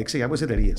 Δηλαδή, 0.00 0.02
ξεκινάμε 0.02 0.34
από 0.34 0.44
εταιρείε. 0.44 0.72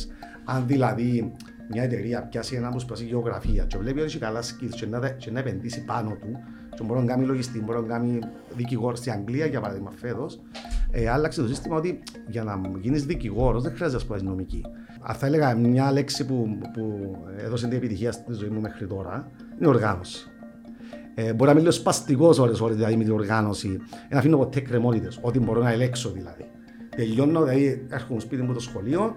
Αν 0.46 0.68
δηλαδή 0.68 1.34
μια 1.70 1.84
εταιρεία 1.84 2.22
πιάσει 2.22 2.56
ένα 2.56 2.70
που 2.70 2.80
σπάσει 2.80 3.06
γεωγραφία 3.06 3.64
και 3.64 3.78
βλέπει 3.78 4.00
ότι 4.00 4.08
έχει 4.08 4.18
καλά 4.18 4.42
skills 4.42 4.76
και 4.76 4.86
να, 4.86 5.10
και 5.10 5.32
να 5.32 5.40
επενδύσει 5.40 5.84
πάνω 5.86 6.10
του 6.10 6.40
και 6.76 6.84
μπορεί 6.84 7.00
να 7.00 7.06
κάνει 7.06 7.26
λογιστή, 7.26 7.62
μπορεί 7.62 7.82
να 7.82 7.88
κάνει 7.88 8.20
δικηγόρο 8.56 8.96
στην 8.96 9.12
Αγγλία 9.12 9.46
για 9.46 9.62
παράδειγμα 9.62 9.92
φέτος, 9.96 10.40
ε, 10.92 11.10
άλλαξε 11.10 11.42
το 11.42 11.48
σύστημα 11.48 11.76
ότι 11.76 12.04
για 12.28 12.44
να 12.44 12.62
γίνεις 12.80 13.06
δικηγόρος 13.06 13.64
δεν 13.64 13.74
χρειάζεται 13.76 13.98
να 13.98 14.04
σπάσεις 14.04 14.28
νομική. 14.28 14.62
Αν 15.02 15.16
θα 15.16 15.26
έλεγα 15.26 15.56
μια 15.56 15.92
λέξη 15.92 16.26
που, 16.26 16.58
που 16.74 17.16
έδωσε 17.38 17.68
την 17.68 17.78
επιτυχία 17.78 18.12
στη 18.12 18.34
ζωή 18.34 18.50
μου 18.50 18.62
μέχρι 18.62 18.88
τώρα, 18.88 19.32
είναι 19.58 19.68
οργάνωση. 19.68 20.26
Ε, 21.16 21.34
μπορεί 21.34 21.50
να 21.50 21.54
μην 21.54 21.64
λέω 21.64 21.72
σπαστικό 21.72 22.36
ώρες 22.40 22.60
ώρες 22.60 22.76
δηλαδή 22.76 22.96
με 22.96 23.04
την 23.04 23.14
οργάνωση, 23.14 23.80
να 24.10 24.18
αφήνω 24.18 24.38
ποτέ 24.38 24.60
κρεμότητες, 24.60 25.20
ό,τι 25.22 25.40
μπορώ 25.40 25.62
να 25.62 25.72
ελέξω 25.72 26.10
δηλαδή. 26.10 26.46
Τελειώνω, 26.96 27.44
δηλαδή 27.44 27.86
έρχομαι 27.90 28.20
σπίτι 28.20 28.42
μου 28.42 28.54
το 28.54 28.60
σχολείο, 28.60 29.16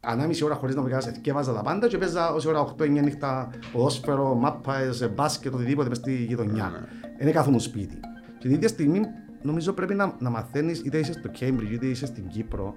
ανάμιση 0.00 0.44
ώρα 0.44 0.54
χωρίς 0.54 0.74
να 0.74 0.82
με 0.82 0.90
και 1.20 1.30
έβαζα 1.30 1.52
τα 1.52 1.62
πάντα 1.62 1.88
και 1.88 1.98
παίζα 1.98 2.32
όση 2.32 2.48
ώρα 2.48 2.74
8-9 2.78 2.88
νύχτα 2.88 3.50
ποδόσφαιρο, 3.72 4.34
μάπα, 4.34 4.74
μπάσκετ, 5.14 5.54
οτιδήποτε 5.54 5.88
μες 5.88 5.96
στη 5.96 6.14
γειτονιά. 6.14 6.88
Δεν 7.18 7.32
κάθομαι 7.32 7.58
σπίτι. 7.58 8.00
Και 8.38 8.46
την 8.46 8.50
ίδια 8.50 8.68
στιγμή 8.68 9.00
νομίζω 9.42 9.72
πρέπει 9.72 9.94
να, 9.94 10.16
να 10.18 10.30
μαθαίνεις, 10.30 10.80
είτε 10.80 10.98
είσαι 10.98 11.12
στο 11.12 11.30
Cambridge 11.40 11.72
είτε 11.72 11.86
είσαι 11.86 12.06
στην 12.06 12.26
Κύπρο, 12.28 12.74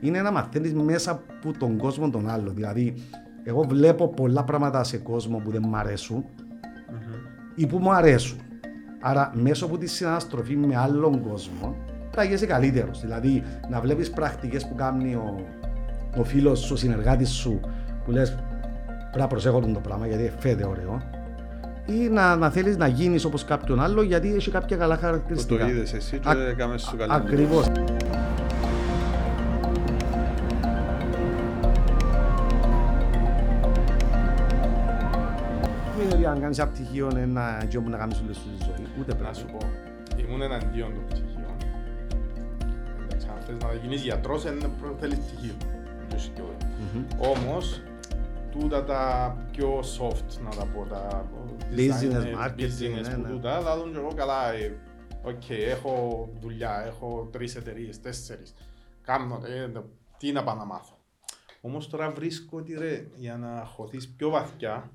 είναι 0.00 0.22
να 0.22 0.30
μαθαίνεις 0.30 0.74
μέσα 0.74 1.10
από 1.10 1.58
τον 1.58 1.76
κόσμο 1.76 2.10
τον 2.10 2.28
άλλο. 2.28 2.50
Δηλαδή, 2.50 2.94
εγώ 3.44 3.62
βλέπω 3.62 4.08
πολλά 4.08 4.44
πράγματα 4.44 4.84
σε 4.84 4.98
κόσμο 4.98 5.38
που 5.38 5.50
δεν 5.50 5.62
μου 5.66 5.76
αρέσουν 5.76 6.24
mm-hmm. 6.24 7.54
ή 7.54 7.66
που 7.66 7.78
μου 7.78 7.92
αρέσουν. 7.92 8.38
Άρα, 9.00 9.32
μέσω 9.34 9.64
από 9.64 9.78
τη 9.78 9.86
συναναστροφή 9.86 10.56
με 10.56 10.76
άλλον 10.76 11.22
κόσμο, 11.22 11.76
θα 12.16 12.24
γίνεσαι 12.24 12.46
καλύτερος. 12.46 13.00
Δηλαδή, 13.00 13.42
να 13.70 13.80
βλέπεις 13.80 14.10
πρακτικές 14.10 14.66
που 14.66 14.74
κάνει 14.74 15.14
ο, 15.14 15.44
ο 16.16 16.24
φίλος 16.24 16.58
σου, 16.60 16.72
ο 16.72 16.76
συνεργάτης 16.76 17.30
σου, 17.30 17.60
που 18.04 18.10
λες 18.10 18.34
πρέπει 18.96 19.18
να 19.18 19.26
προσέχω 19.26 19.60
το 19.60 19.80
πράγμα 19.80 20.06
γιατί 20.06 20.32
φαίνεται 20.38 20.66
ωραίο 20.66 21.02
ή 21.86 22.08
να, 22.08 22.36
να 22.36 22.50
θέλεις 22.50 22.76
να 22.76 22.86
γίνεις 22.86 23.24
όπως 23.24 23.44
κάποιον 23.44 23.80
άλλο 23.80 24.02
γιατί 24.02 24.34
έχει 24.34 24.50
κάποια 24.50 24.76
καλά 24.76 24.96
χαρακτηριστικά. 24.96 25.64
Το 25.64 25.70
είδες 25.70 25.92
εσύ 25.92 26.18
και 26.18 26.28
έκαμες 26.50 26.82
σου 26.82 26.96
καλή 26.96 27.12
Ακριβώς. 27.12 27.66
Είναι 36.02 36.14
ότι 36.14 36.26
αν 36.26 36.40
κάνεις 36.40 36.60
απτυχίο 36.60 37.10
ένα 37.16 37.64
γιο 37.68 37.80
που 37.80 37.90
να 37.90 37.96
κάνεις 37.96 38.20
όλη 38.20 38.34
σου 38.34 38.42
τη 38.58 38.64
ζωή, 38.64 38.86
ούτε 39.00 39.14
πρέπει. 39.14 39.22
Να 39.22 39.32
σου 39.32 39.46
πω, 39.46 39.58
ήμουν 40.16 40.42
εναντίον 40.42 40.94
του 40.94 41.02
πτυχίου. 41.08 41.35
Εντάξει, 43.48 43.64
αν 43.64 43.70
θες 43.70 43.70
να 43.70 43.74
γίνεις 43.74 44.02
γιατρός, 44.02 44.42
θέλεις 44.98 45.18
πτυχίο. 45.18 45.54
Όμως, 47.18 47.82
τούτα 48.50 48.84
τα 48.84 49.36
πιο 49.52 49.78
soft, 49.78 50.42
να 50.44 50.50
τα 50.50 50.66
πω, 50.66 50.86
τα 50.88 51.30
business 51.76 52.40
marketing, 52.40 52.60
business 52.60 53.08
ναι, 53.08 53.16
ναι. 53.16 53.28
τούτα, 53.28 53.60
θα 53.60 53.76
δουν 53.76 53.92
και 53.92 53.98
εγώ 53.98 54.12
καλά, 54.14 54.52
ε, 54.52 54.78
οκ, 55.22 55.40
okay, 55.48 55.64
έχω 55.68 56.28
δουλειά, 56.40 56.84
έχω 56.86 57.28
τρεις 57.32 57.56
εταιρείες, 57.56 58.00
τέσσερις, 58.00 58.54
κάνω, 59.02 59.40
ε, 59.46 59.70
τι 60.18 60.32
να 60.32 60.42
πάω 60.42 60.54
να 60.54 60.64
μάθω. 60.64 60.98
Όμως 61.60 61.88
τώρα 61.88 62.10
βρίσκω 62.10 62.58
ότι 62.58 62.74
ρε, 62.74 63.06
για 63.16 63.36
να 63.36 63.64
χωθείς 63.64 64.08
πιο 64.08 64.30
βαθιά, 64.30 64.90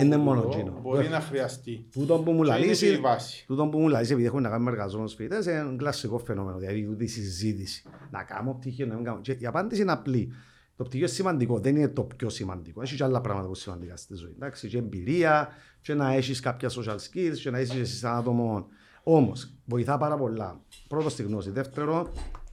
είναι 0.00 0.16
μόνο 0.16 0.50
εκείνο. 0.52 0.78
Μπορεί 0.82 1.08
να 1.08 1.20
χρειαστεί. 1.20 1.86
Τούτο 1.92 2.18
που 2.18 2.32
μου 2.32 2.42
λαλείς, 2.42 2.84
τούτο 3.46 3.66
που 3.66 3.78
μου 3.78 3.88
λαλείς, 3.88 4.10
επειδή 4.10 4.26
έχουμε 4.26 4.40
να 4.40 4.48
κάνουμε 4.48 4.70
εργαζόμενους 4.70 5.14
φοιτητές, 5.14 5.46
είναι 5.46 5.54
ένα 5.54 5.76
κλασικό 5.76 6.18
φαινόμενο, 6.18 6.58
δηλαδή 6.58 6.84
τούτη 6.84 7.06
συζήτηση. 7.06 7.82
Να 8.10 8.22
κάνω 8.22 8.54
πτυχίο, 8.54 8.86
να 8.86 8.94
μην 8.94 9.04
κάνω. 9.04 9.20
Και 9.20 9.36
η 9.38 9.46
απάντηση 9.46 9.82
είναι 9.82 9.92
απλή. 9.92 10.32
Το 10.76 10.84
πτυχίο 10.84 11.06
σημαντικό, 11.06 11.58
δεν 11.58 11.76
είναι 11.76 11.88
το 11.88 12.02
πιο 12.02 12.28
σημαντικό. 12.28 12.82
Έχεις 12.82 12.96
και 12.96 13.04
άλλα 13.04 13.20
πράγματα 13.20 13.46
που 13.46 13.52
είναι 13.52 13.62
σημαντικά 13.62 13.96
στη 13.96 14.14
ζωή. 14.14 14.32
Εντάξει, 14.34 14.68
και 14.68 14.78
εμπειρία, 14.78 15.48
και 15.80 15.94
να 15.94 16.12
έχεις 16.12 16.40
κάποια 16.40 16.70
social 16.70 16.96
skills, 16.96 17.36
και 17.42 17.50
να 17.50 17.60
είσαι 17.60 17.78
εσύ 17.78 17.96
σαν 17.96 18.16
άτομο. 18.16 18.66
Όμως, 19.02 19.52
βοηθά 19.64 19.98
πάρα 19.98 20.16
πολλά. 20.16 20.60
Πρώτο 20.88 21.08
στη 21.08 21.22
γνώση. 21.22 21.50
Δεύτερο, 21.50 22.12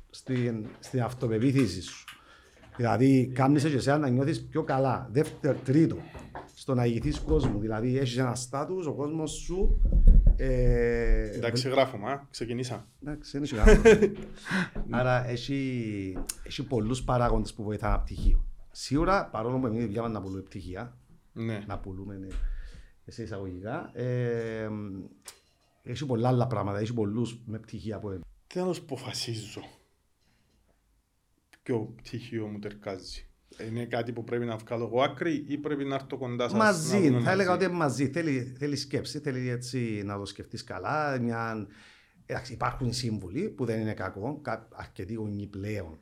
στην, 0.10 0.66
στην 0.80 1.02
αυτοπεποίθηση 1.02 1.82
σου. 1.82 2.06
Δηλαδή, 2.76 3.32
κάνεις 3.36 3.64
και 3.64 3.76
εσένα 3.76 3.98
να 3.98 4.08
νιώθεις 4.08 4.44
πιο 4.44 4.64
καλά. 4.64 5.10
Δεύτερο, 5.12 5.58
τρίτο, 5.64 5.98
στο 6.64 6.74
να 6.74 6.86
ηγηθεί 6.86 7.22
κόσμο. 7.22 7.60
Δηλαδή, 7.60 7.98
έχεις 7.98 8.18
ένα 8.18 8.36
στάτους, 8.36 8.86
ο 8.86 8.94
κόσμος 8.94 9.32
σου. 9.32 9.82
Ε, 10.36 11.30
Εντάξει, 11.30 11.70
γράφουμε, 11.70 12.28
ξεκινήσα. 12.30 12.88
Εντάξει, 13.02 13.38
είναι 13.38 13.48
γράφουμε. 13.52 14.12
Άρα, 15.00 15.28
έχει, 15.28 16.18
έχει 16.44 16.64
πολλούς 16.64 17.04
παράγοντες 17.04 17.54
που 17.54 17.64
βοηθάνε 17.64 17.94
ένα 17.94 18.04
πτυχίο. 18.04 18.46
Σίγουρα, 18.72 19.30
παρόλο 19.30 19.60
που 19.60 19.66
εμείς 19.66 19.86
διάβαμε 19.86 20.14
να 20.14 20.22
πουλούμε 20.22 20.42
πτυχία, 20.42 20.98
ναι. 21.34 21.64
να 21.68 21.80
πουλούμε 21.80 22.18
ναι, 22.18 22.28
σε 23.06 23.24
εισαγωγικά, 23.24 23.92
ε, 23.94 24.70
έχει 25.84 26.06
πολλά 26.06 26.28
άλλα 26.28 26.48
πράγματα. 26.48 26.80
Έχει 26.80 26.94
πολλούς 26.94 27.42
με 27.46 27.60
πτυχία 27.60 28.00
που. 28.00 28.20
Τι 28.48 28.60
να 28.60 28.74
σου 28.74 28.82
αποφασίζω. 28.82 29.62
Ποιο 31.64 31.94
πτυχίο 31.96 32.48
μου 32.48 32.60
τερκάζει. 32.60 33.28
Είναι 33.70 33.86
κάτι 33.86 34.12
που 34.12 34.24
πρέπει 34.24 34.46
να 34.46 34.56
βγάλω 34.56 34.86
εγώ 34.86 35.02
άκρη 35.02 35.46
ή 35.48 35.58
πρέπει 35.58 35.84
να 35.84 35.96
έρθω 35.96 36.18
κοντά 36.18 36.50
σας 36.50 36.58
Μαζί, 36.58 37.20
θα 37.24 37.32
έλεγα 37.32 37.54
ότι 37.54 37.68
μαζί. 37.68 38.08
Θέλει, 38.08 38.56
θέλει 38.58 38.76
σκέψη, 38.76 39.20
θέλει 39.20 39.50
έτσι 39.50 40.02
να 40.06 40.18
το 40.18 40.26
σκεφτείς 40.26 40.64
καλά. 40.64 41.20
Μια... 41.20 41.68
υπάρχουν 42.50 42.94
σύμβουλοι 42.94 43.50
που 43.50 43.66
δεν 43.66 43.80
είναι 43.80 43.94
κακό, 43.94 44.42
αρκετοί 44.74 45.14
γονείς 45.14 45.48
πλέον 45.48 46.00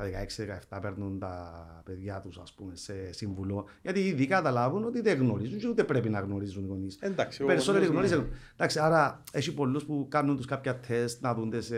στα 0.00 0.78
16-17 0.78 0.80
παίρνουν 0.82 1.18
τα 1.18 1.64
παιδιά 1.84 2.20
τους 2.20 2.40
σε 2.72 3.12
σύμβουλο. 3.12 3.66
Γιατί 3.82 4.00
ήδη 4.00 4.26
καταλάβουν 4.26 4.84
ότι 4.84 5.00
δεν 5.00 5.18
γνωρίζουν 5.18 5.58
και 5.58 5.68
ούτε 5.68 5.84
πρέπει 5.84 6.08
να 6.08 6.20
γνωρίζουν 6.20 6.64
οι 6.64 6.66
γονείς. 6.66 6.98
Εντάξει, 7.00 7.44
Περισσότεροι 7.44 7.86
γνωρίζουν. 7.86 8.26
Εντάξει, 8.52 8.78
άρα 8.78 9.22
έχει 9.32 9.54
πολλούς 9.54 9.84
που 9.84 10.06
κάνουν 10.10 10.36
τους 10.36 10.46
κάποια 10.46 10.76
τεστ 10.76 11.22
να 11.22 11.34
δουν 11.34 11.50
τις 11.50 11.72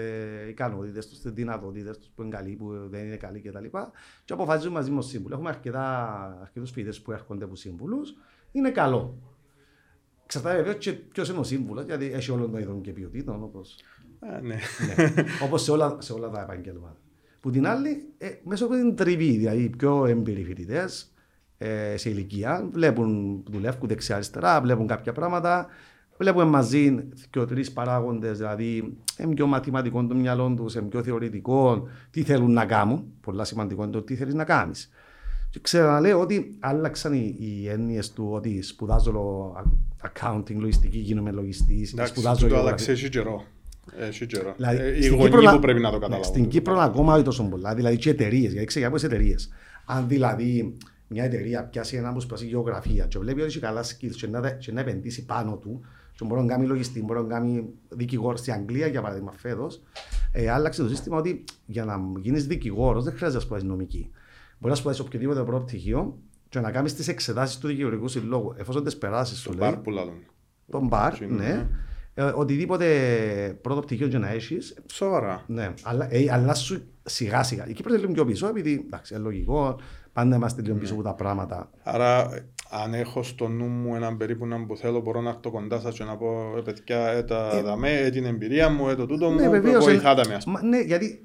ικανότητες 0.48 1.08
τους, 1.08 1.20
τις 1.20 1.32
δυνατότητες 1.32 1.98
τους 1.98 2.08
που 2.14 2.22
είναι 2.22 2.30
καλοί, 2.36 2.56
που 2.56 2.88
δεν 2.88 3.04
είναι 3.04 3.16
καλοί 3.16 3.40
κτλ. 3.40 3.62
Και, 3.62 3.68
και 4.24 4.32
αποφασίζουν 4.32 4.72
μαζί 4.72 4.90
με 4.90 5.02
σύμβουλο. 5.02 5.34
Έχουμε 5.34 5.50
αρκετούς 6.40 6.70
φοιτητές 6.70 7.00
που 7.00 7.12
έρχονται 7.12 7.44
από 7.44 7.56
σύμβουλους. 7.56 8.14
Είναι 8.52 8.70
καλό. 8.70 9.18
Ξαρτάται 10.26 10.56
βέβαια 10.56 10.74
και 10.74 10.92
ποιος 10.92 11.28
είναι 11.28 11.38
ο 11.38 11.42
σύμβουλος, 11.42 11.84
γιατί 11.84 12.12
έχει 12.12 12.30
όλων 12.30 12.50
των 12.50 12.60
ειδών 12.60 12.80
και 12.80 12.92
ποιοτήτων. 12.92 13.42
Όπω 13.42 13.60
ναι. 14.20 14.40
ναι. 14.42 14.58
όπως 15.42 15.62
σε, 15.62 15.70
όλα, 15.70 15.96
σε 16.00 16.12
όλα 16.12 16.30
τα 16.30 16.40
επαγγέλματα. 16.40 17.01
Που 17.42 17.50
την 17.50 17.66
άλλη, 17.66 18.08
ε, 18.18 18.28
μέσα 18.44 18.64
από 18.64 18.74
την 18.74 18.96
τριβή, 18.96 19.36
δηλαδή 19.36 19.62
οι 19.62 19.68
πιο 19.68 20.06
έμπειροι 20.06 20.44
φοιτητές 20.44 21.12
ε, 21.58 21.96
σε 21.96 22.10
ηλικία, 22.10 22.68
βλέπουν, 22.72 23.42
δουλεύουν 23.50 23.88
δεξιά-αριστερά, 23.88 24.60
βλέπουν 24.60 24.86
κάποια 24.86 25.12
πράγματα, 25.12 25.66
βλέπουν 26.18 26.48
μαζί 26.48 27.08
και 27.30 27.38
ο 27.38 27.46
τρεις 27.46 27.72
παράγοντες, 27.72 28.38
δηλαδή 28.38 28.96
είναι 29.18 29.34
πιο 29.34 29.46
μαθηματικό 29.46 30.06
το 30.06 30.14
μυαλό 30.14 30.54
τους, 30.56 30.74
είναι 30.74 30.86
πιο 30.86 31.02
θεωρητικό, 31.02 31.88
τι 32.10 32.22
θέλουν 32.22 32.52
να 32.52 32.64
κάνουν. 32.64 33.04
Πολλά 33.20 33.44
σημαντικό 33.44 33.82
είναι 33.82 33.92
το 33.92 34.02
τι 34.02 34.14
θέλεις 34.14 34.34
να 34.34 34.44
κάνεις. 34.44 34.90
Και 35.50 35.58
ξαναλέω 35.62 36.20
ότι 36.20 36.56
άλλαξαν 36.60 37.12
οι, 37.12 37.36
οι 37.38 37.68
έννοιες 37.68 38.12
του 38.12 38.28
ότι 38.32 38.62
σπουδάζω 38.62 39.52
accounting, 40.02 40.56
λογιστική, 40.56 40.98
γίνομαι 40.98 41.30
λογιστής. 41.30 41.94
Σπουδάζω. 42.04 42.48
Το 42.48 42.58
άλλαξες 42.58 43.08
καιρό. 43.08 43.44
Έχει 43.98 44.26
καιρό. 44.26 44.52
Δηλαδή, 44.56 44.78
ε, 44.78 45.04
οι 45.04 45.08
γονείς 45.08 45.50
που 45.50 45.58
πρέπει 45.58 45.80
να 45.80 45.90
το 45.90 45.98
καταλάβουν. 45.98 46.24
Στην 46.24 46.48
Κύπρο 46.48 46.78
ακόμα 46.78 47.14
όχι 47.14 47.24
τόσο 47.24 47.42
πολλά. 47.42 47.74
Δηλαδή 47.74 47.96
και 47.96 48.10
εταιρείες, 48.10 48.52
γιατί 48.52 48.66
ξέρω 48.66 48.86
από 48.86 48.96
εταιρείες. 48.96 49.48
Αν 49.84 50.08
δηλαδή 50.08 50.76
μια 51.08 51.24
εταιρεία 51.24 51.64
πιάσει 51.64 51.96
ένα 51.96 52.12
που 52.12 52.20
σπάσει 52.20 52.46
γεωγραφία 52.46 53.04
και 53.04 53.18
βλέπει 53.18 53.40
ότι 53.40 53.48
έχει 53.48 53.58
καλά 53.58 53.84
skills 53.84 54.14
και 54.16 54.26
να, 54.26 54.50
και 54.50 54.72
να 54.72 54.80
επενδύσει 54.80 55.24
πάνω 55.24 55.56
του 55.56 55.80
και 56.14 56.24
μπορεί 56.24 56.40
να 56.40 56.46
κάνει 56.46 56.66
λογιστή, 56.66 57.02
μπορεί 57.02 57.20
να 57.20 57.26
κάνει 57.26 57.68
δικηγόρο 57.88 58.36
στην 58.36 58.52
Αγγλία 58.52 58.86
για 58.86 59.02
παράδειγμα 59.02 59.32
φέτος, 59.32 59.82
ε, 60.32 60.50
άλλαξε 60.50 60.82
το 60.82 60.88
σύστημα 60.88 61.16
ότι 61.16 61.44
για 61.66 61.84
να 61.84 62.00
γίνεις 62.20 62.46
δικηγόρος 62.46 63.04
δεν 63.04 63.12
χρειάζεται 63.12 63.38
να 63.38 63.44
σπουδάσεις 63.44 63.68
νομική. 63.68 64.10
Μπορείς 64.58 64.68
να 64.68 64.74
σπουδάσεις 64.74 65.00
οποιοδήποτε 65.04 65.42
πρώτο 65.42 65.64
πτυχίο 65.64 66.18
και 66.48 66.60
να 66.60 66.70
κάνεις 66.70 66.94
τις 66.94 67.08
εξετάσεις 67.08 67.58
του 67.58 67.66
δικηγορικού 67.66 68.08
συλλόγου. 68.08 68.54
Εφόσον 68.56 68.84
τις 68.84 68.96
περάσεις, 68.96 69.42
το 69.42 69.54
μπαρ 69.54 69.76
που 69.76 69.90
λάδουν. 69.90 70.24
Τον 70.70 70.86
μπαρ, 70.86 71.20
ναι. 71.20 71.46
Ε, 71.46 71.68
οτιδήποτε 72.34 72.86
πρώτο 73.60 73.80
πτυχίο 73.80 74.08
και 74.08 74.18
να 74.18 74.28
έχεις. 74.28 74.76
Σοβαρά. 74.92 75.44
Ναι, 75.46 75.72
αλλά, 75.82 76.14
ε, 76.14 76.26
αλλά 76.30 76.54
σου 76.54 76.82
σιγά 77.02 77.42
σιγά. 77.42 77.66
Η 77.66 77.72
Κύπρο 77.72 77.92
είναι 77.92 78.00
λίγο 78.00 78.12
πιο 78.12 78.24
πίσω, 78.24 78.48
επειδή 78.48 78.82
εντάξει, 78.86 79.14
είναι 79.14 79.22
λογικό, 79.22 79.80
πάντα 80.12 80.36
είμαστε 80.36 80.62
λίγο 80.62 80.76
πίσω 80.76 80.94
από 80.94 81.02
τα 81.02 81.14
πράγματα. 81.14 81.70
Άρα, 81.82 82.28
αν 82.70 82.94
έχω 82.94 83.22
στο 83.22 83.48
νου 83.48 83.66
μου 83.66 83.94
έναν 83.94 84.16
περίπου 84.16 84.46
να 84.46 84.64
που 84.66 84.76
θέλω, 84.76 85.00
μπορώ 85.00 85.20
να 85.20 85.28
έρθω 85.28 85.50
κοντά 85.50 85.80
σας 85.80 85.94
και 85.94 86.04
να 86.04 86.16
πω: 86.16 86.54
ε, 86.56 86.60
παιδιά, 86.60 87.06
ε, 87.06 87.22
τα 87.22 87.50
ε, 87.52 87.62
δαμέ, 87.62 87.92
ε, 87.92 88.10
την 88.10 88.24
εμπειρία 88.24 88.68
μου, 88.68 88.88
ε, 88.88 88.94
το 88.94 89.06
τούτο 89.06 89.30
ναι, 89.30 89.48
μου, 89.48 89.80
βοηθάτε 89.80 90.22
με. 90.28 90.58
Ναι, 90.68 90.80
γιατί 90.80 91.20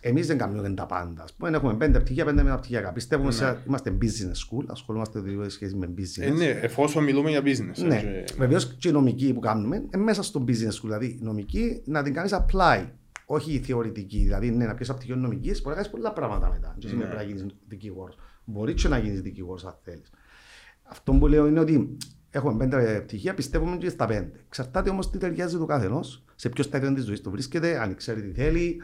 Εμείς 0.00 0.26
δεν 0.26 0.38
κάνουμε 0.38 0.70
τα 0.70 0.86
πάντα. 0.86 1.24
Πούμε, 1.36 1.56
έχουμε 1.56 1.74
πέντε 1.74 2.00
πτυχία, 2.00 2.24
πέντε 2.24 2.42
μεταπτυχιακά. 2.42 2.92
Πιστεύουμε 2.92 3.28
ναι. 3.28 3.34
σε, 3.34 3.62
είμαστε 3.66 3.96
business 4.02 4.58
school, 4.58 4.64
ασχολούμαστε 4.66 5.20
δηλαδή 5.20 5.50
σχέση 5.50 5.74
με 5.74 5.94
business. 5.98 6.22
Ε, 6.22 6.30
ναι, 6.30 6.46
εφόσον 6.46 7.04
μιλούμε 7.04 7.30
για 7.30 7.40
business. 7.40 7.86
Ναι, 7.86 8.00
και... 8.00 8.24
βεβαίως 8.36 8.74
και 8.74 8.88
η 8.88 8.92
νομική 8.92 9.32
που 9.32 9.40
κάνουμε 9.40 9.76
είναι 9.76 10.02
μέσα 10.02 10.22
στο 10.22 10.44
business 10.48 10.74
school. 10.74 10.82
Δηλαδή, 10.82 11.06
η 11.06 11.18
νομική 11.22 11.82
να 11.84 12.02
την 12.02 12.14
κάνεις 12.14 12.34
apply 12.34 12.86
όχι 13.32 13.58
θεωρητική. 13.58 14.18
Δηλαδή, 14.18 14.50
ναι, 14.50 14.66
να 14.66 14.74
πιέσει 14.74 14.90
από 14.90 15.00
πτυχίο 15.00 15.16
νομικής, 15.16 15.62
μπορεί 15.62 15.68
να 15.68 15.74
κάνεις 15.74 15.90
πολλά 15.90 16.12
πράγματα 16.12 16.50
μετά. 16.50 16.74
Και 16.78 16.86
Ναι. 16.86 16.90
σήμερα 16.92 17.08
πρέπει 17.10 17.24
να 17.26 17.36
γίνεις 17.36 17.54
δικηγόρος. 17.68 18.18
Μπορείς 18.44 18.82
και 18.82 18.88
να 18.88 18.98
γίνεις 18.98 19.20
δικηγόρος, 19.22 19.64
αν 19.64 19.74
θέλεις. 19.82 20.10
Αυτό 20.82 21.12
που 21.12 21.26
λέω 21.26 21.46
είναι 21.46 21.60
ότι 21.60 21.96
έχουμε 22.30 22.56
πέντε 22.56 23.00
πτυχία, 23.00 23.34
πιστεύουμε 23.34 23.76
και 23.76 23.88
στα 23.88 24.06
πέντε. 24.06 24.40
Εξαρτάται 24.46 24.90
όμως 24.90 25.10
τι 25.10 25.18
ταιριάζει 25.18 25.56
του 25.56 25.66
καθενός, 25.66 26.24
σε 26.34 26.48
ποιο 26.48 26.64
στάδιο 26.64 26.94
της 26.94 27.04
ζωής 27.04 27.20
του 27.20 27.30
βρίσκεται, 27.30 27.80
αν 27.80 27.94
ξέρει 27.94 28.22
τι 28.22 28.32
θέλει, 28.32 28.82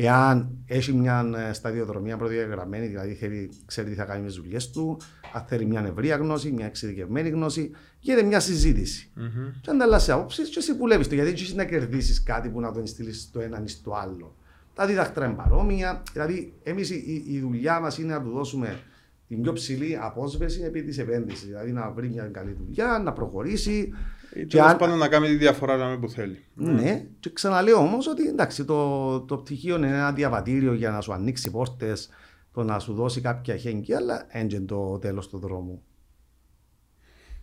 εάν 0.00 0.50
έχει 0.66 0.92
μια 0.92 1.30
ε, 1.48 1.52
σταδιοδρομία 1.52 2.16
προδιαγραμμένη, 2.16 2.86
δηλαδή 2.86 3.14
θέλει, 3.14 3.50
ξέρει 3.66 3.88
τι 3.88 3.94
θα 3.94 4.04
κάνει 4.04 4.20
με 4.20 4.26
τις 4.26 4.36
δουλειές 4.36 4.70
του, 4.70 5.00
αν 5.32 5.44
θέλει 5.46 5.64
μια 5.64 5.86
ευρεία 5.86 6.16
γνώση, 6.16 6.52
μια 6.52 6.66
εξειδικευμένη 6.66 7.28
γνώση, 7.28 7.70
γίνεται 8.00 8.26
μια 8.26 8.40
συζήτηση. 8.40 9.10
Μμμ. 9.14 9.26
Και 9.60 9.70
ανταλλάσσει 9.70 10.10
άποψει 10.10 10.42
και 10.42 10.58
εσύ 10.58 10.72
βουλεύεις 10.72 11.08
το. 11.08 11.14
Γιατί 11.14 11.30
δεν 11.30 11.40
έχει 11.42 11.54
να 11.54 11.64
κερδίσεις 11.64 12.22
κάτι 12.22 12.48
που 12.48 12.60
να 12.60 12.72
τον 12.72 12.86
στείλεις 12.86 13.20
στο 13.20 13.40
έναν 13.40 13.64
ή 13.64 13.68
στο 13.68 13.94
άλλο. 13.94 14.36
Τα 14.74 14.86
δίδακτρα 14.86 15.26
είναι 15.26 15.34
παρόμοια. 15.34 16.02
Δηλαδή, 16.12 16.52
εμείς 16.62 16.90
η, 16.90 17.24
η 17.28 17.40
δουλειά 17.40 17.80
μας 17.80 17.98
είναι 17.98 18.12
να 18.12 18.22
του 18.22 18.30
δώσουμε 18.30 18.80
την 19.28 19.42
πιο 19.42 19.52
ψηλή 19.52 19.98
απόσβεση 20.00 20.62
επί 20.62 20.82
της 20.82 20.98
επένδυσης. 20.98 21.46
Δηλαδή, 21.46 21.72
να 21.72 21.90
βρει 21.90 22.08
μια 22.08 22.24
καλή 22.24 22.56
δουλειά, 22.64 23.00
να 23.04 23.12
προχωρήσει. 23.12 23.92
Ή 24.34 24.40
Και 24.40 24.56
τέλος 24.56 24.66
αν- 24.70 24.76
πάντων 24.76 24.98
να 24.98 25.08
κάνει 25.08 25.26
τη 25.26 25.36
διαφορά 25.36 25.76
να 25.76 25.86
με 25.88 25.96
που 25.98 26.08
θέλει. 26.08 26.44
Ναι, 26.54 27.04
και 27.20 27.30
ξαναλέω 27.32 27.78
όμως 27.78 28.06
ότι 28.06 28.28
εντάξει, 28.28 28.64
το, 28.64 29.20
το 29.20 29.36
πτυχίο 29.36 29.76
είναι 29.76 29.86
ένα 29.88 30.12
διαβατήριο 30.12 30.72
για 30.74 30.90
να 30.90 31.00
σου 31.00 31.12
ανοίξει 31.12 31.50
πόρτες, 31.50 32.08
το 32.52 32.62
να 32.62 32.78
σου 32.78 32.94
δώσει 32.94 33.20
κάποια 33.20 33.56
χέγγια, 33.56 33.96
αλλά 33.96 34.26
έντζεν 34.28 34.66
το 34.66 34.98
τέλος 34.98 35.28
του 35.28 35.38
δρόμου. 35.38 35.82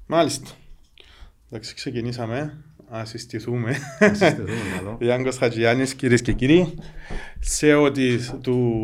Μάλιστα. 0.05 0.47
Εντάξει, 1.49 1.75
ξεκινήσαμε. 1.75 2.57
Α 2.95 3.05
συστηθούμε. 3.05 3.77
Να 3.99 4.07
συστηθούμε 4.13 4.51
καλό. 4.77 4.97
Γιάνγκος 5.01 5.37
Χατζιάννης, 5.37 5.93
κυρίες 5.93 6.21
και 6.21 6.33
κύριοι, 6.33 6.73
CEO 7.59 7.91
της, 7.93 8.33
του 8.41 8.79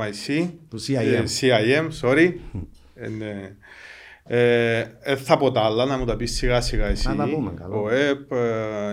MIC, 0.00 0.48
Του 0.68 0.80
CIM. 0.80 0.94
ε, 0.94 1.22
CIM, 1.40 1.88
sorry. 2.00 2.32
Ε, 2.94 3.08
ναι. 3.08 3.56
Ε, 4.30 4.78
ε, 5.00 5.16
θα 5.16 5.36
πω 5.36 5.50
τα 5.52 5.60
άλλα, 5.60 5.84
να 5.84 5.98
μου 5.98 6.04
τα 6.04 6.16
πεις 6.16 6.32
σιγά 6.36 6.60
σιγά 6.60 6.86
εσύ. 6.86 7.08
Να 7.08 7.16
τα 7.16 7.28
πούμε, 7.28 7.52
καλό. 7.56 7.82
Ο 7.82 7.88
ΕΠ, 7.88 8.32
ε, 8.32 8.36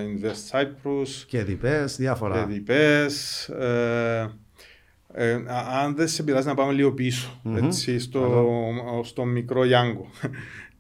Invest 0.06 0.60
Cyprus, 0.60 1.08
Και 1.28 1.44
διπές, 1.44 1.96
διάφορα. 1.96 2.38
ΕΔΙΠΕΣ. 2.42 3.48
Ε, 3.50 4.30
ε, 5.14 5.32
α- 5.34 5.82
αν 5.84 5.96
δεν 5.96 6.08
σε 6.08 6.24
πειράζει 6.24 6.48
να 6.48 6.54
πάμε 6.54 6.74
λίγο 6.74 6.92
πίσω, 6.94 7.40
Μμμ. 7.44 7.56
έτσι, 7.58 8.00
στο, 8.00 8.46
στο 9.04 9.26
μικρό 9.26 9.66
Γιάνγκο. 9.66 10.08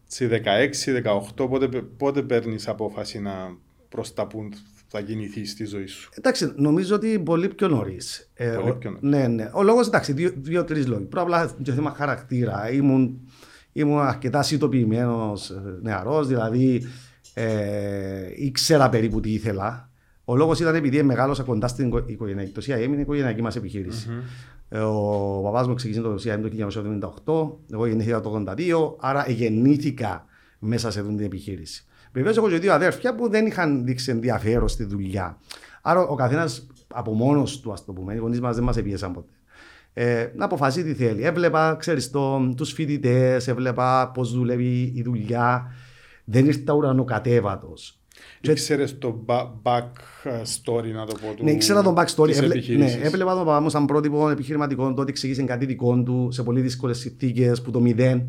Έτσι, 0.06 0.28
16-18, 1.38 1.48
πότε, 1.50 1.68
πότε 1.98 2.22
παίρνεις 2.22 2.68
απόφαση 2.68 3.19
να 3.19 3.57
προς 3.90 4.13
τα 4.13 4.28
που 4.28 4.50
θα 4.88 5.02
κινηθεί 5.02 5.46
στη 5.46 5.66
ζωή 5.66 5.86
σου; 5.86 6.10
Εντάξει, 6.18 6.52
νομίζω 6.56 6.96
ότι 6.96 7.19
πολύ 7.19 7.48
πιο 7.48 7.68
νωρίς. 7.68 8.31
Πολύ 8.62 8.75
πιο 8.80 8.90
νωρίς. 8.90 9.10
Ναι, 9.10 9.28
ναι. 9.28 9.50
Ο 9.54 9.63
λόγος, 9.63 9.88
εντάξει, 9.88 10.13
δύο- 10.13 10.34
δύο-τρει 10.36 10.84
λόγοι. 10.84 11.04
Πρώτα 11.04 11.22
απ' 11.22 11.28
όλα 11.28 11.56
και 11.63 11.72
θέμα 11.72 11.92
χαρακτήρα. 11.98 12.72
Ήμουν, 12.72 13.19
ήμουν 13.77 14.00
αρκετά 14.00 14.42
συνειδητοποιημένο 14.44 15.33
νεαρός, 15.81 16.27
δηλαδή 16.27 16.83
ε, 17.33 17.48
ήξερα 18.36 18.89
περίπου 18.89 19.19
τι 19.19 19.33
ήθελα. 19.33 19.89
Ο 20.25 20.36
λόγος 20.36 20.60
ήταν 20.60 20.75
επειδή 20.75 21.04
μεγάλωσα 21.04 21.44
κοντά 21.44 21.68
στην 21.68 21.88
οικο- 21.88 22.04
οικογενειακή. 22.06 22.51
Το 22.51 22.62
CIM 22.66 22.83
είναι 22.83 22.95
η 22.98 23.00
οικογενειακή 23.00 23.42
μας 23.42 23.56
επιχείρηση. 23.56 24.10
Ε, 24.69 24.80
Ο 24.80 25.42
παπάς 25.44 25.68
μου 25.68 25.74
ξεκίνησε 25.74 26.01
το 26.01 26.13
CIM 26.13 26.39
το 26.42 26.48
1978, 26.48 27.74
εγώ 27.74 27.86
γεννήθηκα 27.86 28.22
το 28.22 28.30
1982, 28.30 28.95
άρα 29.00 29.25
γεννήθηκα 29.30 30.25
μέσα 30.60 30.92
σε 30.92 31.00
αυτή 31.00 31.16
την 31.16 31.25
επιχείρηση. 31.25 31.86
Βεβαίως 32.13 32.38
έχω 32.38 32.50
και 32.50 32.57
δύο 32.57 32.74
αδέρφια 32.74 33.16
που 33.16 33.30
δεν 33.30 33.45
είχαν 33.45 33.86
δείξει 33.86 34.12
ενδιαφέρον 34.12 34.68
στη 34.68 34.83
δουλειά. 34.83 35.38
Άρα 35.81 36.00
ο 36.01 36.16
καθένας 36.16 36.68
από 36.94 37.13
μόνος 37.13 37.60
του, 37.60 37.71
ας 37.71 37.86
το 37.86 37.94
πούμε, 37.94 38.13
οι 38.13 38.18
γονείς 38.18 38.42
μας 38.42 38.56
δεν 38.56 38.63
μας 38.63 38.78
επίεσαν 38.78 39.13
ποτέ. 39.13 39.30
Ε, 39.97 40.27
να 40.36 40.45
αποφασίσει 40.45 40.86
τι 40.86 40.94
θέλει. 40.94 41.24
Έβλεπα, 41.24 41.75
ξέρεις, 41.80 42.12
τους 42.56 42.71
φοιτητές, 42.71 43.47
έβλεπα 43.47 44.12
πώς 44.13 44.33
δουλεύει 44.33 44.92
η 44.95 45.01
δουλειά. 45.01 45.71
Δεν 46.24 46.45
ήρθα 46.45 46.74
ουρανοκατέβατος. 46.74 48.00
Και- 48.42 48.51
Ήξερες 48.51 48.97
το 48.97 49.24
ba- 49.27 49.50
back 49.63 49.81
story, 50.44 50.92
να 50.94 51.06
το 51.06 51.13
πω, 51.21 51.33
του, 51.36 51.44
ναι, 51.44 51.51
ήξερα 51.51 51.81
τον 51.83 51.94
backstory. 51.97 52.27
της 52.27 52.38
Έβλε, 52.38 52.47
ναι, 52.47 52.53
επιχείρησης. 52.53 53.01
έβλεπα 53.03 53.36
τον 53.36 53.45
παπά 53.45 53.59
μου 53.59 53.69
σαν 53.69 53.86
πρότυπο 53.86 54.30
επιχειρηματικό, 54.30 54.94
τότε 54.94 55.09
εξήγησε 55.12 55.44
κάτι 55.44 55.65
δικό 55.65 56.03
του 56.03 56.27
σε 56.31 56.44
πολύ 56.44 56.62
δύσκολες 56.62 56.97
συνθήκες 56.97 57.62
που 57.62 57.71
το 57.71 57.80
μηδεν 57.80 58.24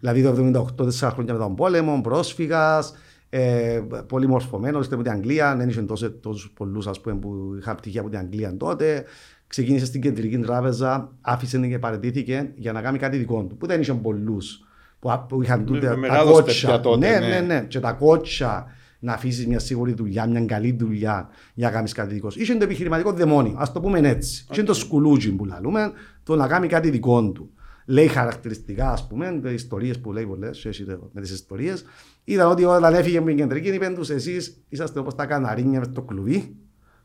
Δηλαδή 0.00 0.22
το 0.22 0.28
78, 0.28 0.84
τέσσερα 0.84 1.10
χρόνια 1.10 1.32
μετά 1.32 1.44
τον 1.46 1.54
πόλεμο, 1.56 2.00
πρόσφυγας, 2.00 2.94
ε, 3.28 3.80
πολύ 4.06 4.26
μορφωμένο, 4.26 4.78
ήρθε 4.78 4.94
από 4.94 5.02
την 5.02 5.12
Αγγλία, 5.12 5.56
δεν 5.56 5.68
είχε 5.68 5.82
τόσο, 5.82 6.10
τόσους 6.12 6.50
πολλούς 6.56 6.86
ας 6.86 7.00
πούμε, 7.00 7.14
που 7.14 7.56
είχαν 7.58 7.74
πτυχία 7.76 8.00
από 8.00 8.10
την 8.10 8.18
Αγγλία 8.18 8.56
τότε. 8.56 9.04
Ξεκίνησε 9.50 9.84
στην 9.84 10.00
κεντρική 10.00 10.38
τράπεζα, 10.38 11.12
άφησε 11.20 11.58
την 11.58 11.68
και 11.70 11.78
παραιτήθηκε 11.78 12.52
για 12.56 12.72
να 12.72 12.80
κάνει 12.82 12.98
κάτι 12.98 13.16
δικό 13.16 13.42
του, 13.44 13.56
που 13.56 13.66
δεν 13.66 13.80
είχε 13.80 13.92
πολλούς 13.94 14.64
που, 14.98 15.10
α- 15.10 15.18
που 15.18 15.42
είχαν 15.42 15.58
Με- 15.58 15.64
τούτε 15.66 15.80
με 15.80 15.86
τα 15.92 15.96
μεγάλος 15.96 16.32
κότσα. 16.32 16.66
παιδιά 16.66 16.80
τότε, 16.80 17.08
ναι, 17.18 17.26
ναι. 17.26 17.40
ναι, 17.40 17.40
ναι, 17.54 17.64
και 17.68 17.80
τα 17.80 17.92
κότσα 17.92 18.66
να 18.98 19.12
αφήσεις 19.12 19.46
μια 19.46 19.58
σίγουρη 19.58 19.92
δουλειά, 19.92 20.26
μια 20.26 20.44
καλή 20.44 20.76
δουλειά 20.78 21.28
για 21.54 21.66
να 21.66 21.72
κάνεις 21.72 21.92
κάτι 21.92 22.14
δικός 22.14 22.32
σου. 22.32 22.40
Είχε 22.40 22.54
το 22.54 22.64
επιχειρηματικό 22.64 23.12
δαιμόνιο, 23.12 23.54
ας 23.58 23.72
το 23.72 23.80
πούμε 23.80 23.98
έτσι. 23.98 24.46
Είχε 24.50 24.62
το 24.62 24.74
σκουλούτζι 24.74 25.32
που 25.32 25.44
λαλούμε, 25.44 25.92
το 26.22 26.36
να 26.36 26.46
κάνει 26.46 26.66
κάτι 26.66 26.90
δικό 26.90 27.30
του. 27.32 27.50
Λέει 27.86 28.06
χαρακτηριστικά, 28.06 28.92
ας 28.92 29.06
πούμε, 29.06 29.40
τις 29.42 29.52
ιστορίες 29.52 30.00
που 30.00 30.12
λέει 30.12 30.26
πολλές, 30.26 30.68
με 31.12 31.20
τις 31.20 31.30
ιστορίες. 31.30 31.84
Είδα 32.24 32.48
ότι 32.48 32.64
όταν 32.64 32.94
έφυγε 32.94 33.18
από 33.18 33.26
την 33.26 33.36
κεντρική, 33.36 33.68
είπαν 33.68 33.94
τους 33.94 34.10
εσείς 34.10 34.62
είσαστε 34.68 34.98
όπως 34.98 35.14
τα 35.14 35.26
καναρίνια 35.26 35.78
μες 35.78 35.88
το 35.92 36.02
κλουβί. 36.02 36.56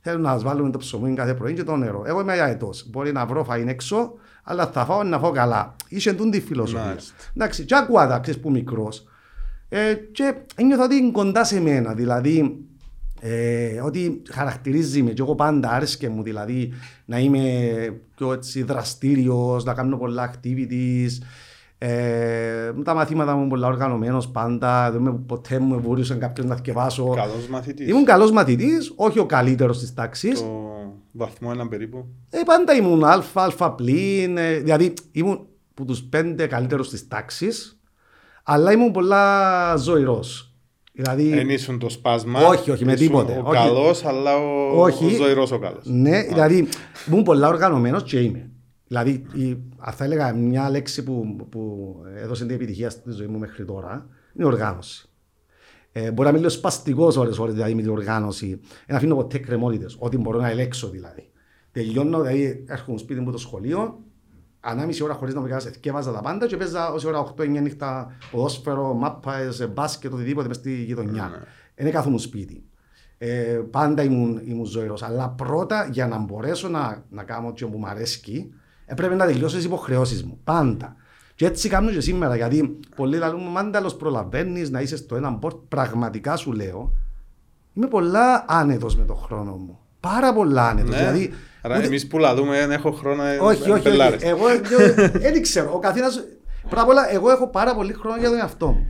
Θέλουν 0.08 0.22
να 0.22 0.30
σα 0.30 0.38
βάλουμε 0.38 0.70
το 0.70 0.78
ψωμί 0.78 1.14
κάθε 1.14 1.34
πρωί 1.34 1.54
και 1.54 1.64
το 1.64 1.76
νερό. 1.76 2.04
Εγώ 2.06 2.22
είμαι 2.22 2.42
αετό. 2.42 2.70
Μπορεί 2.86 3.12
να 3.12 3.26
βρω 3.26 3.46
φαΐν 3.50 3.68
έξω, 3.68 4.14
αλλά 4.44 4.68
θα 4.68 4.86
φάω 4.86 5.04
να 5.04 5.20
φάω 5.20 5.32
καλά. 5.32 5.76
Είχε 5.88 6.14
τούν 6.14 6.32
τη 6.32 6.42
φιλοσοφία. 6.42 6.86
Μάλιστα. 6.86 7.14
Εντάξει, 7.36 7.66
και 7.66 7.76
άκουα 7.76 8.08
τα, 8.08 8.20
ξέρεις 8.20 8.42
που 8.42 8.52
μικρός. 8.52 9.08
Ε, 9.70 9.94
και 9.94 10.36
ένιωθα 10.56 10.84
ότι 10.84 10.96
είναι 10.96 11.12
κοντά 11.12 11.44
σε 11.44 11.62
μένα, 11.62 11.94
δηλαδή 11.94 12.66
ε, 13.20 13.82
ότι 13.82 14.22
χαρακτηρίζει 14.30 15.02
με 15.04 15.12
και 15.12 15.22
εγώ 15.22 15.36
πάντα 15.36 15.70
άρεσκε 15.70 16.10
μου 16.10 16.24
δηλαδή 16.24 16.74
να 17.06 17.20
είμαι 17.20 17.50
πιο 18.16 18.34
έτσι 18.34 18.64
δραστήριος, 18.64 19.64
να 19.64 19.74
κάνω 19.74 19.98
πολλά 19.98 20.34
activities 20.34 21.12
ε, 21.78 22.74
τα 22.84 22.94
μαθήματα 22.94 23.36
μου 23.36 23.48
πολλά 23.48 23.68
οργανωμένος 23.68 24.28
πάντα, 24.30 24.92
δεν 24.92 25.02
με, 25.02 25.12
ποτέ 25.26 25.60
μου 25.60 25.82
βούρουσαν 25.82 26.20
κάποιος 26.20 26.46
να 26.46 26.56
θυκευάσω. 26.56 27.06
Καλός 27.10 27.48
μαθητής. 27.48 27.88
Ήμουν 27.90 28.06
καλός 28.06 28.32
μαθητής, 28.32 28.94
όχι 28.96 29.20
ο 29.20 29.26
καλύτερος 29.26 29.80
της 29.80 29.94
τάξης. 29.94 30.40
Το 30.40 30.94
βαθμό 31.12 31.50
έναν 31.54 31.70
περίπου. 31.70 32.06
Ε, 32.30 32.40
πάντα 32.46 32.74
ήμουν 32.74 33.04
αλφα, 33.04 33.44
αλφα 33.44 33.72
πλήν, 33.72 34.38
ε, 34.38 34.54
δηλαδή 34.54 34.94
ήμουν 35.12 35.48
από 35.72 35.86
τους 35.86 36.04
πέντε 36.04 36.48
καλύτερους 36.48 36.90
της 36.90 37.08
τάξης, 37.08 37.80
αλλά 38.44 38.72
ήμουν 38.72 38.92
πολλά 38.92 39.76
ζωηρός. 39.76 40.50
Δηλαδή, 40.92 41.32
Εν 41.38 41.50
ήσουν 41.50 41.80
το 41.80 41.90
σπάσμα. 41.90 42.48
Όχι, 42.48 42.72
όχι, 42.72 42.86
με 42.86 42.92
ήσουν 42.94 43.06
τίποτε. 43.08 43.42
Ο 43.46 43.50
Όχι. 43.50 43.58
καλός, 43.58 44.06
αλλά 44.06 44.38
ο, 44.38 44.82
Όχι. 44.82 45.06
ο 45.06 45.10
ζωηρός 45.10 45.52
ο 45.52 45.60
καλός. 45.60 45.86
ναι, 45.86 46.22
δηλαδή 46.24 46.68
ήμουν 47.08 47.24
πολλά 47.24 47.48
οργανωμένος 47.48 48.04
και 48.04 48.20
είμαι. 48.20 48.50
Δηλαδή, 48.88 49.26
η, 49.34 49.50
αν 49.78 49.94
θα 49.94 50.04
έλεγα 50.04 50.34
μια 50.34 50.70
λέξη 50.70 51.04
που, 51.04 51.36
που 51.50 51.96
έδωσε 52.16 52.46
την 52.46 52.56
επιτυχία 52.56 52.90
στη 52.90 53.12
ζωή 53.12 53.28
μου 53.28 53.38
μέχρι 53.38 53.66
τώρα, 53.66 54.08
είναι 54.34 54.44
η 54.44 54.48
οργάνωση. 54.48 55.10
Ε, 55.92 56.12
μπορεί 56.12 56.24
να 56.24 56.30
είμαι 56.30 56.38
λίγο 56.38 56.50
σπαστικός 56.50 57.18
ώρες 57.18 57.38
ώρες 57.38 57.54
δηλαδή 57.54 57.76
με 57.76 57.82
την 57.82 57.92
οργάνωση. 57.92 58.60
Δεν 58.88 58.96
αφήνω 58.96 59.16
ποτέ 59.16 59.38
κρεμότητες, 59.38 59.96
ό,τι 60.00 60.18
μπορώ 60.18 60.40
να 60.40 60.50
ελέξω 60.50 60.90
δηλαδή. 60.90 61.30
Τελειώνω, 61.72 62.22
δηλαδή 62.22 62.66
έρχομαι 62.68 62.98
σπίτι 62.98 63.20
μου 63.20 63.32
το 63.32 63.38
σχολείο, 63.38 64.04
ανάμιση 64.60 65.04
ώρα 65.04 65.14
χωρίς 65.14 65.34
να 65.34 65.42
με 65.42 65.50
κάνεις, 65.50 65.66
εθκεύαζα 65.66 66.12
τα 66.12 66.22
πάντα 66.22 66.48
και 66.48 66.58
παίζα 66.58 66.92
όση 66.92 67.08
ώρα 67.08 67.34
8-9 67.38 67.48
νύχτα 67.48 68.12
ποδόσφαιρο, 68.32 68.94
μάπα, 68.94 69.38
μπάσκετ, 69.74 70.14
οτιδήποτε 70.14 70.48
μες 70.48 70.56
στη 70.56 70.84
γειτονιά. 70.84 71.44
Δεν 71.76 71.92
κάθομαι 71.92 72.18
σπίτι. 72.18 72.70
Ε, 73.18 73.62
πάντα 73.72 74.04
ήμουν, 74.04 74.42
ήμουν 74.46 74.66
ζωηρός. 74.66 75.04
Αλλά 75.04 75.30
πρώτα 75.30 75.88
για 75.92 76.08
να 76.08 76.18
μπορέσω 76.18 76.68
να, 76.68 77.06
να 77.10 77.24
κάνω 77.24 77.48
ό,τι 77.48 77.66
που 77.66 77.78
μου 77.78 77.88
αρέσει, 77.88 78.54
έπρεπε 78.86 79.16
να 79.16 79.26
τελειώσω 79.26 79.56
τις 79.56 79.66
υποχρεώσεις 79.66 80.24
μου. 80.24 80.40
Πάντα. 80.44 80.96
Και 81.36 81.46
έτσι 81.46 81.70
κάνω 81.70 81.92
και 81.92 82.02
σήμερα. 82.02 82.36
Γιατί 82.36 82.80
πολλοί 82.96 83.18
λαλούν 83.18 83.42
μου, 83.44 83.50
μάνταλος 83.50 83.96
προλαβαίνεις 83.96 84.70
να 84.70 84.82
είσαι 84.82 84.98
στο 84.98 85.16
ένα 85.16 85.30
μπορτ. 85.30 85.56
Πραγματικά 85.68 86.36
σου 86.36 86.52
λέω, 86.52 86.92
είμαι 87.74 87.88
πολλά 87.88 88.46
άνετος 88.48 88.96
με 88.96 89.06
τον 89.06 89.16
χρόνο 89.18 89.52
μου. 89.52 89.80
Πάρα 90.00 90.34
πολλά 90.34 90.68
άνετος. 90.68 90.90
Ναι. 90.92 90.98
Δηλαδή, 90.98 91.34
Άρα 91.62 91.78
ούτε- 91.78 91.86
εμείς 91.86 92.08
που 92.08 92.18
λαδούμε, 92.18 92.58
δεν 92.58 92.72
έχω 92.72 92.92
χρόνο, 92.92 93.24
ε, 93.24 93.38
όχι, 93.38 93.62
όχι, 93.62 93.72
όχι. 93.72 93.82
μπελάρες. 93.82 94.22
Εγώ 94.24 94.46
δεν- 94.48 95.12
δεν 95.22 95.42
ξέρω. 95.42 95.74
Ο 95.74 95.80
καθένας. 95.80 96.24
Πρώτα 96.68 96.82
απ' 96.82 96.88
όλα, 96.90 97.12
εγώ 97.14 97.30
έχω 97.32 97.48
πάρα 97.50 97.76
πολύ 97.76 97.94
χρόνο 97.94 98.18
για 98.18 98.30
τον 98.30 98.38
εαυτό 98.38 98.68
μου. 98.68 98.86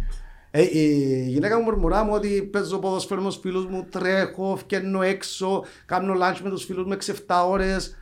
Ε, 0.51 0.61
η 0.61 1.25
γυναίκα 1.29 1.57
μου 1.57 1.63
μουρμουρά 1.63 2.03
μου 2.03 2.11
ότι 2.13 2.49
παίζω 2.51 2.77
ποδοσφαίρο 2.77 3.21
με 3.21 3.27
τους 3.27 3.37
φίλους 3.41 3.65
μου, 3.65 3.85
τρέχω, 3.89 4.55
φτιάχνω 4.55 5.01
έξω, 5.01 5.63
κάνω 5.85 6.13
lunch 6.13 6.39
με 6.43 6.49
τους 6.49 6.63
φίλους 6.65 6.85
μου 6.85 6.91
6-7 6.93 7.45
ώρες. 7.49 7.95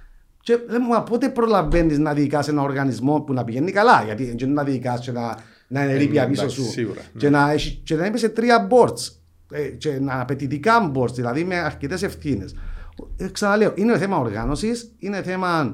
Και 0.43 0.57
δεν 0.67 0.81
μου 0.87 0.95
από 0.95 1.11
πότε 1.11 1.29
προλαβαίνεις 1.29 1.97
να 1.99 2.13
διοικάσει 2.13 2.49
ένα 2.49 2.61
οργανισμό 2.61 3.19
που 3.21 3.33
να 3.33 3.43
πηγαίνει 3.43 3.71
καλά; 3.71 4.03
Γιατί 4.03 4.25
δεν 4.25 4.35
είναι 4.39 4.53
να 4.53 4.63
διοικάσει 4.63 5.01
και 5.03 5.11
να, 5.11 5.37
να 5.67 5.83
είναι 5.83 5.93
ρήπια 5.93 6.23
Ε, 6.23 6.25
πίσω 6.27 6.41
εντάξει, 6.41 6.61
σου. 6.61 6.69
σίγουρα, 6.71 7.01
Και, 7.17 7.29
ναι. 7.29 7.37
να, 7.37 7.51
έχει- 7.51 7.81
και 7.83 7.95
να 7.95 8.05
είμαι 8.05 8.17
σε 8.17 8.29
τρία 8.29 8.67
boards. 8.71 9.11
Ε, 9.51 9.61
και 9.61 9.99
να 9.99 10.19
απαιτητικά 10.21 10.91
boards, 10.95 11.13
δηλαδή 11.13 11.43
με 11.43 11.55
αρκετές 11.55 12.03
ευθύνες. 12.03 12.55
Ε, 13.17 13.27
ξαναλέω, 13.27 13.71
είναι 13.75 13.97
θέμα 13.97 14.17
οργάνωσης, 14.17 14.91
είναι 14.97 15.21
θέμα. 15.21 15.73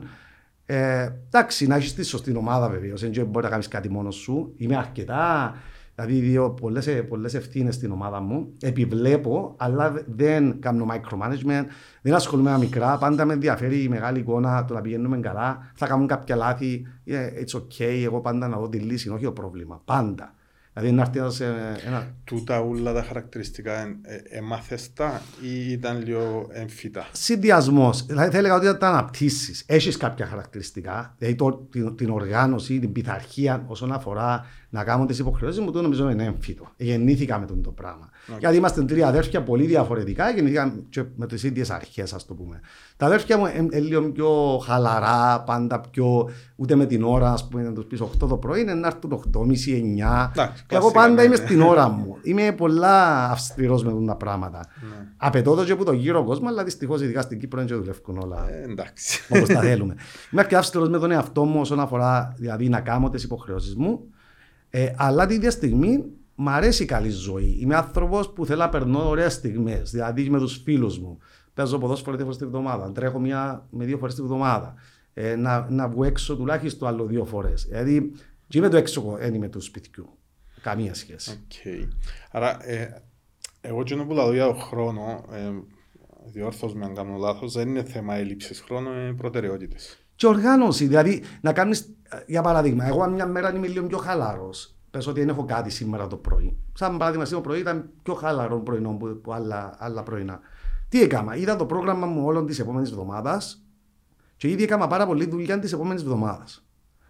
Ε, 0.65 1.09
εντάξει, 1.27 1.67
να 1.67 1.75
έχεις 1.75 1.93
τη 1.93 2.03
σωστή 2.03 2.35
ομάδα 2.35 2.69
βεβαίως. 2.69 3.01
Δεν 3.09 3.25
μπορεί 3.25 3.45
να 3.45 3.51
κάνεις 3.51 3.67
κάτι 3.67 3.89
μόνος 3.89 4.15
σου. 4.15 4.53
Είμαι 4.57 4.77
αρκετά. 4.77 5.55
Δηλαδή, 6.01 6.19
δύο 6.19 6.51
πολλές, 6.51 7.03
πολλές 7.07 7.33
ευθύνες 7.33 7.75
στην 7.75 7.91
ομάδα 7.91 8.19
μου. 8.19 8.53
Επιβλέπω, 8.61 9.55
αλλά 9.57 10.03
δεν 10.07 10.59
κάνω 10.59 10.85
micromanagement. 10.89 11.65
Δεν 12.01 12.13
ασχολούμαι 12.13 12.51
με 12.51 12.57
μικρά. 12.57 12.97
Πάντα 12.97 13.25
με 13.25 13.33
ενδιαφέρει 13.33 13.83
η 13.83 13.89
μεγάλη 13.89 14.19
εικόνα, 14.19 14.65
το 14.65 14.73
να 14.73 14.81
πηγαίνουμε 14.81 15.19
καλά. 15.19 15.71
Θα 15.75 15.87
κάνουν 15.87 16.07
κάποια 16.07 16.35
λάθη. 16.35 16.87
Yeah, 17.07 17.11
it's 17.11 17.59
okay. 17.59 18.03
Εγώ 18.03 18.21
πάντα 18.21 18.47
να 18.47 18.57
δω 18.57 18.69
τη 18.69 18.77
λύση, 18.77 19.09
όχι 19.09 19.23
το 19.23 19.31
πρόβλημα. 19.31 19.81
Πάντα. 19.85 20.33
Δηλαδή 20.73 20.91
να 20.91 21.01
έρθει 21.01 21.19
ένας, 21.19 21.39
ένα... 21.85 22.13
Τούτα 22.23 22.59
όλα 22.59 22.93
τα 22.93 23.03
χαρακτηριστικά 23.03 23.99
έμαθες 24.29 24.85
ε, 24.85 24.89
τα 24.93 25.21
ή 25.41 25.71
ήταν 25.71 26.03
λίγο 26.03 26.47
εμφυτά. 26.51 27.07
Συνδυασμός. 27.11 28.05
Δηλαδή 28.05 28.31
θα 28.31 28.37
έλεγα 28.37 28.55
ότι 28.55 28.77
τα 28.77 28.89
αναπτύσσεις. 28.89 29.63
Έχεις 29.67 29.97
κάποια 29.97 30.25
χαρακτηριστικά; 30.25 31.15
Δηλαδή 31.17 31.35
το, 31.35 31.67
την, 31.71 31.95
την, 31.95 32.09
οργάνωση, 32.09 32.79
την 32.79 32.91
πειθαρχία 32.91 33.63
όσον 33.67 33.91
αφορά 33.91 34.45
να 34.69 34.83
κάνω 34.83 35.05
τις 35.05 35.19
υποχρεώσεις 35.19 35.61
μου, 35.61 35.71
το 35.71 35.81
νομίζω 35.81 36.09
είναι 36.09 36.23
έμφυτο. 36.23 36.71
Γεννήθηκα 36.77 37.39
με 37.39 37.45
τον 37.45 37.61
το 37.63 37.71
πράγμα. 37.71 38.08
Okay. 38.27 38.39
Γιατί 38.39 38.55
είμαστε 38.55 38.83
τρία 38.83 39.07
αδέρφια 39.07 39.43
πολύ 39.43 39.65
διαφορετικά, 39.65 40.29
γεννήθηκα 40.29 40.73
με 41.15 41.27
τις 41.27 41.43
ίδιες 41.43 41.69
αρχές, 41.69 42.13
ας 42.13 42.25
το 42.25 42.33
πούμε. 42.33 42.59
Τα 42.97 43.05
αδέρφια 43.05 43.37
μου 43.37 43.45
είναι 43.45 43.79
λίγο 43.79 44.11
πιο 44.11 44.61
χαλαρά, 44.65 45.43
πάντα 45.45 45.79
πιο 45.79 46.29
ούτε 46.55 46.75
με 46.75 46.85
την 46.85 47.03
ώρα, 47.03 47.31
ας 47.31 47.47
πούμε, 47.47 47.63
να 47.63 47.73
τους 47.73 47.85
πεις 47.85 48.01
8 48.01 48.27
το 48.27 48.37
πρωί, 48.37 48.61
είναι 48.61 48.73
να 48.73 48.87
έρθουν 48.87 49.11
8.30-9. 49.11 50.31
Και 50.67 50.75
εγώ 50.75 50.91
πάντα 50.91 51.23
είμαι 51.23 51.35
στην 51.35 51.61
ώρα 51.61 51.89
μου. 51.89 52.17
Είμαι 52.21 52.51
πολλά 52.51 53.29
αυστηρός 53.29 53.83
με 53.83 54.05
τα 54.05 54.15
πράγματα. 54.15 54.65
Ναι. 54.81 55.07
Απαιτώ 55.17 55.55
το 55.55 55.65
και 55.65 55.71
από 55.71 55.85
το 55.85 55.91
γύρο 55.91 56.23
κόσμο, 56.23 56.47
αλλά 56.47 56.63
δυστυχώς 56.63 57.01
ειδικά 57.01 57.21
στην 57.21 57.39
Κύπρο 57.39 57.65
δεν 57.65 57.77
δουλεύουν 57.77 58.17
όλα 58.17 58.49
ε, 58.49 58.65
όπως 59.29 59.49
τα 59.49 59.59
θέλουμε. 59.59 59.95
Είμαι 60.31 60.43
και 60.43 60.55
αυστηρός 60.55 60.89
με 60.89 60.99
τον 60.99 61.11
εαυτό 61.11 61.43
μου 61.43 61.59
όσον 61.59 61.79
αφορά 61.79 62.33
δηλαδή, 62.37 62.69
να 62.69 62.81
κάνω 62.81 63.09
τις 63.09 63.23
υποχρεώσεις 63.23 63.75
μου. 63.75 63.99
Ε, 64.69 64.93
αλλά 64.95 65.25
την 65.25 65.35
ίδια 65.35 65.51
στιγμή 65.51 66.03
μ' 66.41 66.49
αρέσει 66.49 66.83
η 66.83 66.85
καλή 66.85 67.09
ζωή. 67.09 67.57
Είμαι 67.59 67.75
άνθρωπος 67.75 68.29
που 68.29 68.45
θέλω 68.45 68.59
να 68.59 68.69
περνώ 68.69 69.09
ωραίες 69.09 69.33
στιγμές. 69.33 69.91
Δηλαδή 69.91 70.29
με 70.29 70.37
τους 70.37 70.61
φίλους 70.63 70.99
μου. 70.99 71.17
Παίζω 71.53 71.77
ποδόσφαιρο 71.77 72.15
δύο 72.15 72.25
φορές 72.25 72.39
τη 72.39 72.45
βδομάδα. 72.45 72.91
Τρέχω 72.91 73.19
μια 73.19 73.67
με 73.69 73.85
δύο 73.85 73.97
φορές 73.97 74.15
τη 74.15 74.21
βδομάδα. 74.21 74.73
Ε, 75.13 75.35
να, 75.35 75.69
να 75.69 75.89
βγω 75.89 76.03
έξω 76.03 76.35
τουλάχιστον 76.35 76.87
άλλο 76.87 77.05
δύο 77.05 77.25
φορές. 77.25 77.65
Δηλαδή, 77.65 78.11
και 78.47 78.57
είμαι 78.57 78.69
το 78.69 78.77
έξω, 78.77 79.15
δεν 79.19 79.33
είμαι 79.33 79.49
του 79.49 79.61
σπιτιού. 79.61 80.17
Καμία 80.61 80.93
σχέση. 80.93 81.45
Okay. 81.47 81.87
Άρα, 82.31 82.69
ε, 82.69 83.03
εγώ 83.61 83.83
και 83.83 83.95
που 83.95 84.13
λέω 84.13 84.33
για 84.33 84.45
τον 84.45 84.59
χρόνο, 84.59 85.25
ε, 85.31 85.51
διόρθως 86.25 86.73
με 86.73 86.85
αν 86.85 86.95
κάνω 86.95 87.17
λάθος, 87.17 87.53
δεν 87.53 87.67
είναι 87.67 87.83
θέμα 87.83 88.15
έλλειψης 88.15 88.61
χρόνου, 88.61 88.89
είναι 88.89 89.13
προτεραιότητες. 89.13 89.97
Και 90.15 90.27
οργάνωση. 90.27 90.85
Δηλαδή, 90.87 91.23
να 91.41 91.53
κάνεις 91.53 91.95
για 92.27 92.41
παράδειγμα, 92.41 92.85
εγώ 92.85 93.09
μια 93.09 93.25
μέρα 93.25 93.55
είμαι 93.55 93.67
λίγο 93.67 93.87
πιο 93.87 93.97
χαλαρός. 93.97 94.73
Πες 94.91 95.07
ότι 95.07 95.19
δεν 95.19 95.29
έχω 95.29 95.45
κάτι 95.45 95.69
σήμερα 95.69 96.07
το 96.07 96.15
πρωί. 96.15 96.57
Σαν 96.73 96.97
παράδειγμα, 96.97 97.25
σήμερα 97.25 97.43
το 97.43 97.49
πρωί 97.49 97.61
ήταν 97.61 97.89
πιο 98.03 98.13
χαλαρό 98.13 98.59
πρωινό 98.59 98.89
από 98.89 99.33
άλλα, 99.33 99.75
άλλα 99.77 100.03
πρωινά. 100.03 100.39
Τι 100.89 101.01
έκανα, 101.01 101.35
είδα 101.35 101.55
το 101.55 101.65
πρόγραμμα 101.65 102.05
μου 102.05 102.25
όλων 102.25 102.45
της 102.45 102.59
επόμενης 102.59 102.89
εβδομάδας 102.89 103.63
και 104.35 104.49
ήδη 104.49 104.63
έκανα 104.63 104.87
πάρα 104.87 105.05
πολύ 105.05 105.25
δουλειά 105.25 105.59
της 105.59 105.73
επόμενης 105.73 106.01
εβδομάδας. 106.01 106.65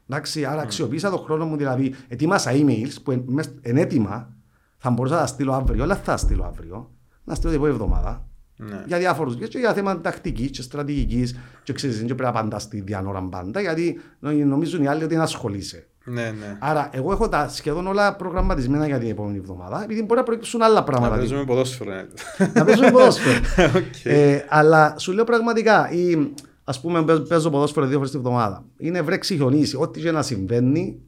Εντάξει, 0.09 0.45
άρα 0.45 0.61
mm. 0.61 0.63
αξιοποίησα 0.63 1.09
τον 1.09 1.19
χρόνο 1.19 1.45
μου, 1.45 1.57
δηλαδή 1.57 1.95
ετοίμασα 2.07 2.51
emails 2.53 2.93
που 3.03 3.11
είναι 3.11 3.81
έτοιμα, 3.81 4.33
θα 4.77 4.89
μπορούσα 4.89 5.13
να 5.15 5.19
τα 5.19 5.27
στείλω 5.27 5.53
αύριο, 5.53 5.83
αλλά 5.83 5.95
θα 5.95 6.17
στείλω 6.17 6.43
αύριο. 6.43 6.91
Να 7.23 7.35
στείλω 7.35 7.51
την 7.51 7.61
επόμενη 7.61 7.83
εβδομάδα. 7.83 8.27
Ναι. 8.55 8.83
Για 8.87 8.97
διάφορους 8.97 9.35
και 9.35 9.57
για 9.57 9.73
θέματα 9.73 10.01
τακτικής 10.01 10.49
και 10.49 10.61
στρατηγικής. 10.61 11.35
Και 11.63 11.73
ξέρεις, 11.73 11.97
δεν 11.97 12.05
πρέπει 12.05 12.21
να 12.21 12.29
απαντά 12.29 12.59
στη 12.59 12.81
διάνορα 12.81 13.23
πάντα, 13.23 13.61
γιατί 13.61 13.99
νομίζουν 14.19 14.83
οι 14.83 14.87
άλλοι 14.87 15.03
ότι 15.03 15.13
είναι 15.13 15.23
ασχολείσαι. 15.23 15.88
Ναι, 16.03 16.21
ναι. 16.39 16.57
Άρα, 16.59 16.89
εγώ 16.93 17.11
έχω 17.11 17.29
τα 17.29 17.47
σχεδόν 17.49 17.87
όλα 17.87 18.15
προγραμματισμένα 18.15 18.85
για 18.85 18.97
την 18.99 19.09
επόμενη 19.09 19.37
εβδομάδα, 19.37 19.83
επειδή 19.83 20.01
μπορεί 20.03 20.19
να 20.19 20.25
προκύψουν 20.25 20.61
άλλα 20.61 20.83
πράγματα. 20.83 21.13
Να 21.13 21.17
παίζουμε 21.17 21.45
ποδόσφαιρο. 21.45 21.91
Ναι. 21.91 22.05
να 22.53 22.65
παίζουμε 22.65 22.91
ποδόσφαιρο. 22.91 23.39
okay. 23.77 24.03
ε, 24.03 24.39
αλλά 24.49 24.95
σου 24.97 25.11
λέω 25.11 25.23
πραγματικά, 25.23 25.91
ή, 25.91 26.31
ας 26.63 26.81
πούμε, 26.81 27.03
παίζω 27.27 27.49
ποδόσφαιρο 27.49 27.85
δύο 27.85 27.95
φορές 27.95 28.11
την 28.11 28.19
εβδομάδα. 28.19 28.63
Είναι 28.77 29.01
βρέξει 29.01 29.35
χιονίσει. 29.35 29.77
Ό,τι 29.79 30.01
και 30.01 30.11
να 30.11 30.21
συμβαίνει, 30.21 31.01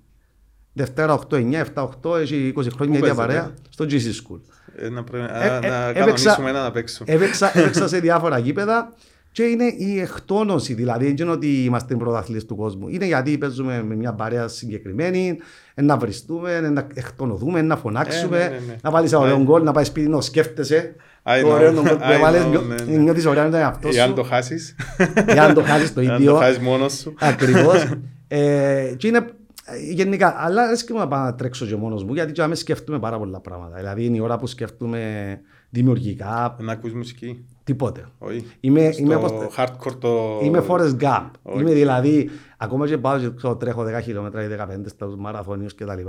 Δευτέρα 0.74 1.20
8-9, 1.30 1.64
7-8, 1.74 2.20
έχει 2.20 2.54
20 2.58 2.66
χρόνια 2.76 2.98
ίδια 2.98 3.16
παρέα, 3.16 3.54
στο 3.70 3.86
GC 3.86 3.92
School. 3.92 4.40
Ε, 4.76 4.90
να, 4.90 5.04
ε, 5.42 5.60
να 5.70 5.94
κανονίσουμε 5.94 6.50
ένα 6.50 6.64
να 6.64 6.72
παίξουμε. 6.72 7.14
Έπαιξα 7.14 7.88
σε 7.88 8.00
διάφορα 8.00 8.38
γήπεδα 8.38 8.94
και 9.32 9.44
είναι 9.44 9.64
η 9.78 10.00
εκτόνωση, 10.00 10.74
δηλαδή 10.74 11.06
δεν 11.06 11.16
είναι 11.20 11.32
ότι 11.32 11.64
είμαστε 11.64 11.96
πρωταθλητές 11.96 12.46
του 12.46 12.56
κόσμου. 12.56 12.88
Είναι 12.88 13.06
γιατί 13.06 13.38
παίζουμε 13.38 13.84
με 13.84 13.96
μια 13.96 14.14
παρέα 14.14 14.48
συγκεκριμένη, 14.48 15.38
να 15.76 15.98
βριστούμε, 15.98 16.60
να 16.60 16.88
εκτονωθούμε, 16.94 17.62
να 17.62 17.78
φωνάξουμε, 17.78 18.38
ε, 18.38 18.44
ναι, 18.44 18.50
ναι, 18.50 18.60
ναι. 18.68 18.76
να 18.82 18.92
βάλεις 18.92 19.12
ένα 19.12 19.22
ωραίο 19.22 19.44
γκολ, 19.44 19.64
να 19.64 19.72
πάει 19.72 19.84
σπίτι 19.84 20.10
να 20.10 20.22
σκέφτεσαι. 20.22 20.96
Το 21.42 21.48
ωραίο 21.48 21.74
γκολ 21.74 21.84
που 21.84 22.12
έβαλες, 22.12 22.46
νιώθεις 22.88 23.26
ωραία 23.26 23.44
με 23.44 23.50
τον 23.50 23.60
εαυτό 23.60 23.92
σου. 23.92 23.98
Ή 23.98 24.00
αν 24.00 24.16
το 24.16 24.24
χάσεις. 24.24 24.76
Ή 25.36 25.40
αν 25.40 25.54
το 25.54 25.62
χάσεις 25.62 25.94
το 25.94 26.02
ίδιο. 26.12 26.16
Αν 26.16 26.26
το 26.26 26.36
χάσεις 26.36 26.60
μόνος 26.60 26.94
σου. 26.94 27.14
Ακριβώς. 27.20 27.86
Και 28.98 29.08
είναι 29.08 29.26
γενικά, 29.90 30.36
αλλά 30.38 30.68
δεν 30.68 30.76
σκέφτομαι 30.76 31.00
να 31.00 31.08
πάω 31.08 31.24
να 31.24 31.36
τρέξω 31.36 31.66
και 31.66 31.76
μόνος 31.76 32.04
μου, 32.04 32.14
γιατί 32.14 32.32
και 32.32 32.56
σκέφτομαι 32.56 33.00
πάρα 33.00 33.18
πολλά 33.18 33.40
πράγματα. 33.40 33.76
Δηλαδή 33.78 34.06
είναι 34.06 34.18
η 34.18 34.20
ώρα 34.20 34.38
που 34.38 34.48
σκέφτομαι 34.48 35.02
δημιουργικά. 35.70 36.56
Να 36.60 36.72
ακούς 36.72 36.94
μουσική. 36.94 37.46
Τίποτε. 37.64 38.06
Όχι. 38.18 38.46
Είμαι, 38.60 38.92
Στο 38.92 39.02
είμαι, 39.02 39.20
hardcore 39.58 39.96
το... 40.00 40.40
Είμαι 40.44 40.64
Forrest 40.68 40.96
Gump. 41.00 41.30
Όχι. 41.44 41.62
Είμαι 41.62 41.72
δηλαδή, 41.74 42.30
ακόμα 42.58 42.88
και 42.88 42.98
πάω 42.98 43.20
και 43.20 43.48
τρέχω 43.58 43.86
10 43.98 44.02
χιλιόμετρα 44.04 44.44
ή 44.44 44.48
15 44.60 44.66
στους 44.86 45.16
μαραθώνιους 45.16 45.76
κτλ. 45.76 46.02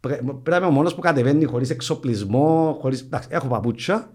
Πρέπει 0.00 0.50
να 0.50 0.56
είμαι 0.56 0.66
ο 0.66 0.70
μόνος 0.70 0.94
που 0.94 1.00
κατεβαίνει 1.00 1.44
χωρίς 1.44 1.70
εξοπλισμό, 1.70 2.78
χωρίς... 2.80 3.00
Εντάξει, 3.00 3.28
έχω 3.32 3.46
παπούτσια, 3.46 4.10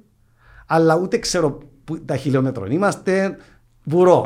αλλά 0.66 0.98
ούτε 0.98 1.18
ξέρω 1.18 1.58
που 1.84 2.00
τα 2.06 2.16
χιλιόμετρα 2.16 2.68
είμαστε. 2.70 3.38
Βουρώ. 3.84 4.26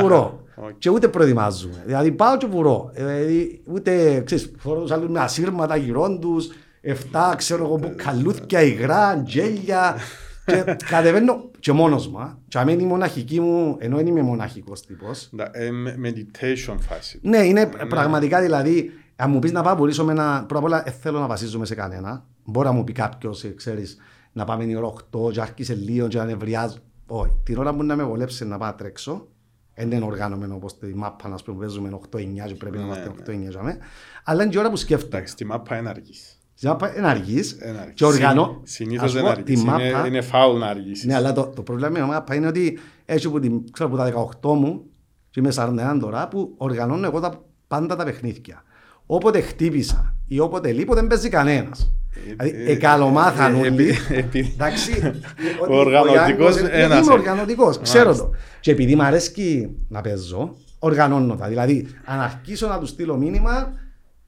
Βουρώ. 0.00 0.42
Okay. 0.56 0.72
Και 0.78 0.90
ούτε 0.90 1.08
προετοιμάζουμε. 1.08 1.82
Δηλαδή 1.86 2.12
πάω 2.12 2.36
και 2.36 2.46
βουρώ. 2.46 2.90
Δηλαδή, 2.94 3.62
ούτε 3.66 4.20
ξέρεις, 4.20 4.52
φορώ 4.58 4.80
τους 4.80 4.90
άλλους 4.90 5.08
με 5.08 5.20
ασύρματα 5.20 5.76
γυρών 5.76 6.20
τους, 6.20 6.48
εφτά 6.80 7.34
ξέρω 7.36 7.64
εγώ 7.64 7.80
καλούθια, 7.96 8.62
υγρά, 8.62 9.22
γέλια. 9.26 9.96
Και 10.44 10.76
κατεβαίνω 10.90 11.50
και 11.58 11.72
μόνος 11.72 12.08
μου. 12.08 12.38
Και 12.48 12.58
αν 12.58 12.68
είναι 12.68 12.82
η 12.82 12.86
μοναχική 12.86 13.40
μου, 13.40 13.76
ενώ 13.78 13.96
δεν 13.96 14.06
είμαι 14.06 14.22
μοναχικός 14.22 14.86
τύπος. 14.86 15.30
Ε, 15.50 15.70
meditation 16.04 16.76
φάση. 16.78 17.18
Ναι, 17.22 17.38
είναι 17.38 17.64
ναι. 17.64 17.86
πραγματικά 17.86 18.40
δηλαδή, 18.40 18.90
αν 19.16 19.30
μου 19.30 19.38
πεις 19.38 19.52
να 19.52 19.62
πάω 19.62 19.74
πουλήσω 19.74 20.04
με 20.04 20.12
ένα, 20.12 20.44
πρώτα 20.48 20.66
απ' 20.66 20.72
όλα 20.72 20.82
θέλω 21.00 21.18
να 21.18 21.26
βασίζομαι 21.26 21.66
σε 21.66 21.74
κανένα. 21.74 22.24
Μπορεί 22.44 22.66
να 22.66 22.72
μου 22.72 22.84
πει 22.84 22.92
κάποιος, 22.92 23.46
ξέρεις, 23.56 23.96
να 24.32 24.44
πάμε 24.44 24.64
η 24.64 24.74
ώρα 24.74 24.86
8 24.86 25.32
και 25.32 25.40
άρχισε 25.40 25.74
λίγο 25.74 26.08
και 26.08 26.18
να 26.18 26.24
νευριάζω. 26.24 26.78
Όχι, 27.06 27.40
την 27.44 27.58
ώρα 27.58 27.74
που 27.74 27.82
να 27.82 27.96
με 27.96 28.02
βολέψει 28.02 28.46
να 28.46 28.58
πάω 28.58 28.74
τρέξω, 28.74 29.28
δεν 29.74 29.90
είναι 29.90 30.04
οργανωμένο 30.04 30.54
όπως 30.54 30.78
τη 30.78 30.94
μάπα 30.94 31.28
να 31.28 31.36
πούμε 31.44 31.58
παίζουμε 31.58 31.98
8-9 32.10 32.26
και 32.46 32.54
πρέπει 32.54 32.76
να 32.76 32.82
είμαστε 32.82 33.10
8-9 33.26 33.32
ναι. 33.62 33.76
αλλά 34.24 34.42
είναι 34.42 34.52
και 34.52 34.58
ώρα 34.58 34.70
που 34.70 34.76
σκέφτομαι. 34.76 35.16
Εντάξει, 35.16 35.36
τη 35.36 35.44
μάπα 35.44 35.76
είναι 35.76 35.88
αργής. 35.88 36.33
Τη 36.64 36.70
μάπα 36.70 36.96
είναι 36.96 37.08
αργής 37.08 37.56
και 37.94 38.04
οργανώ. 38.04 38.60
Συνήθως 38.62 39.12
δεν 39.12 39.26
αργής, 39.26 39.64
είναι 40.06 40.20
φάουλ 40.20 40.58
να 40.58 40.66
αργήσεις. 40.66 41.04
Ναι, 41.04 41.14
αλλά 41.14 41.32
το 41.32 41.62
πρόβλημα 41.64 41.88
με 41.88 41.98
τη 41.98 42.04
μάπα 42.04 42.34
είναι 42.34 42.46
ότι 42.46 42.78
έτσι 43.04 43.30
που 43.30 43.96
τα 43.96 44.12
18 44.42 44.54
μου 44.54 44.82
και 45.30 45.40
είμαι 45.40 45.52
41 45.56 45.98
τώρα 46.00 46.28
που 46.28 46.54
οργανώνω 46.56 47.06
εγώ 47.06 47.44
πάντα 47.68 47.96
τα 47.96 48.04
παιχνίδια. 48.04 48.62
Όποτε 49.06 49.40
χτύπησα 49.40 50.16
ή 50.26 50.38
όποτε 50.38 50.72
λείπω 50.72 50.94
δεν 50.94 51.06
παίζει 51.06 51.28
κανένας. 51.28 51.92
Δηλαδή, 52.24 52.70
εκαλομάθαν 52.70 53.54
όλοι. 53.54 53.94
Εντάξει. 54.32 54.92
Ο 55.70 55.76
οργανωτικός 55.76 56.56
ένας. 56.56 57.04
Είμαι 57.04 57.12
οργανωτικός, 57.12 57.78
ξέρω 57.78 58.16
το. 58.16 58.30
Και 58.60 58.70
επειδή 58.70 58.94
μου 58.94 59.02
αρέσει 59.02 59.76
να 59.88 60.00
παίζω, 60.00 60.56
οργανώνω 60.78 61.36
τα. 61.36 61.46
Δηλαδή, 61.48 61.86
αν 62.04 62.20
αρχίσω 62.20 62.68
να 62.68 62.78
τους 62.78 62.88
στείλω 62.88 63.16
μήνυμα, 63.16 63.72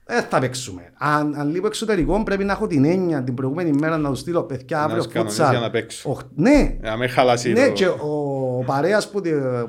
δεν 0.07 0.23
θα 0.23 0.39
παίξουμε. 0.39 0.91
Αν, 0.99 1.35
αν 1.35 1.51
λείπω 1.51 1.67
εξωτερικό, 1.67 2.23
πρέπει 2.23 2.45
να 2.45 2.53
έχω 2.53 2.67
την 2.67 2.85
έννοια 2.85 3.23
την 3.23 3.35
προηγούμενη 3.35 3.73
μέρα 3.73 3.97
να 3.97 4.11
τους 4.11 4.19
στείλω 4.19 4.43
παιδιά 4.43 4.83
αύριο 4.83 5.03
φούτσα. 5.03 5.51
Για 5.51 5.61
να 5.61 5.71
παίξω. 5.71 6.19
Ναι. 6.35 6.77
Να 6.81 6.97
με 6.97 7.07
χαλάσει. 7.07 7.53
Ναι, 7.53 7.69
και 7.69 7.87
ο 7.87 8.63
παρέας 8.67 9.11
που, 9.11 9.21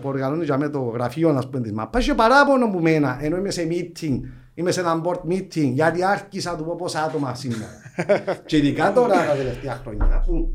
που 0.01 0.08
οργανώνει 0.08 0.44
για 0.44 0.58
με 0.58 0.70
το 0.70 0.79
γραφείο 0.79 1.32
να 1.32 1.39
πούμε 1.39 1.62
τη 1.62 1.74
μαπά, 1.74 2.00
έχει 2.00 2.15
παράπονο 2.15 2.70
που 2.70 2.79
μένα, 2.79 3.17
ενώ 3.22 3.38
είμαι 3.38 3.50
σε 3.50 3.67
meeting 3.70 4.20
Είμαι 4.58 4.72
σε 4.72 4.79
ένα 4.79 5.01
board 5.03 5.32
meeting 5.32 5.72
γιατί 5.74 6.03
άρχισα 6.03 6.51
να 6.51 6.58
του 6.58 6.63
πω 6.63 6.75
πόσα 6.75 7.03
άτομα 7.03 7.36
σήμερα. 7.36 7.70
και 8.46 8.58
ειδικά 8.58 8.94
τώρα 8.94 9.25
τα 9.25 9.34
τελευταία 9.36 9.82
χρόνια 9.84 10.24
που 10.25 10.50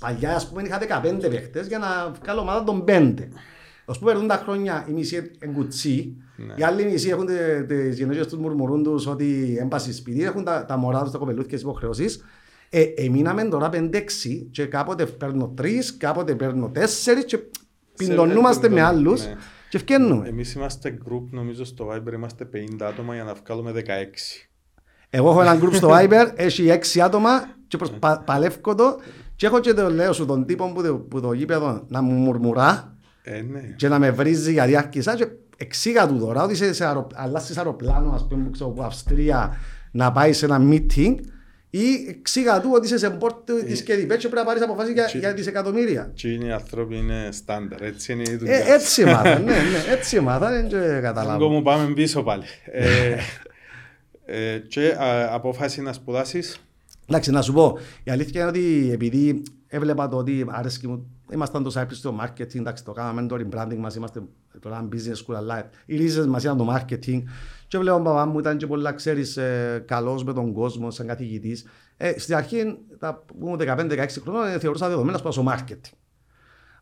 παλιά 0.00 0.34
ας 0.34 0.48
πούμε 0.48 0.62
είχα 0.62 0.78
15 1.02 1.30
παίχτες 1.30 1.66
για 1.66 1.78
να 1.78 2.12
βγάλω 2.22 2.40
ομάδα 2.40 2.64
των 2.64 2.84
5. 2.88 3.14
Ως 3.84 3.98
που 3.98 4.04
περνούν 4.04 4.26
τα 4.26 4.36
χρόνια 4.36 4.86
οι 4.88 4.92
μισοί 4.92 5.30
εγκουτσί, 5.38 6.16
ναι. 6.36 6.54
οι 6.56 6.62
άλλοι 6.62 6.84
μισοί 6.84 7.08
έχουν 7.08 7.26
τις 7.66 7.98
γενναίες 7.98 8.26
τους 8.26 8.38
μουρμουρούν 8.38 8.82
τους 8.82 9.06
ότι 9.06 9.56
έμπαση 9.60 9.92
σπίτι, 9.92 10.24
έχουν 10.24 10.44
τα, 10.44 10.64
τα 10.64 10.76
μωρά 10.76 11.02
τους, 11.02 11.10
τα 11.10 11.18
κοπελούθια 11.18 11.48
και 11.48 11.54
τις 11.54 11.62
υποχρεώσεις. 11.62 12.24
Ε, 12.70 12.82
εμείναμε 12.96 13.44
τώρα 13.44 13.70
5-6 13.72 14.00
και 14.50 14.64
κάποτε 14.66 15.06
παίρνω 15.06 15.54
3, 15.60 15.64
κάποτε 15.96 16.34
παίρνω 16.34 16.70
4 16.74 16.78
και 17.26 17.38
πιντονούμαστε 17.96 18.68
με 18.68 18.80
άλλους 18.80 19.26
Ναι. 19.26 19.34
και 19.68 19.76
ευκαινούμε. 19.76 20.28
Εμείς 20.28 20.54
είμαστε 20.54 20.98
group, 21.08 21.22
νομίζω 21.30 21.64
στο 21.64 21.88
Viber 21.92 22.12
είμαστε 22.12 22.48
50 22.54 22.82
άτομα 22.82 23.14
για 23.14 23.24
να 23.24 23.34
βγάλουμε 23.34 23.72
16. 23.72 23.80
Εγώ 25.10 25.30
έχω 25.30 25.40
ένα 25.40 25.58
group 25.62 25.72
στο 25.72 25.88
Viber, 25.92 26.30
έχει 26.34 26.68
έξι 26.68 27.00
άτομα 27.00 27.30
και 27.68 27.76
προσπα- 27.76 28.20
παλεύω 28.26 28.74
το 28.74 28.98
και 29.36 29.46
έχω 29.46 29.60
και 29.60 29.74
το 29.74 29.90
λέω 29.90 30.12
σου 30.12 30.26
τον 30.26 30.44
τύπο 30.46 30.72
που 30.72 30.82
το, 30.82 30.94
που 30.96 31.20
το 31.20 31.32
γήπεδο 31.32 31.84
να 31.88 32.02
μου 32.02 32.12
μουρμουρά 32.12 32.96
Ε, 33.22 33.40
ναι. 33.40 33.60
και 33.76 33.88
να 33.88 33.98
με 33.98 34.10
βρίζει 34.10 34.52
γιατί 34.52 34.76
άρχισα 34.76 35.14
και 35.16 35.26
εξήγα 35.56 36.06
του 36.08 36.18
τώρα 36.18 36.42
ότι 36.42 36.52
είσαι 36.52 36.72
σε 36.72 36.84
αερο, 36.84 37.06
αλλάσεις 37.14 37.56
αεροπλάνο 37.56 38.10
ας 38.12 38.26
πούμε 38.28 38.44
που 38.44 38.50
ξέρω 38.50 38.70
από 38.70 38.82
Αυστρία 38.82 39.56
να 39.90 40.12
πάεις 40.12 40.36
σε 40.38 40.44
ένα 40.44 40.60
meeting 40.70 41.14
ή 41.70 41.84
εξήγα 42.08 42.60
του 42.60 42.70
ότι 42.74 42.86
είσαι 42.86 42.98
σε 42.98 43.10
πόρτο 43.10 43.54
της 43.64 43.82
ΚΕΔΙΠΕ 43.82 44.14
και 44.16 44.20
πρέπει 44.28 44.36
να 44.36 44.44
πάρεις 44.44 44.62
αποφάσεις 44.62 44.92
για, 44.92 45.04
Τι- 45.04 45.18
για 45.18 45.34
δισεκατομμύρια. 45.34 46.10
Και 46.14 46.28
είναι 46.28 46.44
οι 46.44 46.50
άνθρωποι 46.52 46.96
είναι 46.96 47.28
στάνταρ, 47.32 47.82
έτσι 47.82 48.12
είναι 48.12 48.22
η 48.28 48.32
Ε, 48.32 48.36
δουλειά. 48.36 48.54
έτσι 48.74 49.02
έμαθα, 49.02 49.38
ναι, 49.38 49.44
ναι, 49.52 49.92
έτσι 49.92 50.16
έμαθα, 50.16 50.50
δεν 50.50 50.68
και 50.68 50.76
Άγκο 50.76 51.00
καταλάβω. 51.00 51.48
μου 51.48 51.62
πάμε 51.62 51.92
πίσω 51.92 52.22
πάλι. 52.22 52.42
Ε, 52.72 53.16
ε, 54.24 54.58
και 54.58 54.86
α, 55.00 55.34
απόφαση 55.34 55.82
να 55.82 55.92
σπουδάσεις. 55.92 56.60
Εντάξει, 57.08 57.30
να 57.30 57.42
σου 57.42 57.52
πω, 57.52 57.78
η 58.04 58.10
αλήθεια 58.10 58.40
είναι 58.40 58.50
ότι 58.50 58.90
επειδή 58.92 59.42
έβλεπα 59.68 60.08
το 60.08 60.16
ότι 60.16 60.46
άρεσε 60.48 60.80
μου, 60.88 61.06
ήμασταν 61.32 61.62
το 61.62 61.72
Cyprus 61.80 61.86
στο 61.92 62.16
marketing, 62.22 62.54
εντάξει, 62.54 62.84
το 62.84 62.92
κάναμε 62.92 63.26
το 63.26 63.36
rebranding 63.38 63.76
μας, 63.78 63.94
είμαστε 63.94 64.22
τώρα 64.60 64.88
business 64.92 65.26
school, 65.26 65.34
αλλά 65.36 65.68
οι 65.86 65.96
ρίζες 65.96 66.26
μας 66.26 66.42
ήταν 66.44 66.56
το 66.56 66.74
marketing 66.74 67.22
και 67.68 67.78
βλέπω 67.78 67.96
ο 67.96 68.02
παπά 68.02 68.26
μου 68.26 68.38
ήταν 68.38 68.56
και 68.56 68.66
πολλά, 68.66 68.92
ξέρεις, 68.92 69.36
ε, 69.36 69.84
καλός 69.86 70.24
με 70.24 70.32
τον 70.32 70.52
κόσμο 70.52 70.90
σαν 70.90 71.06
καθηγητής. 71.06 71.66
Ε, 71.96 72.18
στην 72.18 72.34
αρχή, 72.34 72.78
τα, 72.98 73.14
που 73.26 73.36
ήμουν 73.46 73.58
15-16 73.60 74.06
χρονών, 74.22 74.46
ε, 74.46 74.58
θεωρούσα 74.58 74.88
δεδομένα 74.88 75.18
σπάω 75.18 75.32
στο 75.32 75.44
marketing. 75.48 75.90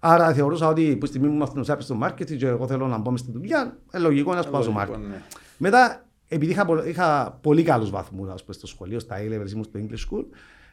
Άρα 0.00 0.32
θεωρούσα 0.32 0.68
ότι 0.68 0.90
που 0.96 1.06
στη 1.06 1.14
στιγμή 1.16 1.28
μου 1.28 1.34
ήμασταν 1.34 1.64
στο 1.64 1.74
Cyprus 1.74 1.80
στο 1.82 1.98
marketing 2.02 2.36
και 2.36 2.46
εγώ 2.46 2.66
θέλω 2.66 2.86
να 2.86 2.98
μπω 2.98 3.10
μες 3.10 3.20
στη 3.20 3.30
δουλειά, 3.32 3.78
ε, 3.90 3.98
λογικό 3.98 4.34
να 4.34 4.42
σπάω 4.42 4.62
στο 4.62 4.72
Λογικό, 4.72 4.94
marketing. 4.94 5.08
ναι. 5.08 5.22
Μετά, 5.58 6.06
επειδή 6.28 6.52
είχα, 6.52 6.64
πο- 6.64 6.84
είχα 6.84 7.38
πολύ 7.42 7.62
καλούς 7.62 7.90
βαθμούς 7.90 8.40
στο 8.48 8.66
σχολείο, 8.66 8.98
στα 8.98 9.16
A-levels, 9.16 9.50
ήμουν 9.52 9.64
στο 9.64 9.80
English 9.82 10.14
School, 10.18 10.24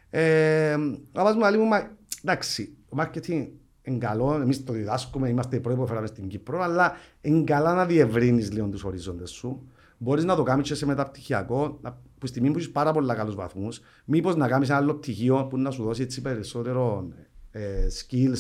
ε, 0.10 0.74
ο 0.74 0.98
παπάς 1.12 1.36
μου 1.36 1.42
λέει 1.50 1.60
μου, 1.60 1.66
«Μα, 1.68 1.90
εντάξει, 2.24 2.78
το 2.90 2.98
marketing 3.00 3.48
είναι 3.88 3.98
καλό, 3.98 4.34
εμείς 4.34 4.64
το 4.64 4.74
διδάσκουμε, 4.74 5.30
είμαστε 5.30 5.56
οι 5.56 5.60
πρώτοι 5.60 5.78
που 5.78 5.84
έφεραμε 5.84 6.08
στην 6.08 6.28
Κύπρο, 6.28 6.62
αλλά 6.62 6.92
είναι 7.22 7.44
καλά 7.44 7.74
να 7.74 7.86
διευρύνεις 7.86 8.52
λίγο 8.52 8.68
τους 8.68 8.84
ορίζοντες 8.84 9.30
σου. 9.30 9.68
Μπορείς 9.98 10.24
να 10.24 10.36
το 10.36 10.44
κάνεις 10.44 10.68
και 10.68 10.76
σε 10.76 10.86
μεταπτυχιακό, 10.86 11.78
να- 11.82 11.92
που 11.92 11.98
στη 12.20 12.28
στιγμή 12.28 12.52
που 12.52 12.58
έχεις 12.58 12.72
πάρα 12.72 12.92
πολλά 12.92 13.16
καλούς 13.16 13.36
βαθμούς, 13.36 13.82
μήπως 14.06 14.36
να 14.36 14.48
κάνεις 14.48 14.70
ένα 14.70 14.78
άλλο 14.78 14.94
πτυχίο 14.94 15.46
που 15.50 15.58
να 15.58 15.72
σου 15.72 15.84
δώσει 15.84 16.02
έτσι 16.02 16.22
περισσότερο 16.22 17.08
ε, 17.52 17.88
skills, 18.00 18.38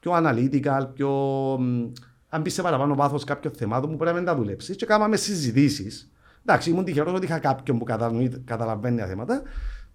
πιο 0.00 0.12
analytical, 0.14 0.88
πιο... 0.94 1.10
μ, 1.60 1.92
αν 2.28 2.40
μπει 2.40 2.50
σε 2.50 2.62
παραπάνω 2.62 2.94
βάθος 2.94 3.24
κάποιων 3.24 3.52
θεμάτων 3.52 3.90
που 3.90 3.96
πρέπει 3.96 4.10
να 4.14 4.16
μην 4.20 4.28
τα 4.28 4.36
δουλέψεις 4.36 4.76
και 4.76 4.86
κάναμε 4.86 5.16
συζητήσεις. 5.16 6.10
Εντάξει, 6.44 6.70
ήμουν 6.70 6.84
τυχερός 6.84 7.14
ότι 7.14 7.24
είχα 7.24 7.38
κάποιον 7.38 7.78
που 7.78 7.84
κατανοεί- 7.84 8.44
καταλαβαίνει 8.44 8.96
τα 8.98 9.06
θέματα 9.06 9.42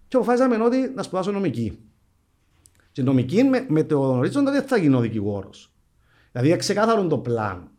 και 0.08 0.16
αποφάσισαμε 0.16 0.64
ότι 0.64 0.92
να 0.94 1.02
σπουδάσω 1.02 1.30
νομική. 1.32 1.78
Και 2.92 3.02
νομική 3.02 3.42
με, 3.42 3.66
με 3.68 3.84
το 3.84 4.00
ορίζοντα 4.00 4.50
δεν 4.50 4.62
θα 4.62 4.76
γίνω 4.76 5.00
δικηγόρος. 5.00 5.72
Δηλαδή 6.32 6.56
ξεκάθαρο 6.56 7.06
το 7.06 7.18
πλάνο. 7.18 7.70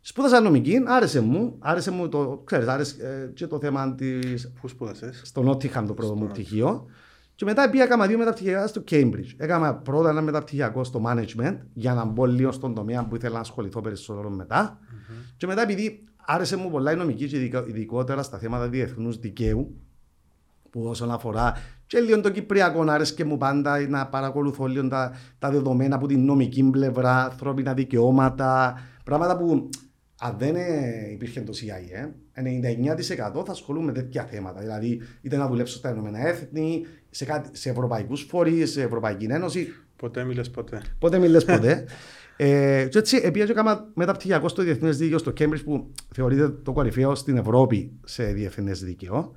Σπούδασα 0.00 0.40
νομική, 0.40 0.82
άρεσε 0.86 1.20
μου, 1.20 1.56
άρεσε 1.58 1.90
μου 1.90 2.08
το, 2.08 2.42
ξέρεις, 2.44 2.66
άρεσε 2.66 3.06
ε, 3.06 3.32
και 3.34 3.46
το 3.46 3.58
θέμα 3.58 3.94
της, 3.94 4.52
Πού 4.60 4.68
σπούδασες; 4.68 5.20
στο 5.24 5.42
Νότιχαμ 5.42 5.86
το 5.86 5.94
πρώτο 5.94 6.14
μου 6.16 6.26
πτυχίο. 6.26 6.86
Και 7.34 7.44
μετά 7.44 7.70
πήγα 7.70 7.84
έκανα 7.84 8.06
δύο 8.06 8.18
μεταπτυχιακά 8.18 8.66
στο 8.66 8.84
Cambridge. 8.90 9.34
Έκανα 9.36 9.74
πρώτα 9.74 10.10
ένα 10.10 10.20
μεταπτυχιακό 10.20 10.84
στο 10.84 11.02
management 11.06 11.58
για 11.74 11.94
να 11.94 12.04
μπω 12.04 12.26
λίγο 12.26 12.52
στον 12.52 12.74
τομέα 12.74 13.06
που 13.06 13.16
ήθελα 13.16 13.34
να 13.34 13.40
ασχοληθώ 13.40 13.80
περισσότερο 13.80 14.30
μετά. 14.30 14.78
Και 15.36 15.46
μετά 15.46 15.62
επειδή 15.62 16.04
άρεσε 16.16 16.56
μου 16.56 16.70
πολλά 16.70 16.92
η 16.92 16.96
νομική 16.96 17.26
και 17.26 17.36
ειδικά- 17.36 17.64
ειδικότερα 17.68 18.22
στα 18.22 18.38
θέματα 18.38 18.68
διεθνούς 18.68 19.18
δικαίου 19.18 19.80
που 20.70 20.82
όσον 20.82 21.10
αφορά 21.10 21.54
και 21.88 22.00
λίγο 22.00 22.20
το 22.20 22.30
Κυπριακό 22.30 22.82
άρεσε 22.88 23.14
και 23.14 23.24
μου 23.24 23.36
πάντα 23.36 23.88
να 23.88 24.06
παρακολουθώ 24.06 24.66
λίγο 24.66 24.88
τα, 24.88 25.12
τα 25.38 25.50
δεδομένα 25.50 25.96
από 25.96 26.06
την 26.06 26.24
νομική 26.24 26.62
πλευρά, 26.62 27.24
ανθρώπινα 27.24 27.74
δικαιώματα, 27.74 28.78
πράγματα 29.04 29.36
που 29.36 29.68
αν 30.20 30.36
δεν 30.38 30.56
ε, 30.56 31.10
υπήρχε 31.12 31.40
το 31.40 31.52
CIA, 31.54 32.08
ε, 32.32 32.42
99% 33.40 33.44
θα 33.44 33.52
ασχολούμαι 33.52 33.86
με 33.86 33.92
τέτοια 33.92 34.24
θέματα. 34.24 34.60
Δηλαδή, 34.60 35.00
είτε 35.20 35.36
να 35.36 35.46
δουλέψω 35.48 35.76
στα 35.76 35.90
Ηνωμένα 35.90 36.28
Έθνη, 36.28 36.86
σε, 37.10 37.24
κάτι, 37.24 37.48
σε 37.52 37.70
ευρωπαϊκούς 37.70 38.22
φορείς, 38.22 38.72
σε 38.72 38.82
Ευρωπαϊκή 38.82 39.24
Ένωση, 39.24 39.68
Ποτέ 39.98 40.24
μιλες 40.24 40.50
ποτέ. 40.50 40.82
Ποτέ 40.98 41.18
μιλές 41.18 41.44
ποτέ. 41.44 41.84
ε, 42.36 42.86
και 42.90 42.98
έτσι, 42.98 43.20
επειδή 43.22 43.50
έκανα 43.50 43.90
μεταπτυχιακό 43.94 44.48
στο 44.48 44.62
Διεθνές 44.62 44.98
Δίκαιο 44.98 45.18
στο 45.18 45.32
Cambridge 45.38 45.64
που 45.64 45.90
θεωρείται 46.14 46.48
το 46.48 46.72
κορυφαίο 46.72 47.14
στην 47.14 47.36
Ευρώπη 47.36 47.92
σε 48.04 48.24
Διεθνές 48.24 48.84
Δίκαιο. 48.84 49.34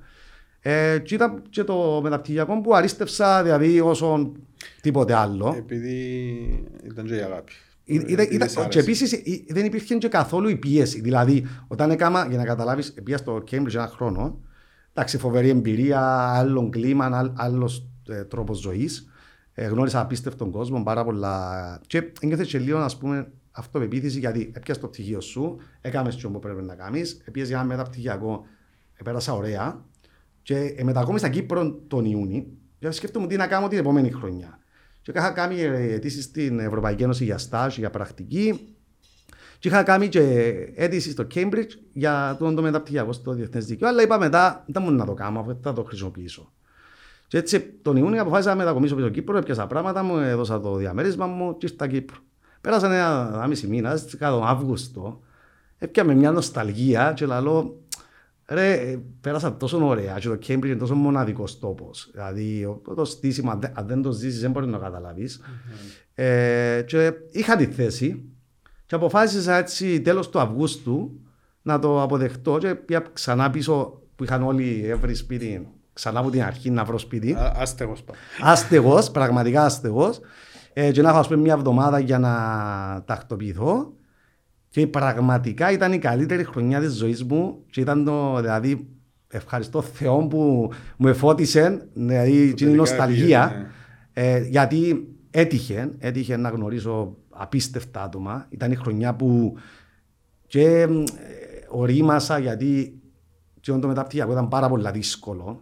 Ε, 0.64 0.98
και 0.98 1.14
ήταν 1.14 1.42
και 1.50 1.64
το 1.64 2.00
μεταπτυχιακό 2.02 2.60
που 2.60 2.74
αρίστευσα 2.74 3.42
δηλαδή 3.42 3.80
όσο 3.80 4.32
τίποτε 4.80 5.14
άλλο. 5.14 5.54
Επειδή 5.56 6.08
ήταν 6.84 7.06
και 7.06 7.14
η 7.14 7.20
αγάπη. 7.20 7.52
Ή- 7.84 7.94
ήταν- 7.94 8.10
Επειδή 8.10 8.34
ήταν- 8.34 8.48
σ' 8.48 8.54
και 8.54 8.60
άρεσε. 8.60 8.78
επίση 8.78 9.44
δεν 9.48 9.64
υπήρχε 9.64 9.94
και 9.94 10.08
καθόλου 10.08 10.48
η 10.48 10.56
πίεση. 10.56 11.00
Δηλαδή, 11.00 11.46
όταν 11.68 11.90
έκανα, 11.90 12.26
για 12.28 12.38
να 12.38 12.44
καταλάβεις, 12.44 12.92
πήγα 13.04 13.16
στο 13.16 13.42
Cambridge 13.50 13.74
ένα 13.74 13.86
χρόνο. 13.88 14.40
Εντάξει, 14.92 15.18
φοβερή 15.18 15.48
εμπειρία, 15.48 16.00
άλλο 16.34 16.68
κλίμα, 16.68 17.32
άλλος 17.36 17.86
ε, 18.08 18.24
τρόπος 18.24 18.58
ζωής. 18.58 19.06
Ε, 19.54 19.66
γνώρισα 19.66 20.00
απίστευτον 20.00 20.50
κόσμο, 20.50 20.82
πάρα 20.82 21.04
πολλά. 21.04 21.80
Και 21.86 22.12
ένιωθες 22.20 22.48
και 22.48 22.58
λίγο, 22.58 22.78
ας 22.78 22.96
πούμε, 22.98 23.30
αυτοπεποίθηση 23.50 24.18
γιατί 24.18 24.50
έπιασες 24.54 24.82
το 24.82 24.88
πτυχίο 24.88 25.20
σου, 25.20 25.56
έκαμες 25.80 26.16
τι 26.16 26.28
που 26.28 26.38
πρέπει 26.38 26.62
να 26.62 26.74
κάνεις, 26.74 27.22
έπιασες 27.24 27.50
για 27.50 27.58
ένα 27.60 27.68
μεταπτυχιακό, 27.68 28.44
πέρασα 29.04 29.32
ωραία. 29.34 29.84
Και 30.42 30.74
ε, 30.76 30.82
μετακόμισα 30.84 31.28
Κύπρο 31.28 31.72
τον 31.72 32.04
Ιούνιο, 32.04 32.46
για 32.78 32.88
να 32.88 32.90
σκέφτομαι 32.90 33.26
τι 33.26 33.36
να 33.36 33.46
κάνω 33.46 33.68
την 33.68 33.78
επόμενη 33.78 34.10
χρονιά. 34.10 34.58
Και 35.02 35.12
είχα 35.14 35.30
κάνει 35.30 35.60
ε, 35.60 35.92
αιτήσεις 35.94 36.24
στην 36.24 36.58
Ευρωπαϊκή 36.58 37.02
Ένωση 37.02 37.24
για 37.24 37.38
στάζ, 37.38 37.76
για 37.76 37.90
πρακτική. 37.90 38.74
Και 39.58 39.68
είχα 39.68 39.82
κάνει 39.82 40.08
και 40.08 40.20
αίτηση 40.74 41.10
στο 41.10 41.26
Cambridge 41.34 41.70
για 41.92 42.36
το, 42.38 42.54
το 42.54 42.62
μεταπτυχιακό 42.62 43.12
στο 43.12 43.32
διεθνές 43.32 43.66
δίκαιο. 43.66 43.88
Αλλά 43.88 44.02
είπα 44.02 44.18
μετά, 44.18 44.64
δεν 44.66 44.82
μου 44.82 44.90
να 44.90 45.04
το 45.04 45.14
κάνω, 45.14 45.40
αφού 45.40 45.48
δεν 45.48 45.58
θα 45.62 45.72
το 45.72 45.82
χρησιμοποιήσω. 45.82 46.52
Και 47.26 47.38
έτσι 47.38 47.60
τον 47.82 47.96
Ιούνιο 47.96 48.20
αποφάσισα 48.20 48.50
να 48.50 48.56
μετακομίσω 48.56 48.94
πίσω 48.94 49.08
Κύπρο, 49.08 49.38
έπιασα 49.38 49.66
πράγματα 49.66 50.02
μου, 50.02 50.16
έδωσα 50.16 50.60
το 50.60 50.74
διαμέρισμα 50.74 51.26
μου 51.26 51.56
και 51.56 51.66
ήρθα 51.66 51.88
Κύπρο. 51.88 52.16
Πέρασαν 52.60 52.92
ένα, 52.92 53.30
ένα 53.34 53.46
μισή 53.46 53.66
μήνα, 53.66 54.00
κάτω 54.18 54.38
τον 54.38 54.46
Αύγουστο, 54.46 55.20
έπιαμε 55.78 56.14
μια 56.14 56.30
νοσταλγία 56.30 57.12
και 57.16 57.26
λέω, 57.26 57.81
ρε, 58.52 58.72
ε, 58.72 58.98
πέρασα 59.20 59.56
τόσο 59.56 59.86
ωραία 59.86 60.18
και 60.18 60.28
το 60.28 60.34
Cambridge 60.46 60.64
είναι 60.64 60.74
τόσο 60.74 60.94
μοναδικός 60.94 61.58
τόπος. 61.58 62.10
Δηλαδή, 62.12 62.64
ο- 62.64 62.94
το 62.94 63.04
στήσιμο, 63.04 63.50
αν 63.50 63.60
δεν- 63.60 63.70
αν 63.74 63.86
δεν 63.86 64.02
το 64.02 64.12
ζήσεις, 64.12 64.40
δεν 64.40 64.50
μπορείς 64.50 64.68
να 64.68 64.78
το 64.78 64.82
καταλάβεις. 64.84 65.40
Ε, 66.14 66.82
και 66.86 67.12
είχα 67.30 67.56
τη 67.56 67.66
θέση 67.66 68.24
και 68.86 68.94
αποφάσισα 68.94 69.54
έτσι 69.56 70.00
τέλος 70.00 70.28
του 70.28 70.40
Αυγούστου 70.40 71.20
να 71.62 71.78
το 71.78 72.02
αποδεχτώ 72.02 72.58
και 72.58 72.74
πήγα 72.74 73.02
ξανά 73.12 73.50
πίσω 73.50 74.00
που 74.16 74.24
είχαν 74.24 74.42
όλοι 74.42 74.84
εύρει 74.88 75.14
σπίτι, 75.14 75.68
ξανά 75.92 76.20
από 76.20 76.30
την 76.30 76.42
αρχή 76.42 76.70
να 76.70 76.84
βρω 76.84 76.98
σπίτι. 76.98 77.32
Α- 77.32 77.52
Άστεγος 77.58 78.02
πάω. 78.02 78.16
Άστεγος, 78.40 79.10
πραγματικά 79.10 79.64
άστεγος. 79.64 80.20
Ε, 80.72 80.90
και 80.90 81.02
να 81.02 81.08
έχω 81.08 81.18
ας 81.18 81.28
πούμε 81.28 81.40
μια 81.40 81.52
εβδομάδα 81.54 81.98
για 81.98 82.18
να 82.18 82.32
τακτοποιηθώ. 83.06 83.92
Και 84.72 84.86
πραγματικά 84.86 85.72
ήταν 85.72 85.92
η 85.92 85.98
καλύτερη 85.98 86.44
χρονιά 86.44 86.80
της 86.80 86.92
ζωής 86.92 87.24
μου 87.24 87.64
και 87.70 87.80
ήταν 87.80 88.04
το, 88.04 88.40
δηλαδή, 88.40 88.88
ευχαριστώ 89.28 89.82
Θεό 89.82 90.26
που 90.26 90.70
μου 90.96 91.08
εφώτισε, 91.08 91.88
δηλαδή, 91.94 92.48
Που 92.48 92.54
την 92.54 92.56
τελικά 92.56 92.76
νοσταλγία. 92.76 93.48
πήγε, 93.48 93.60
ναι. 93.60 94.34
Ε, 94.34 94.40
γιατί 94.40 95.08
έτυχε, 95.30 95.90
έτυχε 95.98 96.36
να 96.36 96.48
γνωρίσω 96.48 97.16
απίστευτα 97.30 98.02
άτομα. 98.02 98.46
Ήταν 98.48 98.72
η 98.72 98.74
χρονιά 98.74 99.14
που 99.14 99.56
και 100.46 100.86
μ, 100.86 101.00
ε, 101.00 101.04
ορίμασα 101.68 102.38
γιατί 102.38 103.00
και 103.60 103.72
το 103.72 103.88
μεταπτυχιακό 103.88 104.32
ήταν 104.32 104.48
πάρα 104.48 104.68
πολύ 104.68 104.90
δύσκολο. 104.90 105.60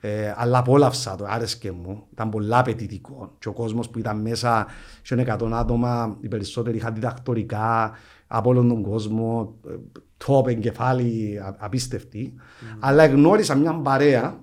Ε, 0.00 0.34
αλλά 0.36 0.58
απόλαυσα 0.58 1.16
το, 1.16 1.24
άρεσκε 1.28 1.72
μου. 1.72 2.02
Ήταν 2.12 2.28
πολύ 2.30 2.54
απαιτητικό. 2.54 3.34
Και 3.38 3.48
ο 3.48 3.52
κόσμος 3.52 3.88
που 3.88 3.98
ήταν 3.98 4.20
μέσα, 4.20 4.66
σε 5.02 5.14
100 5.14 5.50
άτομα, 5.52 6.16
οι 6.20 6.28
περισσότεροι 6.28 6.76
είχαν 6.76 6.94
διδακτορικά 6.94 7.92
από 8.34 8.50
όλον 8.50 8.68
τον 8.68 8.82
κόσμο, 8.82 9.54
ε, 9.68 9.74
top 10.26 10.46
εγκεφάλοι 10.46 11.38
α- 11.38 11.56
απίστευτοι. 11.58 12.34
Αλλά 12.80 13.06
γνώρισα 13.06 13.54
μια 13.54 13.74
παρέα 13.74 14.40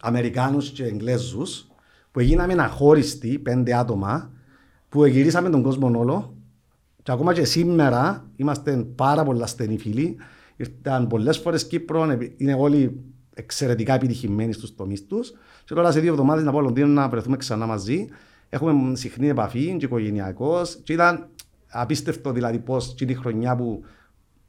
Αμερικάνους 0.00 0.70
και 0.70 0.84
Εγγλέζους 0.84 1.66
που 2.10 2.20
γίναμε 2.20 2.54
αχώριστοι, 2.62 3.38
πέντε 3.38 3.74
άτομα, 3.74 4.30
που 4.88 5.04
γυρίσαμε 5.06 5.50
τον 5.50 5.62
κόσμο 5.62 5.98
όλο 5.98 6.34
και 7.02 7.12
ακόμα 7.12 7.32
και 7.34 7.44
σήμερα 7.44 8.30
είμαστε 8.36 8.76
πάρα 8.76 9.24
πολλά 9.24 9.46
στενοί 9.46 9.78
φίλοι. 9.78 10.16
Ήρθαν 10.56 11.06
πολλές 11.06 11.38
φορές 11.38 11.66
Κύπρο, 11.66 12.10
επει- 12.10 12.40
είναι 12.40 12.54
όλοι 12.54 13.00
εξαιρετικά 13.34 13.94
επιτυχημένοι 13.94 14.52
στους 14.52 14.74
τομείς 14.74 15.06
τους. 15.06 15.32
Και 15.64 15.74
τώρα 15.74 15.90
σε 15.90 16.00
δύο 16.00 16.10
εβδομάδες 16.10 16.44
να 16.44 16.52
πάω 16.52 16.60
Λονδίνο 16.60 16.86
να 16.86 17.08
βρεθούμε 17.08 17.36
ξανά 17.36 17.66
μαζί. 17.66 18.06
Έχουμε 18.48 18.96
συχνή 18.96 19.28
επαφή 19.28 19.76
και 19.76 19.84
οικογενειακό. 19.84 20.60
Και 20.82 20.92
ήταν 20.92 21.28
απίστευτο 21.80 22.32
δηλαδή 22.32 22.58
πώς 22.58 22.94
και 22.96 23.04
τη 23.04 23.14
χρονιά 23.14 23.56
που 23.56 23.84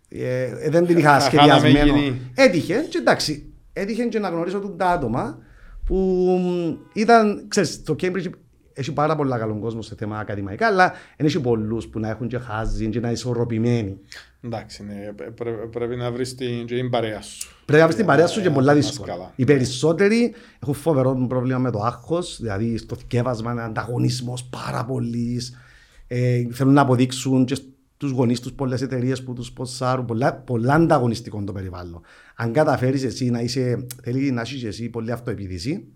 ε, 0.10 0.42
ε, 0.44 0.70
δεν 0.70 0.86
την 0.86 0.98
είχα 0.98 1.20
Θα 1.20 1.30
είχαμε 1.34 1.52
σχεδιασμένο. 1.60 1.98
γίνει. 2.00 2.22
Έτυχε 2.36 2.86
και 2.90 2.98
εντάξει, 2.98 3.54
έτυχε 3.74 4.04
και 4.04 4.20
να 4.20 4.30
γνωρίσω 4.30 4.60
του 4.60 4.76
τα 4.78 4.86
άτομα 4.90 5.38
που 5.86 5.96
μ, 6.42 7.00
ήταν, 7.00 7.46
ξέρεις, 7.48 7.84
το 7.84 7.96
Cambridge 8.02 8.30
έχει 8.74 8.94
πάρα 8.94 9.16
πολλά 9.16 9.38
καλό 9.38 9.60
κόσμο 9.60 9.82
σε 9.82 9.96
θέμα 9.98 10.20
ακαδημαϊκά, 10.20 10.68
αλλά 10.68 10.94
δεν 11.18 11.26
έχει 11.28 11.40
πολλούς 11.42 11.88
που 11.88 12.00
να 12.00 12.10
έχουν 12.10 12.28
και 12.28 12.38
χάζι 12.38 12.90
και 12.90 13.00
να 13.00 13.08
είναι 13.08 13.16
ισορροπημένοι. 13.18 13.98
Εντάξει, 14.42 14.84
ναι, 14.84 15.12
πρέ- 15.16 15.30
πρέ- 15.32 15.66
πρέπει 15.72 15.96
να 15.96 16.12
βρεις 16.12 16.36
την, 16.36 16.66
και 16.66 16.76
την 16.76 16.90
παρέα 16.90 17.22
σου. 17.22 17.56
Πρέπει 17.66 17.80
να 17.82 17.86
βρεις 17.88 17.98
την 17.98 18.06
παρέα 18.08 18.28
σου 18.28 18.34
και 18.36 18.40
Για 18.42 18.50
να 18.50 18.56
πολλά 18.56 18.74
πας 18.74 18.86
δύσκολα. 18.86 19.12
καλά. 19.14 19.32
Οι 19.36 19.44
περισσότεροι 19.44 20.34
έχουν 20.60 20.74
φοβερό 20.74 21.26
πρόβλημα 21.30 21.58
με 21.60 21.72
το 21.72 21.80
άγχος, 21.80 22.38
δηλαδή 22.42 22.78
στο 22.78 22.96
θκεύασμα 22.96 23.52
είναι 23.52 23.64
ανταγωνισμός 23.64 24.44
πάρα 24.44 24.86
πολύ. 24.86 25.42
Ε, 26.08 26.48
θέλουν 26.52 26.74
να 26.74 26.82
αποδείξουν 26.82 27.46
και 27.46 27.56
στους 27.96 28.12
γονείς 28.12 28.40
τους 28.40 28.54
πολλές 28.54 28.82
εταιρείες 28.82 29.24
που 29.24 29.34
τους 29.34 29.52
ποσάρουν, 29.52 30.06
πολλά, 30.06 30.34
πολλά 30.34 30.74
ανταγωνιστικό 30.74 31.44
το 31.44 31.52
περιβάλλον. 31.52 32.02
Αν 32.36 32.54
καταφέρεις 32.54 33.04
εσύ 33.04 33.30
να 33.30 33.40
είσαι, 33.40 33.86
θέλεις 34.04 34.32
να 34.32 34.42
έχεις 34.42 34.64
εσύ 34.64 34.90
πολλή 34.90 35.12
αυτοεπίδηση 35.12 35.88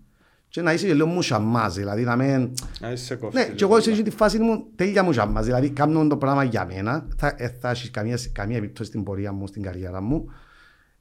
και 0.48 0.62
να 0.62 0.72
είσαι 0.72 0.86
και 0.86 0.94
λίγο 0.94 1.06
μουσαμάς, 1.06 1.74
δηλαδή 1.74 2.02
να 2.02 2.16
μην... 2.16 2.52
Να 2.80 2.92
είσαι 2.92 3.14
κόφτη. 3.14 3.36
Ναι, 3.36 3.44
και 3.44 3.64
εγώ 3.64 3.80
σε 3.80 3.90
αυτή 3.90 4.02
τη 4.02 4.10
φάση 4.10 4.38
μου 4.38 4.66
τέλεια 4.76 5.02
μου 5.02 5.12
ζάμας. 5.12 5.44
Δηλαδή, 5.44 5.70
κάνω 5.70 6.06
το 6.06 6.16
πράγμα 6.16 6.44
για 6.44 6.66
μένα. 6.66 7.06
Θα, 7.16 7.34
ε, 7.36 7.56
θα 7.60 7.70
έχεις 7.70 7.90
καμία, 7.90 8.18
καμία 8.32 8.56
επίπτωση 8.56 8.88
στην 8.88 9.02
πορεία 9.02 9.32
μου, 9.32 9.46
στην 9.46 9.62
καριέρα 9.62 10.00
μου. 10.00 10.30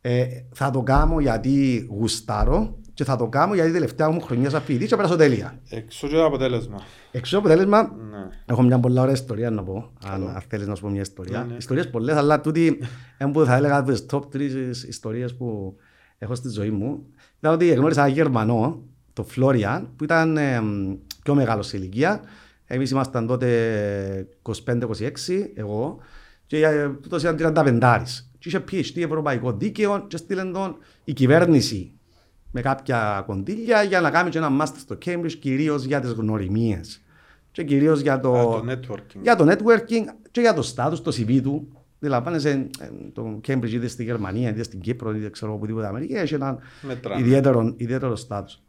Ε, 0.02 0.26
θα 0.54 0.70
το 0.70 0.82
κάνω 0.82 1.20
γιατί 1.20 1.88
γουστάρω 1.92 2.78
και 2.94 3.04
θα 3.04 3.16
το 3.16 3.28
κάνω 3.28 3.54
γιατί 3.54 3.72
τελευταία 3.72 4.10
μου 4.10 4.22
χρονιά 4.22 4.50
σαν 4.50 4.62
φοιτητή 4.62 4.86
και 4.88 4.96
πέρασω 4.96 5.16
τέλεια. 5.16 5.60
Εξώ 5.70 6.08
και 6.08 6.16
το 6.16 6.26
αποτέλεσμα. 6.26 6.80
Εξού 7.12 7.38
αποτέλεσμα, 7.38 7.82
Ναι. 7.84 8.18
έχω 8.46 8.62
μια 8.62 8.80
πολλά 8.80 9.02
ωραία 9.02 9.14
ιστορία 9.14 9.50
να 9.50 9.64
πω. 9.64 9.92
Αν, 10.06 10.28
αν 10.30 10.42
θέλεις 10.48 10.68
να 10.68 10.76
σου 10.76 10.82
πω 10.82 10.90
μια 10.90 11.02
ιστορία. 11.02 11.40
Ναι, 11.40 11.46
ναι. 11.52 11.56
Ιστορίες 11.58 11.90
πολλές, 11.90 12.16
αλλά 12.16 12.42
τούτη 12.42 12.80
είναι 13.22 13.32
που 13.32 13.46
θα 13.46 13.56
έλεγα 13.56 13.84
τις 13.84 14.06
top 14.12 14.22
3 14.34 14.40
ιστορίες 14.88 15.36
που 15.36 15.76
έχω 16.18 16.36
στη 16.36 16.50
ζωή 16.50 16.70
μου. 16.70 17.06
Ήταν 17.40 17.54
ότι 17.54 17.68
γνώρισα 17.68 18.02
ένα 18.04 18.10
Γερμανό, 18.14 18.82
το 19.14 19.24
Φλόριαν, 19.24 19.90
που 19.96 20.04
ήταν 20.04 20.38
ε, 20.38 20.62
πιο 21.24 21.36
μεγάλος 21.36 21.68
σε 21.68 21.78
ηλικία. 21.78 22.22
Εμείς 22.66 22.92
ήμασταν 22.92 23.28
τότε 23.28 24.28
25-26, 24.66 25.52
εγώ, 25.54 25.98
και 26.46 26.66
ε, 26.66 26.90
τούτος 26.90 27.24
ήταν 27.24 27.54
35 27.56 28.18
Και 28.42 28.48
είχε 28.50 28.64
PhD 28.72 28.98
ευρωπαϊκό 29.04 29.52
δίκαιο 29.54 30.06
και 30.08 30.18
στείλε 30.18 30.44
τον 30.44 30.76
η 31.04 31.14
κυβέρνηση 31.14 31.92
με 32.52 32.62
κάποια 32.62 33.24
κονδύλια 33.26 33.84
για 33.84 34.02
να 34.02 34.10
κάνει 34.12 34.30
και 34.30 34.38
ένα 34.38 34.50
μάστερ 34.50 34.80
στο 34.80 34.98
Cambridge 35.06 35.32
κυρίως 35.40 35.84
για 35.84 36.00
τις 36.00 36.12
γνωριμίες 36.12 37.02
και 37.52 37.64
κυρίως 37.64 38.00
για 38.00 38.20
το, 38.20 38.34
Α, 38.34 38.44
το 38.44 38.64
networking. 38.72 39.20
για 39.22 39.36
το 39.36 39.46
networking 39.52 40.04
και 40.32 40.42
για 40.42 40.54
το 40.54 40.74
status, 40.76 40.98
το 41.04 41.12
CV 41.18 41.40
του. 41.42 41.68
Αντιλαμβάνεσαι 42.04 42.50
ε, 42.80 42.90
το 43.14 43.40
Cambridge 43.48 43.70
είτε 43.72 43.88
στη 43.88 44.04
Γερμανία, 44.04 44.50
είτε 44.50 44.64
στην 44.64 44.80
Κύπρο, 44.80 45.16
είτε 45.16 45.30
ξέρω 45.30 45.54
οπουδήποτε 45.54 45.88
Αμερική, 45.88 46.14
έχει 46.14 46.34
έναν 46.34 46.60
Μετράμε. 46.82 47.22
ιδιαίτερο, 47.22 47.74
ιδιαίτερο 47.78 48.16
status. 48.28 48.60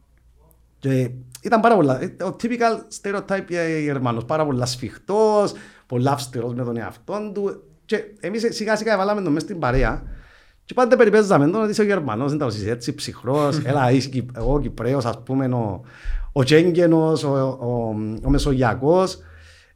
Και 0.78 1.10
ήταν 1.42 1.60
πάρα 1.60 1.74
πολλά. 1.74 2.02
ε, 2.02 2.16
Ο 2.24 2.36
typical 2.42 2.80
stereotype 3.02 3.50
ε, 3.50 3.78
Γερμανός, 3.80 4.24
πάρα 4.24 4.44
πολλά 4.44 4.66
σφιχτός, 4.66 5.52
πολλά 5.86 6.12
αυστηρός 6.12 6.54
με 6.54 6.64
τον 6.64 6.76
εαυτό 6.76 7.30
του. 7.34 7.62
Και 7.92 8.04
εμείς 8.20 8.46
σιγά 8.50 8.76
σιγά 8.76 8.96
βάλαμε 8.96 9.22
τον 9.22 9.32
μέσα 9.32 9.44
στην 9.44 9.58
παρέα. 9.58 10.02
Και 10.64 10.74
πάντα 10.74 10.96
περιπέζαμε 10.96 11.50
τον 11.50 11.62
ότι 11.62 11.70
είσαι 11.70 11.80
ο 11.80 11.84
Γερμανός, 11.84 12.36
δεν 12.36 12.48
είσαι 12.48 12.70
έτσι 12.70 12.94
ψυχρός, 12.94 13.60
έλα 13.64 13.90
είσαι 13.90 14.08
Κυ- 14.08 14.36
εγώ 14.36 14.60
Κυπρέος, 14.60 15.04
ας 15.04 15.22
πούμε, 15.24 15.46
ο, 15.46 15.80
ο 16.32 16.42
Τσέγγενος, 16.42 17.24
ο, 17.24 17.28
ο, 17.60 17.94
ο 18.22 18.30
Μεσογειακός. 18.30 19.18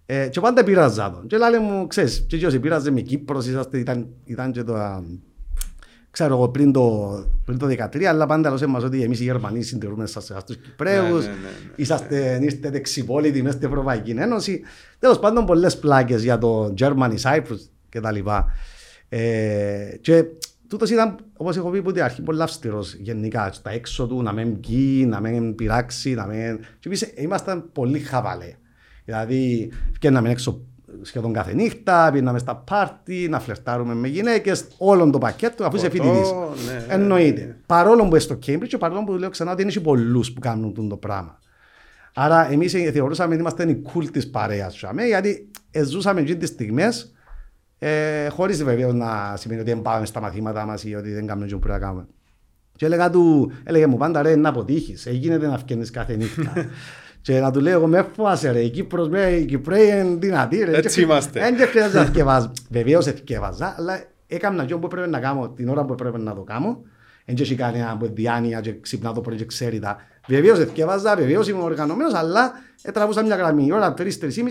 Ε, 0.07 0.29
και 0.29 0.41
πάντα 0.41 0.65
πειράζα 0.65 1.11
τον. 1.11 1.27
Και 1.27 1.37
λέει 1.37 1.61
μου, 1.61 1.87
ξέρεις, 1.87 2.25
και 2.29 2.37
έτσι 2.47 2.61
πειράζε 2.61 2.91
με 2.91 3.01
Κύπρος, 3.01 3.47
είσαστε, 3.47 3.79
ήταν, 3.79 4.07
ήταν 4.25 4.53
και 4.53 4.63
το, 4.63 4.75
α, 4.75 5.03
ξέρω 6.11 6.35
εγώ 6.35 6.49
πριν 6.49 6.73
το, 6.73 7.15
πριν 7.45 7.59
το 7.59 7.67
13, 7.67 8.03
αλλά 8.05 8.27
πάντα 8.27 8.49
λέω 8.49 8.59
σε 8.59 8.65
εμάς 8.65 8.83
ότι 8.83 9.03
εμείς 9.03 9.21
οι 9.21 9.25
Γερμανοί 9.25 9.63
συντηρούμε 9.63 10.07
σας 10.07 10.25
στους 10.25 10.57
Κυπρέους, 10.57 11.25
Ναι, 11.25 11.31
ναι, 11.31 11.37
ναι, 11.37 11.49
ναι. 11.67 11.73
είσαστε, 11.77 12.39
είστε 12.43 12.71
δεξιπόλητοι 12.71 13.43
μέσα 13.43 13.57
στην 13.57 13.69
Ευρωπαϊκή 13.69 14.11
Ένωση. 14.11 14.61
Τέλος 14.99 15.19
πάντων 15.19 15.47
πολλές 15.47 15.79
πλάκες 15.79 16.23
για 16.23 16.39
το 16.39 16.75
Germany, 16.79 17.15
Cyprus 17.23 17.69
κτλ. 17.89 18.17
Ε, 19.09 19.97
και 20.01 20.25
τούτος 20.69 20.91
ήταν, 20.91 21.17
όπως 21.37 21.57
έχω 21.57 21.71
πει 21.71 21.79
από 21.79 21.93
την 21.93 22.03
αρχή, 22.03 22.23
πολύ 22.23 22.43
αυστηρός 22.43 22.95
γενικά. 22.95 23.53
Στα 23.53 23.71
έξω 23.71 24.07
του, 24.07 24.23
να 24.23 24.33
μην 24.33 24.57
βγει, 24.63 25.07
να 25.07 25.21
μην 25.21 25.55
πειράξει, 25.55 26.15
να 26.15 26.27
μην... 26.27 26.59
Και 26.59 26.87
εμείς 26.87 27.13
ήμασταν 27.17 27.71
πολύ 27.73 27.99
χαβαλέ. 27.99 28.55
Δηλαδή, 29.05 29.73
βγαίναμε 29.93 30.31
έξω 30.31 30.61
σχεδόν 31.03 31.33
κάθε 31.33 31.55
νύχτα, 31.55 32.11
πήγαμε 32.13 32.39
στα 32.39 32.57
πάρτι, 32.57 33.27
να 33.31 33.41
φλερτάρουμε 33.41 33.95
με 33.95 34.09
γυναίκες, 34.09 34.67
όλο 34.79 35.11
το 35.11 35.19
πακέτο, 35.19 35.65
αφού 35.65 35.77
είσαι 35.77 35.89
Ποτό, 35.89 36.03
φοιτητής. 36.03 36.31
ναι. 36.67 36.95
Εννοείται. 36.95 37.57
Παρόλο 37.67 38.09
που 38.09 38.17
είσαι 38.17 38.25
στο 38.25 38.39
Cambridge 38.47 38.67
και 38.69 38.79
παρόλο 38.79 39.05
που 39.05 39.13
λέω 39.13 39.31
ξανά 39.31 39.51
ότι 39.51 39.61
δεν 39.61 39.69
έχει 39.69 39.81
πολλούς 39.81 40.33
που 40.33 40.41
κάνουν 40.41 40.75
τούτο 40.75 40.89
το 40.89 40.97
πράγμα. 40.97 41.39
Άρα 42.15 42.53
εμείς 42.53 42.73
θεωρούσαμε 42.73 43.33
ότι 43.33 43.41
είμαστε 43.41 43.71
οι 43.71 43.83
cool 43.95 44.05
της 44.13 44.31
παρέας 44.31 44.79
σαμε, 44.79 45.05
γιατί 45.05 45.51
ε, 45.71 45.85
ζούσαμε 45.85 46.21
εκείνες 46.21 46.39
τις 46.39 46.49
στιγμές 46.49 47.15
ε, 47.79 48.29
χωρίς 48.29 48.65
βεβαίως 48.65 48.95
να 48.95 49.35
σημαίνει 49.37 49.61
ότι 49.61 49.71
δεν 49.71 49.83
πάμε 49.83 50.07
στα 50.07 50.21
μαθήματα 50.21 50.65
μας 50.65 50.85
ή 50.85 50.95
ότι 50.95 51.13
δεν 51.13 51.27
κάνουμε 51.27 51.45
αυτό 51.45 51.57
που 51.57 51.63
πρέπει 51.67 51.81
να 51.81 51.87
κάνουμε. 51.87 52.07
Και 52.77 52.87
έλεγα 52.87 53.11
του, 53.11 53.53
έλεγε 53.65 53.87
μου 53.87 53.97
πάντα 53.97 54.23
ρε 54.23 54.37
να 54.37 54.49
αποτύχεις, 54.49 55.07
έγινε 55.07 55.37
να 55.37 55.59
φκένεις 55.59 55.91
κάθε 55.91 56.17
νύχτα. 56.17 56.53
και 57.23 57.41
να 57.41 57.51
του 57.51 57.61
λέω 57.61 57.73
εγώ 57.73 57.87
με 57.87 58.07
φοβάσαι 58.17 58.51
ρε, 58.51 58.61
η 58.61 58.71
Κύπρος 58.71 59.09
με, 59.09 59.27
οι 59.31 59.45
Κυπρέοι 59.45 59.87
είναι 59.89 60.17
δυνατοί 60.19 60.65
ρε. 60.65 60.77
Έτσι 60.77 60.97
Και- 60.99 61.05
είμαστε. 61.05 61.41
Δεν 61.41 61.57
και 61.57 61.65
χρειάζεται 61.65 61.99
να 61.99 62.05
θκευάζω. 62.11 62.53
Βεβαίως 62.71 63.05
θκευάζα, 63.05 63.75
αλλά 63.79 64.01
έκανα 64.27 64.63
αυτό 64.63 64.79
που 64.79 64.87
έπρεπε 64.87 65.07
να 65.07 65.19
κάνω 65.21 65.49
την 65.49 65.69
ώρα 65.69 65.85
που 65.85 65.93
έπρεπε 65.93 66.19
να 66.19 66.35
το 66.35 66.41
κάνω. 66.43 66.81
Δεν 67.25 67.37
έχει 67.39 67.55
κανένα 67.55 67.97
που 67.97 68.11
διάνοια 68.15 68.61
και 68.61 68.81
ξυπνά 68.81 69.13
το 69.13 69.21
πρωί 69.21 69.37
και 69.37 69.45
ξέρει 69.45 69.79
τα. 69.79 69.97
Βεβαίως 70.29 70.59
θκευάζα, 70.59 71.17
βεβαίως 71.17 71.49
ήμουν 71.49 71.63
οργανωμένος, 71.63 72.15
αλλά 72.15 72.53
τραβούσα 72.93 73.23
μια 73.23 73.37
γραμμή. 73.37 73.67
Η 73.67 73.73
ώρα 73.73 73.95
3-3.30 73.99 74.09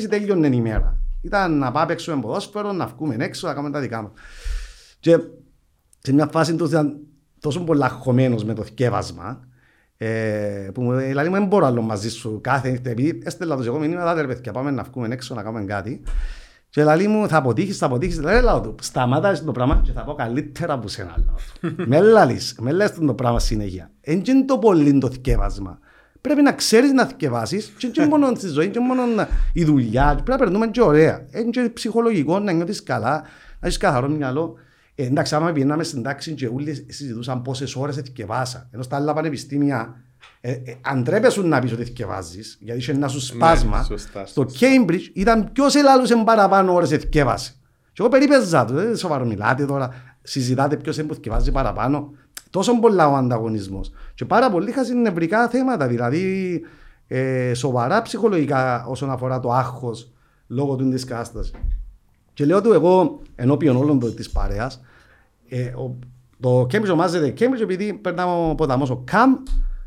τέλειωνε 0.10 0.48
η 0.48 0.62
μέρα. 0.62 0.98
Ήταν 1.26 1.58
να 1.58 1.72
πάμε 1.72 1.86
παίξουμε 1.86 2.22
ποδόσφαιρο, 2.22 2.72
να 2.72 2.88
βγούμε 2.88 3.16
έξω, 3.20 3.48
να 3.48 3.54
κάνουμε 3.54 3.74
τα 3.74 3.80
δικά 3.80 4.02
μας. 4.02 4.12
Και 5.00 5.18
σε 6.00 6.14
μια 6.14 6.28
φάση 6.28 6.56
τους 6.56 6.70
ήταν 6.70 6.98
τόσο 7.40 7.64
πολλά 7.64 7.90
χωμένος 7.90 8.44
με 8.44 8.54
το 8.54 8.64
θκεύασμα, 8.64 9.48
ε, 9.98 10.70
που 10.74 10.82
μου 10.82 10.92
λέει, 10.92 11.08
δηλαδή 11.08 11.30
μου 11.30 11.36
δεν 11.36 11.46
μπορώ 11.46 11.66
άλλο 11.66 11.82
μαζί 11.82 12.10
σου 12.10 12.40
κάθε 12.44 12.70
νύχτα, 12.70 12.90
επειδή 12.90 13.22
έστελα 13.24 13.56
τους 13.56 13.66
εγώ 13.66 13.80
μηνύματα, 13.80 14.10
«Άντε, 14.10 14.22
ρε 14.22 14.28
παιδιά, 14.28 14.52
πάμε 14.52 14.72
να 14.72 14.84
βγούμε 14.84 15.08
έξω 15.12 15.36
να 15.36 15.44
κάνουμε 15.44 15.66
κάτι. 15.66 16.04
Και 16.70 16.84
λέει 16.84 17.08
μου, 17.08 17.28
θα 17.28 17.38
αποτύχεις, 17.38 17.78
θα 17.78 17.86
αποτύχεις. 17.86 18.22
Λέει, 18.22 18.42
λέω 18.42 18.62
του, 18.62 18.76
σταμάτα 18.82 19.44
το 19.44 19.52
πράγμα 19.52 19.82
και 19.84 19.92
θα 19.92 20.04
πω 20.04 20.14
καλύτερα 20.14 20.74
από 20.74 20.88
σένα. 20.88 21.16
λέω 21.18 21.36
του. 21.60 21.84
Με 21.90 22.00
λαλείς, 22.00 22.56
με 22.60 22.72
λες 22.72 22.94
το 22.94 23.14
πράγμα 23.14 23.40
συνέχεια. 23.40 23.92
Εν 24.02 24.22
και 24.22 24.32
είναι 24.32 24.46
το 24.46 24.58
πολύ 24.58 24.98
το 24.98 25.10
θκεύασμα. 25.10 25.80
Πρέπει 26.26 26.42
να 26.42 26.52
ξέρεις 26.54 26.92
να 26.92 27.06
θκευάσεις 27.06 27.74
και 27.78 27.88
και 27.88 28.06
μόνο 28.06 28.36
στη 28.36 28.48
ζωή, 28.48 28.70
και 28.70 28.80
μόνο 28.80 29.06
να- 29.06 29.28
η 29.54 29.64
δουλειά. 29.66 30.12
Πρέπει 30.14 30.30
να 30.30 30.38
περνούμε 30.38 30.68
και 30.68 30.82
ωραία. 30.82 31.26
Είναι 31.36 31.50
και 31.50 31.70
ψυχολογικό 31.74 32.40
να 32.40 32.52
νιώθεις 32.52 32.84
καλά, 32.84 33.12
να 33.60 33.68
έχεις 33.68 33.78
καθαρό 33.78 34.08
μυαλό. 34.10 34.56
Ε, 34.96 35.06
εντάξει, 35.06 35.36
άμα 35.36 35.52
πήγαμε 35.52 35.84
στην 35.84 36.04
τάξη 36.04 36.32
και 36.34 36.48
όλοι 36.48 36.86
συζητούσαν 36.90 37.42
πόσες 37.42 37.76
ώρες 37.76 37.96
θκευάσα. 37.96 38.70
Ενώ 38.72 38.84
στα 38.84 38.96
άλλα 38.96 39.14
πανεπιστήμια 39.14 39.96
ε, 40.42 40.52
ε, 40.52 40.76
αν 40.82 41.04
τρέπεσαι 41.04 41.42
να 41.42 41.60
πεις 41.60 41.72
ότι 41.72 41.84
θκευάζεις, 41.84 42.58
γιατί 42.62 42.80
είχε 42.80 42.92
ένα 42.92 43.08
σου 43.08 43.20
σπάσμα, 43.22 43.84
σωστά, 43.84 44.26
στο 44.26 44.46
Cambridge 44.60 45.02
ήταν 45.14 45.50
ποιος 45.52 45.76
ελάλουσε 45.76 46.16
παραπάνω 46.26 46.74
ώρες 46.74 46.90
θκεύασε. 46.90 47.54
Και 47.94 48.02
εγώ 48.02 48.10
περίπεζα 48.10 48.66
του, 48.66 48.74
δεν 48.74 48.96
σοβαρό 48.96 49.26
μιλάτε 49.26 49.66
τώρα, 49.66 49.90
συζητάτε 50.22 50.78
ποιος 50.78 50.98
είναι 50.98 51.08
που 51.08 51.14
θκευάζει 51.14 51.52
παραπάνω. 51.52 52.12
Τόσο 52.56 52.80
πολλά 52.80 53.08
ο 53.10 53.16
ανταγωνισμός. 53.16 53.92
Και 54.14 54.26
πάρα 54.26 54.52
πολύ 54.52 54.70
είχαν 54.70 55.02
νευρικά 55.02 55.48
θέματα, 55.50 55.88
δηλαδή 55.88 56.62
ε, 57.08 57.54
σοβαρά 57.54 58.02
ψυχολογικά 58.02 58.86
όσον 58.86 59.12
αφορά 59.12 59.40
το 59.40 59.52
άγχος 59.52 60.12
λόγω 60.48 60.76
του 60.76 60.90
της 60.90 61.04
κατάστασης. 61.04 61.52
Και 62.34 62.46
λέω 62.46 62.62
του 62.62 62.74
εγώ 62.74 63.22
ενώπιον 63.36 63.76
όλων 63.76 64.00
το- 64.00 64.12
της 64.12 64.30
παρέας, 64.30 64.82
ε, 65.50 65.64
ο, 65.66 65.96
το 66.40 66.62
Cambridge 66.62 66.84
ονομάζεται 66.84 67.34
Cambridge 67.40 67.62
επειδή 67.62 67.94
περνάμε 67.94 68.50
ο 68.50 68.56
ποταμός 68.56 68.90
ο 68.90 69.02
Καμ, 69.06 69.34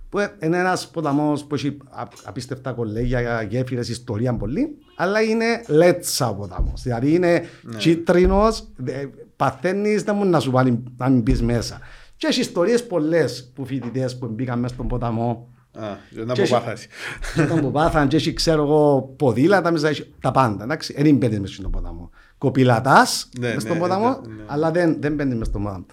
που 0.09 0.19
είναι 0.43 0.59
ένας 0.59 0.89
ποταμός 0.89 1.45
που 1.45 1.55
έχει 1.55 1.77
α- 1.91 2.03
απίστευτα 2.25 2.73
κολέγια, 2.73 3.43
γέφυρες, 3.43 3.89
ιστορία 3.89 4.37
πολύ, 4.37 4.77
αλλά 4.97 5.21
είναι 5.23 5.45
λέτσα 5.69 6.29
ο 6.29 6.35
ποταμός. 6.35 6.83
Δηλαδή 6.83 7.15
είναι 7.15 7.43
κίτρινος, 7.79 8.69
ε, 8.85 9.05
παθαίνεις 9.37 10.05
να, 10.05 10.13
μου 10.13 10.25
να 10.25 10.41
σου 10.41 10.51
πάνε 10.51 10.79
να 10.97 11.09
μην 11.09 11.21
μπεις 11.21 11.43
μέσα. 11.43 11.79
Και 12.19 12.27
έχεις 12.27 12.39
ιστορίες 12.47 12.87
πολλές 12.87 13.51
που 13.55 13.65
φοιτητές 13.65 14.19
που 14.19 14.27
μπήκαν 14.27 14.59
μέσα 14.59 14.75
στον 14.75 14.89
ποταμό 14.89 15.49
Α, 15.79 15.83
για 16.11 16.25
να 16.25 16.33
Και 16.33 16.41
πω 16.41 16.43
έχει- 16.43 16.53
πάθαση. 16.53 16.89
και 17.35 17.43
τον 17.43 17.61
που 17.61 17.71
πάθαν 17.71 18.09
και 18.09 18.17
έχεις 18.17 18.33
ξέρω 18.35 18.63
εγώ 18.63 19.15
ποδήλατα 19.19 19.71
μέσα, 19.71 19.89
έχει 19.89 20.15
τα 20.21 20.31
πάντα, 20.31 20.65
εντάξει. 20.65 20.95
Δεν 21.03 21.17
μπαίνεις 21.17 21.41
μέσα 21.41 21.53
στον 21.55 21.71
ποταμό. 21.71 22.11
Κοπηλατάς 22.39 23.29
Ναι, 23.41 23.53
μες 23.55 23.63
στον 23.63 23.75
ναι, 23.75 23.81
ποταμό, 23.83 24.09
ναι, 24.09 24.35
ναι. 24.35 24.43
αλλά 24.47 24.71
δεν, 24.71 24.97
δεν 25.01 25.15
μπαίνεις 25.15 25.35
μέσα 25.35 25.51
στον 25.51 25.63
ποταμό. 25.63 25.87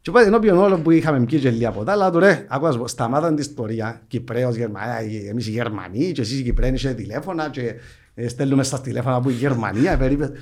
Και 0.00 0.10
οπότε 0.10 0.26
ενώπιον 0.26 0.58
όλων 0.58 0.82
που 0.82 0.90
είχαμε 0.90 1.24
πει 1.24 1.38
και 1.38 1.50
λίγα 1.50 1.70
ποτά, 1.70 1.92
αλλά 1.92 2.10
του 2.10 2.18
ρε, 2.18 2.46
άκουας 2.48 2.74
σου 2.74 2.80
πω, 2.80 2.86
σταμάταν 2.88 3.28
την 3.34 3.44
ιστορία, 3.44 4.02
Κυπρέος, 4.08 4.56
Γερμανία, 4.56 5.28
εμείς 5.30 5.46
οι 5.46 5.50
Γερμανοί 5.50 6.12
και 6.12 6.20
εσείς 6.20 6.38
οι 6.38 6.42
Κυπρέοι 6.42 6.72
είσαι 6.72 6.94
τηλέφωνα 6.94 7.50
και 7.50 7.74
ε, 8.14 8.28
στέλνουμε 8.28 8.62
στα 8.62 8.80
τηλέφωνα 8.80 9.14
από 9.16 9.30
η 9.30 9.32
Γερμανία, 9.32 9.96
περίπου. 9.96 10.32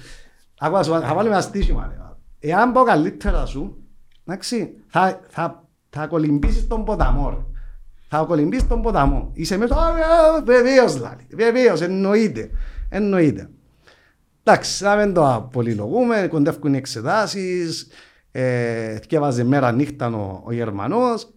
Άκουας 0.59 0.87
σου, 0.87 0.93
θα 0.93 1.15
βάλουμε 1.15 1.35
ένα 1.35 1.43
στήσιμα. 1.43 1.87
ρε. 1.91 1.97
Εάν 2.51 2.73
πω 2.73 2.83
καλύτερα 2.83 3.47
σου, 3.47 3.77
εντάξει, 4.27 4.75
θα, 4.87 5.21
θα, 5.29 5.69
θα 5.91 6.07
κολυμπήσεις 6.07 6.67
τον 6.67 6.85
ποταμό. 6.85 7.31
ρε. 7.31 7.37
Θα 8.09 8.25
κολυμπήσεις 8.25 8.69
τον 8.69 8.83
ποταμό. 8.83 9.31
Είσαι 9.33 9.57
μέσα, 9.57 9.75
«Α, 9.75 9.87
α, 9.89 10.43
βεβαίως 10.45 10.99
λάλη, 10.99 11.27
βεβαίως, 11.31 11.81
εννοείται, 11.81 12.51
εννοείται. 12.89 13.51
Εντάξει, 14.43 14.85
να 14.85 14.97
μην 14.97 15.15
το 15.15 15.49
πολυλογούμε, 15.53 16.27
κοντεύκουν 16.31 16.75
οι 16.75 16.77
εξετάσεις, 16.77 17.89
ε, 18.31 18.97
θυκεύαζε 18.99 19.45
μέρα 19.45 19.73
νύχτα 19.73 20.07
ο, 20.07 20.43
ο 20.45 20.53
Γερμανός, 20.53 21.31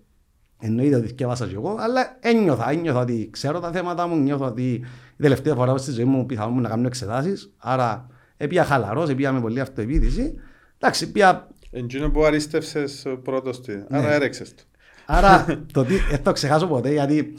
εννοείται 0.60 0.95
ότι 0.95 1.08
θυκεύασα 1.08 1.47
και 1.47 1.56
εγώ, 1.56 1.75
αλλά 1.80 2.17
ένιωθα, 2.19 2.69
ένιωθα 2.71 2.99
ότι 2.99 3.30
ξέρω 3.32 3.60
τα 3.60 3.71
θέματα 3.71 4.08
μου, 4.08 4.15
νιώθω 4.15 4.45
ότι 4.45 4.71
η 5.17 5.21
τελευταία 5.21 5.56
φορά 5.56 5.78
στη 5.78 5.91
ζωή 5.91 6.06
μου 6.06 6.25
πιθανόν 6.25 6.62
να 6.62 6.69
κάνω 6.69 6.88
εξετάσεις, 6.88 7.54
άρα 7.58 8.08
έπια 8.38 8.63
χαλαρός, 8.63 9.10
έπια 9.10 9.32
με 9.32 9.41
πολλή 9.41 9.60
αυτοεπίδηση. 9.60 10.34
Εντάξει, 10.78 11.12
πια 11.12 11.47
Εντζίνο 11.71 12.10
που 12.10 12.23
αρίστευσες 12.23 13.05
ο 13.05 13.17
πρώτος 13.17 13.62
του, 13.62 13.86
άρα 13.89 14.08
Ναι. 14.08 14.13
έρεξες 14.13 14.55
το. 14.55 14.63
Άρα 15.05 15.45
το 15.73 15.84
τι, 15.84 15.95
δεν 15.95 16.23
το 16.23 16.32
ξεχάσω 16.32 16.67
ποτέ 16.67 16.91
γιατί 16.91 17.34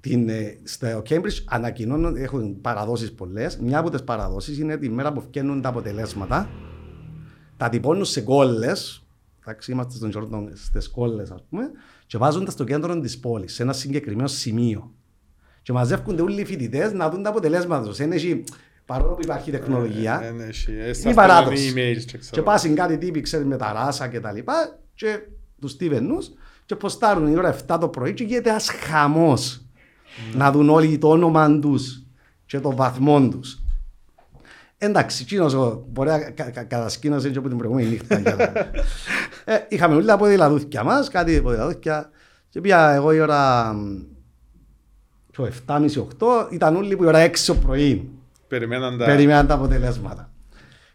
την, 0.00 0.28
ε, 0.28 0.58
στο 0.64 1.02
Cambridge 1.08 1.42
ανακοινώνουν, 1.44 2.16
έχουν 2.16 2.60
παραδόσεις 2.60 3.12
πολλές. 3.12 3.58
Μια 3.58 3.78
από 3.78 3.90
τις 3.90 4.02
παραδόσεις 4.02 4.58
είναι 4.58 4.76
τη 4.76 4.88
μέρα 4.88 5.12
που 5.12 5.20
φτιάχνουν 5.20 5.60
τα 5.62 5.68
αποτελέσματα. 5.68 6.50
Τα 7.56 7.68
τυπώνουν 7.68 8.04
σε 8.04 8.20
κόλλες. 8.20 9.04
Εντάξει, 9.40 9.72
είμαστε 9.72 9.94
στον 10.08 10.10
Jordan 10.14 10.48
στις 10.54 10.88
κόλλες 10.88 11.30
ας 11.30 11.44
πούμε. 11.50 11.62
Και 12.06 12.18
βάζουν 12.18 12.44
τα 12.44 12.50
στο 12.50 12.64
κέντρο 12.64 13.00
της 13.00 13.18
πόλης, 13.18 13.54
σε 13.54 13.62
ένα 13.62 13.72
συγκεκριμένο 13.72 14.28
σημείο. 14.28 14.94
Και 15.62 15.72
μαζεύκονται 15.72 16.22
όλοι 16.22 16.40
οι 16.40 16.44
φοιτητές 16.44 16.92
να 16.92 17.10
δουν 17.10 17.22
τα 17.22 17.28
αποτελέσματα 17.28 17.86
τους. 17.86 17.98
Είναι 17.98 18.14
εκεί, 18.14 18.44
παρόλο 18.90 19.14
που 19.14 19.20
υπάρχει 19.22 19.50
τεχνολογία, 19.50 20.20
Ε, 20.24 20.30
ναι, 20.30 20.44
εσύ, 20.44 20.72
ε, 20.80 20.88
η 20.88 20.92
στα 20.92 21.14
παράδοση. 21.14 21.68
στέλνουν 21.68 21.92
emails 21.94 21.98
και 22.04 22.04
Και 22.12 22.18
ξέρω. 22.18 22.42
πάσουν 22.42 22.74
κάτι 22.74 22.98
τύποι, 22.98 23.20
ξέρεις, 23.20 23.46
με 23.46 23.56
τα 23.56 23.72
ράσα 23.72 24.08
και 24.08 24.20
τα 24.20 24.32
λοιπά 24.32 24.78
και 24.94 25.18
τους 25.60 25.70
στίβενους 25.70 26.30
και 26.66 26.76
ποστάρουν 26.76 27.32
η 27.32 27.36
ώρα 27.36 27.48
7 27.48 27.78
το 27.80 27.88
πρωί 27.88 28.14
και 28.14 28.24
γίνεται 28.24 28.48
ένας 28.50 28.68
χαμός 28.70 29.62
να 30.34 30.52
δουν 30.52 30.68
όλοι 30.68 30.98
το 30.98 31.08
όνομα 31.08 31.58
τους 31.58 32.02
και 32.46 32.60
το 32.60 32.74
βαθμό 32.76 33.28
τους. 33.28 33.62
Εντάξει, 34.78 35.22
εκείνος 35.22 35.54
ο- 35.54 35.84
μπορεί 35.88 36.08
να 36.08 36.18
κα- 36.30 36.50
κα- 36.50 36.64
κατασκήνωσε 36.64 37.30
και 37.30 37.38
από 37.38 37.48
την 37.48 37.56
προηγούμενη 37.56 37.88
νύχτα. 37.88 38.18
για 38.18 38.34
να- 38.36 38.44
ε, 39.54 39.66
είχαμε 39.68 39.94
όλα 39.94 40.04
τα 40.06 40.16
ποδηλαδούθια 40.16 40.82
μας, 40.82 41.08
κάτι 41.08 41.40
ποδηλαδούθια 41.40 42.10
και 42.48 42.60
πήγα 42.60 42.92
εγώ 42.94 43.12
η 43.12 43.20
ώρα 43.20 43.72
μ, 43.72 44.02
το 45.32 45.48
7.30-8, 45.66 46.48
ήταν 46.50 46.76
όλοι 46.76 46.96
που 46.96 47.04
η 47.04 47.06
ώρα 47.06 47.18
6 47.30 47.46
το 47.46 47.54
πρωί 47.54 48.10
Περιμέναν 48.50 48.98
τα... 48.98 49.04
περιμέναν 49.04 49.46
τα 49.46 49.54
αποτελέσματα. 49.54 50.30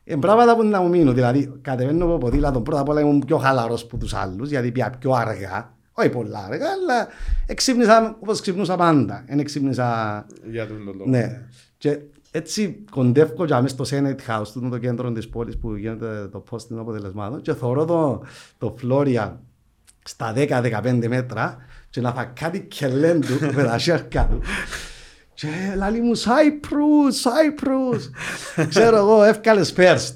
Ε, 0.04 0.16
πράγματα 0.16 0.56
που 0.56 0.64
να 0.64 0.82
μου 0.82 0.90
μείνουν, 0.90 1.14
δηλαδή 1.14 1.54
κατεβαίνω 1.62 2.06
από 2.06 2.18
ποδήλατο, 2.18 2.62
πρώτα 2.62 2.82
απ' 2.82 2.90
όλα 2.90 3.02
ήμουν 3.02 3.24
πιο 3.26 3.38
χαλαρός 3.38 3.86
που 3.86 3.98
τους 3.98 4.14
άλλους, 4.14 4.50
γιατί 4.50 4.72
πια 4.72 4.90
πιο 5.00 5.12
αργά, 5.12 5.74
όχι 5.92 6.10
πολλά 6.10 6.40
αργά, 6.40 6.66
αλλά 6.66 7.08
εξύπνησα 7.46 8.18
όπως 8.20 8.42
ξυπνούσα 8.42 8.76
πάντα. 8.76 9.24
Δεν 9.28 9.40
εξύπνησα, 9.40 10.26
Για 10.52 10.68
τον 10.68 10.78
λόγο. 10.84 11.04
ναι. 11.06 11.42
Και 11.78 12.00
έτσι 12.32 12.84
κοντεύω 12.92 13.46
και 13.46 13.54
μέσα 13.54 13.68
στο 13.68 13.86
Senate 13.90 14.32
House, 14.32 14.48
του 14.54 14.70
το 14.70 14.78
κέντρο 14.78 15.12
της 15.12 15.30
πόλης 15.30 15.58
που 15.58 15.76
γίνεται 15.76 16.28
το 16.32 16.44
post 16.52 16.62
των 16.62 16.80
αποτελεσμάτων 16.80 17.42
και 17.42 17.54
θωρώ 17.54 17.86
το, 17.86 18.24
το 18.58 18.76
Florian 18.82 19.32
στα 20.04 20.34
10-15 20.36 21.06
μέτρα 21.08 21.58
και 21.90 22.02
να 22.02 22.14
φάει 22.14 22.26
κάτι 22.34 22.62
κελέντου 22.62 23.34
με 23.56 23.64
τα 23.70 23.78
σέρκα 23.78 24.28
του. 24.32 24.40
Και 25.36 25.48
λέει 25.78 26.00
μου 26.02 26.18
Cyprus, 26.18 27.30
Cyprus. 27.30 28.00
Ξέρω 28.70 28.98
εγώ, 28.98 29.24
εύκαλες 29.24 29.74
first. 29.78 30.16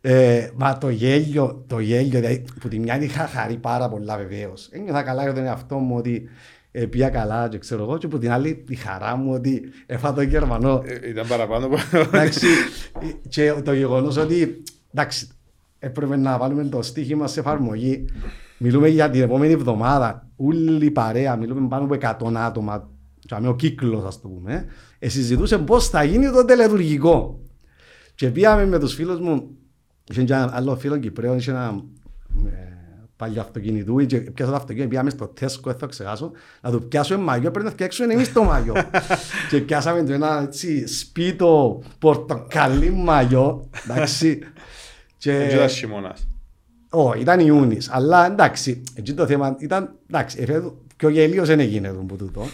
Ε, 0.00 0.50
μα 0.54 0.78
το 0.78 0.88
γέλιο, 0.88 1.64
το 1.66 1.78
γέλιο, 1.78 2.20
δηλαδή, 2.20 2.44
που 2.60 2.68
τη 2.68 2.78
μια 2.78 3.02
είχα 3.02 3.26
χαρεί 3.26 3.56
πάρα 3.56 3.88
πολλά 3.88 4.16
βεβαίως. 4.16 4.68
Ένιωθα 4.72 5.02
καλά 5.02 5.22
για 5.22 5.32
τον 5.34 5.44
εαυτό 5.44 5.76
μου 5.76 5.96
ότι 5.96 6.28
ε, 6.70 6.86
πήγα 6.86 7.08
καλά 7.08 7.48
και 7.48 7.58
ξέρω 7.58 7.82
εγώ 7.82 7.98
και 7.98 8.08
που 8.08 8.18
την 8.18 8.30
άλλη 8.30 8.54
τη 8.54 8.74
χαρά 8.74 9.16
μου 9.16 9.32
ότι 9.32 9.62
έφα 9.86 10.12
τον 10.12 10.24
Γερμανό. 10.24 10.82
Ε, 10.84 11.08
Ήταν 11.08 11.26
παραπάνω 11.26 11.66
από... 11.66 11.76
Εντάξει, 11.98 12.46
και 13.28 13.52
το 13.64 13.72
γεγονός 13.72 14.16
ότι 14.16 14.62
εντάξει, 14.94 15.28
έπρεπε 15.78 16.16
να 16.16 16.38
βάλουμε 16.38 16.64
το 16.64 16.82
στοίχημα 16.82 17.26
σε 17.26 17.40
εφαρμογή. 17.40 18.04
Μιλούμε 18.58 18.88
για 18.88 19.10
την 19.10 19.22
επόμενη 19.22 19.52
εβδομάδα. 19.52 20.28
Όλη 20.36 20.86
η 20.86 20.90
παρέα, 20.90 21.36
μιλούμε 21.36 21.68
πάνω 21.68 21.84
από 21.84 22.26
100 22.30 22.34
άτομα. 22.34 22.90
Και 23.26 23.34
ο 23.46 23.54
κύκλος, 23.54 24.04
ας 24.04 24.20
το 24.20 24.28
πούμε. 24.28 24.66
Ε, 24.98 25.08
συζητούσε 25.08 25.58
πώς 25.58 25.88
θα 25.88 26.04
γίνει 26.04 26.30
το 26.30 26.44
τελετουργικό. 26.44 27.40
Και 28.14 28.30
πήγαμε 28.30 28.66
με 28.66 28.78
τους 28.78 28.94
φίλους 28.94 29.20
μου. 29.20 29.50
Είχε 30.10 30.22
και 30.22 30.32
ένα 30.32 30.50
άλλο 30.54 30.76
φίλο 30.76 30.98
Κυπρέο, 30.98 31.34
είχε 31.34 31.50
ένα 31.50 31.82
ε, 32.46 32.76
παλιό 33.16 33.40
αυτοκίνητο. 33.40 34.04
Και 34.04 34.16
πιάσα 34.20 34.50
το 34.50 34.56
αυτοκίνητο, 34.56 34.88
πήγαμε 34.88 35.10
στο 35.10 35.26
Τέσκο, 35.26 35.70
δεν 35.70 35.78
θα 35.78 35.86
ξεχάσω, 35.86 36.30
να 36.60 36.70
του 36.70 36.88
πιάσουμε 36.88 37.22
μαγιό, 37.22 37.50
πρέπει 37.50 37.66
να 37.66 37.72
φτιάξουμε 37.72 38.12
εμείς 38.12 38.32
το 38.32 38.42
μαγιό. 38.42 38.74
και 39.50 39.60
πιάσαμε 39.60 40.02
το 40.02 40.12
ένα 40.12 40.42
έτσι 40.42 40.86
σπίτο 40.86 41.82
πορτοκαλί 41.98 42.90
μαγιό, 42.90 43.68
εντάξει. 43.84 44.38
και... 45.18 45.32
Δεν 45.32 45.48
ήταν 45.50 45.68
χειμώνας. 45.68 46.28
Ω, 46.90 47.12
ήταν 47.14 47.40
Ιούνις, 47.40 47.90
αλλά 47.90 48.26
εντάξει, 48.26 48.82
εκεί 48.94 49.14
το 49.14 49.26
θέμα 49.26 49.56
ήταν, 49.58 49.94
εντάξει, 50.10 50.38
εφέτο, 50.40 50.76
πιο 50.96 51.08
γελίος 51.08 51.48
δεν 51.48 51.60
έγινε 51.60 51.88
εδώ 51.88 52.00
που 52.00 52.16
τούτο. 52.16 52.46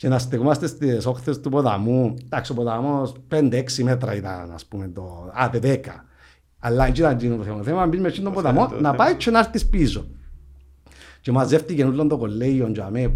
Και 0.00 0.08
να 0.08 0.18
στεγόμαστε 0.18 0.66
στις 0.66 1.06
όχθες 1.06 1.40
του 1.40 1.50
ποταμού, 1.50 2.14
εντάξει, 2.24 2.52
ο 2.52 2.54
ποταμός 2.54 3.12
5-6 3.28 3.82
μέτρα 3.82 4.14
ήταν, 4.14 4.50
ας 4.54 4.64
πούμε, 4.66 4.88
το, 4.88 5.30
άντε 5.34 5.58
10. 5.62 6.04
Αλλά 6.58 6.86
εκεί 6.86 7.00
ήταν 7.00 7.12
εκείνο 7.12 7.36
το 7.36 7.42
θέμα. 7.42 7.56
Το 7.56 7.62
θέμα 7.64 7.80
να 7.80 7.86
μπεις 7.86 8.00
μες 8.00 8.10
εκείνον 8.10 8.32
τον 8.32 8.42
ποταμό, 8.42 8.66
το 8.68 8.74
να 8.74 8.76
θέμα. 8.76 8.94
πάει 8.94 9.14
και 9.14 9.30
να 9.30 9.38
έρθεις 9.38 9.66
πίσω. 9.68 10.06
Και 11.20 11.32
μαζεύτηκε 11.32 11.84
όλο 11.84 12.06
το 12.06 12.16
κολέγιο, 12.18 12.68
για 12.68 12.90
με 12.90 13.12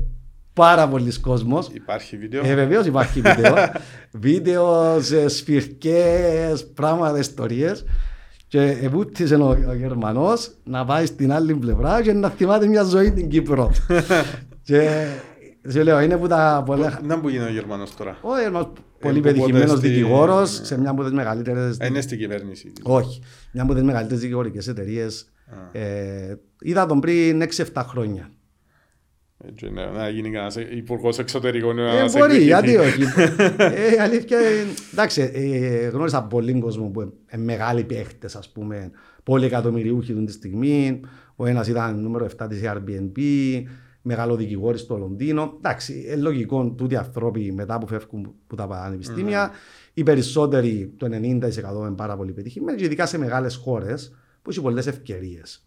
πάρα 0.53 0.89
πολλοί 0.89 1.21
κόσμος. 1.21 1.69
Υπάρχει 1.73 2.17
βίντεο; 2.17 2.43
Ε, 2.45 2.55
βεβαίως 2.55 2.87
υπάρχει 2.87 3.21
βίντεο. 3.21 3.55
βίντεος, 4.27 5.07
σε 5.07 5.29
σφυρκές, 5.29 6.67
πράγματα, 6.75 7.19
ιστορίες. 7.19 7.85
Και 8.49 8.79
επούτησε 8.83 9.35
ο, 9.35 9.49
ο 9.69 9.75
Γερμανός 9.75 10.55
να 10.65 10.85
πάει 10.85 11.07
στην 11.07 11.33
άλλη 11.33 11.55
πλευρά 11.55 12.03
και 12.03 12.13
να 12.13 12.29
θυμάται 12.29 12.67
μια 12.67 12.83
ζωή 12.83 13.07
στην 13.07 13.29
Κύπρο. 13.29 13.71
και 14.69 15.07
σου 15.71 15.83
λέω, 15.83 16.01
είναι 16.01 16.17
που 16.17 16.27
τα 16.27 16.63
πολλά... 16.67 17.01
Να 17.05 17.21
που 17.21 17.29
γίνει 17.29 17.45
ο 17.45 17.49
Γερμανός 17.51 17.97
τώρα. 17.97 18.19
Ο 18.23 18.41
Γερμανός 18.41 18.67
Ε, 18.77 18.81
πολύ 19.01 19.17
που 19.17 19.23
πετυχημένος 19.23 19.67
πότε 19.67 19.77
στη- 19.79 19.89
δικηγόρος 19.89 20.61
σε 20.63 20.79
μια 20.79 20.91
από 20.91 21.03
τις 21.03 21.13
μεγαλύτερες... 21.13 21.77
Ε, 21.81 21.87
Είναι 21.87 22.01
στην 22.01 22.19
κυβέρνηση. 22.19 22.73
Όχι, 22.83 23.23
μια 23.53 23.63
από 23.63 23.75
τις 23.75 23.83
μεγαλύτερες 23.83 24.21
δικηγορικές 24.23 24.69
εταιρείες. 24.69 25.33
Α. 25.75 25.79
Ε, 25.79 26.39
είδα 26.61 26.87
τον 26.87 27.01
πριν 27.01 27.43
6-7 27.43 27.65
χρόνια. 27.87 28.31
Έτσι, 29.49 29.71
ναι, 29.71 29.85
Να 29.87 30.09
γίνει 30.09 30.31
κανένας 30.31 30.57
υπουργός 30.57 31.19
εξωτερικών. 31.19 31.77
να 31.77 31.91
Ε, 31.99 32.09
σε 32.09 32.19
μπορεί, 32.19 32.35
εκδικηθεί. 32.35 32.71
γιατί 32.71 32.77
όχι. 32.77 33.03
ε, 33.97 34.03
αλήθεια, 34.03 34.39
ε, 34.39 34.43
εντάξει, 34.93 35.31
ε, 35.35 35.87
γνώρισα 35.89 36.23
πολλοί 36.23 36.59
κόσμο 36.59 36.87
που 36.89 37.01
είναι 37.01 37.43
μεγάλοι 37.45 37.85
παίχτες, 37.85 38.37
ας 38.37 38.49
πούμε, 38.53 38.91
πολλοί 39.23 39.45
εκατομμυριούχοι 39.45 40.13
αυτή 40.13 40.25
τη 40.25 40.33
στιγμή. 40.33 41.01
Ο 41.37 41.47
ένας 41.47 41.69
ήταν 41.69 42.01
νούμερο 42.01 42.25
7 42.25 42.47
της 42.49 42.61
Airbnb, 42.65 43.19
μεγάλο 44.07 44.37
δικηγόρη 44.37 44.79
στο 44.79 44.97
Λονδίνο. 44.97 45.55
Εντάξει, 45.57 46.05
ε, 46.09 46.17
λογικό 46.17 46.71
τούτοι 46.71 46.95
οι 46.95 46.97
άνθρωποι 46.97 47.53
μετά 47.53 47.79
που 47.79 47.87
φεύγουν 47.87 48.35
από 48.45 48.57
τα 48.57 48.67
πανεπιστήμια, 48.67 49.51
οι 49.95 50.03
περισσότεροι, 50.03 50.95
το 50.97 51.07
90% 51.07 51.87
είναι 51.87 51.95
πάρα 51.97 52.17
πολύ 52.17 52.33
πετυχημένοι, 52.33 52.79
και 52.79 52.85
ειδικά 52.85 53.07
σε 53.07 53.19
μεγάλες 53.19 53.57
χώρες 53.57 54.15
που 54.43 54.51
έχει 54.51 54.61
πολλές 54.61 54.87
ευκαιρίες. 54.87 55.67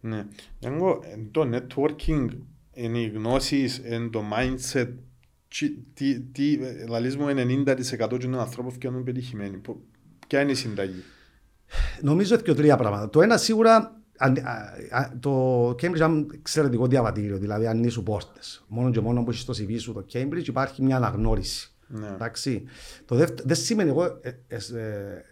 Ναι. 0.00 0.26
Εγώ, 0.60 1.00
ε, 1.02 1.18
το 1.30 1.48
networking 1.52 2.26
είναι 2.72 2.98
οι 2.98 3.08
γνώσεις, 3.08 3.78
είναι 3.78 4.08
το 4.08 4.22
mindset. 4.32 4.88
Τι, 5.48 5.70
τι, 5.94 6.20
τι, 6.20 6.54
ε, 6.62 6.86
λαλείς 6.88 7.16
μου 7.16 7.26
90% 7.28 8.18
των 8.20 8.38
ανθρώπων 8.38 8.72
φτιάχνουν 8.72 9.04
πετυχημένοι. 9.04 9.56
Πο- 9.56 9.80
Ποια 10.26 10.40
είναι 10.40 10.50
η 10.50 10.54
συνταγή; 10.54 11.02
Νομίζω 12.00 12.34
ότι 12.34 12.44
και 12.44 12.54
τρία 12.54 12.76
πράγματα. 12.76 13.10
Το 13.10 13.22
ένα 13.22 13.36
σίγουρα 13.36 13.74
αν- 13.74 13.82
α- 13.82 13.88
α- 13.88 13.99
το 15.20 15.68
Cambridge 15.70 16.08
είναι 16.08 16.26
εξαιρετικό 16.34 16.86
διαβατήριο, 16.86 17.38
δηλαδή 17.38 17.66
ανοίγει 17.66 18.02
πόρτε. 18.02 18.40
Μόνο 18.68 18.90
και 18.90 19.00
μόνο 19.00 19.22
που 19.22 19.30
έχεις 19.30 19.42
στο 19.42 19.52
CV 19.56 19.76
σου 19.78 19.92
το 19.92 20.04
Cambridge 20.12 20.46
υπάρχει 20.46 20.82
μια 20.82 20.96
αναγνώριση. 20.96 21.70
Ναι. 21.86 22.08
Εντάξει. 22.08 22.64
Το 23.04 23.14
δεύτερο, 23.14 23.48
δεν 23.48 23.56
σημαίνει 23.56 23.90
εγώ, 23.90 24.04
ε, 24.04 24.30
ε, 24.48 24.56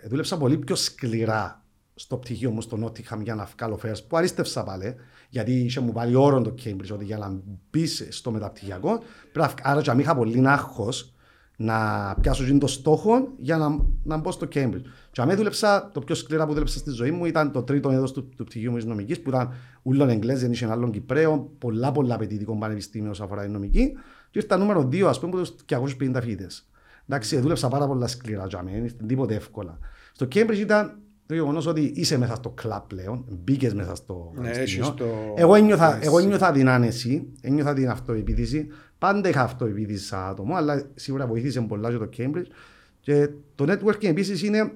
ε, 0.02 0.08
δούλεψα 0.08 0.36
πολύ 0.36 0.58
πιο 0.58 0.74
σκληρά 0.74 1.62
στο 1.94 2.16
πτυχίο 2.16 2.50
μου 2.50 2.60
στο 2.60 2.78
Nottingham 2.84 3.20
για 3.22 3.34
να 3.34 3.48
βγάλω 3.56 3.80
first, 3.82 4.04
που 4.08 4.16
αρίστευσα 4.16 4.62
πάλι, 4.64 4.94
γιατί 5.28 5.52
είχε 5.52 5.80
μου 5.80 5.92
βάλει 5.92 6.14
όρο 6.14 6.40
το 6.42 6.54
Cambridge, 6.64 6.92
ότι 6.92 7.04
για 7.04 7.18
να 7.18 7.40
μπεις 7.70 8.06
στο 8.10 8.30
μεταπτυχιακό, 8.30 8.98
πρέπει 9.32 9.38
να, 9.38 9.48
βγ- 9.48 9.60
άρα 9.62 9.82
και 9.82 9.90
αν 9.90 9.98
είχα 9.98 10.14
πολύ 10.16 10.48
άγχος 10.48 11.14
να 11.60 12.14
πιάσω 12.20 12.42
εκείνο 12.42 12.58
το 12.58 12.66
στόχο 12.66 13.28
για 13.38 13.56
να, 13.56 13.78
να 14.04 14.16
μπω 14.16 14.30
στο 14.30 14.48
Cambridge. 14.54 14.82
Και 15.10 15.20
αν 15.20 15.36
δούλεψα, 15.36 15.90
το 15.92 16.00
πιο 16.00 16.14
σκληρά 16.14 16.46
που 16.46 16.52
δούλεψα 16.52 16.78
στη 16.78 16.90
ζωή 16.90 17.10
μου 17.10 17.24
ήταν 17.24 17.52
το 17.52 17.62
τρίτο 17.62 17.90
έδος 17.90 18.12
του, 18.12 18.28
του 18.36 18.44
πτυχίου 18.44 18.70
μου 18.70 18.76
της 18.76 18.86
νομικής, 18.86 19.20
που 19.20 19.28
ήταν 19.28 19.52
ούλον 19.82 20.08
Εγγλές, 20.08 20.40
δεν 20.40 20.52
είχε 20.52 20.64
ένα 20.64 20.72
άλλον 20.74 20.90
Κυπρέο, 20.90 21.50
πολλά 21.58 21.92
πολλά 21.92 22.14
απαιτητικό 22.14 22.56
πανεπιστήμιο 22.56 23.10
όσον 23.10 23.26
αφορά 23.26 23.42
την 23.42 23.52
νομική. 23.52 23.92
Και 24.30 24.38
ήρθα 24.38 24.56
νούμερο 24.56 24.84
δύο, 24.84 25.08
ας 25.08 25.20
πούμε, 25.20 25.40
από 25.40 25.50
τους 25.50 25.64
250 25.64 26.20
φοιτητές. 26.20 26.68
Εντάξει, 27.08 27.38
δούλεψα 27.38 27.68
πάρα 27.68 27.86
πολλά 27.86 28.06
σκληρά 28.06 28.46
για 28.46 28.62
μένα, 28.62 28.76
δεν 28.76 28.86
ήταν 28.86 29.06
τίποτε 29.06 29.34
εύκολα. 29.34 29.78
Στο 30.12 30.26
Cambridge 30.26 30.58
ήταν 30.58 30.98
το 31.28 31.34
γεγονός 31.34 31.66
ότι 31.66 31.92
είσαι 31.94 32.18
μέσα 32.18 32.34
στο 32.34 32.50
κλαμπ 32.50 32.82
πλέον, 32.86 33.24
μπήκες 33.44 33.74
μέσα 33.74 33.94
στο 33.94 34.32
Ναι, 34.34 34.40
πανεπιστήμιο. 34.40 34.84
έχεις 34.86 34.96
το... 34.96 35.06
Εγώ 35.36 35.54
ένιωθα, 35.54 35.96
Εσύ. 35.96 36.06
εγώ 36.06 36.18
ένιωθα 36.18 36.52
την 36.52 36.68
άνεση, 36.68 37.26
ένιωθα 37.40 37.74
την 37.74 37.90
αυτοεπίδηση. 37.90 38.66
Πάντα 38.98 39.28
είχα 39.28 39.42
αυτοεπίδηση 39.42 40.04
σαν 40.04 40.28
άτομο, 40.28 40.54
αλλά 40.56 40.82
σίγουρα 40.94 41.26
βοήθησε 41.26 41.60
πολλά 41.60 41.90
και 41.90 41.96
το 41.96 42.08
Cambridge. 42.16 42.50
Και 43.00 43.28
το 43.54 43.64
networking 43.68 44.04
επίσης 44.04 44.42
είναι 44.42 44.72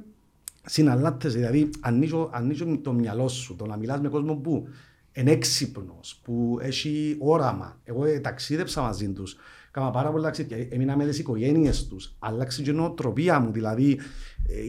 συναλλάτες, 0.66 1.34
δηλαδή 1.34 1.70
ανοίγω, 1.80 2.30
ανοίγω 2.32 2.78
το 2.78 2.92
μυαλό 2.92 3.28
σου, 3.28 3.56
το 3.56 3.66
να 3.66 3.76
μιλάς 3.76 4.00
με 4.00 4.08
κόσμο 4.08 4.34
που 4.34 4.68
είναι 5.12 5.30
έξυπνος, 5.30 6.20
που 6.24 6.58
έχει 6.60 7.16
όραμα. 7.18 7.80
Εγώ 7.84 8.04
ε, 8.04 8.18
ταξίδεψα 8.18 8.80
μαζί 8.82 9.08
τους, 9.08 9.36
Κάμα 9.70 9.90
πάρα 9.90 10.10
πολλά 10.10 10.22
ταξίδια, 10.24 10.56
έμεινα 10.70 10.96
με 10.96 11.04
τις 11.06 11.18
οικογένειες 11.18 11.86
τους, 11.86 12.16
άλλαξε 12.18 12.62
και 12.62 12.70
η 12.70 12.74
νοοτροπία 12.74 13.40
μου, 13.40 13.52
δηλαδή 13.52 13.90
ε, 13.90 14.00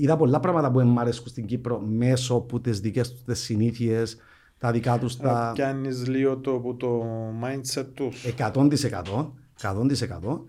είδα 0.01 0.17
πολλά 0.17 0.39
πράγματα 0.39 0.71
που 0.71 0.79
μου 0.79 0.99
αρέσκουν 0.99 1.27
στην 1.27 1.45
Κύπρο 1.45 1.79
μέσω 1.79 2.35
από 2.35 2.59
τις 2.59 2.79
δικές 2.79 3.11
τους 3.11 3.23
τις 3.23 3.39
συνήθειες, 3.39 4.17
τα 4.57 4.71
δικά 4.71 4.97
τους 4.99 5.17
τα... 5.17 5.51
Πιάνεις 5.53 6.07
λίγο 6.07 6.37
το, 6.37 6.51
που 6.51 6.77
το 6.77 7.05
mindset 7.43 7.85
τους. 7.93 8.25
100%. 8.37 9.31
100%. 9.61 10.39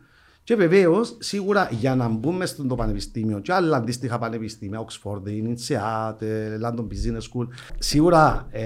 Και 0.44 0.56
βεβαίως, 0.56 1.16
σίγουρα 1.18 1.68
για 1.70 1.94
να 1.94 2.08
μπούμε 2.08 2.46
στο 2.46 2.64
πανεπιστήμιο 2.64 3.40
και 3.40 3.52
άλλα 3.52 3.76
αντίστοιχα 3.76 4.18
πανεπιστήμια, 4.18 4.84
Oxford, 4.84 5.22
INSEAD, 5.26 6.18
London 6.64 6.86
Business 6.86 7.20
School, 7.32 7.46
σίγουρα 7.78 8.46
ε, 8.50 8.62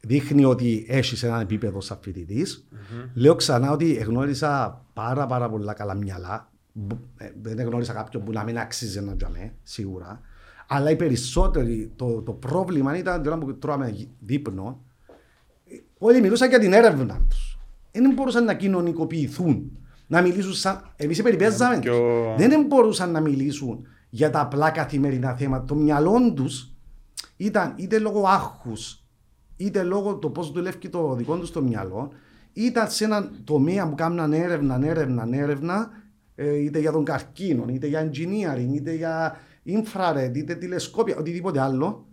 δείχνει 0.00 0.44
ότι 0.44 0.86
έχεις 0.88 1.22
ένα 1.22 1.40
επίπεδο 1.40 1.80
σαν 1.80 1.98
φοιτητής. 2.00 2.68
Λέω 3.14 3.34
ξανά 3.34 3.70
ότι 3.70 3.92
γνώρισα 3.92 4.84
πάρα 4.92 5.26
πάρα 5.26 5.48
πολλά 5.48 5.72
καλά 5.72 5.94
μυαλά. 5.94 6.50
Μπ- 6.78 6.92
ε, 7.22 7.32
Δεν 7.42 7.66
γνώρισα 7.66 7.92
κάποιον 7.92 8.24
που 8.24 8.32
να 8.32 8.44
μην 8.44 8.58
αξίζει 8.58 9.00
να 9.00 9.16
τζαμέ, 9.16 9.52
σίγουρα. 9.62 10.20
Αλλά 10.68 10.90
οι 10.90 10.96
περισσότεροι, 10.96 11.92
το, 11.96 12.22
το 12.22 12.32
πρόβλημα 12.32 12.96
ήταν 12.96 13.22
την 13.22 13.30
ώρα 13.32 13.40
που 13.40 13.58
τρώμε 13.58 14.08
δείπνο, 14.18 14.80
όλοι 15.98 16.20
μιλούσαν 16.20 16.48
για 16.48 16.58
την 16.58 16.72
έρευνα 16.72 17.20
τους. 17.28 17.58
Δεν 17.92 18.12
μπορούσαν 18.14 18.44
να 18.44 18.54
κοινωνικοποιηθούν. 18.54 19.70
Να 20.06 20.20
μιλήσουν 20.22 20.52
σαν. 20.52 20.92
Εμείς 20.96 21.22
περιπέζαμε. 21.22 21.78
Και 21.78 21.88
τους. 21.88 21.98
ο- 21.98 22.34
Δεν 22.36 22.64
μπορούσαν 22.66 23.10
να 23.10 23.20
μιλήσουν 23.20 23.86
για 24.10 24.30
τα 24.30 24.40
απλά 24.40 24.70
καθημερινά 24.70 25.34
θέματα. 25.34 25.64
Το 25.64 25.74
μυαλό 25.74 26.32
τους 26.34 26.72
ήταν 27.36 27.72
είτε 27.76 27.98
λόγω 27.98 28.26
άγχους, 28.26 29.04
είτε 29.56 29.82
λόγω 29.82 30.16
το 30.16 30.30
πώς 30.30 30.50
δουλεύει 30.52 30.88
το 30.88 31.14
δικό 31.14 31.36
τους 31.38 31.50
το 31.50 31.62
μυαλό, 31.62 32.12
ήταν 32.52 32.90
σε 32.90 33.04
έναν 33.04 33.30
τομέα 33.44 33.88
που 33.88 33.94
κάνουν 33.94 34.32
έρευνα, 34.32 34.78
έρευνα, 34.82 35.26
έρευνα, 35.30 35.74
ε, 35.82 35.88
είτε 36.44 36.78
για 36.78 36.92
τον 36.92 37.04
καρκίνο, 37.04 37.64
είτε 37.68 37.86
για 37.86 38.10
engineering, 38.10 38.74
είτε 38.74 38.92
για 38.94 39.36
infrared, 39.66 40.30
είτε 40.34 40.54
τηλεσκόπια, 40.54 41.16
οτιδήποτε 41.16 41.60
άλλο. 41.60 42.06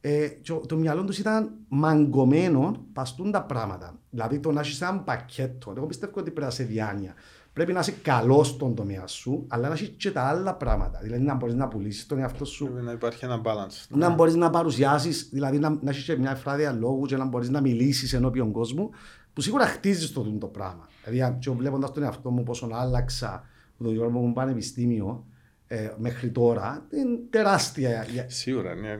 Ε, 0.00 0.26
και 0.28 0.52
ο- 0.52 0.66
το 0.66 0.76
μυαλό 0.76 1.04
τους 1.04 1.18
ήταν 1.18 1.50
μαγκωμένο 1.68 2.86
παστούν 2.92 3.30
τα 3.30 3.42
πράγματα. 3.42 3.98
Δηλαδή 4.10 4.38
το 4.38 4.52
να 4.52 4.60
έχεις 4.60 4.80
ένα 4.80 4.98
πακέτο. 5.00 5.74
Εγώ 5.76 5.86
πιστεύω 5.86 6.12
ότι 6.14 6.22
πρέπει 6.22 6.40
να 6.40 6.46
είσαι 6.46 6.64
διάνοια. 6.64 7.14
Πρέπει 7.58 7.72
να 7.72 7.80
είσαι 7.80 7.94
καλός 8.02 8.48
στον 8.48 8.74
τομέα 8.74 9.06
σου, 9.06 9.44
αλλά 9.48 9.68
να 9.68 9.74
έχεις 9.74 9.88
και 9.96 10.10
τα 10.10 10.22
άλλα 10.22 10.54
πράγματα. 10.54 10.98
Δηλαδή 11.02 11.22
να 11.22 11.34
μπορείς 11.34 11.54
να 11.54 11.68
πουλήσεις 11.68 12.06
τον 12.06 12.18
εαυτό 12.18 12.44
σου, 12.44 12.64
Πρέπει 12.64 12.84
να 12.84 12.92
υπάρχει 12.92 13.24
ένα 13.24 13.40
balance. 13.44 13.86
να 13.88 14.10
μπορείς 14.10 14.34
να 14.34 14.50
παρουσιάσεις, 14.50 15.28
δηλαδή 15.32 15.58
να, 15.58 15.70
να 15.70 15.90
έχεις 15.90 16.04
και 16.04 16.16
μια 16.16 16.34
φράδια 16.34 16.72
λόγου 16.72 17.06
και 17.06 17.16
να 17.16 17.24
μπορείς 17.24 17.48
να 17.48 17.60
μιλήσεις 17.60 18.12
ενώπιον 18.12 18.52
κόσμου, 18.52 18.90
που 19.32 19.40
σίγουρα 19.40 19.66
χτίζεις 19.66 20.12
το, 20.12 20.22
το 20.22 20.46
πράγμα. 20.46 20.88
Δηλαδή, 21.04 21.50
βλέποντας 21.50 21.92
τον 21.92 22.02
εαυτό 22.02 22.30
μου 22.30 22.42
πόσο 22.42 22.68
άλλαξα 22.72 23.44
από 23.74 23.84
το 23.84 23.90
γεγονό 23.90 24.18
μου 24.18 24.32
πανεπιστήμιο 24.32 25.24
ε, 25.70 25.90
μέχρι 25.98 26.30
τώρα, 26.30 26.86
είναι 26.94 27.18
τεράστια. 27.30 28.06
για- 28.10 28.26
Σίγουρα, 28.28 28.74
ναι. 28.74 28.88
ε, 28.88 28.96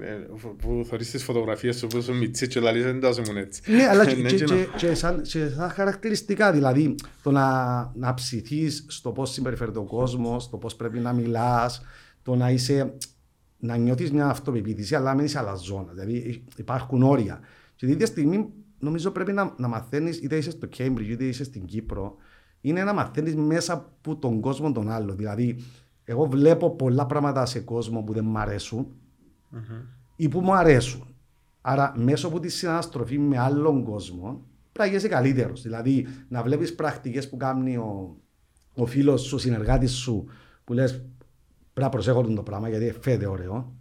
Που 0.58 0.84
θωρείς 0.88 1.10
τις 1.10 1.22
φωτογραφίες 1.24 1.76
σου 1.76 1.86
που 1.86 1.96
είσαι 1.96 2.12
μητσί 2.12 2.46
και 2.48 2.60
λαλείς 2.60 2.82
δεν 2.84 3.00
τα 3.00 3.08
ήμουν 3.26 3.36
έτσι. 3.36 3.72
Ναι, 3.72 3.86
αλλά 3.86 4.06
και, 4.06 4.14
Ναι, 4.22 4.28
και, 4.28 4.36
και 4.36 4.44
και, 4.44 4.54
να- 4.54 4.76
και 4.76 4.94
σαν, 4.94 5.22
και 5.22 5.48
σαν 5.48 5.68
χαρακτηριστικά, 5.70 6.52
δηλαδή 6.52 6.94
το 7.22 7.30
να, 7.30 7.92
να 7.94 8.14
ψηθείς 8.14 8.84
στο 8.88 9.12
πώς 9.12 9.32
συμπεριφέρεται 9.32 9.78
ο 9.78 9.84
κόσμος, 9.84 10.50
το 10.50 10.56
πώς 10.56 10.76
πρέπει 10.76 10.98
να 10.98 11.12
μιλάς, 11.12 11.82
το 12.22 12.34
να 12.34 12.50
είσαι, 12.50 12.92
να 13.58 13.76
νιώθεις 13.76 14.12
μια 14.12 14.26
αυτοπεποίθηση, 14.26 14.94
αλλά 14.94 15.04
να 15.04 15.14
μην 15.14 15.24
είσαι 15.24 15.38
αλαζόνα. 15.38 15.92
Δηλαδή 15.92 16.44
υπάρχουν 16.56 17.02
όρια. 17.02 17.40
Και 17.76 17.84
την 17.86 17.94
ίδια 17.94 18.06
στιγμή 18.06 18.48
νομίζω 18.78 19.10
πρέπει 19.10 19.32
να, 19.32 19.54
να 19.56 19.68
μαθαίνεις, 19.68 20.16
είτε 20.18 20.36
είσαι 20.36 20.50
στο 20.50 20.68
Cambridge, 20.78 21.08
είτε 21.08 21.24
είσαι 21.24 21.44
στην 21.44 21.64
Κύπρο, 21.64 22.16
είναι 22.60 22.84
να 22.84 22.92
μαθαίνεις 22.92 23.34
μέσα 23.36 23.72
από 23.72 24.16
τον 24.16 24.40
κόσμο 24.40 24.72
τον 24.72 24.90
άλλο. 24.90 25.14
Δηλαδή, 25.14 25.56
εγώ 26.10 26.26
βλέπω 26.26 26.70
πολλά 26.70 27.06
πράγματα 27.06 27.46
σε 27.46 27.60
κόσμο 27.60 28.02
που 28.02 28.12
δεν 28.12 28.24
μ' 28.24 28.36
αρέσουν, 28.36 28.86
ή 30.16 30.28
που 30.28 30.40
μου 30.40 30.54
αρέσουν. 30.54 31.06
Άρα, 31.60 31.92
μέσω 31.96 32.26
από 32.26 32.40
τη 32.40 32.48
συναναστροφή 32.48 33.18
με 33.18 33.38
άλλον 33.38 33.84
κόσμο, 33.84 34.22
πρέπει 34.72 34.78
να 34.78 34.86
γίνεσαι 34.86 35.08
καλύτερος. 35.08 35.62
Δηλαδή, 35.62 36.06
να 36.28 36.42
βλέπεις 36.42 36.74
πρακτικές 36.74 37.28
που 37.28 37.36
κάνει 37.36 37.76
ο, 37.76 38.16
ο 38.74 38.86
φίλος 38.86 39.22
σου, 39.22 39.34
ο 39.34 39.38
συνεργάτης 39.38 39.92
σου, 39.92 40.24
που 40.64 40.72
λες 40.72 40.92
πρέπει 40.92 41.10
να 41.74 41.88
προσέχω 41.88 42.22
τον 42.22 42.34
το 42.34 42.42
πράγμα 42.42 42.68
γιατί 42.68 42.94
φαίνεται 43.00 43.26
ωραίο. 43.26 43.72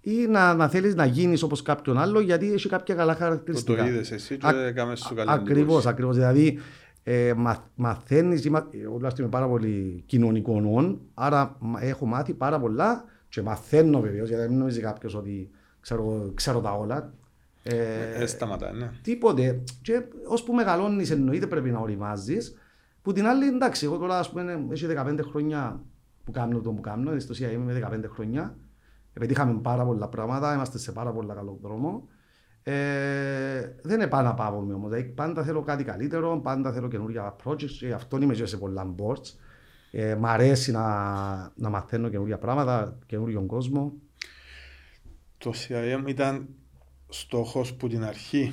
Ή 0.00 0.26
να, 0.28 0.54
να 0.54 0.68
θέλεις 0.68 0.94
να 0.94 1.04
γίνεις 1.04 1.42
όπως 1.42 1.62
κάποιον 1.62 1.98
άλλο 1.98 2.20
γιατί 2.20 2.52
έχει 2.52 2.68
κάποια 2.68 2.94
καλά 2.94 3.12
Που 3.12 3.18
χαρακτηριστικά. 3.18 3.82
το 3.82 3.88
είδες 3.88 4.10
εσύ 4.10 4.36
και 4.36 4.46
Α- 4.46 4.66
έκαμες 4.66 5.00
σου 5.00 5.14
καλή 5.14 5.30
Ακριβώς, 5.30 5.60
εντύπωση. 5.62 5.88
ακριβώς. 5.88 6.16
Δηλαδή, 6.16 6.58
ε, 7.06 7.32
μα, 7.36 7.64
μαθαίνεις, 7.74 8.44
εγώ 8.46 8.62
τουλάχιστον 8.70 9.12
είμαι 9.18 9.28
πάρα 9.28 9.48
πολύ 9.48 10.02
κοινωνικών, 10.06 11.00
άρα 11.14 11.56
μα- 11.60 11.82
έχω 11.84 12.06
μάθει 12.06 12.34
πάρα 12.34 12.60
πολλά 12.60 13.04
και 13.28 13.42
μαθαίνω 13.42 14.00
βεβαίως, 14.00 14.28
γιατί 14.28 14.46
δεν 14.46 14.56
νομίζει 14.56 14.80
κάποιος 14.80 15.14
ότι 15.14 15.50
ξέρω, 15.80 16.30
ξέρω 16.34 16.60
τα 16.60 16.72
όλα. 16.78 17.14
Ε, 17.62 18.22
Ε, 18.22 18.26
σταματά, 18.26 18.72
ναι. 18.72 18.90
τίποτε. 19.02 19.62
Και 19.82 20.02
ώσπου 20.26 20.52
μεγαλώνεις, 20.54 21.10
εννοείται 21.10 21.46
πρέπει 21.46 21.70
να 21.70 21.78
οριμάζεις. 21.78 22.54
Που 23.02 23.12
την 23.12 23.26
άλλη, 23.26 23.46
εντάξει, 23.46 23.84
εγώ 23.86 23.96
τώρα, 23.98 24.18
ας 24.18 24.30
πούμε, 24.30 24.66
έχει 24.70 24.86
15 24.86 25.18
χρόνια 25.22 25.80
που 26.24 26.30
κάνω 26.32 26.60
το 26.60 26.72
που 26.72 26.80
κάνω, 26.80 27.18
στο 27.18 27.34
CIA 27.34 27.52
είμαι 27.52 27.64
με 27.64 27.72
15 27.72 28.08
χρόνια. 28.08 28.56
Πετύχαμε 29.12 29.60
πάρα 29.62 29.84
πολλά 29.84 30.08
πράγματα, 30.08 30.54
είμαστε 30.54 30.78
σε 30.78 30.92
πάρα 30.92 31.12
πολύ 31.12 31.28
καλό 31.34 31.58
δρόμο. 31.62 32.08
Ε, 32.66 33.74
δεν 33.82 34.00
είναι 34.00 34.06
πάνω 34.06 34.30
από 34.30 34.56
όμω. 34.56 34.88
Δηλαδή, 34.88 35.02
πάντα 35.02 35.42
θέλω 35.42 35.62
κάτι 35.62 35.84
καλύτερο, 35.84 36.40
πάντα 36.40 36.72
θέλω 36.72 36.88
καινούργια 36.88 37.36
projects 37.44 37.70
και 37.78 37.86
γι' 37.86 37.92
αυτό 37.92 38.22
είμαι 38.22 38.34
και 38.34 38.46
σε 38.46 38.56
πολλά 38.56 38.94
boards. 38.98 39.34
Ε, 39.90 40.14
μ' 40.14 40.26
αρέσει 40.26 40.72
να, 40.72 40.82
να 41.54 41.68
μαθαίνω 41.68 42.08
καινούργια 42.08 42.38
πράγματα, 42.38 42.98
καινούργιον 43.06 43.46
κόσμο. 43.46 43.92
Το 45.38 45.52
CIM 45.54 46.08
ήταν 46.08 46.48
στόχος 47.08 47.74
που 47.74 47.88
την 47.88 48.04
αρχή. 48.04 48.52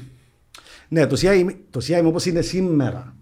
Ναι, 0.89 1.07
το 1.07 1.15
CIM, 1.19 1.55
το 1.69 1.79
CIM 1.83 2.03
όπως 2.05 2.25
είναι 2.25 2.41
σήμερα 2.41 3.15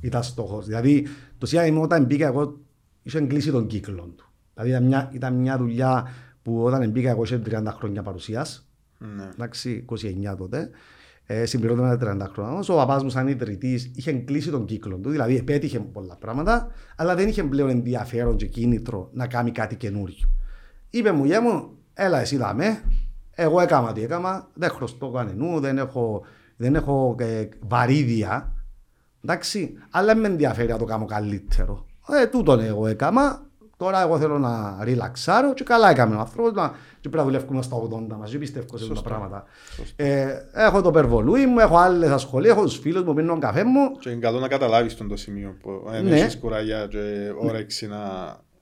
ήταν 0.00 0.22
στόχος. 0.22 0.66
Δηλαδή, 0.66 1.06
το 1.38 1.48
CIM 1.50 1.78
όταν 1.80 2.04
μπήκα 2.04 2.26
εγώ 2.26 2.60
είχε 3.02 3.20
κλείσει 3.20 3.50
τον 3.50 3.66
κύκλο 3.66 4.14
του. 4.16 4.32
Δηλαδή, 4.54 4.70
ήταν 4.70 4.84
μια, 4.84 5.10
ήταν 5.12 5.34
μια 5.34 5.58
δουλειά 5.58 6.08
που 6.42 6.64
όταν 6.64 6.90
μπήκα 6.90 7.10
εγώ 7.10 7.22
είχε 7.22 7.42
30 7.46 7.64
χρόνια 7.66 8.02
παρουσίας. 8.02 8.71
Ναι. 9.16 9.28
Εντάξει, 9.32 9.84
29 9.88 10.36
τότε. 10.36 10.70
Ε, 11.26 11.44
συμπληρώνω 11.46 11.96
τα 11.96 12.14
30 12.26 12.30
χρόνια. 12.32 12.52
Όμως 12.52 12.68
ο 12.68 12.74
παπάς 12.74 13.02
μου 13.02 13.10
σαν 13.10 13.28
ιδρυτής 13.28 13.90
είχε 13.94 14.12
κλείσει 14.12 14.50
τον 14.50 14.64
κύκλο 14.64 14.96
του, 14.96 15.10
δηλαδή 15.10 15.36
επέτυχε 15.36 15.80
πολλά 15.80 16.16
πράγματα, 16.16 16.68
αλλά 16.96 17.14
δεν 17.14 17.28
είχε 17.28 17.42
πλέον 17.42 17.68
ενδιαφέρον 17.68 18.36
και 18.36 18.46
κίνητρο 18.46 19.10
να 19.12 19.26
κάνει 19.26 19.50
κάτι 19.50 19.76
καινούριο. 19.76 20.28
Είπε 20.90 21.12
μου, 21.12 21.24
γεια 21.24 21.40
μου, 21.40 21.70
έλα 21.94 22.20
εσύ 22.20 22.36
δαμέ, 22.36 22.82
εγώ 23.30 23.60
έκανα 23.60 23.92
τι 23.92 24.02
έκανα, 24.02 24.48
δεν 24.54 24.70
χρωστώ 24.70 25.10
κανενού, 25.10 25.60
δεν 25.60 25.78
έχω, 25.78 26.24
δεν 26.56 26.74
έχω 26.74 27.16
ε, 27.18 27.48
βαρύδια, 27.60 28.52
εντάξει, 29.24 29.74
αλλά 29.90 30.14
με 30.14 30.26
ενδιαφέρει 30.26 30.68
να 30.68 30.78
το 30.78 30.84
κάνω 30.84 31.04
καλύτερο. 31.04 31.86
Ε, 32.22 32.26
τούτον 32.26 32.60
εγώ 32.60 32.86
έκανα, 32.86 33.46
τώρα 33.84 34.02
εγώ 34.02 34.18
θέλω 34.18 34.38
να 34.38 34.78
ριλαξάρω 34.82 35.54
και 35.54 35.64
καλά 35.64 35.90
έκαμε 35.90 36.14
ο 36.16 36.18
άνθρωπος, 36.18 36.52
να- 36.52 36.68
και 37.00 37.08
πρέπει 37.08 37.16
να 37.16 37.24
δουλεύουμε 37.24 37.62
στα 37.62 37.76
80 37.76 38.16
μαζί, 38.18 38.38
πιστεύω 38.38 38.66
σε 38.66 38.74
αυτά 38.74 38.86
τα 38.88 38.94
Σωστό. 38.94 39.08
πράγματα. 39.08 39.44
Σωστό. 39.76 39.94
Ε, 40.04 40.48
έχω 40.52 40.82
το 40.82 40.90
περβολούι 40.90 41.46
μου, 41.46 41.58
έχω 41.58 41.76
άλλες 41.76 42.10
ασχολίες, 42.10 42.52
έχω 42.52 42.64
τους 42.64 42.78
φίλους 42.78 43.02
μου, 43.02 43.14
πίνω 43.14 43.38
καφέ 43.38 43.64
μου. 43.64 43.90
Και 44.00 44.10
είναι 44.10 44.20
καλό 44.20 44.38
να 44.38 44.48
καταλάβεις 44.48 44.94
τον 44.96 45.08
το 45.08 45.16
σημείο 45.16 45.56
που 45.60 45.70
δεν 45.90 46.04
Ναι. 46.04 46.20
έχεις 46.20 46.36
κουράγια 46.38 46.86
και 46.86 46.98
όρεξη 47.40 47.86
να 47.86 47.98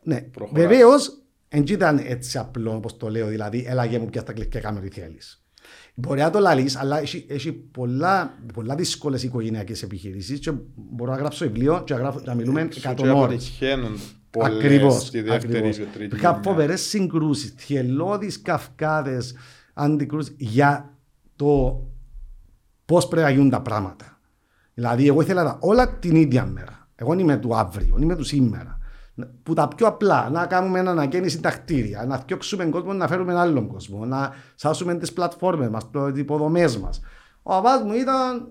Ναι, 0.03 0.21
προχωράς. 0.21 0.63
βεβαίως, 0.67 1.19
δεν 1.49 1.65
ήταν 1.69 2.01
έτσι 2.07 2.39
απλό 2.39 2.75
όπως 2.75 2.97
το 2.97 3.09
λέω, 3.09 3.27
δηλαδή, 3.27 3.65
έλα 3.69 3.85
γε 3.85 3.99
μου 3.99 4.07
πια 4.07 4.21
στα 4.21 4.33
κλικ 4.33 4.49
και 4.49 4.61
κάνε 4.61 4.79
ό,τι 4.79 5.01
θέλεις. 5.01 5.45
Μπορεί 5.95 6.21
να 6.21 6.31
το 6.31 6.39
λαλείς, 6.39 6.77
αλλά 6.77 7.01
έχει, 7.01 7.27
έχει 7.29 7.53
πολλά, 7.53 8.39
πολλά 8.55 8.75
δύσκολες 8.75 9.23
οικογενειακές 9.23 9.83
επιχειρήσεις 9.83 10.39
και 10.41 10.53
μπορώ 10.75 11.11
να 11.11 11.17
γράψω 11.17 11.45
βιβλίο 11.45 11.83
και 11.85 11.95
να, 11.95 12.01
γράφω, 12.01 12.21
να 12.25 12.35
μιλούμε 12.35 12.69
Σου 12.71 12.81
100 12.89 12.95
και 13.03 13.09
ώρες. 13.11 13.59
Αποτυχαίνουν 14.39 14.61
πολλές 14.61 14.75
Ακριβώς, 14.75 15.07
στη 15.07 15.21
δεύτερη 15.21 15.57
ακριβώς. 15.57 15.77
και 15.77 15.83
τρίτη 15.85 16.05
Υπήρχαν 16.05 16.33
γενιά. 16.35 16.51
φοβερές 16.51 16.81
συγκρούσεις, 16.81 17.55
θελώδεις 17.57 18.43
καυκάδες, 18.43 19.35
αντικρούσεις 19.75 20.35
για 20.39 20.97
το 21.37 21.83
πώς 22.85 23.09
πρέπει 23.09 23.27
να 23.27 23.31
γίνουν 23.33 23.51
τα 23.51 23.61
πράγματα. 23.63 24.19
Δηλαδή, 24.75 25.07
εγώ 25.07 25.21
ήθελα 25.21 25.45
τα 25.45 25.57
όλα 25.61 25.99
την 25.99 26.17
ίδια 26.17 26.47
μέρα. 26.47 26.89
Εγώ 26.95 27.11
δεν 27.11 27.19
είμαι 27.19 27.37
του 27.37 27.57
αύριο, 27.57 27.97
είμαι 28.01 28.17
του 28.17 28.25
σήμερα. 28.25 28.79
που 29.43 29.55
τα 29.55 29.69
πιο 29.69 29.87
απλά, 29.87 30.31
να 30.31 30.47
κάνουμε 30.47 30.79
ανακαίνιση 30.79 31.41
τα 31.41 31.51
κτίρια, 31.51 32.05
να 32.07 32.19
φτιάξουμε 32.19 32.65
κόσμο, 32.65 32.93
να 32.93 33.09
φέρουμε 33.09 33.39
άλλον 33.39 33.67
κόσμο, 33.67 34.05
να 34.05 34.35
σάσουμε 34.55 34.95
τις 34.95 35.13
πλατφόρμες 35.13 35.69
μας, 35.69 35.91
τις 36.13 36.21
υποδομές 36.21 36.79
μας. 36.79 37.01
Ο 37.43 37.51
παπάς 37.51 37.83
μου 37.83 37.93
ήταν, 37.93 38.49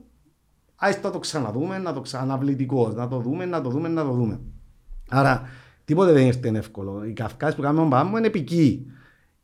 άιστο 0.76 1.10
το 1.10 1.20
ξαναδούμε, 1.20 1.78
να 1.78 1.94
το 1.94 2.02
ξαναβλητικός, 2.02 2.96
να 2.96 3.08
το 3.08 3.20
δούμε, 3.20 3.46
να 3.46 3.62
το 3.62 3.70
δούμε, 3.70 3.88
να 3.88 4.04
το 4.04 4.12
δούμε. 4.12 4.40
Άρα, 5.10 5.42
τίποτε 5.90 6.12
δεν 6.12 6.26
ήρθε 6.26 6.52
εύκολο. 6.56 7.04
Οι 7.06 7.14
καυκάσει 7.14 7.56
που 7.56 7.62
κάνουμε 7.62 7.90
πάμε 7.90 8.18
είναι 8.18 8.28
επικοί 8.28 8.86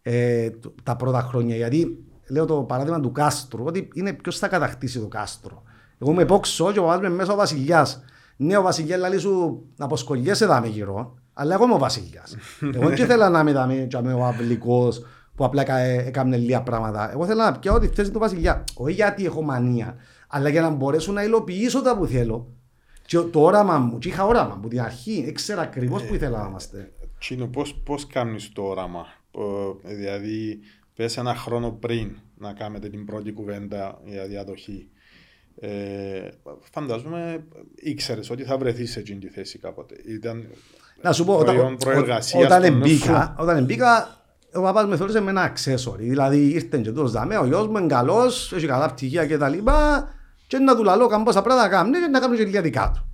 ε, 0.01 0.49
τα 0.83 0.95
πρώτα 0.95 1.21
χρόνια. 1.21 1.55
Γιατί 1.55 2.03
λέω 2.29 2.45
το 2.45 2.55
παράδειγμα 2.55 2.99
του 2.99 3.11
κάστρου, 3.11 3.63
ότι 3.65 3.89
είναι 3.93 4.13
ποιος 4.13 4.37
θα 4.37 4.47
κατακτήσει 4.47 4.99
το 4.99 5.07
κάστρο. 5.07 5.63
Εγώ 6.01 6.13
με 6.13 6.25
πόξω 6.25 6.71
και 6.71 6.79
βάζουμε 6.79 7.09
μέσα 7.09 7.33
ο 7.33 7.35
βασιλιάς. 7.35 8.03
Ναι, 8.37 8.57
ο 8.57 8.61
βασιλιάς 8.61 9.09
λέει 9.09 9.17
σου 9.17 9.63
να 9.75 9.85
αποσκολιέσαι 9.85 10.45
δάμε 10.45 10.67
γύρω, 10.67 11.15
αλλά 11.33 11.53
εγώ 11.53 11.63
είμαι 11.63 11.73
ο 11.73 11.77
βασιλιάς. 11.77 12.35
εγώ 12.75 12.87
δεν 12.87 12.97
ήθελα 12.97 13.29
να 13.29 13.39
είμαι 13.39 13.51
δάμε 13.91 14.13
ο 14.13 14.25
αυλικό 14.25 14.89
που 15.35 15.45
απλά 15.45 15.71
έκανε 15.79 16.37
λίγα 16.37 16.61
πράγματα. 16.61 17.11
Εγώ 17.11 17.25
θέλω 17.25 17.43
να 17.43 17.59
πιάω 17.59 17.79
τη 17.79 17.87
θέση 17.87 18.11
του 18.11 18.19
βασιλιά. 18.19 18.63
Όχι 18.73 18.93
γιατί 18.93 19.25
έχω 19.25 19.41
μανία, 19.41 19.95
αλλά 20.27 20.49
για 20.49 20.61
να 20.61 20.69
μπορέσω 20.69 21.11
να 21.11 21.23
υλοποιήσω 21.23 21.81
τα 21.81 21.97
που 21.97 22.05
θέλω. 22.05 22.47
Και 23.05 23.19
το 23.19 23.41
όραμα 23.41 23.77
μου, 23.77 23.97
και 23.97 24.07
είχα 24.07 24.25
όραμα 24.25 24.53
από 24.53 24.67
την 24.67 24.81
αρχή, 24.81 25.13
ήξερα 25.27 25.61
ακριβώς 25.61 26.03
που 26.03 26.13
ήθελα 26.13 26.41
να 26.41 26.47
είμαστε. 26.47 26.91
Τσίνο, 27.19 27.49
πώς 27.83 28.07
κάνεις 28.07 28.51
το 28.53 28.61
όραμα, 28.61 29.05
δηλαδή 29.83 30.59
πες 30.95 31.17
ένα 31.17 31.35
χρόνο 31.35 31.71
πριν 31.71 32.15
να 32.37 32.53
κάνετε 32.53 32.89
την 32.89 33.05
πρώτη 33.05 33.31
κουβέντα 33.31 34.01
για 34.05 34.25
διαδοχή. 34.25 34.89
Ε, 35.59 36.29
φαντάζομαι 36.71 37.43
ήξερες 37.75 38.29
ότι 38.29 38.43
θα 38.43 38.57
βρεθείς 38.57 38.91
σε 38.91 38.99
εκείνη 38.99 39.19
τη 39.19 39.29
θέση 39.29 39.57
κάποτε. 39.59 39.95
Ήταν 40.05 40.47
να 41.01 41.11
σου 41.11 41.25
πω, 41.25 41.37
όταν, 41.37 41.77
όταν, 42.43 42.77
μπήκα, 42.77 43.35
όταν 43.39 43.65
μπήκα, 43.65 44.23
ο 44.53 44.61
παπάς 44.61 44.85
με 44.85 44.95
θεώρησε 44.95 45.19
με 45.19 45.29
ένα 45.29 45.53
accessory. 45.53 45.97
Δηλαδή 45.97 46.49
ήρθε 46.49 46.77
και 46.77 46.91
τους 46.91 47.11
δάμε, 47.11 47.37
ο 47.37 47.45
γιος 47.45 47.67
μου 47.67 47.77
είναι 47.77 47.87
καλός, 47.87 48.53
έχει 48.53 48.65
καλά 48.65 48.89
πτυχία 48.89 49.25
και 49.25 49.37
τα 49.37 49.49
λοιπά 49.49 50.09
και 50.47 50.57
να 50.57 50.75
του 50.75 50.83
λαλώ 50.83 51.07
καμπόσα 51.07 51.41
πράγματα 51.41 51.67
να 51.67 51.75
κάνει 51.75 51.99
και 51.99 52.07
να 52.07 52.19
κάνουμε 52.19 52.37
και 52.37 52.45
λίγα 52.45 52.61
δικά 52.61 52.91
του. 52.93 53.09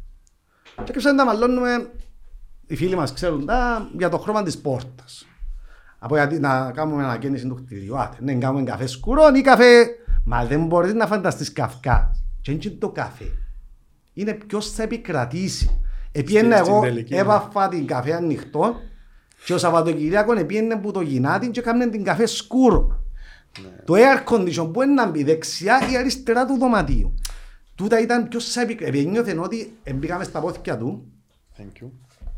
Και 0.83 0.93
ξένα 0.93 1.15
να 1.15 1.25
μαλώνουμε, 1.25 1.91
οι 2.67 2.75
φίλοι 2.75 2.95
μας 2.95 3.13
ξέρουν 3.13 3.45
τα, 3.45 3.89
για 3.97 4.09
το 4.09 4.17
χρώμα 4.17 4.43
της 4.43 4.57
πόρτας. 4.57 5.25
Από 5.99 6.15
γιατί 6.15 6.39
να 6.39 6.71
κάνουμε 6.71 7.03
ανακαίνιση 7.03 7.47
του 7.47 7.55
κτηριού. 7.55 7.99
Άτε, 7.99 8.17
ναι, 8.19 8.33
κάνουμε 8.33 8.63
καφέ 8.63 8.87
σκουρό 8.87 9.31
ή 9.35 9.41
καφέ. 9.41 9.85
Μα 10.25 10.45
δεν 10.45 10.65
μπορείς 10.65 10.93
να 10.93 11.07
φανταστείς 11.07 11.53
καυκάς. 11.53 12.23
Και 12.41 12.51
είναι 12.51 12.69
το 12.79 12.89
καφέ. 12.89 13.31
Είναι 14.13 14.33
ποιος 14.33 14.71
θα 14.71 14.83
επικρατήσει. 14.83 15.79
Επίενε 16.11 16.55
εγώ, 16.55 16.81
έβαφα 17.09 17.67
την 17.67 17.87
καφέ 17.87 18.13
ανοιχτό 18.13 18.75
και 19.45 19.53
ο 19.53 19.57
Σαββατοκυριακό 19.57 20.33
επίενε 20.33 20.75
που 20.75 20.91
το 20.91 21.01
γυνάτι 21.01 21.49
και 21.49 21.59
έκαμε 21.59 21.87
την 21.87 22.03
καφέ 22.03 22.25
σκούρο. 22.25 23.01
Ναι. 23.61 23.69
Το 23.85 23.93
air 23.93 24.33
condition 24.33 24.73
που 24.73 24.81
είναι 24.81 24.93
να 24.93 25.09
μπει 25.09 25.23
δεξιά 25.23 25.79
ή 25.91 25.97
αριστερά 25.97 26.45
του 26.45 26.57
δωματίου. 26.57 27.13
Τούτα 27.75 28.01
ήταν 28.01 28.27
ποιος 28.27 28.51
θα 28.51 28.61
επικρατήσει. 28.61 29.05
Νιώθεν 29.05 29.39
ότι 29.39 29.77
μπήκαμε 29.95 30.23
στα 30.23 30.39
πόθηκια 30.39 30.77
του 30.77 31.11
Thank 31.57 31.83
you. 31.83 31.89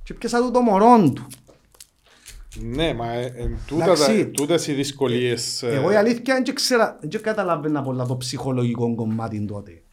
και 0.04 0.14
πιάσα 0.14 0.40
του 0.40 0.52
το 0.52 0.62
μωρό 0.62 1.12
του. 1.16 1.28
Ναι, 2.62 2.94
μα 2.94 3.14
ε, 3.14 3.32
τούτες 4.32 4.68
οι 4.68 4.74
δυσκολίες... 4.74 5.64
Ε, 5.64 5.76
εγώ 5.76 5.92
η 5.92 5.96
αλήθεια 5.96 6.42
δεν 6.44 6.56
ξέρα, 6.56 7.00
δεν 7.02 7.22
καταλαβαίνα 7.22 7.82
πολλά 7.82 8.06
το 8.06 8.18
ψυχολογικό 8.18 8.96
κομμάτι 8.96 9.46
τότε. 9.46 9.84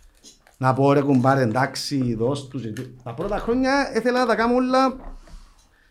Να 0.56 0.74
πω 0.74 0.92
ρε 0.92 1.00
κουμπάρε 1.00 1.40
εντάξει, 1.40 2.14
δώσ' 2.14 2.48
τους. 2.48 2.62
Τα 3.02 3.14
πρώτα 3.14 3.38
χρόνια 3.38 3.92
ήθελα 3.96 4.18
να 4.18 4.26
τα 4.26 4.34
κάνω 4.34 4.54
όλα 4.54 4.96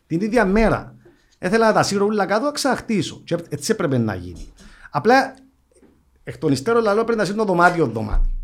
την 0.07 0.21
ίδια 0.21 0.45
μέρα. 0.45 0.95
Ήθελα 1.39 1.67
να 1.67 1.73
τα 1.73 1.83
σύρω 1.83 2.05
όλα 2.05 2.25
κάτω 2.25 2.45
να 2.45 2.51
ξαναχτίσω. 2.51 3.21
Και 3.23 3.37
έτσι 3.49 3.71
έπρεπε 3.71 3.97
να 3.97 4.15
γίνει. 4.15 4.47
Απλά 4.89 5.35
εκ 6.23 6.37
των 6.37 6.51
υστέρων 6.51 6.83
λαλό 6.83 7.03
πρέπει 7.03 7.19
να 7.19 7.25
σύρω 7.25 7.37
το 7.37 7.45
δωμάτιο 7.45 7.87
δωμάτιο. 7.87 8.38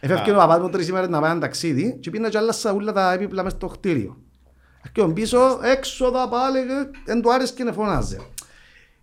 Έφευκε 0.00 0.30
ο 0.30 0.34
παπάς 0.34 0.60
μου 0.60 0.68
τρεις 0.68 0.88
ημέρες 0.88 1.08
να 1.08 1.20
πάει 1.20 1.30
ένα 1.30 1.40
ταξίδι 1.40 1.98
και 2.00 2.10
πήγαινα 2.10 2.30
και 2.30 2.38
άλλασα 2.38 2.72
όλα 2.72 2.92
τα 2.92 3.12
έπιπλα 3.12 3.42
μέσα 3.42 3.56
στο 3.56 3.66
κτίριο. 3.66 4.22
Και 4.92 5.00
ο 5.00 5.12
πίσω 5.12 5.58
έξοδα 5.62 6.28
πάλι, 6.28 6.58
δεν 7.04 7.22
του 7.22 7.32
άρεσε 7.32 7.54
και 7.54 7.64
να 7.64 7.72
φωνάζει. 7.72 8.18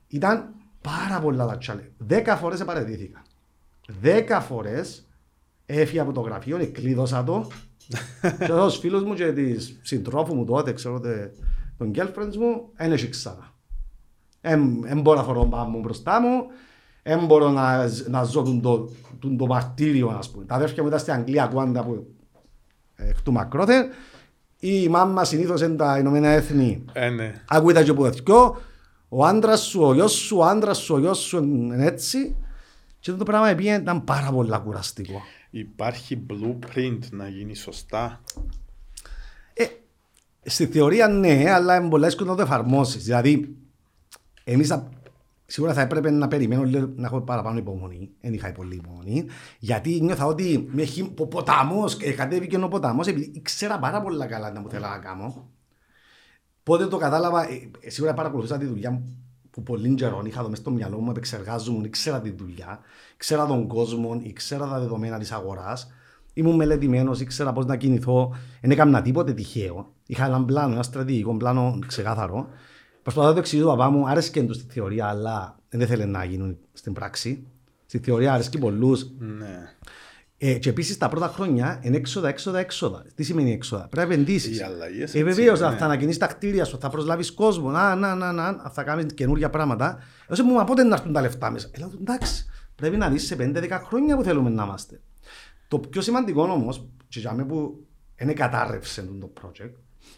Ήταν 0.08 0.54
πάρα 0.82 1.20
πολλά 1.20 1.46
τα 1.46 1.58
τσάλε. 1.58 1.82
Δέκα 1.98 2.36
φορές 2.36 2.60
επαρεδίθηκα. 2.60 3.22
Δέκα 3.88 4.42
φορές 4.42 5.08
έφυγα 5.66 6.02
από 6.02 6.12
το 6.12 6.22
γραφείο, 6.22 6.58
εκλείδωσα 6.58 7.24
το. 7.24 7.48
και 8.40 8.48
τους 8.48 8.78
φίλους 8.78 9.04
μου 9.04 9.14
και 9.14 9.34
της 9.34 9.80
συντρόφου 9.82 10.36
μου 10.36 10.46
τότε, 10.46 10.74
ξέρω 10.74 11.02
τον 11.78 11.92
girlfriend 11.96 12.36
μου, 12.36 12.70
δεν 12.76 12.92
έχει 12.92 13.10
ξανά. 13.10 13.54
Δεν 14.82 15.02
μπορώ 15.02 15.18
να 15.18 15.24
φορώ 15.24 15.46
πάνω 15.46 15.70
μου 15.70 15.80
μπροστά 15.80 16.22
μου, 16.22 16.46
δεν 17.08 17.26
μπορώ 17.26 17.50
να, 17.50 17.90
να 18.08 18.24
ζω 18.24 18.42
τον 18.42 18.62
το, 18.62 18.90
τον 19.20 19.38
το 19.38 19.46
μαρτύριο, 19.46 20.08
ας 20.08 20.30
πούμε. 20.30 20.46
Τα 20.46 20.56
αδέρφια 20.56 20.82
μου 20.82 20.88
ήταν 20.88 21.00
στην 21.00 21.14
Αγγλία, 21.14 21.46
κουάντα 21.46 21.84
που 21.84 22.08
εκ 22.96 23.22
του 23.22 23.32
μακρόθεν, 23.32 23.90
η 24.60 24.88
μάμα 24.88 25.24
συνήθως 25.24 25.62
είναι 25.62 25.76
τα 25.76 25.98
Ηνωμένα 25.98 26.28
Έθνη. 26.28 26.86
Ε, 26.94 27.10
ναι. 27.10 27.34
Ακούγεται 27.48 27.84
και 27.84 27.94
που 27.94 28.04
δεθκιό. 28.04 28.62
Ο 29.10 29.26
άντρας 29.26 29.62
σου, 29.62 29.82
ο 29.82 29.94
γιος 29.94 30.12
σου, 30.12 30.38
ο 30.38 30.44
άντρας 30.46 30.78
σου, 30.78 30.96
ο 30.96 31.00
γιος 31.00 31.18
σου 31.20 31.38
είναι 31.44 31.86
έτσι. 31.86 32.36
Και 33.00 33.12
το 33.12 33.24
πράγμα 33.24 33.50
επειδή 33.50 33.74
ήταν 33.74 34.04
πάρα 34.04 34.32
πολύ 34.32 34.60
κουραστικό. 34.64 35.22
Υπάρχει 35.50 36.26
blueprint 36.30 37.00
να 37.12 37.28
γίνει 37.28 37.56
σωστά; 37.56 38.22
Ε, 39.54 39.66
στη 40.44 40.66
θεωρία 40.66 41.08
ναι, 41.08 41.52
αλλά 41.52 41.76
είναι 41.76 41.90
πολύ 41.90 42.06
εύκολο 42.06 42.30
να 42.30 42.36
το 42.36 42.42
εφαρμόσεις. 42.42 43.04
Δηλαδή, 43.04 43.56
εμείς 44.44 44.72
Σίγουρα 45.46 45.74
θα 45.74 45.82
έπρεπε 45.82 46.12
να 46.12 46.28
περιμένω 46.28 46.64
λίγο, 46.64 46.92
να 46.96 47.08
έχω 47.08 47.22
παραπάνω 47.22 47.58
υπομονή. 47.58 48.10
Δεν 48.22 48.34
είχα 48.34 48.52
πολύ 48.52 48.76
υπομονή. 48.76 49.26
Γιατί 49.60 50.02
νιώθα 50.02 50.26
ότι 50.26 50.68
με 50.72 50.82
έχει 50.82 51.10
ποταμός, 51.30 51.98
κατέβηκε 52.16 52.58
ο 52.58 52.68
ποταμός, 52.68 53.08
επειδή 53.08 53.32
ήξερα 53.34 53.80
πάρα 53.80 54.02
πολύ 54.02 54.26
καλά 54.26 54.52
να 54.52 54.60
μου 54.60 54.70
θέλω 54.70 54.88
να 54.88 54.98
κάνω. 54.98 55.50
Πότε 56.64 56.88
το 56.88 56.98
κατάλαβα, 56.98 57.50
ε, 57.50 57.70
ε, 57.80 57.90
σίγουρα 57.90 58.14
παρακολουθούσα 58.14 58.58
τη 58.58 58.66
δουλειά 58.66 58.92
μου 58.92 59.18
που 59.52 59.64
πολύ 59.64 59.94
καιρό 59.94 60.22
είχα 60.26 60.40
εδώ 60.40 60.50
μέσα 60.50 60.62
στο 60.62 60.72
μυαλό 60.72 61.00
μου, 61.00 61.10
επεξεργάζομαι, 61.10 61.88
ήξερα 61.88 62.22
τη 62.22 62.30
δουλειά, 62.30 62.80
ήξερα 63.14 63.46
τον 63.46 63.68
κόσμο, 63.68 64.20
ήξερα 64.24 64.68
τα 64.68 64.80
δεδομένα 64.80 65.20
της 65.20 65.32
αγοράς. 65.32 65.92
Ήμουν 66.34 66.56
μελετημένος, 66.56 67.20
ήξερα 67.20 67.54
πώς 67.54 67.66
να 67.66 67.76
κινηθώ. 67.76 68.36
Δεν 68.62 68.72
έκανα 68.72 69.02
τίποτε 69.02 69.34
τυχαίο. 69.34 69.94
Είχα 70.06 70.26
έναν 70.26 70.46
πλάνο, 70.46 70.74
ένα 70.74 70.84
στρατηγικό 70.84 71.38
πλάνο 71.38 71.80
ξεκάθαρο. 71.88 72.48
Προσπαθώ 73.06 73.28
να 73.28 73.34
το 73.34 73.40
εξηγήσω 73.40 73.68
παπά 73.68 73.90
μου, 73.90 74.08
άρεσε 74.10 74.32
και 74.32 74.48
στη 74.52 74.66
θεωρία, 74.70 75.06
αλλά 75.08 75.60
δεν 75.70 75.80
ήθελε 75.80 76.06
να 76.06 76.24
γίνουν 76.24 76.58
στην 76.74 76.94
πράξη. 76.94 77.48
Στη 77.86 77.98
θεωρία 77.98 78.34
άρεσε 78.34 78.50
και 78.50 78.58
πολλούς. 78.58 79.08
Ναι. 79.18 79.74
Ε, 80.38 80.54
και 80.54 80.70
επίσης 80.70 80.98
τα 80.98 81.10
πρώτα 81.10 81.28
χρόνια 81.28 81.80
είναι 81.84 81.98
έξοδα, 81.98 82.28
έξοδα, 82.28 82.60
έξοδα. 82.60 83.06
Τι 83.16 83.24
σημαίνει 83.24 83.52
έξοδα, 83.52 83.88
πρέπει 83.88 84.08
να 84.08 84.14
επενδύσεις. 84.14 84.60
Ε, 85.14 85.24
βεβαίως, 85.24 85.60
ναι. 85.60 85.76
θα 85.76 85.86
ανακοινήσεις 85.86 86.20
τα 86.20 86.28
κτίρια 86.28 86.66
σου, 86.66 86.78
θα 86.80 86.90
προσλάβεις 86.90 87.32
κόσμο, 87.32 87.70
να, 87.70 87.96
να, 87.96 88.16
να, 88.16 88.32
να, 88.32 88.70
θα 88.74 88.84
κάνεις 88.84 89.14
καινούργια 89.14 89.50
πράγματα. 89.50 90.00
Εγώ 90.28 90.44
μου, 90.44 90.54
μα 90.54 90.64
πότε 90.64 90.84
να 90.84 90.96
έρθουν 90.96 91.14
τα 91.14 91.22
λεφτά 91.22 91.52
μέσα; 91.52 91.70
Ε, 91.72 91.80
λέω, 91.80 91.92
εντάξει, 92.00 92.46
πρέπει 92.76 92.98
να 92.98 93.10
δεις 93.10 93.26
σε 93.26 93.36
5-10 93.40 93.82
χρόνια 93.84 94.16
που 94.16 94.24
θέλουμε 94.24 94.50
να 94.50 94.64
είμαστε. 94.64 95.02
Το 95.68 95.80
πιο 95.80 96.02
σημαντικό 96.02 96.42
όμως, 96.44 96.88
και 97.08 97.20
για 97.20 97.34
μένα 97.34 97.48
που 97.48 97.86
είναι 98.20 98.34
κατάρρευσε 98.34 99.02
το 99.20 99.34
project, 99.42 99.74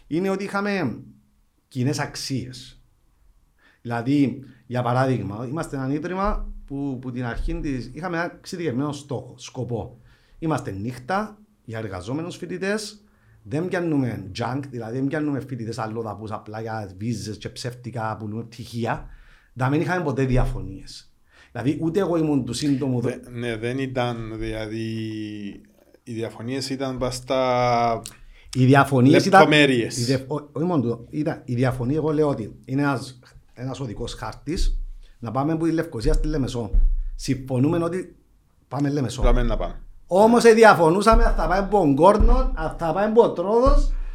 είναι 0.06 0.30
ότι 0.30 0.44
είχαμε 0.44 1.02
κοινές 1.68 1.98
αξίες. 1.98 2.77
Δηλαδή, 3.82 4.42
για 4.66 4.82
παράδειγμα, 4.82 5.46
είμαστε 5.50 5.76
ένα 5.76 5.92
ίδρυμα 5.92 6.52
που, 6.66 6.98
που 7.00 7.10
την 7.12 7.24
αρχή 7.24 7.60
της 7.60 7.90
είχαμε 7.94 8.16
ένα 8.16 8.32
εξειδικευμένο 8.38 8.92
στόχο, 8.92 9.34
σκοπό. 9.36 10.00
Είμαστε 10.38 10.70
νύχτα 10.70 11.38
για 11.64 11.78
εργαζόμενους 11.78 12.36
φοιτητές, 12.36 13.02
δεν 13.42 13.68
πιάνουμε 13.68 14.30
junk, 14.38 14.60
δηλαδή 14.70 14.98
δεν 14.98 15.06
πιάνουμε 15.06 15.40
φοιτητές 15.40 15.78
αλλοδαπούς 15.78 16.30
απλά 16.30 16.60
για 16.60 16.90
βίζες 16.98 17.36
και 17.36 17.48
ψεύτικα 17.48 18.16
που 18.18 18.24
πουλούμε 18.24 18.42
πτυχία. 18.42 19.06
Δεν 19.52 19.72
είχαμε 19.72 20.04
ποτέ 20.04 20.24
διαφωνίες. 20.24 21.12
Δηλαδή, 21.52 21.78
ούτε 21.80 22.00
εγώ 22.00 22.16
ήμουν 22.16 22.44
του 22.44 22.52
σύντομου. 22.52 23.00
Δε, 23.00 23.14
ναι, 23.30 23.56
δεν 23.56 23.78
ήταν 23.78 24.34
δηλαδή. 24.38 24.86
Οι 26.02 26.12
διαφωνίες 26.12 26.70
ήταν 26.70 26.96
μπαστά. 26.96 28.02
Οι 28.54 28.64
διαφωνίες 28.64 29.26
ήταν. 29.26 29.52
Όχι 30.52 30.66
μόνο 30.66 31.04
ήταν. 31.10 31.42
Η 31.44 31.54
διαφωνία, 31.54 31.96
εγώ 31.96 32.12
λέω 32.12 32.28
ότι 32.28 32.58
είναι 32.64 32.82
ένας 32.82 33.17
ένας 33.58 33.80
οδικός 33.80 34.14
χάρτης 34.14 34.78
να 35.18 35.30
πάμε 35.30 35.52
από 35.52 35.64
τη 35.64 35.72
Λευκοσία 35.72 36.12
στη 36.12 36.28
Λεμεσό. 36.28 36.70
Συμφωνούμε 37.14 37.84
ότι 37.84 38.16
πάμε 38.68 38.88
Λεμεσό. 38.88 39.22
Πάμε 39.22 39.42
να 39.42 39.56
πάμε. 39.56 39.80
Όμως 40.06 40.42
διαφωνούσαμε 40.42 41.24
αν 41.24 41.34
θα 41.34 41.42
πάμε 41.42 41.56
από 41.56 41.78
τον 41.78 41.94
Κόρνο, 41.94 42.52
αν 42.54 42.74
θα 42.78 42.92
πάμε 42.92 43.04
από 43.04 43.30
Τρόδο 43.30 43.74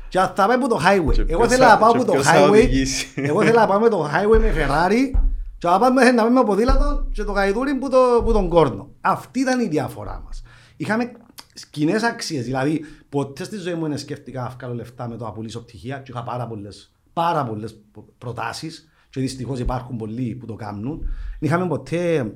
και 0.10 0.20
αν 0.20 0.28
θα 0.28 0.34
πάμε 0.34 0.54
από 0.54 0.68
το 0.68 0.80
highway. 0.86 1.30
Εγώ 1.30 1.48
θέλω 1.48 1.66
να 1.66 1.78
πάω 1.78 1.92
από 1.92 2.06
το 2.06 2.14
highway. 2.14 2.68
Εγώ 3.16 3.44
θέλω 3.44 3.60
να 3.60 3.68
πάμε 3.68 3.90
το 3.90 4.06
highway 4.06 4.40
με 4.40 4.54
Ferrari 4.56 5.20
και 5.58 5.68
να 5.68 5.80
πάμε 5.80 6.12
να 6.12 6.24
πάμε 6.24 6.40
από 6.40 6.56
δίλατο 6.56 7.08
και 7.12 7.24
το 7.24 7.32
γαϊδούρι 7.32 7.76
που, 7.76 7.90
το, 7.90 7.98
που 8.24 8.32
τον 8.34 8.50
Κόρνο. 8.50 8.90
Αυτή 9.02 9.40
ήταν 9.40 9.60
η 9.60 9.68
διαφορά 9.68 10.22
μας. 10.26 10.44
Είχαμε 10.78 11.12
κοινές 11.70 12.04
αξίες. 12.04 12.46
Δηλαδή, 12.46 12.86
ποτέ 13.10 13.44
στη 13.44 13.58
ζωή 13.58 13.74
μου 13.74 13.88
δεν 13.88 13.98
σκέφτηκα 13.98 14.42
να 14.42 14.50
βγάλω 14.50 14.74
λεφτά 14.74 15.08
με 15.08 15.18
το 15.18 15.26
να 15.26 15.32
πουλήσω 15.32 15.60
πτυχία 15.60 15.98
και 15.98 16.12
είχα 16.12 16.24
πάρα 16.24 16.48
πολλέ 16.48 16.70
πάρα 17.14 17.46
πολλές 17.46 17.80
προτάσεις 18.18 18.93
και 19.14 19.22
δυστυχώς 19.22 19.60
υπάρχουν 19.60 19.98
πολλοί 19.98 20.36
που 20.36 20.46
το 20.46 20.54
κάνουν. 20.54 20.98
Δεν 21.40 21.50
είχαμε 21.50 21.68
ποτέ 21.68 22.34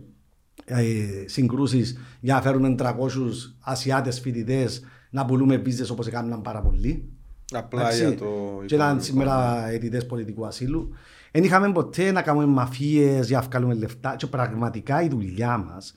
ε, 0.65 0.83
συγκρούσεις 1.25 1.97
για 2.19 2.33
να 2.33 2.41
φέρουμε 2.41 2.75
300 2.79 2.93
Ασιάτες 3.59 4.19
φοιτητές 4.19 4.81
να 5.09 5.25
πουλούμε 5.25 5.61
business 5.65 5.87
όπως 5.91 6.07
έκαναν 6.07 6.41
πάρα 6.41 6.61
πολλοί. 6.61 7.09
Απλά 7.51 7.81
Εντάξει. 7.81 7.99
για 7.99 8.15
το. 8.15 8.25
Και 8.65 8.75
ήταν 8.75 8.97
οικονομικό. 8.97 9.03
σήμερα 9.03 9.67
αιτητές 9.67 10.05
πολιτικού 10.05 10.45
ασύλου. 10.45 10.89
Δεν 11.31 11.43
είχαμε 11.43 11.71
ποτέ 11.71 12.11
να 12.11 12.21
κάνουμε 12.21 12.45
μαφίες 12.45 13.27
για 13.27 13.39
να 13.39 13.47
βγάλουμε 13.47 13.73
λεφτά. 13.73 14.15
Και 14.15 14.27
πραγματικά 14.27 15.01
η 15.01 15.07
δουλειά 15.07 15.57
μας, 15.57 15.95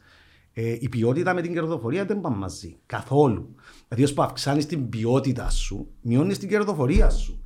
ε, 0.53 0.77
η 0.81 0.89
ποιότητα 0.89 1.35
με 1.35 1.43
την 1.43 1.53
κερδοφορία 1.53 2.05
δεν 2.05 2.21
πάνε 2.21 2.37
μαζί. 2.37 2.77
Καθόλου. 2.87 3.55
Δηλαδή, 3.89 4.05
όσο 4.05 4.15
που 4.15 4.23
αυξάνεις 4.23 4.67
την 4.67 4.89
ποιότητα 4.89 5.51
σου, 5.51 5.89
μειώνεις 6.01 6.39
την 6.39 6.49
κερδοφορία 6.49 7.11
σου. 7.11 7.43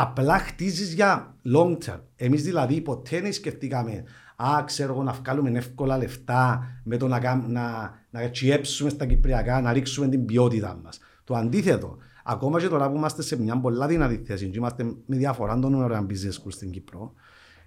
Απλά 0.00 0.38
χτίζεις 0.38 0.92
για 0.94 1.34
long 1.54 1.76
term. 1.84 2.00
Εμείς 2.16 2.42
δηλαδή 2.42 2.80
ποτέ 2.80 3.20
δεν 3.20 3.32
σκεφτήκαμε, 3.32 4.04
Α, 4.36 4.64
ξέρω 4.64 4.92
εγώ, 4.92 5.02
να 5.02 5.12
βγάλουμε 5.12 5.50
εύκολα 5.58 5.98
λεφτά 5.98 6.66
με 6.84 6.96
το 6.96 7.08
να, 7.08 7.18
κάμ- 7.20 7.48
να, 7.48 7.94
να 8.10 8.30
τσιέψουμε 8.30 8.90
στα 8.90 9.06
Κυπριακά, 9.06 9.60
να 9.60 9.72
ρίξουμε 9.72 10.08
την 10.08 10.24
ποιότητα 10.24 10.80
μας. 10.84 10.98
Το 11.24 11.34
αντίθετο. 11.34 11.96
Ακόμα 12.24 12.60
και 12.60 12.68
τώρα 12.68 12.90
που 12.90 12.96
είμαστε 12.96 13.22
σε 13.22 13.40
μια 13.40 13.60
πολλά 13.60 13.86
δυνατή 13.86 14.22
θέση, 14.26 14.48
και 14.48 14.56
είμαστε 14.56 14.84
με 14.84 15.16
διαφορά 15.16 15.58
των 15.58 15.70
νούμερων 15.70 16.06
business 16.10 16.42
school 16.42 16.52
στην 16.52 16.70
Κύπρο, 16.70 17.12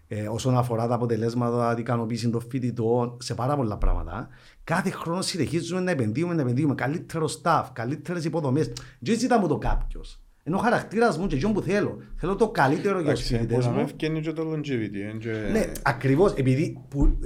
ε, 0.07 0.27
όσον 0.27 0.57
αφορά 0.57 0.87
τα 0.87 0.93
αποτελέσματα, 0.93 1.69
την 1.69 1.83
ικανοποίηση 1.83 2.29
των 2.29 2.41
φοιτητών, 2.49 3.17
σε 3.21 3.33
πάρα 3.33 3.55
πολλά 3.55 3.77
πράγματα. 3.77 4.27
Κάθε 4.63 4.89
χρόνο 4.89 5.21
συνεχίζουμε 5.21 5.81
να 5.81 5.91
επενδύουμε, 5.91 6.33
να 6.33 6.41
επενδύουμε 6.41 6.75
καλύτερο 6.75 7.29
staff, 7.41 7.63
καλύτερες 7.73 8.25
υποδομές. 8.25 8.71
Δεν 8.99 9.19
ζητάμε 9.19 9.47
το 9.47 9.57
κάποιος. 9.57 10.19
Ενώ 10.43 10.57
ο 10.57 10.59
χαρακτήρας 10.59 11.17
μου 11.17 11.27
και 11.27 11.35
εκείνο 11.35 11.51
που 11.51 11.61
θέλω. 11.61 12.01
Θέλω 12.15 12.35
το 12.35 12.49
καλύτερο 12.49 13.01
για 13.01 13.13
τους 13.13 13.21
Εντάξει, 13.29 13.33
φοιτητέ 13.35 13.55
που 13.55 13.61
να 13.61 13.69
μου. 13.69 13.75
με 13.75 13.81
ευκαινεί 13.81 14.21
και 14.21 14.31
το 14.31 14.51
longevity. 14.51 15.09
εν 15.11 15.19
και- 15.19 15.49
Ναι, 15.51 15.71
ακριβώς. 15.81 16.33
Επειδή 16.33 16.77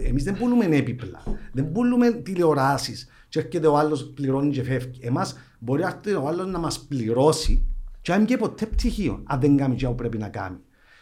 εμείς 0.08 0.24
δεν 0.24 0.38
πουλούμε 0.38 0.66
έπιπλα, 0.66 1.24
δεν 1.52 1.72
πουλούμε 1.72 2.12
τηλεοράσεις. 2.12 3.10
Και 3.30 3.40
έρχεται 3.40 3.68
ο 3.68 3.78
άλλος, 3.78 4.12
πληρώνει 4.16 4.52
και 4.52 4.64
φεύγει. 4.64 5.00
Εμάς 5.04 5.38
μπορεί 5.60 5.82
να 5.82 5.88
έρθει 5.88 6.14
ο 6.14 6.28
άλλος 6.28 6.48
να 6.48 6.60
μας 6.60 6.80
πληρώσει 6.80 7.66
και 8.02 8.14
αν 8.14 8.26
και 8.26 8.38
ποτέ 8.38 8.66
πτυχίο, 8.66 9.22
αν 9.26 9.40
δεν 9.40 9.58
κάνει 9.58 9.76
και 9.76 9.86
ό,τι 9.86 9.96
πρέπει 9.96 10.18
να 10.18 10.28
κάνει. 10.30 10.58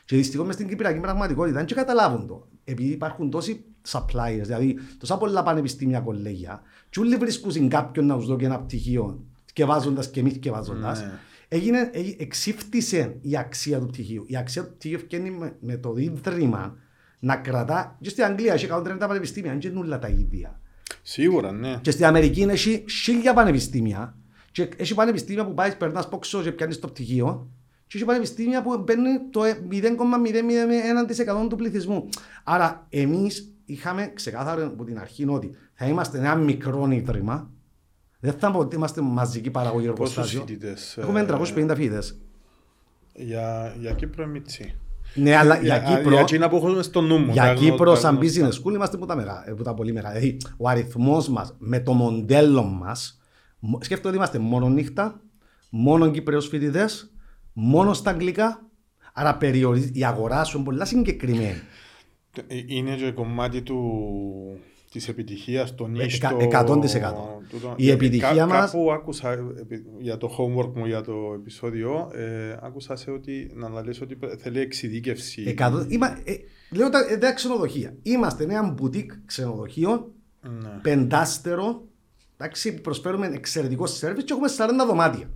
Και 0.06 0.16
δυστυχώς 0.16 0.46
μες 0.46 0.56
στην 0.56 0.68
Κυπριακή 0.68 1.00
πραγματικότητα 1.00 1.58
δεν 1.58 1.66
και 1.66 1.74
καταλάβουν 1.76 2.28
το. 2.28 2.48
Επειδή 2.64 2.90
υπάρχουν 2.92 3.30
τόσοι 3.30 3.64
suppliers, 3.92 4.42
δηλαδή 4.42 4.76
τόσα 4.98 5.18
πολλά 5.18 5.44
πανεπιστήμια 5.44 6.00
κολέγια, 6.00 6.62
και 6.90 7.00
όλοι 7.00 7.16
βρίσκουν 7.16 7.70
κάποιον 7.70 8.06
να 8.06 8.16
τους 8.18 8.26
δώσει 8.28 8.46
ένα 8.46 8.60
πτυχίο, 8.60 9.24
σκευάζοντας 9.46 10.10
και 10.10 10.22
μη 10.22 10.30
σκευάζοντας. 10.30 11.02
Ναι. 11.02 11.12
Έγινε, 11.54 11.90
έγι- 11.94 12.22
εξήφτησε 12.22 13.16
η 13.22 13.38
αξία 13.38 13.80
του 13.80 13.86
πτυχίου. 13.86 14.24
Η 14.28 14.38
αξία 14.38 14.66
του 14.66 14.74
πτυχίου 14.74 15.00
βγαίνει 15.06 15.30
με, 15.30 15.56
με 15.60 15.78
το 15.78 15.94
ίδρυμα 15.98 16.78
να 17.20 17.36
κρατά. 17.36 17.98
Και 18.02 18.10
στην 18.10 18.24
Αγγλία 18.24 18.54
έχει 18.54 18.68
130 18.72 18.96
πανεπιστήμια, 19.00 19.58
δεν 19.62 19.72
είναι 19.72 19.80
όλα 19.80 20.00
τα 20.00 20.08
ίδια. 20.08 20.60
Σίγουρα, 21.02 21.52
ναι. 21.52 21.78
Και 21.82 21.92
στην 21.92 22.06
Αμερική 22.06 22.42
έχει 22.42 22.84
χίλια 23.04 23.34
πανεπιστήμια. 23.34 24.16
Και 24.52 24.70
έχει 24.78 24.94
πανεπιστήμια 24.94 25.46
που 25.46 25.54
πάεις, 25.54 25.78
περνάς 25.78 26.10
πόξο 26.10 26.42
και 26.42 26.52
πιάνεις 26.52 26.80
το 26.80 26.88
πτυχίο. 26.88 27.48
Και 27.88 27.98
έχει 27.98 28.06
πανεπιστήμια 28.06 28.62
που 28.62 28.84
παίρνει 28.84 29.10
το 29.32 29.42
0,001% 29.44 31.48
του 31.50 31.56
πληθυσμού. 31.56 32.10
Άρα, 32.44 32.86
εμείς 32.90 33.54
είχαμε 33.66 34.12
ξεκάθαρο 34.14 34.66
από 34.66 34.84
την 34.84 35.00
αρχή 35.00 35.26
ότι 35.28 35.50
θα 35.74 35.86
είμαστε 35.86 36.18
ένα 36.18 36.36
μικρό 36.36 36.90
ίδρυμα. 36.92 37.52
Δεν 38.26 38.34
θα 38.40 38.52
πω 38.52 38.60
ότι 38.60 38.76
είμαστε 38.76 39.02
μαζική 39.02 39.50
παραγωγή 39.52 39.88
Πόσους 39.88 40.00
εργοστάσιο. 40.18 40.40
φοιτητές. 40.40 40.98
Έχουμε 40.98 41.20
ε, 41.20 41.26
350 41.30 41.46
φοιτητές. 41.76 42.20
Για, 43.16 43.76
για 43.80 43.92
Κύπρο 43.92 44.24
είναι 44.24 44.32
μίτσι. 44.32 44.76
Ναι, 45.16 45.36
αλλά 45.36 45.58
για 45.62 45.80
Κύπρο, 45.80 46.12
Για 46.12 46.20
εκείνα 46.20 46.50
που 46.50 46.56
έχουμε 46.56 46.82
στο 46.84 47.02
νου 47.02 47.18
μου. 47.18 47.32
για 47.32 47.44
τα 47.44 47.54
Κύπρο 47.54 47.76
γνω- 47.90 47.96
σαν 47.96 48.16
τα 48.16 48.22
γνωστά. 48.22 48.42
business 48.48 48.52
school 48.64 48.74
είμαστε 48.74 48.98
που 48.98 49.06
τα, 49.06 49.16
μεγα, 49.16 49.44
που 49.58 49.64
τα 49.64 49.74
πολύ 49.74 49.94
μεγάλα. 49.94 50.20
Δηλαδή, 50.20 50.38
ο 50.58 50.70
αριθμός 50.70 51.30
μας 51.30 51.56
με 51.60 51.80
το 51.80 51.94
μοντέλο 51.94 52.64
μας, 52.64 53.20
σκέφτομαι 53.80 54.08
ότι 54.08 54.18
είμαστε 54.18 54.40
μόνο 54.40 54.70
νύχτα, 54.70 55.22
μόνο 55.70 56.12
Κύπρεου 56.12 56.42
φοιτητές, 56.42 57.12
μόνο 57.54 57.94
στα 57.94 58.10
αγγλικά. 58.10 58.62
Άρα 59.14 59.38
περιορίζει, 59.38 59.92
η 59.94 60.06
αγορά 60.06 60.44
σου 60.44 60.58
είναι 60.58 60.66
πολύ 60.66 60.86
συγκεκριμένη. 60.86 61.62
Ε, 62.48 62.56
Είναι 62.66 62.96
και 62.96 63.12
κομμάτι 63.12 63.62
του, 63.62 63.80
της 64.94 65.08
επιτυχίας, 65.08 65.76
το 65.76 65.86
Ε, 65.86 65.88
νύστο. 66.04 66.28
εκα- 66.28 66.44
εκατόν 66.44 66.82
της 66.82 66.94
εκατό. 66.96 67.42
τούτο. 67.50 67.74
Η 67.78 67.90
Ε, 67.90 67.94
επιτυχία 67.94 68.34
κα- 68.36 68.46
μας- 68.48 68.72
Κάπου 68.72 68.92
άκουσα 68.92 69.32
ε, 69.32 69.40
επί- 69.60 69.86
για 70.00 70.18
το 70.18 70.30
homework 70.38 70.72
μου 70.76 70.86
για 70.86 71.02
το 71.02 71.14
επεισόδιο, 71.36 72.10
ε, 72.14 72.58
άκουσα 72.62 72.96
σε 72.96 73.12
ότι, 73.12 73.52
να 73.56 73.84
λες 73.84 74.02
ότι 74.02 74.16
πε- 74.16 74.40
θέλει 74.42 74.60
εξειδίκευση. 74.60 75.44
Εκατό, 75.48 75.86
είμα, 75.88 76.08
ε, 76.24 76.34
λέω 76.72 76.90
τα, 76.90 77.00
ε, 77.10 77.18
τα 77.18 77.34
ξενοδοχεία. 77.34 77.96
Είμαστε 78.02 78.44
ένα 78.44 78.64
μπουτίκ 78.72 79.12
ξενοδοχείο, 79.26 80.12
Ναι. 80.42 80.80
πεντάστερο, 80.82 81.84
εντάξει, 82.38 82.74
που 82.74 82.82
προσφέρουμε 82.82 83.28
εξαιρετικό 83.34 83.86
σερβις 83.86 84.24
και 84.24 84.34
έχουμε 84.34 84.48
40 84.48 84.86
δωμάτια. 84.86 85.30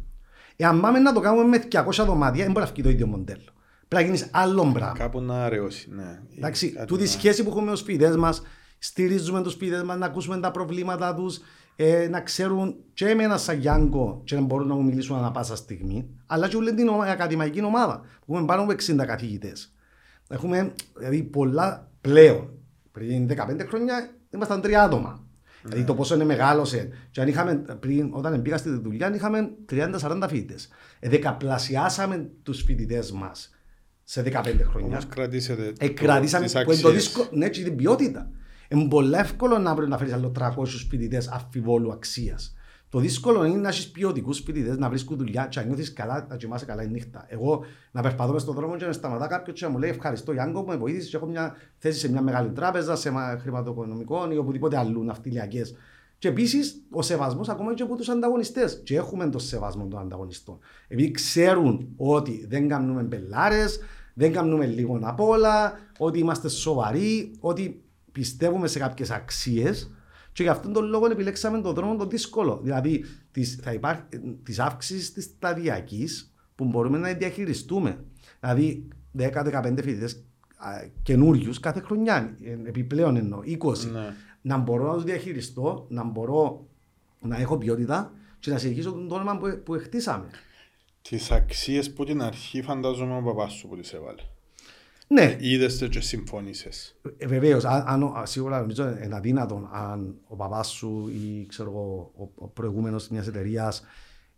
Εάν 0.56 0.82
πάμε 0.82 1.00
να 1.00 1.14
το 1.14 1.20
κάνουμε 1.20 1.44
με 1.44 1.58
200 1.58 2.06
δωμάτια, 2.06 2.44
δεν 2.44 2.52
μπορεί 2.54 2.66
να 2.66 2.72
βγει 2.72 2.82
το 2.84 2.90
ίδιο 2.90 3.08
μοντέλο. 3.08 3.42
Πρέπει 3.88 4.04
να 4.10 4.16
γίνεις 4.16 4.30
άλλο 4.34 4.72
πράγμα. 4.74 4.98
Κάπου 4.98 5.22
να 5.22 5.46
αραιώσει, 5.46 5.88
ναι. 5.92 6.20
Εντάξει, 6.38 6.72
Κάτι 6.72 6.88
τούτη 6.88 7.02
να- 7.04 7.10
σχέση 7.10 7.44
που 7.44 7.50
έχουμε 7.50 7.66
με 7.66 7.72
του 7.78 7.84
φοιτητές 7.84 8.16
μας, 8.16 8.42
στηρίζουμε 8.78 9.42
τους 9.44 9.54
φοιτητέ 9.54 9.84
μας 9.84 9.98
να 9.98 10.06
ακούσουμε 10.06 10.40
τα 10.40 10.52
προβλήματα 10.52 11.16
τους, 11.16 11.40
ε, 11.76 12.08
να 12.10 12.22
ξέρουν 12.22 12.76
και 12.94 13.08
εμένα 13.08 13.38
σαν 13.38 13.60
Γιάνκο 13.60 14.22
και 14.24 14.36
να 14.36 14.42
μπορούν 14.42 14.68
να 14.68 14.76
μου 14.76 14.84
μιλήσουν 14.84 15.16
ανά 15.18 15.32
πάσα 15.32 15.56
στιγμή, 15.56 16.10
αλλά 16.26 16.48
και 16.48 16.56
όλη 16.56 16.74
την 16.74 16.88
ομα- 16.88 17.06
ακαδημαϊκή 17.06 17.64
ομάδα 17.64 18.00
που 18.26 18.34
έχουμε 18.34 18.46
πάνω 18.48 18.62
από 18.62 18.72
60 18.72 19.06
καθηγητές. 19.06 19.74
Έχουμε 20.30 20.74
δηλαδή 20.98 21.24
πολλά 21.24 21.92
πλέον. 22.02 22.50
Πριν 22.92 23.28
15 23.28 23.66
χρόνια 23.68 24.10
ήμασταν 24.30 24.62
τρία 24.62 24.84
άτομα. 24.84 25.22
Δηλαδή 25.64 25.84
το 25.84 25.96
πόσο 25.96 26.16
είναι 26.16 26.24
μεγάλωσε. 26.26 26.90
Και 27.12 27.22
αν 27.22 27.28
είχαμε, 27.28 27.56
πριν, 27.80 28.10
όταν 28.14 28.42
πήγα 28.42 28.58
στη 28.58 28.70
δουλειά, 28.70 29.16
είχαμε 29.16 29.50
30-40 29.66 30.28
φοιτητές. 30.28 30.68
Ε, 31.00 31.10
δεκαπλασιάσαμε 31.10 32.30
τους 32.44 32.62
φοιτητές 32.64 33.12
μας 33.12 33.50
σε 34.04 34.22
15 34.22 34.64
χρόνια. 34.64 34.88
Όμως 34.88 35.06
κρατήσετε 35.08 35.64
το- 35.72 35.86
Ε, 35.86 35.88
κρατήσαμε 35.88 36.44
τις 36.46 36.54
που 36.54 36.60
είναι 36.60 36.82
το 36.82 36.88
αξίες. 36.88 36.94
δύσκολο, 36.94 37.28
ναι, 37.32 37.50
και 37.50 37.64
την 37.64 37.76
ποιότητα. 37.76 38.30
Είναι 38.70 38.88
πολύ 38.88 39.16
εύκολο 39.16 39.58
να 39.58 39.76
βρεις 39.76 39.88
να 39.88 39.98
φέρεις 39.98 40.14
άλλο 40.14 40.32
300 40.40 40.52
φοιτητέ 40.90 41.22
αφιβόλου 41.32 41.92
αξίας. 41.92 42.58
Το 42.90 43.00
δύσκολο 43.00 43.46
είναι 43.46 43.58
να 43.58 43.68
έχεις 43.68 43.92
ποιοτικού 43.92 44.34
φοιτητέ, 44.34 44.78
να 44.78 44.90
βρίσκουν 44.90 45.18
δουλειά 45.18 45.48
και 45.50 45.60
να 45.60 45.66
νιώθεις 45.66 45.94
καλά, 45.94 46.26
να 46.30 46.36
κοιμάσαι 46.36 46.66
καλά 46.66 46.84
η 46.84 46.88
νύχτα. 46.88 47.26
Εγώ 47.28 47.64
να 47.92 48.02
περπατώ 48.02 48.34
μες 48.34 48.42
στον 48.42 48.56
δρόμο 48.56 48.76
και 48.76 48.86
να 48.86 48.92
σταματά 48.92 49.28
κάποιος 49.28 49.60
και 49.60 49.66
να 49.66 49.72
μου 49.72 49.78
λέει 49.78 49.90
Ευχαριστώ 49.90 50.32
Γιάνγκο 50.32 50.64
που 50.64 50.70
με 50.70 50.78
βοήθησες. 50.78 51.10
και 51.10 51.16
Έχω 51.16 51.26
μια 51.26 51.56
θέση 51.78 52.00
σε 52.00 52.12
μια 52.12 52.22
μεγάλη 52.22 52.50
τράπεζα, 52.50 52.96
σε 52.96 53.10
ένα 53.10 53.38
χρηματοοικονομικό 53.42 54.32
ή 54.32 54.38
οπουδήποτε 54.38 54.78
αλλού 54.78 55.04
ναυτιλιακές. 55.04 55.76
Και 56.18 56.28
επίσης 56.28 56.82
ο 56.92 57.02
σεβασμός 57.02 57.50
ακόμα 57.50 57.74
και 57.74 57.84
από 57.84 57.96
τους 57.96 58.10
ανταγωνιστές. 58.10 58.82
Και 58.84 58.96
έχουμε 58.96 59.30
τον 59.30 59.40
σεβασμό 59.40 59.88
των 59.88 60.00
ανταγωνιστών. 60.00 60.60
Επειδή 60.88 61.12
ξέρουν 61.12 61.88
ότι 61.98 62.46
δεν 62.50 62.68
κάνουμε 62.68 63.02
μπελάρες, 63.02 63.80
δεν 64.14 64.32
κάνουμε 64.32 64.66
λίγο 64.66 65.00
απ' 65.02 65.20
όλα, 65.20 65.74
ότι 65.98 66.20
είμαστε 66.20 66.50
σοβαροί, 66.50 67.32
ότι 67.40 67.82
πιστεύουμε 68.20 68.68
σε 68.68 68.80
κάποιες 68.80 69.12
αξίες. 69.12 69.92
Και 70.32 70.44
γι' 70.44 70.50
αυτόν 70.50 70.74
τον 70.74 70.86
λόγο 70.86 71.06
επιλέξαμε 71.06 71.62
τον 71.62 71.74
δρόμο 71.74 71.96
τον 71.96 72.10
δύσκολο. 72.10 72.60
Δηλαδή, 72.64 73.06
της, 73.32 73.60
θα 73.64 73.74
υπάρχει 73.74 74.02
της 74.44 74.60
αύξησης 74.60 75.14
της 75.14 75.24
σταδιακής 75.24 76.34
που 76.56 76.66
μπορούμε 76.66 76.98
να 76.98 77.14
διαχειριστούμε. 77.14 78.04
Δηλαδή, 78.40 78.88
10-15 79.12 79.82
φοιτητές 79.84 80.24
καινούριους 81.04 81.60
κάθε 81.60 81.80
χρονιά, 81.80 82.38
ε, 82.44 82.52
επιπλέον 82.52 83.16
εννοώ, 83.16 83.42
20. 83.44 83.90
Ναι. 83.92 84.14
Να 84.42 84.58
μπορώ 84.58 84.88
να 84.88 84.94
τους 84.94 85.04
διαχειριστώ, 85.04 85.86
να 85.90 86.04
μπορώ 86.04 86.68
να 87.22 87.38
έχω 87.38 87.58
ποιότητα 87.58 88.12
και 88.40 88.52
να 88.52 88.58
συνεχίσω 88.58 88.92
τον 88.92 89.12
όνομα 89.12 89.38
που, 89.38 89.62
που 89.66 89.74
χτίσαμε. 89.74 90.30
Τις 91.02 91.32
αξίες 91.32 91.94
που 91.94 92.04
την 92.04 92.22
αρχή 92.22 92.62
φαντάζομαι 92.62 93.18
ο 93.18 93.22
παπάς 93.22 93.54
σου 93.54 93.68
που 93.68 93.76
τις 93.76 93.94
έβαλε. 93.94 94.22
Ναι, 95.08 95.36
Είδες 95.40 95.78
το 95.78 95.88
και 95.88 96.00
συμφώνησες. 96.00 96.96
Ε, 97.18 97.28
Βεβαίως, 97.28 97.66
σίγουρα 98.24 98.60
νομίζω 98.60 98.90
είναι 99.04 99.16
αδύνατο 99.16 99.70
αν 99.72 100.16
ο 100.28 100.36
παπάς 100.36 100.68
σου 100.68 101.10
ή 101.10 101.46
ξέρω 101.46 101.70
εγώ, 101.70 102.12
ο, 102.18 102.30
ο 102.36 102.48
προηγούμενος 102.48 103.10
μιας 103.10 103.28
εταιρείας 103.28 103.84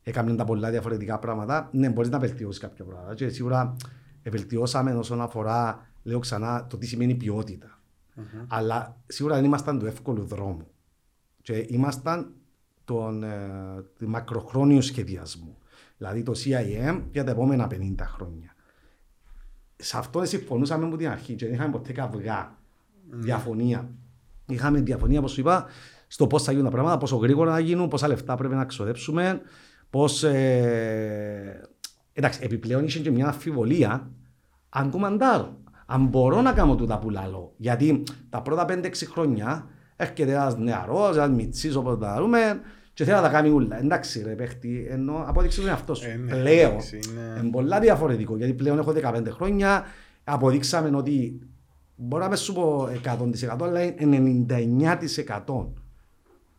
έκανε 0.03 0.35
τα 0.35 0.43
πολλά 0.43 0.69
διαφορετικά 0.69 1.19
πράγματα. 1.19 1.69
Ναι, 1.71 1.89
μπορείς 1.89 2.09
να 2.09 2.19
βελτιώσεις 2.19 2.61
κάποια 2.61 2.85
πράγματα. 2.85 3.15
Και 3.15 3.29
σίγουρα 3.29 3.75
ε, 4.23 4.29
βελτιώσαμε 4.29 4.95
όσον 4.95 5.21
αφορά, 5.21 5.87
λέω 6.03 6.19
ξανά, 6.19 6.67
το 6.69 6.77
τι 6.77 6.85
σημαίνει 6.85 7.15
ποιότητα. 7.15 7.73
Αλλά 8.47 8.97
σίγουρα 9.07 9.35
δεν 9.35 9.43
ήμασταν 9.43 9.79
του 9.79 9.85
εύκολου 9.85 10.23
δρόμου. 10.23 10.67
Και 11.41 11.65
ήμασταν 11.69 12.33
τον 12.85 13.23
ε, 13.23 13.37
του 13.97 14.09
μακροχρόνιου 14.09 14.81
σχεδιασμού. 14.81 15.57
Δηλαδή 15.97 16.23
το 16.23 16.31
CIM 16.35 17.01
για 17.11 17.23
τα 17.23 17.31
επόμενα 17.31 17.67
50 17.71 17.95
χρόνια 17.99 18.53
σε 19.81 19.97
αυτό 19.97 20.25
συμφωνούσαμε 20.25 20.85
από 20.85 20.97
την 20.97 21.09
αρχή 21.09 21.33
και 21.33 21.45
δεν 21.45 21.53
είχαμε 21.53 21.71
ποτέ 21.71 21.91
καυγά, 21.91 22.55
διαφωνία. 23.09 23.89
Είχαμε 24.45 24.79
διαφωνία, 24.79 25.19
όπως 25.19 25.31
σου 25.31 25.39
είπα, 25.39 25.65
στο 26.07 26.27
πώς 26.27 26.43
θα 26.43 26.51
γίνουν 26.51 26.65
τα 26.65 26.71
πράγματα, 26.71 26.97
πόσο 26.97 27.15
γρήγορα 27.15 27.51
να 27.51 27.59
γίνουν, 27.59 27.87
πόσα 27.87 28.07
λεφτά 28.07 28.35
πρέπει 28.35 28.55
να 28.55 28.65
ξοδέψουμε, 28.65 29.41
πώς... 29.89 30.23
Ε... 30.23 31.69
Εντάξει, 32.13 32.39
επιπλέον 32.43 32.85
είχε 32.85 32.99
και 32.99 33.11
μια 33.11 33.25
αμφιβολία 33.25 34.11
αν 34.69 34.89
κουμαντάρω, 34.89 35.57
αν 35.85 36.05
μπορώ 36.05 36.41
να 36.41 36.53
κάνω 36.53 36.75
τούτα 36.75 36.99
που 36.99 37.09
λαλώ. 37.09 37.53
Γιατί 37.57 38.03
τα 38.29 38.41
πρώτα 38.41 38.65
5-6 38.69 38.91
χρόνια 39.11 39.67
έρχεται 39.95 40.31
ένας 40.31 40.57
νεαρός, 40.57 41.15
ένας 41.15 41.29
μητσής 41.29 41.75
όπως 41.75 41.97
τα 41.99 42.15
δούμε 42.19 42.61
και 42.99 43.05
θέλει 43.05 43.17
να 43.17 43.23
τα 43.23 43.29
κάνει 43.29 43.49
ούλα. 43.49 43.79
Εντάξει 43.79 44.23
ρε 44.23 44.33
παίχτη, 44.35 44.87
ενώ 44.89 45.23
απόδειξε 45.27 45.59
τον 45.59 45.69
εαυτό 45.69 45.95
σου. 45.95 46.09
Ε, 46.09 46.15
ναι, 46.15 46.31
πλέον, 46.35 46.71
εντάξει, 46.71 46.99
είναι- 47.09 47.39
είναι 47.41 47.49
πολλά 47.51 47.79
διαφορετικό, 47.79 48.37
γιατί 48.37 48.53
πλέον 48.53 48.79
έχω 48.79 48.91
15 48.91 49.29
χρόνια, 49.29 49.85
αποδείξαμε 50.23 50.97
ότι 50.97 51.39
μπορώ 51.95 52.23
να 52.23 52.27
μην 52.29 52.37
σου 52.37 52.53
πω 52.53 52.87
100% 53.03 53.57
αλλά 53.65 53.83
είναι 53.83 54.17
99% 54.17 55.67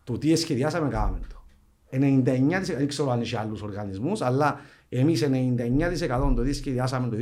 του 0.05 0.19
τι 0.19 0.37
σχεδιάσαμε 0.37 0.89
κάναμε 0.89 1.19
το. 1.29 1.45
99% 1.91 2.77
δεν 2.77 2.89
ξέρω 2.89 3.11
αν 3.11 3.21
έχει 3.21 3.37
άλλους 3.37 3.63
οργανισμούς, 3.63 4.21
αλλά 4.21 4.61
εμείς 4.89 5.23
99% 5.23 6.33
το 6.37 6.43
τι 6.43 6.53
σχεδιάσαμε 6.53 7.09
το 7.09 7.17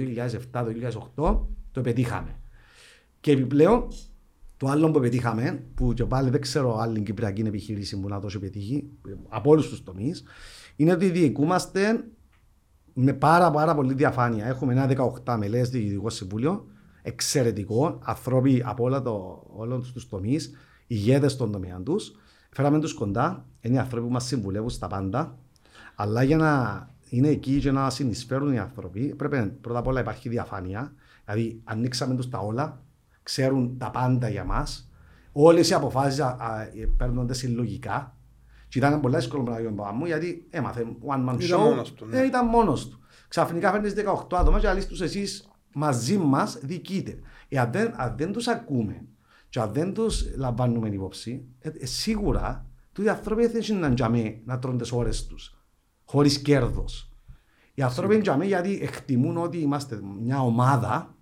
2007-2008 0.53 1.47
το 1.73 1.81
πετύχαμε. 1.81 2.35
Και 3.21 3.33
επιπλέον, 3.33 3.89
το 4.59 4.67
άλλο 4.67 4.91
που 4.91 5.01
πετύχαμε, 5.01 5.65
που 5.75 5.93
και 5.93 6.05
πάλι 6.05 6.31
δεν 6.31 6.41
ξέρω 6.41 6.79
άλλη 6.79 7.01
κυπριακή 7.01 7.41
επιχείρηση 7.41 8.01
που 8.01 8.09
να 8.09 8.21
το 8.21 8.27
έχει 8.27 8.39
πετύχει, 8.39 8.91
από 9.29 9.51
όλους 9.51 9.69
τους 9.69 9.83
τομείς, 9.83 10.23
είναι 10.77 10.93
ότι 10.93 11.11
διοικούμαστε 11.11 12.05
με 12.95 13.13
πάρα, 13.13 13.51
πάρα 13.51 13.75
πολύ 13.75 13.95
διαφάνεια. 13.95 14.47
Έχουμε 14.47 14.73
ένα 14.73 15.13
18 15.25 15.37
μελές 15.39 15.71
διοικητικό 15.71 16.11
συμβούλιο, 16.11 16.67
εξαιρετικό, 17.03 17.99
ανθρώποι 18.03 18.63
από 18.65 18.85
όλα 18.85 19.03
το, 19.03 19.43
όλους 19.57 19.93
τους 19.93 20.09
τομείς, 20.09 20.51
ηγέτες 20.87 21.37
των 21.37 21.53
τομέων 21.53 21.85
τους. 21.85 22.13
Φέραμε 22.51 22.81
τους 22.81 22.95
κοντά, 22.95 23.47
είναι 23.61 23.75
οι 23.75 23.79
άνθρωποι 23.79 24.07
που 24.07 24.13
μας 24.13 24.25
συμβουλεύουν 24.25 24.71
στα 24.71 24.87
πάντα, 24.87 25.39
αλλά 25.95 26.23
για 26.23 26.37
να 26.37 26.89
είναι 27.09 27.29
εκεί 27.29 27.59
και 27.59 27.71
να 27.71 27.91
συνεισφέρουν 27.91 28.53
οι 28.53 28.59
άνθρωποι, 28.59 29.15
πρέπει 29.15 29.47
πρώτα 29.61 29.79
απ' 29.79 29.87
όλα 29.87 30.01
υπάρχει 30.01 30.29
διαφάνεια. 30.29 30.93
Δηλαδή, 31.25 31.61
ανοίξαμε 31.65 32.15
τους 32.15 32.29
τα 32.29 32.39
όλα, 32.39 32.83
ξέρουν 33.29 33.79
τα 33.79 33.91
πάντα 33.91 34.29
για 34.29 34.45
μας. 34.45 34.91
Όλες 35.33 35.71
οι 35.71 35.75
αποφάσεις 35.75 36.21
α, 36.21 36.37
α, 36.41 36.61
ε, 36.63 36.87
παίρνονται 36.97 37.35
συλλογικά. 37.35 38.17
Και 38.69 38.79
ήταν 38.79 39.01
πολύ 39.01 39.17
δύσκολο 39.17 39.43
να 39.43 39.61
γίνει 39.61 39.75
μου 39.95 40.07
γιατί 40.07 40.47
έμαθε 40.51 40.87
one 41.07 41.29
man 41.29 41.35
show. 41.35 41.41
Ήταν 41.41 41.61
μόνος 41.61 41.93
του, 41.93 42.07
ναι. 42.07 42.19
Ε, 42.19 42.27
ήταν 42.27 42.47
μόνος 42.47 42.89
του. 42.89 43.01
Ξαφνικά 43.29 43.71
φέρνεις 43.71 43.95
18 43.95 44.39
άτομα 44.39 44.61
και 44.61 44.69
αλείς 44.69 44.87
τους 44.87 45.01
εσείς 45.01 45.49
μαζί 45.73 46.19
μας 46.19 46.59
διοικείτε. 46.63 47.19
Ε, 47.49 47.59
αν, 47.59 47.73
δεν, 47.73 47.95
αν 47.97 48.15
δεν 48.17 48.33
τους 48.33 48.49
ακούμε 48.49 49.05
και 49.49 49.61
αν 49.61 49.73
δεν 49.73 49.95
τους 49.95 50.37
λαμβάνουμε 50.37 50.89
υπόψη, 50.89 51.45
ε, 51.59 51.69
ε, 51.69 51.87
σίγουρα 51.87 52.67
τούτοι 52.93 53.09
οι 53.09 53.11
άνθρωποι 53.11 53.47
δεν 53.47 53.63
θέλουν 53.63 53.81
να 53.81 53.95
τζαμί 53.95 54.43
να 54.45 54.59
τρώνε 54.59 54.79
τις 54.79 54.93
ώρες 54.93 55.27
τους 55.27 55.59
χωρίς 56.05 56.39
κέρδος. 56.43 57.13
Οι 57.75 57.83
άνθρωποι 57.83 58.15
είναι 58.15 58.23
τζαμί 58.23 58.47
γιατί 58.47 58.79
εκτιμούν 58.83 59.37
ότι 59.37 59.59
είμαστε 59.59 60.01
μια 60.21 60.41
ομάδα, 60.41 61.18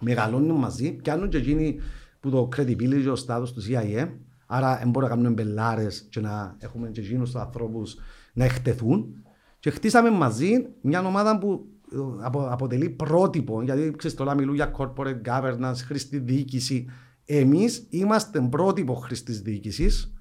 μεγαλώνουν 0.00 0.58
μαζί, 0.58 0.92
πιάνουν 0.92 1.28
και 1.28 1.36
εκείνοι 1.36 1.78
που 2.20 2.30
το 2.30 2.48
credibility 2.56 3.00
και 3.02 3.08
ο 3.08 3.16
status 3.26 3.48
του 3.54 3.62
CIA, 3.68 4.08
άρα 4.46 4.76
δεν 4.76 4.90
μπορούμε 4.90 5.10
να 5.10 5.16
κάνουμε 5.16 5.42
μπελάρες 5.42 6.06
και 6.10 6.20
να 6.20 6.56
έχουμε 6.58 6.88
και 6.88 7.00
εκείνους 7.00 7.30
τους 7.30 7.40
ανθρώπους 7.40 7.96
να 8.32 8.44
εκτεθούν. 8.44 9.24
Και 9.58 9.70
χτίσαμε 9.70 10.10
μαζί 10.10 10.66
μια 10.80 11.06
ομάδα 11.06 11.38
που 11.38 11.66
ε, 11.92 11.96
απο- 12.24 12.48
αποτελεί 12.50 12.90
πρότυπο, 12.90 13.62
γιατί 13.62 13.94
ξέρεις 13.96 14.16
τώρα 14.16 14.34
μιλούν 14.34 14.54
για 14.54 14.70
corporate 14.78 15.20
governance, 15.24 15.76
χρηστή 15.86 16.18
διοίκηση. 16.18 16.86
Εμείς 17.24 17.86
είμαστε 17.90 18.40
πρότυπο 18.40 18.94
χρηστής 18.94 19.40
διοίκησης 19.40 20.15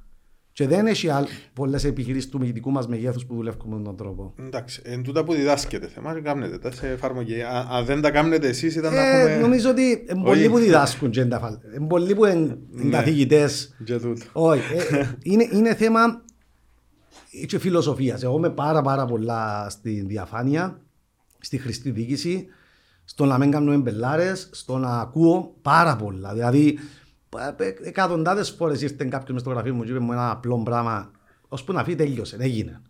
και 0.56 0.68
δεν 0.68 0.88
έχει 0.88 1.10
άλλ- 1.10 1.28
πολλές 1.54 1.84
επιχειρήσεις 1.84 2.30
του 2.30 2.40
δικού 2.42 2.72
μας 2.72 2.88
μεγέθους 2.88 3.26
που 3.26 3.36
δουλεύουν 3.36 3.78
με 3.78 3.84
τον 3.84 3.96
τρόπο. 3.98 4.34
Εντάξει, 4.40 4.82
εν 4.86 5.04
τούτα 5.04 5.24
που 5.24 5.34
διδάσκεται 5.34 5.88
θέμα 5.88 6.14
και 6.14 6.20
κάνετε 6.20 6.58
τα 6.58 6.72
σε 6.72 6.88
εφαρμογή. 6.88 7.42
Α- 7.42 7.68
Αν 7.72 7.86
δεν 7.86 8.02
τα 8.02 8.12
κάνετε 8.12 8.48
εσείς 8.48 8.76
ήταν 8.76 8.94
να 8.94 9.00
Ε, 9.06 9.20
έχουμε... 9.22 9.36
νομίζω 9.42 9.70
ότι 9.70 10.06
είναι 10.10 10.24
πολλοί 10.24 10.40
Όχι. 10.42 10.50
που 10.50 10.58
διδάσκουν 10.58 11.10
και 11.10 11.20
είναι 11.20 11.30
τα 11.30 11.40
φαλ- 11.40 11.60
είναι 11.78 11.88
πολλοί 11.88 12.16
που 12.16 12.26
είναι 12.26 12.36
είναι 12.40 12.58
Ναι. 12.84 12.90
καθηγητές. 12.90 13.76
Και 13.84 13.94
τούτο. 14.00 14.26
Όχι, 14.34 14.62
ε, 14.92 14.98
ε, 14.98 15.18
είναι, 15.24 15.48
είναι 15.52 15.76
θέμα 15.76 16.22
και 17.48 17.60
φιλοσοφίας. 17.60 18.24
Εγώ 18.24 18.38
είμαι 18.38 18.50
πάρα 18.50 18.82
πάρα 18.82 19.06
πολλά 19.06 19.70
στη 19.70 20.04
διαφάνεια, 20.08 20.82
στη 21.40 21.58
χρηστή 21.58 21.92
διοίκηση, 21.92 22.48
στο 23.06 23.26
να 23.26 23.38
μην 23.38 23.52
κάνουμε 23.52 23.78
μπελάρες, 23.78 24.50
στο 24.52 24.78
να 24.78 25.00
ακούω 25.00 25.56
πάρα 25.62 25.96
πολλά. 25.96 26.34
Δηλαδή, 26.34 26.80
ε, 27.38 27.64
ε, 27.64 27.76
εκατοντάδες 27.82 28.50
φορές 28.50 28.82
ήρθε 28.82 29.06
κάποιος 29.06 29.32
μες 29.32 29.42
στο 29.42 29.50
γραφείο 29.50 29.74
μου 29.74 29.84
και 29.84 29.92
είπε 29.92 30.00
μου 30.00 30.12
ένα 30.12 30.32
απλό 30.32 30.64
πράγμα, 30.64 31.12
ώσπου 31.48 31.74
να 31.74 31.84
φύγει 31.84 31.96
τέλειωσε, 31.96 32.38
έγινε. 32.40 32.82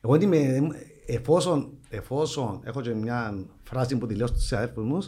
Εγώ 0.00 0.14
είμαι, 0.14 0.60
εφόσον, 1.06 1.70
εφόσον 1.88 2.60
έχω 2.64 2.80
και 2.80 2.94
μια 2.94 3.46
φράση 3.62 3.96
που 3.96 4.06
τη 4.06 4.14
λέω 4.14 4.26
στους 4.26 4.46
συναδέλφους 4.46 4.84
μου, 4.84 4.98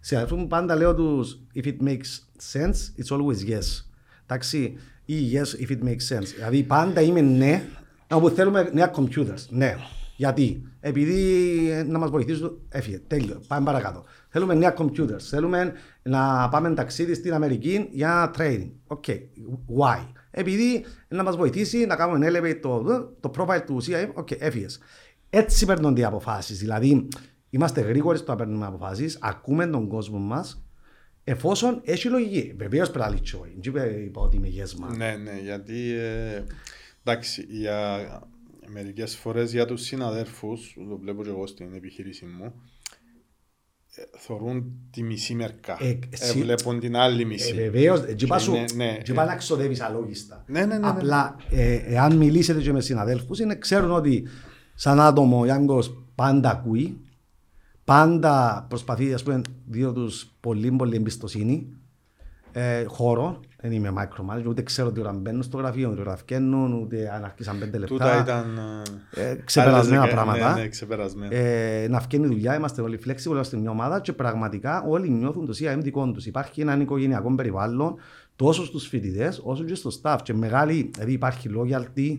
σε 0.00 0.16
αδελφούς 0.16 0.38
μου 0.38 0.46
πάντα 0.46 0.76
λέω 0.76 0.94
τους 0.94 1.40
if 1.54 1.64
it 1.64 1.76
makes 1.82 2.38
sense, 2.52 3.02
it's 3.02 3.16
always 3.16 3.50
yes. 3.50 3.84
Εντάξει, 4.26 4.78
ή 5.04 5.14
yes 5.32 5.62
if 5.62 5.70
it 5.70 5.82
makes 5.82 6.16
sense. 6.16 6.26
Δηλαδή 6.34 6.62
πάντα 6.62 7.00
είμαι 7.00 7.20
ναι, 7.20 7.64
όπου 8.10 8.28
θέλουμε 8.28 8.70
νέα 8.72 8.90
computers. 8.94 9.46
Ναι. 9.48 9.76
Γιατί, 10.20 10.62
επειδή 10.80 11.70
ε, 11.70 11.82
να 11.82 11.98
μας 11.98 12.10
βοηθήσουν, 12.10 12.60
έφυγε, 12.68 12.98
τέλειο, 12.98 13.42
πάμε 13.46 13.64
παρακάτω. 13.64 14.04
Θέλουμε 14.28 14.54
νέα 14.54 14.74
computers, 14.78 15.20
θέλουμε 15.20 15.72
να 16.02 16.48
πάμε 16.48 16.74
ταξίδι 16.74 17.14
στην 17.14 17.34
Αμερική 17.34 17.88
για 17.90 18.34
training. 18.38 18.70
OK, 18.86 19.04
why; 19.78 20.06
Επειδή 20.30 20.84
να 21.08 21.22
μας 21.22 21.36
βοηθήσει 21.36 21.86
να 21.86 21.96
κάνουμε 21.96 22.28
elevate 22.30 22.58
το, 22.62 22.82
το 23.20 23.30
profile 23.36 23.62
του 23.66 23.82
CIA, 23.82 24.10
OK, 24.14 24.30
έφυγες. 24.30 24.78
Έτσι 25.30 25.66
παίρνονται 25.66 26.00
οι 26.00 26.04
αποφάσεις, 26.04 26.58
δηλαδή 26.58 27.08
είμαστε 27.50 27.80
γρήγοροι 27.80 28.18
στο 28.18 28.30
να 28.30 28.36
παίρνουμε 28.36 28.66
αποφάσεις, 28.66 29.18
ακούμε 29.20 29.66
τον 29.66 29.88
κόσμο 29.88 30.18
μας, 30.18 30.64
εφόσον 31.24 31.80
έχει 31.84 32.08
λογική. 32.08 32.54
Βεβαίως 32.56 32.90
πρέπει 32.90 33.10
να 33.10 33.14
λύσει 33.14 33.38
δεν 33.72 34.04
είπα 34.04 34.20
ότι 34.20 34.36
είμαι 34.36 34.48
yes 34.56 34.84
man. 34.84 34.96
Ναι, 34.96 35.16
ναι, 35.22 35.40
γιατί 35.42 35.92
ε, 35.92 36.44
εντάξει, 37.04 37.46
για 37.48 37.98
μερικές 38.72 39.16
φορές 39.16 39.52
για 39.52 39.66
τους 39.66 39.82
συναδέρφους, 39.82 40.76
το 40.88 40.96
βλέπω 40.98 41.22
και 41.22 41.28
εγώ 41.28 41.46
στην 41.46 41.74
επιχείρηση 41.74 42.24
μου, 42.24 42.44
ε, 43.94 44.02
θωρούν 44.18 44.72
τη 44.90 45.02
μισή 45.02 45.34
μερικά. 45.34 45.76
Ε, 45.80 45.88
Ε, 45.88 45.98
εσύ- 46.10 46.40
βλέπουν 46.42 46.80
την 46.80 46.96
άλλη 46.96 47.22
Ε, 47.22 47.24
μισή. 47.24 47.54
Βεβαίως, 47.54 48.00
έτσι 48.02 48.26
πά 48.26 48.38
σου- 48.38 48.52
ναι, 48.52 48.64
ναι, 48.74 48.96
έτσι 48.98 49.12
ε. 49.12 49.14
πά 49.14 49.24
να 49.24 49.36
ξοδεύεις 49.36 49.80
αλόγιστα. 49.80 50.44
Ναι, 50.46 50.60
ναι, 50.60 50.66
ναι, 50.66 50.78
ναι. 50.78 50.88
Απλά, 50.88 51.36
ε, 51.50 51.74
εάν 51.74 52.16
μιλήσετε 52.16 52.60
και 52.60 52.72
με 52.72 52.80
συναδέλφους, 52.80 53.38
είναι, 53.38 53.54
ξέρουν 53.56 53.90
ότι 53.90 54.26
σαν 54.74 55.00
άτομο 55.00 55.40
ο 55.40 55.44
Γιάνγκος 55.44 56.04
πάντα 56.14 56.50
ακούει, 56.50 57.00
πάντα 57.84 58.66
προσπαθεί, 58.68 59.14
ας 59.14 59.22
πούμε, 59.22 59.40
δίνω 59.66 59.92
τους 59.92 60.32
πολύ 60.40 60.70
πολύ 60.70 60.96
εμπιστοσύνη, 60.96 61.76
ε, 62.52 62.84
χώρο, 62.84 63.40
δεν 63.60 63.72
είμαι 63.72 63.92
micromanager, 63.96 64.44
ούτε 64.46 64.62
ξέρω 64.62 64.92
τι 64.92 65.00
ώρα 65.00 65.12
μπαίνουν 65.12 65.42
στο 65.42 65.56
γραφείο, 65.58 65.90
ούτε 65.90 66.00
ώρα 66.00 66.18
βγαίνουν, 66.26 66.72
ούτε 66.72 67.10
αν 67.14 67.24
αρχίσαν 67.24 67.58
πέντε 67.58 67.78
λεπτά. 67.78 67.94
Τούτα 67.94 68.20
ήταν. 68.20 68.58
Ε, 69.10 69.34
ξεπερασμένα 69.44 70.00
άλλες 70.02 70.14
δεκα- 70.14 70.24
πράγματα. 70.24 70.54
Ναι, 70.54 70.60
ναι, 70.60 70.68
ξεπερασμένα. 70.68 71.34
Ε, 71.34 71.86
να 71.88 71.98
βγαίνει 71.98 72.24
η 72.24 72.28
δουλειά, 72.28 72.54
είμαστε 72.56 72.82
όλοι 72.82 72.98
flexible, 73.06 73.30
είμαστε 73.30 73.56
μια 73.56 73.70
ομάδα 73.70 74.00
και 74.00 74.12
πραγματικά 74.12 74.84
όλοι 74.88 75.10
νιώθουν 75.10 75.46
το 75.46 75.52
CIM 75.58 75.78
δικό 75.78 76.10
τους. 76.12 76.26
Υπάρχει 76.26 76.60
ένα 76.60 76.80
οικογενειακό 76.80 77.34
περιβάλλον 77.34 77.94
τόσο 78.36 78.64
στους 78.64 78.86
φοιτητές 78.86 79.40
όσο 79.44 79.64
και 79.64 79.74
στο 79.74 79.90
staff. 80.02 80.16
Και 80.22 80.34
μεγάλη, 80.34 80.90
δηλαδή 80.92 81.12
υπάρχει 81.12 81.48
loyalty, 81.56 82.18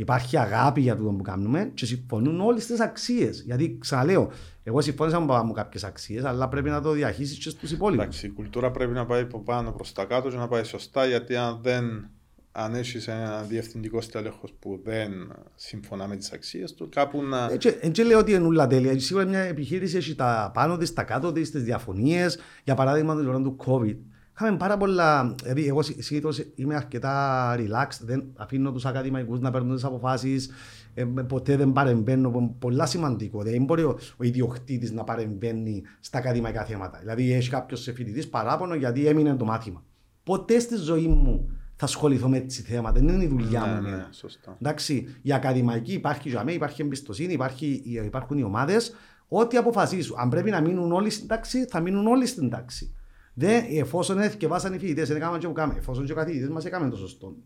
υπάρχει 0.00 0.36
αγάπη 0.38 0.80
για 0.80 0.96
το 0.96 1.02
που 1.02 1.22
κάνουμε 1.22 1.70
και 1.74 1.86
συμφωνούν 1.86 2.40
όλες 2.40 2.66
τις 2.66 2.80
αξίες. 2.80 3.42
Γιατί 3.46 3.76
ξαναλέω, 3.80 4.30
εγώ 4.62 4.80
συμφώνησα 4.80 5.20
με 5.20 5.26
παπά 5.26 5.44
μου 5.44 5.52
κάποιες 5.52 5.84
αξίες, 5.84 6.24
αλλά 6.24 6.48
πρέπει 6.48 6.70
να 6.70 6.80
το 6.80 6.90
διαχύσει 6.92 7.38
και 7.38 7.48
στους 7.48 7.70
υπόλοιπους. 7.70 8.04
Εντάξει, 8.04 8.26
η 8.26 8.30
κουλτούρα 8.30 8.70
πρέπει 8.70 8.92
να 8.92 9.06
πάει 9.06 9.22
από 9.22 9.40
πάνω 9.40 9.72
προς 9.72 9.92
τα 9.92 10.04
κάτω 10.04 10.28
και 10.28 10.36
να 10.36 10.48
πάει 10.48 10.64
σωστά, 10.64 11.06
γιατί 11.06 11.36
αν 11.36 11.58
δεν. 11.62 12.10
Αν 12.52 12.74
έχεις 12.74 13.08
ένα 13.08 13.42
διευθυντικό 13.42 14.00
στέλεχος 14.00 14.52
που 14.58 14.80
δεν 14.84 15.12
συμφωνά 15.54 16.06
με 16.06 16.16
τις 16.16 16.32
αξίες 16.32 16.74
του, 16.74 16.88
κάπου 16.88 17.22
να. 17.22 17.50
Έτσι 17.80 18.02
λέω 18.02 18.18
ότι 18.18 18.32
είναι 18.32 18.46
ούλα 18.46 18.66
τέλεια. 18.66 19.00
Σίγουρα 19.00 19.24
μια 19.24 19.38
επιχείρηση 19.38 19.96
έχει 19.96 20.14
τα 20.14 20.50
πάνω 20.54 20.76
της, 20.76 20.92
τα 20.92 21.02
κάτω 21.02 21.32
της, 21.32 21.50
τις 21.50 21.62
διαφωνίες. 21.62 22.38
Για 22.64 22.74
παράδειγμα, 22.74 23.16
την 23.16 23.28
ώρα 23.28 23.40
του 23.40 23.56
COVID. 23.66 23.96
Είχαμε 24.40 24.56
πάρα 24.56 24.76
πολλά. 24.76 25.34
Δηλαδή, 25.42 25.66
εγώ 25.66 25.82
συνήθω 25.82 26.30
είμαι 26.54 26.74
αρκετά 26.74 27.54
relaxed. 27.58 27.98
Δεν 28.00 28.24
αφήνω 28.36 28.72
τους 28.72 28.84
ακαδημαϊκούς 28.84 29.40
να 29.40 29.50
παίρνουν 29.50 29.74
τις 29.74 29.84
αποφάσεις. 29.84 30.50
Ε, 30.94 31.04
ποτέ 31.04 31.56
δεν 31.56 31.72
παρεμβαίνω. 31.72 32.56
Πολλά 32.58 32.86
σημαντικό. 32.86 33.42
Δεν 33.42 33.64
μπορεί 33.64 33.82
ο, 33.82 33.98
ο 34.16 34.24
ιδιοκτήτης 34.24 34.92
να 34.92 35.04
παρεμβαίνει 35.04 35.82
στα 36.00 36.18
ακαδημαϊκά 36.18 36.64
θέματα. 36.64 36.98
Δηλαδή, 36.98 37.32
έχει 37.32 37.50
κάποιος 37.50 37.82
φοιτητής 37.82 38.28
παράπονο 38.28 38.74
γιατί 38.74 39.06
έμεινε 39.06 39.34
το 39.34 39.44
μάθημα. 39.44 39.84
Ποτέ 40.22 40.58
στη 40.58 40.76
ζωή 40.76 41.06
μου 41.06 41.50
θα 41.76 41.84
ασχοληθώ 41.84 42.28
με 42.28 42.36
έτσι 42.36 42.62
θέματα. 42.62 43.00
Δεν 43.00 43.08
είναι 43.08 43.24
η 43.24 43.28
δουλειά 43.28 43.60
μου. 43.60 43.72
ναι, 43.72 43.78
εμένα. 43.78 43.96
ναι, 43.96 44.06
σωστά. 44.10 44.56
Εντάξει, 44.60 45.08
η 45.22 45.32
ακαδημαϊκή 45.32 45.92
υπάρχει 45.92 46.28
για 46.28 46.38
μένα, 46.38 46.52
υπάρχει 46.52 46.82
εμπιστοσύνη, 46.82 47.32
υπάρχει, 47.32 47.82
υπάρχουν 48.04 48.38
οι 48.38 48.42
ομάδες. 48.42 48.94
Ό,τι 49.28 49.56
αποφασίσουν. 49.56 50.16
Αν 50.18 50.28
πρέπει 50.28 50.50
να 50.50 50.60
μείνουν 50.60 50.92
όλοι 50.92 51.10
στην 51.10 51.28
τάξη, 51.28 51.64
θα 51.64 51.80
μείνουν 51.80 52.06
όλοι 52.06 52.26
στην 52.26 52.50
τάξη. 52.50 52.94
Δεν, 53.34 53.64
εφόσον 53.70 54.18
έθιεβάσαν 54.18 54.74
οι 54.74 54.78
φοιτητές, 54.78 55.08
δεν 55.08 55.16
έκαναν 55.16 55.38
και 55.38 55.46
που 55.46 55.52
κάνουμε. 55.52 55.78
Εφόσον 55.78 56.04
και 56.04 56.12
ο 56.12 56.14
καθηγητής 56.14 56.48
μας 56.48 56.64
έκανε 56.64 56.90
το 56.90 56.96
σωστό 56.96 57.36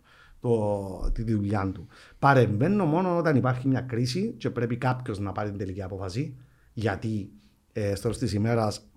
το, 0.44 1.10
τη 1.12 1.22
δουλειά 1.22 1.70
του. 1.74 1.86
Παρεμβαίνω 2.18 2.84
μόνο 2.84 3.16
όταν 3.16 3.36
υπάρχει 3.36 3.68
μια 3.68 3.80
κρίση 3.80 4.34
και 4.38 4.50
πρέπει 4.50 4.76
κάποιος 4.76 5.18
να 5.18 5.32
πάρει 5.32 5.48
την 5.48 5.58
τελική 5.58 5.82
απόφαση. 5.82 6.36
Γιατί 6.72 7.30
ε, 7.72 7.94
στο 7.94 8.02
τέλο 8.08 8.20
της 8.20 8.32
ημέρας 8.32 8.88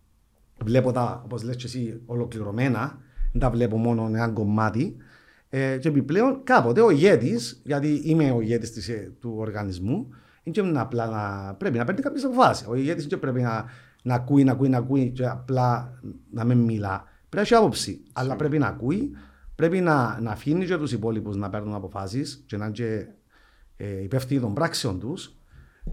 βλέπω 0.64 0.92
τα, 0.92 1.22
όπως 1.26 1.44
λες 1.44 1.56
και 1.56 1.66
εσύ, 1.66 2.02
ολοκληρωμένα, 2.06 3.00
δεν 3.32 3.42
τα 3.42 3.50
βλέπω 3.50 3.78
μόνο 3.78 4.06
ένα 4.06 4.30
κομμάτι. 4.30 4.96
Ε, 5.50 5.78
και 5.78 5.88
επιπλέον 5.88 6.42
κάποτε 6.44 6.82
ο 6.82 6.90
ηγέτης, 6.90 7.62
γιατί 7.64 8.02
είμαι 8.04 8.32
ο 8.32 8.42
ηγέτης 8.42 8.72
της, 8.72 8.90
ε, 8.90 9.14
του 9.20 9.36
οργανισμού, 9.38 10.10
είναι 10.44 10.72
και 10.72 10.80
απλά 10.80 11.10
να, 11.10 11.54
πρέπει 11.54 11.78
να 11.78 11.84
παίρνει 11.84 12.02
κάποιες 12.02 12.24
αποφάσεις. 12.24 12.68
Ο 12.68 12.76
ηγέτης 12.76 13.08
δεν 13.08 13.20
πρέπει 13.20 13.42
να, 13.42 13.66
να 14.08 14.16
ακούει, 14.16 14.44
να 14.44 14.52
ακούει, 14.52 14.70
να 14.70 14.78
ακούει 14.78 15.12
και 15.12 15.28
απλά 15.28 16.00
να 16.32 16.44
μην 16.44 16.58
μιλά. 16.58 17.04
Πρέπει 17.30 17.36
να 17.36 17.42
έχει 17.42 17.54
άποψη, 17.54 18.04
αλλά 18.14 18.36
πρέπει 18.36 18.58
να 18.58 18.68
ακούει, 18.68 19.12
πρέπει 19.56 19.80
να, 19.80 20.20
να 20.22 20.32
αφήνει 20.32 20.66
και 20.66 20.78
τους 20.78 20.92
υπόλοιπους 20.92 21.36
να 21.36 21.50
παίρνουν 21.50 21.74
αποφάσεις 21.74 22.44
και 22.46 22.58
να 22.58 22.66
είναι 22.66 22.74
και 22.74 23.08
ε, 23.78 24.04
υπεύθυνοι 24.04 24.40
των 24.40 24.54
πράξεων 24.54 25.00
τους, 25.00 25.36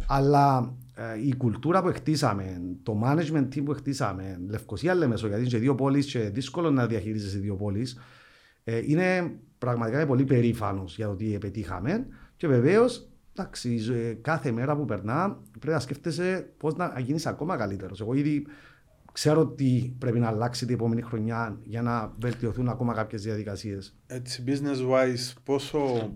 αλλά 0.06 0.74
ε, 0.94 1.26
η 1.26 1.36
κουλτούρα 1.36 1.82
που 1.82 1.92
χτίσαμε, 1.94 2.60
το 2.82 3.00
management 3.04 3.48
team 3.54 3.64
που 3.64 3.72
χτίσαμε, 3.72 4.40
Λευκοσία 4.48 4.94
Λεμεσό, 4.94 5.26
γιατί 5.26 5.42
είναι 5.42 5.50
και 5.50 5.58
δύο 5.58 5.74
πόλεις 5.74 6.06
και 6.06 6.18
δύσκολο 6.18 6.70
να 6.70 6.86
διαχειρίζεσαι 6.86 7.38
δύο 7.38 7.56
πόλεις, 7.56 8.00
ε, 8.64 8.80
είναι 8.84 9.32
πραγματικά 9.58 10.06
πολύ 10.06 10.24
περήφανος 10.24 10.96
για 10.96 11.06
το 11.06 11.14
τι 11.14 11.38
πετύχαμε. 11.38 12.06
Και 12.36 12.46
βεβαίως 12.46 13.08
εντάξει, 13.36 13.80
ε, 13.92 14.12
κάθε 14.12 14.50
μέρα 14.50 14.76
που 14.76 14.84
περνά 14.84 15.40
πρέπει 15.50 15.74
να 15.74 15.80
σκέφτεσαι 15.80 16.52
πώς 16.56 16.74
να 16.76 17.00
γίνεις 17.00 17.26
ακόμα 17.26 17.56
καλύτερος. 17.56 18.00
Εγώ 18.00 18.14
ήδη 18.14 18.46
ξέρω 19.12 19.46
τι 19.46 19.94
πρέπει 19.98 20.18
να 20.18 20.28
αλλάξει 20.28 20.66
την 20.66 20.74
επόμενη 20.74 21.02
χρονιά 21.02 21.58
για 21.62 21.82
να 21.82 22.12
βελτιωθούν 22.18 22.68
ακόμα 22.68 22.94
κάποιες 22.94 23.22
διαδικασίες. 23.22 23.96
Έτσι, 24.06 24.44
business 24.46 24.90
wise, 24.90 25.32
πόσο, 25.44 26.12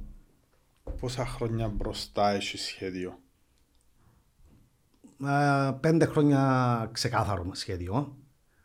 πόσα 1.01 1.27
χρόνια 1.27 1.69
μπροστά 1.69 2.31
έχει 2.31 2.57
σχέδιο; 2.57 3.19
Ε, 5.27 5.71
πέντε 5.81 6.05
χρόνια 6.05 6.89
ξεκάθαρο 6.93 7.51
σχέδιο. 7.53 8.17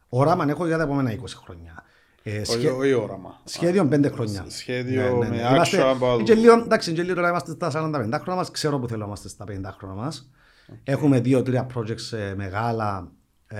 Όραμα 0.07 0.45
έχω 0.49 0.65
για 0.67 0.77
τα 0.77 0.83
επόμενα 0.83 1.11
20 1.11 1.35
χρόνια. 1.35 1.82
Ε, 2.23 2.43
σχέ... 2.43 2.69
Όχι 2.69 2.93
όραμα. 2.93 3.41
Σχέδιο 3.43 3.85
πέντε 3.85 4.09
χρόνια. 4.09 4.45
Σχέδιο 4.47 5.17
ναι, 5.17 5.27
ναι, 5.27 5.35
ναι. 5.35 5.41
με 5.41 5.61
action 5.63 6.01
about... 6.01 6.23
Και 6.23 6.33
λίγο, 6.33 6.53
εντάξει, 6.53 6.93
και 6.93 7.01
λίγο 7.03 7.15
τώρα 7.15 7.29
είμαστε 7.29 7.51
στα 7.51 7.67
45 7.67 7.71
χρόνια 7.93 8.35
μας, 8.35 8.51
ξέρω 8.51 8.79
που 8.79 8.87
θέλω 8.87 8.99
να 8.99 9.05
είμαστε 9.05 9.27
στα 9.27 9.45
50 9.47 9.49
χρόνια 9.77 10.01
μας. 10.03 10.29
Okay. 10.71 10.75
Έχουμε 10.83 11.19
δύο-τρία 11.19 11.67
projects 11.75 12.17
ε, 12.17 12.33
μεγάλα 12.35 13.11
ε, 13.47 13.57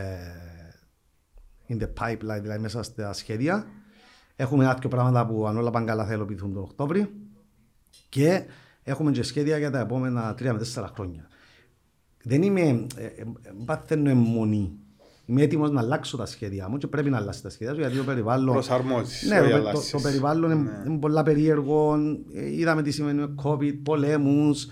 in 1.70 1.78
the 1.78 1.88
pipeline, 2.00 2.42
δηλαδή 2.42 2.60
μέσα 2.60 2.84
στα 2.84 3.14
σχέδια. 3.14 3.66
Έχουμε 4.36 4.64
ένα 4.64 4.80
πράγματα 4.90 5.26
που 5.26 5.48
αν 5.48 5.58
όλα 5.58 5.70
πάνε 5.70 5.86
καλά 5.86 6.06
θα 6.06 6.14
υλοποιηθούν 6.14 6.54
τον 6.54 6.64
Οκτώβρη. 6.64 7.14
Και 8.10 8.44
έχουμε 8.84 9.12
και 9.12 9.24
σχέδια 9.24 9.58
για 9.58 9.72
τα 9.72 9.80
επόμενα 9.80 10.36
3 10.40 10.42
με 10.42 10.62
4 10.76 10.86
χρόνια. 10.94 11.28
Δεν 12.24 12.42
είμαι, 12.42 12.62
ε, 12.96 13.06
ε, 13.06 13.24
παθαίνω 13.66 14.10
αιμονή 14.10 14.83
Είμαι 15.26 15.42
έτοιμος 15.42 15.72
να 15.72 15.82
αλλάξω 15.82 16.18
τα 16.18 16.26
σχέδια 16.26 16.70
μου 16.70 16.78
και 16.78 16.88
πρέπει 16.88 17.10
να 17.10 17.18
αλλάξει 17.18 17.42
τα 17.42 17.50
σχέδια 17.50 17.74
μου 17.74 17.80
γιατί 17.80 17.98
το 17.98 18.04
περιβάλλον. 18.04 18.54
Προσαρμόζεις. 18.54 19.30
Ναι, 19.30 19.40
το, 19.40 19.62
το, 19.72 19.82
το, 19.92 20.00
περιβάλλον 20.00 20.64
ναι. 20.64 20.84
είναι 20.88 20.98
πολλά 21.00 21.24
περίεργο. 21.24 21.98
Είδαμε 22.34 22.82
τι 22.82 22.92
σημαίνει 22.92 23.20
με 23.20 23.36
COVID, 23.44 23.78
πολέμους. 23.84 24.68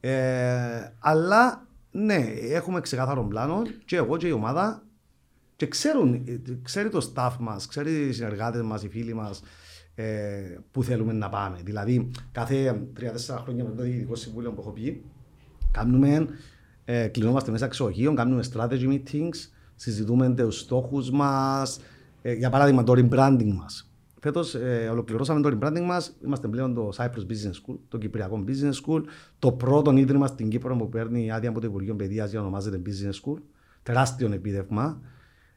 Ε, 0.00 0.92
αλλά 0.98 1.66
ναι, 1.90 2.26
έχουμε 2.50 2.80
ξεκάθαρο 2.80 3.24
πλάνο 3.24 3.62
και 3.84 3.96
εγώ 3.96 4.16
και 4.16 4.26
η 4.26 4.30
ομάδα 4.30 4.82
και 5.56 5.66
ξέρουν, 5.66 6.24
ξέρει 6.62 6.88
το 6.88 7.12
staff 7.14 7.36
μας, 7.38 7.66
ξέρει 7.66 8.08
οι 8.08 8.12
συνεργάτες 8.12 8.62
μας, 8.62 8.82
οι 8.82 8.88
φίλοι 8.88 9.14
μας 9.14 9.42
ε, 9.94 10.58
που 10.70 10.82
θέλουμε 10.82 11.12
να 11.12 11.28
πάμε. 11.28 11.58
Δηλαδή, 11.64 12.10
κάθε 12.32 12.82
τρία-τέσσερα 12.94 13.38
χρόνια 13.38 13.64
με 13.64 13.70
το 13.76 13.82
Διοικητικό 13.82 14.14
Συμβούλιο 14.14 14.52
που 14.52 14.60
έχω 14.60 14.70
πει, 14.70 15.02
κάνουμε, 15.70 16.26
ε, 16.84 17.06
κλεινόμαστε 17.06 17.50
μέσα 17.50 17.64
εξοχείων, 17.64 18.14
κάνουμε 18.14 18.44
strategy 18.52 18.88
meetings 18.88 19.50
συζητούμε 19.80 20.30
τους 20.30 20.58
στόχους 20.58 21.10
μας. 21.10 21.80
Ε, 22.22 22.32
για 22.32 22.50
παράδειγμα, 22.50 22.82
το 22.84 22.92
rebranding 22.96 23.52
μας. 23.52 23.90
Φέτος 24.20 24.54
ε, 24.54 24.88
ολοκληρώσαμε 24.90 25.40
το 25.40 25.58
rebranding 25.60 25.84
μας. 25.84 26.16
Είμαστε 26.24 26.48
πλέον 26.48 26.74
το 26.74 26.90
Cyprus 26.96 27.26
Business 27.30 27.72
School, 27.72 27.76
το 27.88 27.98
Κυπριακό 27.98 28.44
Business 28.46 28.86
School. 28.86 29.02
Το 29.38 29.52
πρώτο 29.52 29.96
ίδρυμα 29.96 30.26
στην 30.26 30.48
Κύπρο 30.48 30.76
που 30.76 30.88
παίρνει 30.88 31.30
άδεια 31.30 31.48
από 31.48 31.60
το 31.60 31.66
Υπουργείο 31.66 31.94
Παιδείας 31.94 32.30
για 32.30 32.40
ονομάζεται 32.40 32.82
Business 32.86 33.30
School. 33.30 33.38
Τεράστιο 33.82 34.32
επίδευμα. 34.32 35.00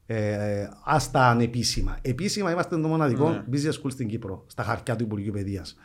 Ε, 0.06 0.68
άστα 0.84 1.30
ανεπίσημα. 1.30 1.98
Επίσημα 2.02 2.52
είμαστε 2.52 2.80
το 2.80 2.88
μοναδικό 2.88 3.30
ναι. 3.30 3.44
business 3.52 3.82
school 3.82 3.92
στην 3.92 4.08
Κύπρο, 4.08 4.44
στα 4.48 4.64
χαρτιά 4.64 4.96
του 4.96 5.04
Υπουργείου 5.04 5.32
Παιδείας. 5.32 5.76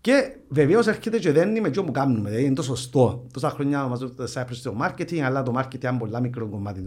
Και 0.00 0.36
βεβαίως 0.48 0.86
έρχεται 0.86 1.18
και 1.18 1.32
δεν 1.32 1.48
είναι 1.48 1.60
με 1.60 1.70
που 1.70 1.90
κάνουμε. 1.90 2.28
Δηλαδή 2.28 2.46
είναι 2.46 2.54
το 2.54 2.62
σωστό. 2.62 3.26
Τόσα 3.32 3.50
χρόνια 3.50 3.86
μα 3.86 3.96
το 3.96 4.32
Cyprus 4.34 4.46
στο 4.50 4.76
marketing, 4.80 5.18
αλλά 5.18 5.42
το 5.42 5.52
marketing 5.58 5.84
είναι 5.84 5.98
πολύ 5.98 6.20
μικρό 6.20 6.48
κομμάτι 6.48 6.82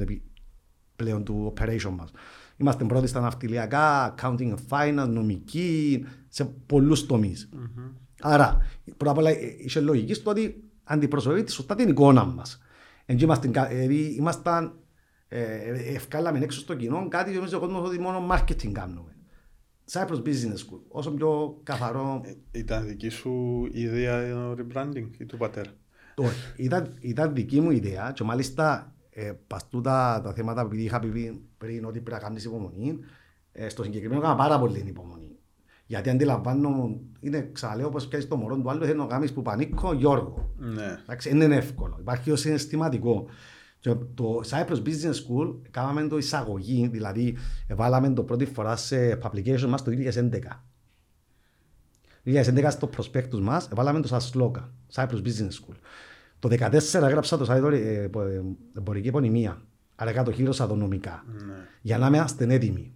πλέον 0.96 1.24
του 1.24 1.54
operation 1.56 1.94
μας. 1.98 2.12
Είμαστε 2.58 2.84
πρώτοι 2.84 3.08
στα 3.08 3.20
ναυτιλιακά, 3.20 4.16
accounting 4.16 4.54
and 4.54 4.58
finance, 4.70 5.08
νομική, 5.08 6.06
σε 6.28 6.46
πολλούς 6.46 7.06
τομείς. 7.06 7.50
Mm-hmm. 7.54 7.92
Άρα, 8.22 8.58
πρώτα 8.98 9.12
απ' 9.12 9.18
όλα, 9.18 9.30
ε, 9.30 9.56
είχε 9.58 9.80
λογικής 9.80 10.18
στο 10.18 10.30
ότι 10.30 10.64
αντιπροσωπεύει 10.84 11.44
τη 11.44 11.52
σωστά 11.52 11.76
την 11.76 11.90
εικόνα 11.90 12.26
μας. 12.26 12.60
Είμαστε, 13.06 13.48
δηλαδή, 13.48 14.16
ήμασταν, 14.18 14.74
ε, 15.28 15.94
ευκάλαμε 15.94 16.40
έξω 16.40 16.60
στο 16.60 16.76
κοινό 16.76 17.08
κάτι 17.08 17.30
και 17.30 17.36
νομίζω 17.36 17.58
ο 17.58 17.60
κόσμος 17.60 17.88
ότι 17.88 18.00
μόνο 18.00 18.28
marketing 18.32 18.72
κάνουμε. 18.72 19.16
Cyprus 19.92 20.24
Business 20.26 20.58
School, 20.58 20.82
όσο 20.88 21.12
πιο 21.12 21.60
καθαρό. 21.64 22.22
Ε, 22.52 22.60
ήταν 22.60 22.88
δική 22.88 23.10
σου 23.10 23.68
ιδέα 23.72 24.34
το 24.34 24.64
rebranding 24.64 25.08
ή 25.18 25.26
του 25.26 25.38
πατέρα; 25.38 25.72
Όχι, 26.16 26.54
ήταν, 26.56 26.98
ήταν 27.00 27.34
δική 27.34 27.62
μου 27.62 27.72
ιδέα 27.72 28.12
και 28.12 28.24
μάλιστα 28.24 28.96
ε, 29.14 29.32
παστούτα 29.48 30.22
τα 30.24 30.34
θέματα 30.34 30.68
που 30.68 30.76
είχα 30.76 31.00
πει 31.00 31.42
πριν 31.58 31.86
ότι 31.86 32.00
πρέπει 32.00 32.22
να 32.22 32.28
κάνεις 32.28 32.46
υπομονή, 32.46 33.00
ε, 33.52 33.70
στο 33.70 33.84
συγκεκριμένο 33.84 34.22
έκανα 34.22 34.36
πάρα 34.36 34.60
πολύ 34.60 34.84
υπομονή. 34.88 35.38
Γιατί 35.86 36.10
αντιλαμβάνω, 36.10 37.00
είναι 37.20 37.50
ξαναλέω 37.52 37.90
πως 37.90 38.08
πιάσεις 38.08 38.30
το 38.30 38.36
μωρό 38.36 38.58
του 38.58 38.70
άλλου, 38.70 38.86
θέλει 38.86 38.98
να 38.98 39.06
κάνεις 39.06 39.34
που 39.34 39.42
πανίκω 39.42 39.94
Γιώργο. 39.94 40.54
Ναι. 40.58 40.98
Εντάξει, 41.02 41.30
είναι 41.30 41.56
εύκολο. 41.56 41.98
Υπάρχει 42.00 42.32
ο 42.32 42.36
συναισθηματικό. 42.36 43.26
Και 43.80 43.96
το 44.14 44.42
Cyprus 44.50 44.84
Business 44.86 45.14
School 45.14 45.56
κάναμε 45.72 46.08
το 46.08 46.18
εισαγωγή, 46.18 46.88
δηλαδή 46.88 47.38
βάλαμε 47.70 48.14
το 48.14 48.24
πρώτη 48.24 48.46
φορά 48.46 48.76
σε 48.76 49.20
publication 49.24 49.68
μας 49.68 49.84
το 49.84 49.92
2011. 49.92 50.64
Το 52.24 52.32
2011 52.32 52.68
στο 52.70 52.88
προσπέκτους 52.88 53.42
μας 53.42 53.70
βάλαμε 53.76 54.02
το 54.02 54.08
σαν 54.08 54.22
σλόγκα, 54.22 54.74
Cyprus 54.94 55.22
Business 55.26 55.52
School. 55.62 55.76
Το 56.44 56.50
2014 56.50 56.94
έγραψα 56.94 57.38
το 57.38 57.46
site 57.50 57.72
ε, 57.72 58.10
εμπορική 58.78 59.08
επωνυμία. 59.08 59.62
Άρα 59.96 60.12
κατοχύρωσα 60.12 60.68
το 60.68 60.76
νομικά. 60.76 61.24
Ναι. 61.28 61.54
Για 61.82 61.98
να 61.98 62.08
είμαστε 62.08 62.54
έτοιμοι. 62.54 62.94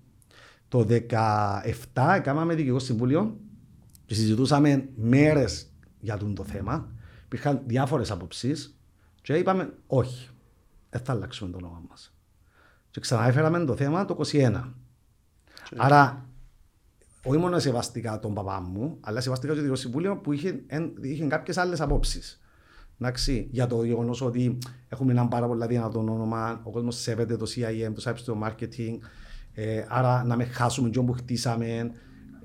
Το 0.68 0.86
2017 0.90 2.20
κάναμε 2.24 2.56
δικηγό 2.56 2.80
συμβούλιο 2.80 3.40
και 4.06 4.14
συζητούσαμε 4.14 4.90
μέρες 4.96 5.72
για 6.00 6.18
το 6.18 6.44
θέμα. 6.44 6.92
Υπήρχαν 7.26 7.62
διάφορες 7.66 8.12
απόψει 8.12 8.54
και 9.22 9.34
είπαμε 9.34 9.74
όχι, 9.88 10.30
δεν 10.90 11.02
θα 11.02 11.12
αλλάξουμε 11.12 11.52
το 11.52 11.58
όνομα 11.58 11.82
μας. 11.90 12.14
Και 12.92 13.00
ξαναέφεραμε 13.00 13.66
το 13.66 13.76
θέμα 13.76 14.06
το 14.06 14.18
2021. 14.32 14.74
Άρα, 15.78 16.26
όχι 17.24 17.38
μόνο 17.38 17.60
σεβαστικά 17.60 18.20
τον 18.20 18.34
παπά 18.34 18.62
μου, 18.62 18.98
αλλά 19.02 19.22
σεβαστικά 19.22 19.52
το 19.52 19.58
Δικηγό 19.58 19.76
Συμβούλιο 19.76 20.18
που 20.18 20.34
είχε, 20.34 20.64
είχε 21.02 21.26
κάποιες 21.26 21.58
άλλες 21.58 21.82
απόψει. 21.82 22.40
Εντάξει, 23.02 23.48
για 23.52 23.68
το 23.68 23.84
γεγονός 23.84 24.22
ότι 24.22 24.58
έχουμε 24.88 25.12
ένα 25.12 25.28
πάρα 25.28 25.48
πολύ 25.48 25.66
δυνατό 25.68 26.00
όνομα, 26.00 26.62
ο 26.64 26.72
κόσμος 26.72 27.02
σέβεται 27.02 27.38
το 27.38 27.46
CIM, 27.56 27.92
το 27.94 28.02
cyber 28.06 28.48
marketing, 28.48 28.98
ε, 29.54 29.86
άρα 29.88 30.24
να 30.24 30.36
μην 30.36 30.48
χάσουμε 30.48 30.90
τον 30.90 31.06
που 31.06 31.14
χτίσαμε. 31.14 31.92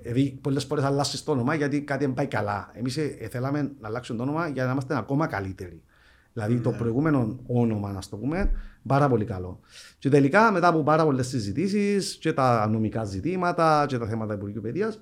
Δηλαδή, 0.03 0.39
πολλές 0.41 0.65
φορές 0.65 0.85
αλλάσει 0.85 1.25
το 1.25 1.33
όνομα 1.33 1.55
γιατί 1.55 1.83
κάτι 1.83 2.05
δεν 2.05 2.15
πάει 2.15 2.27
καλά. 2.27 2.71
Εμείς 2.75 2.97
ε, 2.97 3.29
θέλαμε 3.31 3.63
να 3.63 3.89
αλλάξουμε 3.89 4.19
το 4.19 4.25
όνομα 4.25 4.49
για 4.49 4.65
να 4.65 4.73
είμαστε 4.73 4.97
ακόμα 4.97 5.27
καλύτεροι. 5.27 5.83
Δηλαδή, 6.33 6.61
το 6.61 6.71
ναι. 6.71 6.77
προηγούμενο 6.77 7.39
όνομα, 7.47 7.93
να 7.93 8.01
το 8.11 8.17
πούμε, 8.17 8.51
πάρα 8.87 9.09
πολύ 9.09 9.25
καλό. 9.25 9.61
Και 9.99 10.09
τελικά, 10.09 10.53
μετά 10.53 10.69
από 10.69 10.83
πάρα 10.83 11.05
πολλές 11.05 11.29
συζητήσεις 11.29 12.17
και 12.17 12.33
τα 12.33 12.67
νομικά 12.67 13.05
ζητήματα 13.05 13.85
και 13.89 13.99
τα 13.99 14.07
θέματα 14.07 14.35
Υπουργείου 14.35 14.61
Παιδείας, 14.61 15.01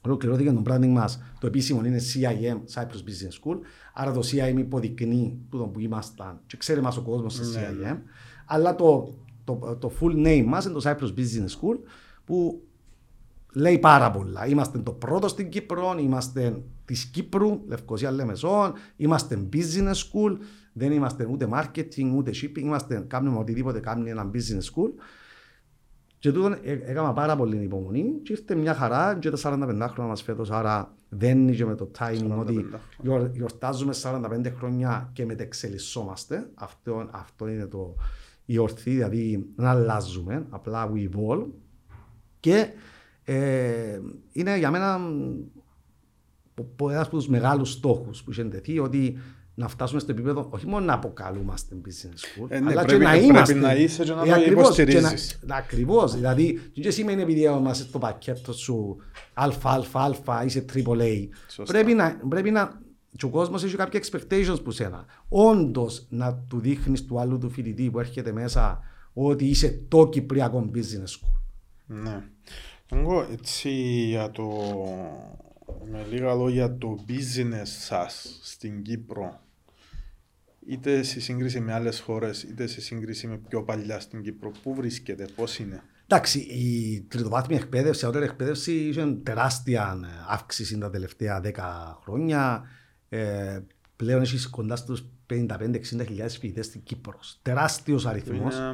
ολοκληρώθηκε 0.00 0.52
το 0.52 0.62
branding 0.66 0.88
μα. 0.88 1.08
Το 1.40 1.46
επίσημο 1.46 1.84
είναι 1.84 2.00
CIM, 2.14 2.74
Cyprus 2.74 2.84
Business 2.84 3.42
School. 3.42 3.58
Άρα 3.94 4.12
το 4.12 4.20
CIM 4.24 4.58
υποδεικνύει 4.58 5.38
που 5.50 5.72
ήμασταν 5.78 6.40
και 6.46 6.56
ξέρει 6.56 6.80
μας 6.80 6.96
ο 6.96 7.02
κόσμος 7.02 7.34
σε 7.34 7.42
CIM. 7.42 7.76
Ναι, 7.76 7.88
ναι. 7.88 8.02
Αλλά 8.46 8.74
το, 8.74 9.14
το, 9.44 9.76
το 9.80 9.92
full 10.00 10.26
name 10.26 10.44
μας 10.46 10.64
είναι 10.64 10.74
το 10.74 10.80
Cyprus 10.84 11.18
Business 11.18 11.60
School 11.60 11.78
που 12.24 12.62
λέει 13.52 13.78
πάρα 13.78 14.10
πολλά. 14.10 14.46
Είμαστε 14.46 14.78
το 14.78 14.92
πρώτο 14.92 15.28
στην 15.28 15.48
Κύπρο, 15.48 15.96
είμαστε 16.00 16.62
της 16.84 17.04
Κύπρου, 17.04 17.60
Λευκοσία 17.66 18.10
Λεμεσόν, 18.10 18.72
είμαστε 18.96 19.48
business 19.52 19.94
school, 19.94 20.36
δεν 20.72 20.92
είμαστε 20.92 21.28
ούτε 21.30 21.48
marketing 21.52 22.12
ούτε 22.14 22.30
shipping, 22.42 22.58
είμαστε, 22.58 23.04
κάνουμε 23.08 23.38
οτιδήποτε 23.38 23.80
κάνει 23.80 24.10
ένα 24.10 24.30
business 24.32 24.74
school. 24.74 24.90
Και 26.18 26.32
τούτον 26.32 26.52
ε, 26.52 26.72
έκανα 26.84 27.12
πάρα 27.12 27.36
πολύ 27.36 27.62
υπομονή 27.62 28.20
και 28.22 28.32
ήρθε 28.32 28.54
μια 28.54 28.74
χαρά 28.74 29.18
και 29.18 29.30
τα 29.30 29.38
45 29.42 29.66
χρόνια 29.66 30.06
μας 30.06 30.22
φέτος, 30.22 30.50
άρα 30.50 30.94
δεν 31.08 31.48
είναι 31.48 31.64
με 31.64 31.74
το 31.74 31.90
timing 31.98 32.36
ότι 32.38 32.66
γιορτάζουμε 33.32 33.94
45 34.02 34.52
χρόνια 34.56 35.10
και 35.12 35.24
μετεξελισσόμαστε. 35.24 36.50
Αυτό, 36.54 37.08
αυτό 37.10 37.48
είναι 37.48 37.66
το, 37.66 37.94
η 38.44 38.58
ορθή, 38.58 38.90
δηλαδή 38.90 39.46
να 39.56 39.70
αλλάζουμε, 39.70 40.46
απλά 40.50 40.92
we 40.94 41.08
evolve 41.10 41.46
και 42.40 42.68
ε, 43.24 44.00
είναι 44.32 44.58
για 44.58 44.70
μένα 44.70 45.00
ένας 46.90 47.06
από 47.06 47.16
τους 47.16 47.28
μεγάλους 47.28 47.70
στόχους 47.70 48.22
που 48.22 48.30
είχε 48.30 48.44
τεθεί 48.44 48.78
ότι 48.78 49.18
να 49.58 49.68
φτάσουμε 49.68 50.00
στο 50.00 50.12
επίπεδο 50.12 50.46
όχι 50.50 50.66
μόνο 50.66 50.84
να 50.84 50.92
αποκαλούμαστε 50.92 51.76
business 51.84 52.42
school, 52.42 52.46
Ε, 52.48 52.60
ναι, 52.60 52.70
αλλά 52.70 52.84
πρέπει- 52.84 52.98
και 52.98 53.04
να 53.04 53.10
πρέπει 53.10 53.24
είμαστε. 53.26 53.54
να 53.54 53.74
είσαι 53.74 54.04
και 54.04 54.12
να 54.12 54.22
Ε, 54.22 54.26
το 54.26 54.32
ακριβώς, 54.34 54.74
και 54.74 54.84
να- 54.84 54.90
υποστηρίζεις. 54.92 55.38
Ακριβώς, 55.48 56.14
δηλαδή 56.14 56.60
δεν 56.76 56.92
σημαίνει 56.92 57.22
επειδή 57.22 57.40
είμαστε 57.40 57.84
στο 57.84 57.98
πακέτο 57.98 58.52
σου 58.52 58.96
αλφα-αλφα-αλφα, 59.34 60.44
είσαι 60.44 60.64
AAA. 60.74 61.28
Σωστά. 61.48 61.72
Πρέπει 61.72 61.94
να, 61.94 62.20
πρέπει 62.28 62.50
να 62.50 62.80
και 63.16 63.24
ο 63.24 63.28
κόσμος 63.28 63.64
έχει 63.64 63.76
κάποια 63.76 64.00
expectations 64.02 64.56
που 64.64 64.70
σένα. 64.70 65.04
Όντως 65.28 66.06
να 66.08 66.34
του 66.48 66.60
δείχνεις 66.60 67.04
του 67.04 67.20
άλλου 67.20 67.38
του 67.38 67.50
φοιτητή 67.50 67.90
που 67.90 67.98
έρχεται 68.00 68.32
μέσα 68.32 68.80
ότι 69.12 69.44
είσαι 69.44 69.80
το 69.88 70.08
Κυπριακό 70.08 70.70
business 70.74 71.08
school. 71.18 71.40
Ναι. 71.86 72.22
Εγώ 72.90 73.26
έτσι 73.32 73.70
για 74.08 74.30
το... 74.30 74.48
Με 75.90 76.06
λίγα 76.10 76.34
λόγια 76.34 76.76
το 76.78 76.98
business 77.08 77.66
σας 77.86 78.38
στην 78.42 78.82
Κύπρο 78.82 79.40
είτε 80.68 81.02
σε 81.02 81.20
σύγκριση 81.20 81.60
με 81.60 81.72
άλλες 81.72 82.00
χώρες 82.00 82.42
είτε 82.42 82.66
σε 82.66 82.80
σύγκριση 82.80 83.26
με 83.26 83.36
πιο 83.48 83.62
παλιά 83.62 84.00
στην 84.00 84.22
Κύπρο 84.22 84.52
πού 84.62 84.74
βρίσκεται, 84.74 85.26
πώς 85.36 85.58
είναι; 85.58 85.82
Εντάξει, 86.06 86.38
η 86.38 87.00
τριτοβάθμια 87.08 87.56
εκπαίδευση, 87.58 88.04
η 88.04 88.06
αότερη 88.06 88.24
εκπαίδευση 88.24 88.72
είχε 88.72 89.06
τεράστια 89.22 89.98
αύξηση 90.28 90.78
τα 90.78 90.90
τελευταία 90.90 91.40
10 91.44 91.50
χρόνια. 92.02 92.62
Ε, 93.08 93.58
πλέον 93.96 94.20
έχεις 94.22 94.48
κοντά 94.48 94.76
στους 94.76 95.04
55-60 95.26 96.04
χιλιάδες 96.06 96.36
φοιτητές 96.38 96.66
στην 96.66 96.82
Κύπρος. 96.82 97.38
Τεράστιος 97.42 98.06
αριθμός. 98.06 98.54
Είναι 98.56 98.72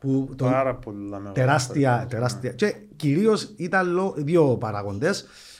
Που 0.00 0.32
τον, 0.36 0.50
πάρα 0.50 0.74
πολλά 0.74 1.16
μεγάλα. 1.16 1.32
τεράστια, 1.32 1.88
πράγματα. 1.90 2.08
τεράστια. 2.08 2.50
Και 2.52 2.74
κυρίως 2.96 3.54
ήταν 3.56 3.88
λο- 3.88 4.14
δύο 4.16 4.56
παραγοντέ. 4.56 5.10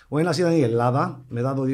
Ο 0.08 0.18
ένας 0.18 0.38
ήταν 0.38 0.52
η 0.52 0.60
Ελλάδα 0.60 1.24
μετά 1.28 1.54
το 1.54 1.64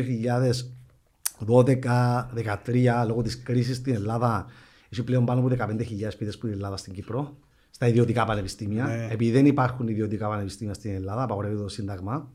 2012-2013 1.46 3.04
λόγω 3.06 3.22
της 3.22 3.42
κρίσης 3.42 3.76
στην 3.76 3.94
Ελλάδα. 3.94 4.46
Έχει 4.88 5.02
πλέον 5.02 5.24
πάνω 5.24 5.40
από 5.40 5.48
15.000 5.58 5.86
φοιτητέ 5.86 6.30
που 6.38 6.46
είναι 6.46 6.50
η 6.54 6.58
Ελλάδα 6.58 6.76
στην 6.76 6.92
Κύπρο, 6.92 7.36
στα 7.70 7.88
ιδιωτικά 7.88 8.24
πανεπιστήμια. 8.24 8.84
Ναι. 8.84 9.08
Επειδή 9.10 9.30
δεν 9.30 9.46
υπάρχουν 9.46 9.88
ιδιωτικά 9.88 10.28
πανεπιστήμια 10.28 10.74
στην 10.74 10.94
Ελλάδα, 10.94 11.22
απαγορεύεται 11.22 11.62
το 11.62 11.68
Σύνταγμα. 11.68 12.30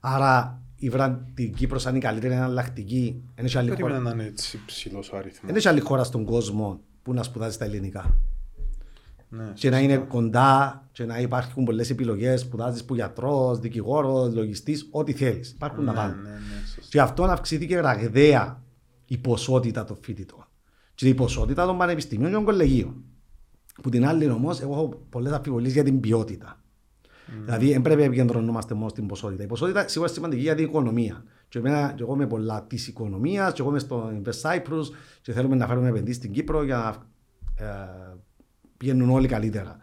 Άρα 0.00 0.62
ήβραν 0.76 1.26
την 1.34 1.54
Κύπρο 1.54 1.78
σαν 1.78 1.96
η 1.96 1.98
καλύτερη 2.00 2.34
εναλλακτική. 2.34 3.22
Δεν 3.34 3.44
έχει 3.44 3.58
άλλη 3.58 3.68
χώρα- 3.70 3.82
Περίμενα 3.82 4.08
να 4.08 4.14
είναι 4.14 4.24
έτσι 4.24 4.60
ψηλός 4.66 5.10
ο 5.12 5.16
αριθμός. 5.16 5.42
δεν 5.46 5.56
έχει 5.56 5.68
άλλη 5.68 5.80
χώρα 5.80 6.04
στον 6.04 6.24
κόσμο 6.24 6.80
που 7.02 7.12
να 7.14 7.22
σπουδάζει 7.22 7.54
στα 7.54 7.64
ελληνικά 7.64 8.14
Ναι, 9.28 9.44
και 9.54 9.70
να 9.70 9.78
είναι 9.80 9.96
κοντά 9.96 10.84
και 10.92 11.04
να 11.04 11.18
υπάρχουν 11.20 11.64
πολλές 11.64 11.90
επιλογές, 11.90 12.40
σπουδάζεις 12.40 12.84
που 12.84 12.94
γιατρός, 12.94 13.58
δικηγόρος, 13.58 14.34
λογιστής, 14.34 14.88
ό,τι 14.90 15.12
θέλεις. 15.12 15.50
Υπάρχουν 15.50 15.84
να 15.84 15.90
ναι, 15.92 15.96
πάνε. 15.98 16.14
ναι, 16.22 16.28
ναι, 16.28 16.36
σωστά. 16.60 16.61
Και 16.92 17.00
αυτό 17.00 17.24
αυξήθηκε 17.24 17.80
ραγδαία 17.80 18.62
η 19.06 19.18
ποσότητα 19.18 19.84
των 19.84 19.98
φοιτητών. 20.00 20.46
Και 20.94 21.08
η 21.08 21.14
ποσότητα 21.14 21.66
των 21.66 21.78
πανεπιστημίων 21.78 22.28
και 22.30 22.34
των 22.34 22.44
κολεγίων. 22.44 23.04
Που 23.82 23.90
την 23.90 24.06
άλλη 24.06 24.30
όμως, 24.30 24.60
εγώ 24.60 24.72
έχω 24.72 25.02
πολλές 25.08 25.32
αμφιβολίες 25.32 25.72
για 25.72 25.84
την 25.84 26.00
ποιότητα. 26.00 26.60
Δηλαδή, 27.44 27.72
δεν 27.72 27.82
πρέπει 27.82 28.00
να 28.00 28.06
επικεντρωνόμαστε 28.06 28.74
μόνο 28.74 28.88
στην 28.88 29.06
ποσότητα. 29.06 29.42
Η 29.42 29.46
ποσότητα 29.46 29.88
σίγουρα 29.88 30.10
είναι 30.10 30.18
σημαντική 30.18 30.42
για 30.42 30.54
την 30.54 30.64
οικονομία. 30.64 31.24
Και, 31.48 31.58
εμένα, 31.58 31.92
και 31.96 32.02
εγώ 32.02 32.14
είμαι 32.14 32.26
πολλά 32.26 32.62
της 32.66 32.88
οικονομίας, 32.88 33.52
και 33.52 33.60
εγώ 33.60 33.70
είμαι 33.70 33.78
στο 33.78 34.12
Invest 34.22 34.50
Cyprus, 34.50 34.84
και 35.22 35.32
θέλουμε 35.32 35.56
να 35.56 35.66
φέρουμε 35.66 35.88
επενδύσεις 35.88 36.16
στην 36.16 36.32
Κύπρο 36.32 36.62
για 36.62 36.76
να 36.76 37.66
ε, 37.66 38.16
πηγαίνουν 38.76 39.10
όλοι 39.10 39.28
καλύτερα. 39.28 39.76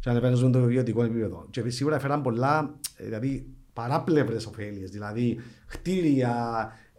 Και 0.00 0.10
να 0.10 0.16
επενδύσουμε 0.16 0.50
το 0.50 0.60
βιωτικό 0.60 1.04
επίπεδο. 1.04 1.46
Και 1.50 1.70
σίγουρα 1.70 1.96
έφεραν 1.96 2.22
πολλά, 2.22 2.74
ε, 2.96 3.04
δηλαδή 3.04 3.46
παράπλευρες 3.72 4.46
ωφέλειες. 4.46 4.90
Δηλαδή, 4.90 5.40
κτίρια, 5.66 6.34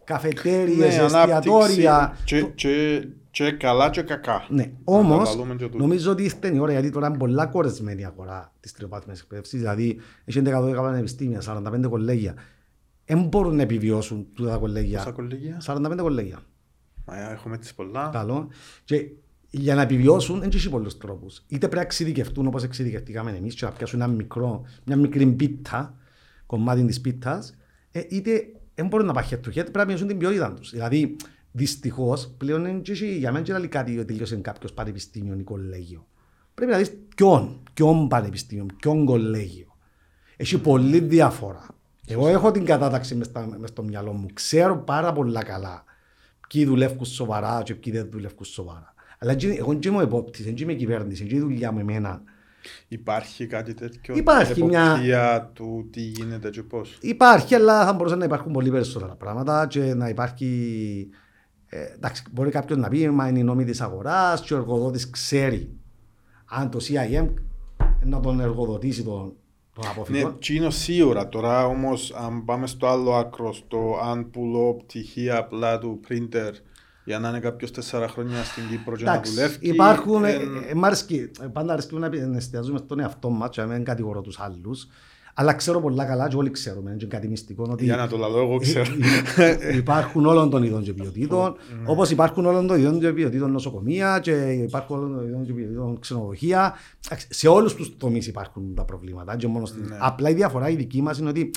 καφετέρειες, 0.04 0.96
Ναι, 0.96 1.04
εστιατόρια. 1.04 1.96
ανάπτυξη 1.96 2.22
και, 2.24 2.42
και, 2.54 3.08
και 3.30 3.50
καλά 3.50 3.90
και 3.90 4.02
κακά. 4.02 4.46
Ναι, 4.48 4.62
Να 4.62 4.70
όμως 4.84 5.28
τα 5.30 5.36
βάλουμε 5.36 5.54
και 5.54 5.64
τούτο. 5.64 5.78
νομίζω 5.78 6.10
ότι 6.10 6.22
ήρθε 6.22 6.54
η 6.54 6.58
ώρα 6.58 6.72
γιατί 6.72 6.90
τώρα 6.90 7.06
είναι 7.06 7.16
πολλά 7.16 7.46
κορεσμένη 7.46 8.00
η 8.00 8.04
αγορά 8.04 8.52
τη 8.60 8.72
τριοπάθμια 8.72 9.14
εκπαίδευσης. 9.18 9.58
Δηλαδή, 9.60 10.00
έχει 10.24 10.38
11-12 10.44 10.74
πανεπιστήμια, 10.74 11.40
45 11.40 11.88
κολέγια. 11.88 12.34
Δεν 13.06 13.22
μπορούν 13.22 13.56
να 13.56 13.62
επιβιώσουν 13.62 14.26
τούτα 14.34 14.50
τα 14.50 14.58
Πόσα 14.58 14.72
κολέγια; 14.72 15.10
κολεγία. 15.14 15.60
45 15.66 15.96
κολέγια. 16.00 16.38
Μα, 17.06 17.16
ε, 17.18 17.32
έχουμε 17.32 17.58
τις 17.58 17.74
πολλά. 17.74 18.10
Καλό. 18.12 18.48
Και 18.84 19.10
για 19.50 19.74
να 19.74 19.82
επιβιώσουν 19.82 20.40
δεν 20.40 20.50
έχει 20.54 20.68
πολλούς 20.70 20.96
τρόπους. 20.98 21.36
Είτε 21.48 21.58
πρέπει 21.58 21.74
να 21.76 21.80
εξειδικευτούν 21.80 22.46
όπως 22.46 22.62
εξειδικευτήκαμε 22.62 23.30
εμείς, 23.30 23.54
και 23.54 23.64
να 23.64 23.70
πιάσουν 23.70 24.00
ένα 24.00 24.12
μικρό, 24.12 24.62
μια 24.84 24.96
μικρή 24.96 25.26
πίτα, 25.26 25.96
κομμάτι 26.46 26.84
της 26.84 27.00
πίτας, 27.00 27.54
ε, 27.90 28.00
είτε 28.08 28.42
δεν 28.74 28.86
μπορούν 28.86 29.06
να 29.06 29.12
πάνε 29.12 29.26
head 29.30 29.34
to 29.34 29.48
head, 29.48 29.52
πρέπει 29.52 29.78
να 29.78 29.84
μειώσουν 29.84 30.06
την 30.06 30.18
ποιότητα 30.18 30.52
τους. 30.52 30.70
Δηλαδή, 30.70 31.16
δυστυχώς 31.52 32.34
πλέον 32.38 32.62
δεν 32.62 32.82
έχει 32.88 33.16
για 33.16 33.32
μένα 33.32 33.44
και 33.44 33.52
να 33.52 33.58
λέει 33.58 33.68
κάτι 33.68 33.98
ότι 33.98 34.06
τελείωσε 34.06 34.36
κάποιος 34.36 34.72
πανεπιστήμιο 34.72 35.36
ή 35.38 35.42
κολέγιο. 35.42 36.06
Πρέπει 36.54 36.72
να 36.72 36.78
δεις 36.78 36.92
ποιον, 37.16 37.60
ποιον 37.74 38.08
πανεπιστήμιο, 38.08 38.66
ποιον 38.80 39.04
κολέγιο. 39.04 39.76
Έχει 40.36 40.58
πολύ 40.60 41.00
διαφορά. 41.00 41.66
Εγώ 42.06 42.28
έχω 42.28 42.50
την 42.50 42.64
κατάταξη 42.64 43.14
μες, 43.14 43.26
στα- 43.26 43.56
μες 43.58 43.68
στο 43.68 43.82
μυαλό 43.82 44.12
μου. 44.12 44.26
Ξέρω 44.32 44.78
πάρα 44.78 45.12
πολλά 45.12 45.42
καλά 45.44 45.84
ποιοι 46.48 46.64
δουλεύουν 46.64 47.04
σοβαρά 47.04 47.62
και 47.64 47.74
ποιοι 47.74 47.92
δεν 47.92 48.08
δουλεύουν 48.10 48.44
σοβαρά. 48.44 48.94
Αλλά 49.18 49.32
έτσι- 49.32 49.56
εγώ 49.58 49.72
δεν 49.72 49.80
είμαι 49.82 49.96
ο 49.96 50.00
επόπτης, 50.00 50.44
δεν 50.44 50.54
είμαι 50.56 50.72
η 50.72 50.76
κυβέρνηση, 50.76 51.22
δεν 51.22 51.36
είναι 51.36 51.44
η 51.44 51.48
δουλειά 51.48 51.72
μου 51.72 51.78
εμένα. 51.78 52.22
Υπάρχει 52.88 53.46
κάτι 53.46 53.74
τέτοιο. 53.74 54.14
Υπάρχει 54.16 54.64
μια- 54.64 54.84
εποπτεία 54.92 55.50
του 55.54 55.88
τι 55.92 56.00
γίνεται 56.00 56.50
και 56.50 56.62
πώς; 56.62 56.98
Υπάρχει, 57.00 57.54
αλλά 57.54 57.84
θα 57.84 57.92
μπορούσαν 57.92 58.18
να 58.18 58.24
υπάρχουν 58.24 58.52
πολύ 58.52 58.70
περισσότερα 58.70 59.14
πράγματα 59.14 59.66
και 59.66 59.94
να 59.94 60.08
υπάρχει... 60.08 61.08
Ε, 61.66 61.82
εντάξει, 61.94 62.22
μπορεί 62.32 62.50
κάποιο 62.50 62.76
να 62.76 62.88
πει, 62.88 63.08
μα 63.10 63.28
είναι 63.28 63.38
οι 63.38 63.42
νόμοι 63.42 63.64
της 63.64 63.80
αγοράς 63.80 64.40
και 64.40 64.54
ο 64.54 64.56
εργοδότης 64.56 65.10
ξέρει 65.10 65.70
αν 66.44 66.70
το 66.70 66.78
CIM 66.88 67.28
να 68.04 68.20
τον 68.20 68.40
εργοδοτήσει 68.40 69.02
τον, 69.02 69.32
τον 69.74 69.84
Ναι, 69.84 69.90
αποφύγων. 69.90 70.38
τι 70.38 70.56
είναι 70.56 70.70
σίγουρα. 70.70 71.28
Τώρα 71.28 71.66
όμως 71.66 72.12
αν 72.12 72.44
πάμε 72.44 72.66
στο 72.66 72.86
άλλο 72.86 73.14
άκρο, 73.14 73.52
στο 73.52 73.98
αν 74.04 74.30
πουλώ 74.30 74.74
πτυχία 74.74 75.36
απλά 75.38 75.78
του 75.78 76.00
printer 76.08 76.50
για 77.04 77.18
να 77.18 77.28
είναι 77.28 77.40
κάποιος 77.40 77.70
τέσσερα 77.70 78.08
χρόνια 78.08 78.44
στην 78.44 78.62
Κύπρο 78.70 78.96
και 78.96 79.04
να 79.04 79.10
Εντάξει, 79.12 79.32
δουλεύει. 79.32 79.56
υπάρχουν, 79.60 80.24
ε, 80.24 80.30
ε, 80.30 80.40
ε, 80.70 80.74
μ' 80.74 80.84
αρέσκει, 80.84 81.30
ε, 81.42 81.46
πάντα 81.46 81.72
αρέσκει 81.72 81.94
να 81.94 82.08
πι- 82.08 82.20
να 82.26 82.36
εστιαζούμε 82.36 82.78
στον 82.78 83.00
εαυτό 83.00 83.30
μας 83.30 83.48
και 83.50 83.60
να 83.60 83.66
μην 83.66 83.84
κατηγορώ 83.84 84.20
τους 84.20 84.40
άλλους. 84.40 84.88
Αλλά 85.36 85.54
ξέρω 85.54 85.80
πολλά 85.80 86.04
καλά 86.04 86.28
και 86.28 86.36
όλοι 86.36 86.50
ξέρουμε, 86.50 86.90
είναι 86.90 86.98
και 86.98 87.06
κάτι 87.06 87.28
μυστικό 87.28 87.66
ότι 87.70 87.84
Για 87.84 87.96
να 87.96 88.08
το 88.08 88.16
λαλώ, 88.16 88.38
εγώ 88.38 88.56
ξέρω. 88.58 88.90
Υ- 89.70 89.74
υπάρχουν 89.76 90.26
όλων 90.26 90.50
των 90.50 90.62
ειδών 90.62 90.82
και 90.82 90.92
ποιοτήτων, 90.92 91.56
όπως 91.86 92.10
υπάρχουν 92.10 92.46
όλων 92.46 92.66
των 92.66 92.78
ειδών 92.78 93.00
και 93.00 93.12
ποιοτήτων 93.12 93.50
νοσοκομεία 93.52 94.18
και 94.22 94.32
υπάρχουν 94.52 94.96
όλων 94.96 95.14
των 95.16 95.26
ειδών 95.28 95.44
και 95.46 95.52
ποιοτήτων 95.52 95.98
ξενοδοχεία. 96.00 96.74
Εντάξει, 97.06 97.26
Σε 97.30 97.48
όλους 97.48 97.74
τους 97.74 97.96
τομείς 97.96 98.26
υπάρχουν 98.26 98.74
τα 98.74 98.84
προβλήματα. 98.84 99.36
Και 99.36 99.46
μόνο 99.46 99.66
στην... 99.66 99.84
Ναι. 99.88 99.96
Απλά 100.00 100.30
η 100.30 100.34
διαφορά 100.34 100.68
η 100.68 100.74
δική 100.76 101.02
μας 101.02 101.18
είναι 101.18 101.28
ότι 101.28 101.50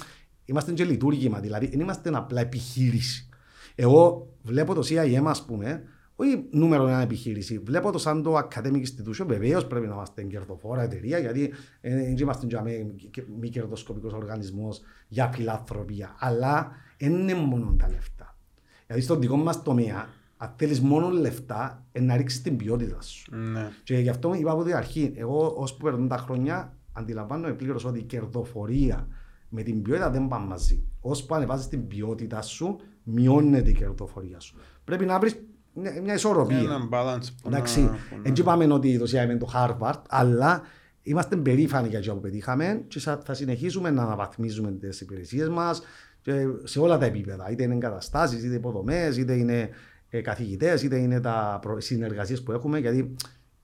είμαστε 0.45 0.71
και 0.71 0.83
λειτουργήμα, 0.83 1.39
δηλαδή 1.39 1.67
δεν 1.67 1.79
είμαστε 1.79 2.09
απλά 2.13 2.41
επιχείρηση. 2.41 3.29
Εγώ 3.75 4.27
βλέπω 4.47 4.73
το 4.73 4.81
CIM, 4.89 5.23
ας 5.25 5.45
πούμε, 5.45 5.83
όχι 6.19 6.45
νούμερο 6.51 6.87
ένα 6.87 7.01
επιχείρηση. 7.01 7.57
Βλέπω 7.57 7.91
το 7.91 7.97
σαν 7.97 8.23
το 8.23 8.37
academic 8.37 8.81
institution. 8.81 9.25
Βεβαίως 9.27 9.67
πρέπει 9.67 9.87
να 9.87 9.93
είμαστε 9.93 10.23
κερδοφόρα 10.23 10.81
εταιρεία, 10.81 11.19
γιατί 11.19 11.53
ε, 11.81 11.95
δεν 11.95 12.17
είμαστε 12.17 12.45
για 12.45 12.61
μη, 12.61 12.95
μη 13.39 13.49
κερδοσκοπικός 13.49 14.13
οργανισμός 14.13 14.81
για 15.07 15.27
φιλανθρωπία. 15.27 16.15
Αλλά 16.19 16.71
δεν 16.97 17.11
είναι 17.11 17.33
μόνο 17.33 17.75
τα 17.79 17.89
λεφτά. 17.89 18.35
Δηλαδή 18.85 19.05
στον 19.05 19.21
δικό 19.21 19.35
μας 19.35 19.63
τομέα, 19.63 20.07
αν 20.37 20.53
θέλεις 20.55 20.81
μόνο 20.81 21.09
λεφτά, 21.09 21.85
ε, 21.91 22.01
να 22.01 22.17
ρίξεις 22.17 22.41
την 22.41 22.57
ποιότητα 22.57 23.01
σου. 23.01 23.35
Ναι. 23.35 23.71
Και 23.83 23.97
γι' 23.97 24.09
αυτό 24.09 24.33
είπα 24.33 24.51
από 24.51 24.63
την 24.63 24.75
αρχή, 24.75 25.13
εγώ 25.15 25.53
ώσπου 25.57 25.83
περνούν 25.83 26.07
τα 26.07 26.17
χρόνια, 26.17 26.73
αντιλαμβάνομαι 26.93 27.53
πλήρω 27.53 27.79
ότι 27.85 27.99
η 27.99 28.03
κερδοφορία 28.03 29.07
με 29.49 29.63
την 29.63 29.81
ποιότητα 29.81 30.09
δεν 30.09 30.27
πάνε 30.27 30.45
μαζί. 30.45 30.83
Ώσπου 31.01 31.35
ανεβάζεις 31.35 31.67
την 31.67 31.87
ποιότητα 31.87 32.41
σου, 32.41 32.79
μειώνεται 33.13 33.69
η 33.69 33.73
κερδοφορία 33.73 34.39
σου. 34.39 34.55
Πρέπει 34.83 35.05
να 35.05 35.19
βρεις 35.19 35.35
μια, 35.73 36.01
μια 36.03 36.13
ισορροπία. 36.13 36.57
Ένα 36.57 36.89
balance 36.91 37.25
που 37.41 37.49
να... 37.49 37.55
Εντάξει, 37.57 37.81
που 37.81 38.15
δεν 38.23 38.31
να- 38.31 38.39
είπαμε 38.39 38.73
ότι 38.73 38.97
το 38.97 39.05
CIM 39.05 39.23
είναι 39.23 39.37
το 39.37 39.49
Harvard, 39.53 40.01
αλλά 40.09 40.61
είμαστε 41.03 41.35
περήφανοι 41.35 41.87
για 41.87 41.99
αυτό 41.99 42.13
που 42.13 42.19
πετύχαμε 42.19 42.83
και 42.87 42.99
θα 42.99 43.21
θα 43.25 43.33
συνεχίσουμε 43.33 43.89
να 43.89 44.03
αναβαθμίζουμε 44.03 44.71
τις 44.71 45.01
υπηρεσίες 45.01 45.49
μας 45.49 45.81
σε 46.63 46.79
όλα 46.79 46.97
τα 46.97 47.05
επίπεδα. 47.05 47.49
Είτε 47.51 47.63
είναι 47.63 47.73
εγκαταστάσεις, 47.73 48.43
είτε 48.43 48.55
υποδομές, 48.55 49.17
είτε 49.17 49.33
είναι 49.33 49.69
ε, 50.09 50.21
καθηγητές, 50.21 50.83
είτε 50.83 50.97
είναι 50.97 51.19
τα 51.19 51.59
συνεργασίες 51.77 52.43
που 52.43 52.51
έχουμε. 52.51 52.79
Γιατί 52.79 53.15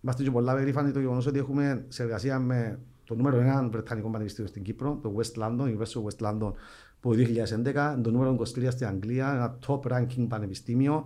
είμαστε 0.01 0.23
και 0.23 0.31
πολλά 0.31 0.55
περήφανοι 0.55 0.91
το 0.91 0.99
γεγονός 0.99 1.25
ότι 1.25 1.39
έχουμε 1.39 1.85
συνεργασία 1.87 2.39
με 2.39 2.79
το 3.03 3.15
νούμερο 3.15 3.39
ένα 3.39 3.69
Βρετανικό 3.69 4.09
Πανεπιστήμιο 4.09 4.49
στην 4.49 4.63
Κύπρο, 4.63 4.99
το 5.01 5.15
West 5.17 5.43
London, 5.43 5.61
University 5.61 6.01
of 6.01 6.03
West 6.03 6.27
London, 6.27 6.51
που 7.03 7.15
το 7.15 7.21
2011, 7.97 8.01
το 8.01 8.11
νούμερο 8.11 8.35
23 8.39 8.67
στην 8.69 8.87
Αγγλία, 8.87 9.33
ένα 9.33 9.57
top 9.67 9.79
ranking 9.91 10.25
πανεπιστήμιο. 10.27 11.03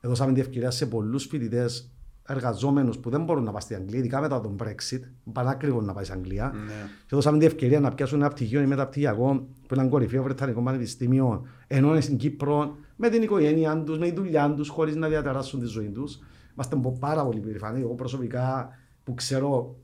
Δώσαμε 0.00 0.32
την 0.32 0.42
ευκαιρία 0.42 0.70
σε 0.70 0.86
πολλούς 0.86 1.26
φοιτητές 1.26 1.90
εργαζόμενους 2.28 2.98
που 2.98 3.10
δεν 3.10 3.24
μπορούν 3.24 3.44
να 3.44 3.50
πάνε 3.50 3.60
στην 3.60 3.76
Αγγλία, 3.76 3.98
ειδικά 3.98 4.20
μετά 4.20 4.40
τον 4.40 4.56
Brexit, 4.62 5.00
πανάκριβο 5.32 5.80
να 5.80 5.92
πάει 5.92 6.04
στην 6.04 6.16
Αγγλία. 6.16 6.52
Ναι. 6.54 6.72
Και 7.06 7.14
δώσαμε 7.14 7.38
την 7.38 7.46
ευκαιρία 7.46 7.80
να 7.80 7.90
πιάσουν 7.90 8.20
ένα 8.20 8.28
πτυχίο 8.28 8.60
ή 8.60 8.66
μεταπτυχιακό 8.66 9.46
που 9.66 9.74
ήταν 9.74 9.88
κορυφαίο 9.88 10.22
Βρετανικό 10.22 10.62
Πανεπιστήμιο, 10.62 11.46
ενώ 11.66 11.88
είναι 11.90 12.00
στην 12.00 12.16
Κύπρο, 12.16 12.76
με 12.96 13.08
την 13.08 13.22
οικογένειά 13.22 13.82
τους, 13.82 13.98
με 13.98 14.06
τη 14.06 14.14
δουλειά 14.14 14.54
τους, 14.54 14.68
χωρίς 14.68 14.96
να 14.96 15.08
διατεράσουν 15.08 15.60
τη 15.60 15.66
ζωή 15.66 15.88
τους. 15.88 16.18
Είμαστε 16.52 16.80
πάρα 16.98 17.24
πολύ 17.24 17.40
περηφανοί. 17.40 17.80
Εγώ 17.80 17.94
προσωπικά 17.94 18.70
που 19.04 19.14
ξέρω 19.14 19.76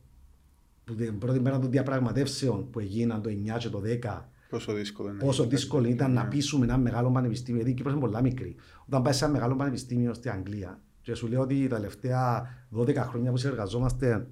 που 0.85 0.95
την 0.95 1.19
πρώτη 1.19 1.41
μέρα 1.41 1.59
των 1.59 1.71
διαπραγματεύσεων 1.71 2.71
που 2.71 2.79
έγιναν 2.79 3.23
το 3.23 3.31
9 3.31 3.59
και 3.59 3.69
το 3.69 3.83
10, 4.03 4.28
Πόσο 4.49 4.73
δύσκολο 4.73 5.09
είναι. 5.09 5.19
πόσο 5.19 5.45
δύσκολο 5.47 5.89
ήταν 5.89 6.13
να 6.13 6.23
Ναι. 6.23 6.29
πείσουμε 6.29 6.65
ένα 6.65 6.79
μεγάλο 6.79 7.11
πανεπιστήμιο, 7.11 7.57
γιατί 7.57 7.71
η 7.71 7.75
Κύπρος 7.75 7.93
είναι 7.95 8.03
πολλά 8.03 8.23
μικρή. 8.23 8.57
Όταν 8.87 9.03
πάει 9.03 9.13
σε 9.13 9.25
ένα 9.25 9.33
μεγάλο 9.33 9.57
πανεπιστήμιο 9.57 10.15
στην 10.15 10.31
Αγγλία, 10.31 10.81
και 11.01 11.15
σου 11.15 11.27
λέω 11.27 11.41
ότι 11.41 11.67
τα 11.69 11.77
τελευταία 11.77 12.49
12 12.77 12.95
χρόνια 12.95 13.31
που 13.31 13.37
συνεργαζόμαστε, 13.37 14.27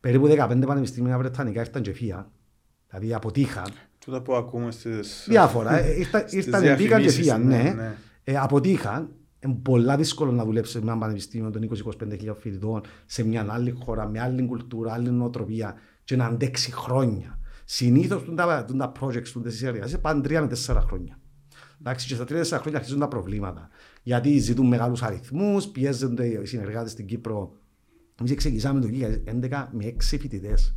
περίπου 0.00 0.26
15 0.26 0.66
πανεπιστήμια 0.66 1.18
βρετανικά 1.18 1.60
ήρθαν 1.60 1.82
και 1.82 1.92
φύγαν. 1.92 2.26
Δηλαδή 2.88 3.14
αποτύχαν. 3.14 3.66
Τούτα 3.98 4.22
που 4.22 4.34
ακούμε 4.34 4.70
στις... 4.70 5.24
Διάφορα. 5.28 5.78
Ε, 5.78 5.94
ήρθα- 5.98 6.18
στις 6.28 6.32
Ήρθαν, 6.46 6.60
μπήκαν 6.60 6.76
και 6.76 6.84
διαφημίσεις, 6.86 7.16
φύγαν. 7.20 7.46
Ναι. 7.46 7.72
ναι. 7.76 7.94
Ε, 8.24 8.36
αποτύχαν. 8.36 9.08
Είναι 9.40 9.54
πολλά 9.62 9.96
δύσκολο 9.96 10.32
να 10.32 10.44
δουλέψεις 10.44 10.74
με 10.74 10.90
ένα 10.90 10.98
πανεπιστήμιο 11.00 11.50
των 11.50 11.68
20-25 12.30 12.34
φοιτητών 12.40 12.80
σε 13.06 13.24
μια 13.24 13.46
άλλη 13.48 13.70
χώρα, 13.84 14.08
με 14.08 14.20
άλλη 14.20 14.46
κουλτούρα, 14.46 14.92
άλλη 14.92 15.10
νοοτροπία 15.10 15.74
και 16.04 16.16
να 16.16 16.26
αντέξει 16.26 16.72
χρόνια. 16.72 17.38
Συνήθως 17.64 18.24
τα, 18.36 18.64
τα 18.64 18.92
projects 19.00 19.28
του 19.28 19.40
τις 19.40 19.62
εργασίε 19.62 19.98
πάνε 19.98 20.22
τρία 20.22 20.40
με 20.40 20.46
τέσσερα 20.46 20.80
χρόνια. 20.80 21.18
Εντάξει, 21.80 22.06
και 22.06 22.14
στα 22.14 22.24
τρία 22.24 22.38
τέσσερα 22.38 22.60
χρόνια 22.60 22.78
αρχίζουν 22.78 23.00
τα 23.00 23.08
προβλήματα. 23.08 23.68
Γιατί 24.02 24.38
ζητούν 24.38 24.66
μεγάλους 24.66 25.02
αριθμούς, 25.02 25.66
πιέζονται 25.66 26.26
οι 26.26 26.44
συνεργάτες 26.44 26.90
στην 26.90 27.06
Κύπρο. 27.06 27.52
Εμείς 28.20 28.34
ξεκινήσαμε 28.34 28.80
το 28.80 28.88
2011 29.50 29.66
με 29.70 29.84
έξι 29.84 30.18
φοιτητές. 30.18 30.74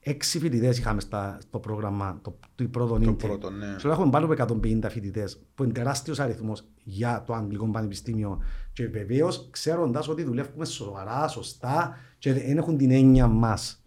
Έξι 0.00 0.38
φοιτητές 0.38 0.78
είχαμε 0.78 1.00
στα, 1.00 1.38
στο 1.40 1.58
πρόγραμμα, 1.58 2.18
το, 2.22 2.38
το 2.54 2.64
πρώτο 2.64 2.98
Το 2.98 3.10
intake. 3.10 3.18
πρώτο, 3.18 3.50
ναι. 3.50 3.74
Ξέρω 3.76 3.92
έχουμε 3.92 4.10
πάνω 4.10 4.32
από 4.32 4.58
150 4.62 4.86
φοιτητές, 4.90 5.40
που 5.54 5.64
είναι 5.64 5.72
τεράστιος 5.72 6.20
αριθμός 6.20 6.64
για 6.84 7.22
το 7.26 7.34
Αγγλικό 7.34 7.66
Πανεπιστήμιο. 7.66 8.42
Και 8.72 8.88
βεβαίως 8.88 9.48
ξέροντας 9.50 10.08
ότι 10.08 10.22
δουλεύουμε 10.22 10.64
σοβαρά, 10.64 11.28
σωστά 11.28 11.98
και 12.18 12.32
δεν 12.32 12.56
έχουν 12.56 12.76
την 12.76 12.90
έννοια 12.90 13.26
μας. 13.26 13.82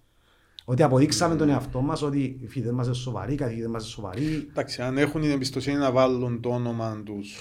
Ότι 0.71 0.83
αποδείξαμε 0.83 1.35
τον 1.35 1.49
εαυτό 1.49 1.81
μας 1.81 2.01
ότι 2.01 2.37
οι 2.41 2.47
φοιτητές 2.47 2.71
μας 2.71 2.85
είναι 2.85 2.95
σοβαροί, 2.95 3.33
οι 3.33 3.35
καθηγητές 3.35 3.69
μας 3.69 3.81
είναι 3.83 3.91
σοβαροί. 3.91 4.47
Εντάξει, 4.49 4.81
αν 4.81 4.97
έχουν 4.97 5.21
την 5.21 5.29
εμπιστοσύνη 5.29 5.77
να 5.77 5.91
βάλουν 5.91 6.41
το 6.41 6.49
όνομα 6.49 7.01
τους. 7.05 7.35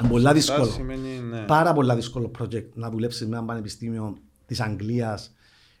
Είναι 0.00 0.08
πολλά 0.08 0.32
δύσκολο. 0.32 0.64
Σημαίνει, 0.64 1.18
ναι. 1.18 1.40
Πάρα 1.40 1.72
πολλά 1.72 1.94
δύσκολο 1.94 2.30
project 2.38 2.68
να 2.74 2.90
δουλέψει 2.90 3.26
με 3.26 3.36
ένα 3.36 3.44
πανεπιστήμιο 3.44 4.16
της 4.46 4.60
Αγγλίας 4.60 5.34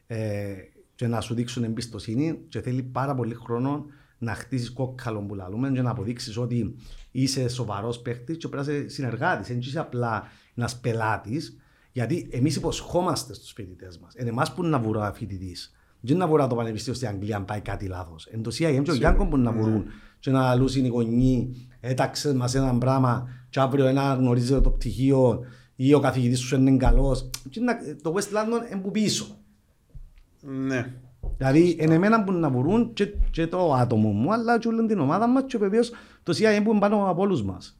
ε, 0.06 0.54
και 0.94 1.06
να 1.06 1.20
σου 1.20 1.34
δείξουν 1.34 1.64
εμπιστοσύνη. 1.64 2.38
Και 2.48 2.60
θέλει 2.60 2.82
πάρα 2.82 3.14
πολύ 3.14 3.34
χρόνο 3.34 3.86
να 4.18 4.34
χτίσει 4.34 4.72
κόκκαλο 4.72 5.20
που 5.20 5.34
λαλούμε 5.34 5.70
και 5.70 5.82
να 5.82 5.90
αποδείξεις 5.90 6.36
ότι 6.36 6.74
είσαι 7.10 7.48
σοβαρός 7.48 8.00
παίχτης 8.00 8.36
και 8.36 8.48
πρέπει 8.48 8.66
να 8.66 8.72
είσαι 8.72 8.88
συνεργάτης. 8.88 9.48
Δεν 9.48 9.58
είσαι 9.58 9.78
απλά 9.78 10.28
ένας 10.54 10.80
πελάτης. 10.80 11.56
Γιατί 11.92 12.28
εμείς 12.32 12.56
υποσχόμαστε 12.56 13.34
στους 13.34 13.52
φοιτητές 13.52 13.98
μας. 13.98 14.14
Είναι 14.14 14.28
εμάς 14.28 14.54
που 14.54 14.62
είναι 14.62 14.70
να 14.70 14.78
βουρά 14.78 15.12
φοιτητής. 15.12 15.76
Δεν 16.04 16.14
είναι 16.14 16.24
να 16.24 16.30
βουρά 16.30 16.46
το 16.46 16.54
πανεπιστήμιο 16.54 16.98
στην 16.98 17.08
Αγγλία 17.08 17.36
αν 17.36 17.44
πάει 17.44 17.60
κάτι 17.60 17.86
λάθος. 17.86 18.26
Εν 18.26 18.42
το 18.42 18.50
CIM 18.58 18.80
και 18.82 18.90
ο 18.90 18.94
Γιάνκο 18.94 19.26
που 19.26 19.36
να 19.36 19.52
βουρούν 19.52 19.84
και 20.18 20.30
να 20.30 20.54
λούσουν 20.54 20.84
οι 20.84 20.88
γονεί, 20.88 21.66
έταξε 21.80 22.34
μας 22.34 22.54
ένα 22.54 22.78
πράγμα, 22.78 23.28
και 23.50 23.60
αύριο 23.60 23.86
ένα 23.86 24.14
γνωρίζει 24.14 24.60
το 24.60 24.70
πτυχίο 24.70 25.40
ή 25.76 25.94
ο 25.94 26.00
καθηγητής 26.00 26.40
σου 26.40 26.56
είναι 26.56 26.76
καλός. 26.76 27.30
Το 28.02 28.14
West 28.16 28.36
London 28.36 28.72
είναι 28.72 28.80
που 28.80 28.90
πίσω. 28.90 29.26
ναι. 30.40 30.94
Δηλαδή, 31.36 31.76
είναι 31.80 31.94
εμένα 31.94 32.24
που 32.24 32.32
να 32.32 32.48
μπορούν 32.48 32.92
και, 32.92 33.14
και 33.30 33.46
το 33.46 33.72
άτομο 33.72 34.08
μου, 34.08 34.32
αλλά 34.32 34.58
και 34.58 34.68
όλη 34.68 34.86
την 34.86 34.98
ομάδα 34.98 35.26
μας 35.26 35.44
και 35.46 35.58
βεβαίως 35.58 35.92
το 36.22 36.32
CIM 36.36 36.60
που 36.64 36.70
είναι 36.70 36.80
πάνω 36.80 37.10
από 37.10 37.22
όλους 37.22 37.42
μας. 37.42 37.78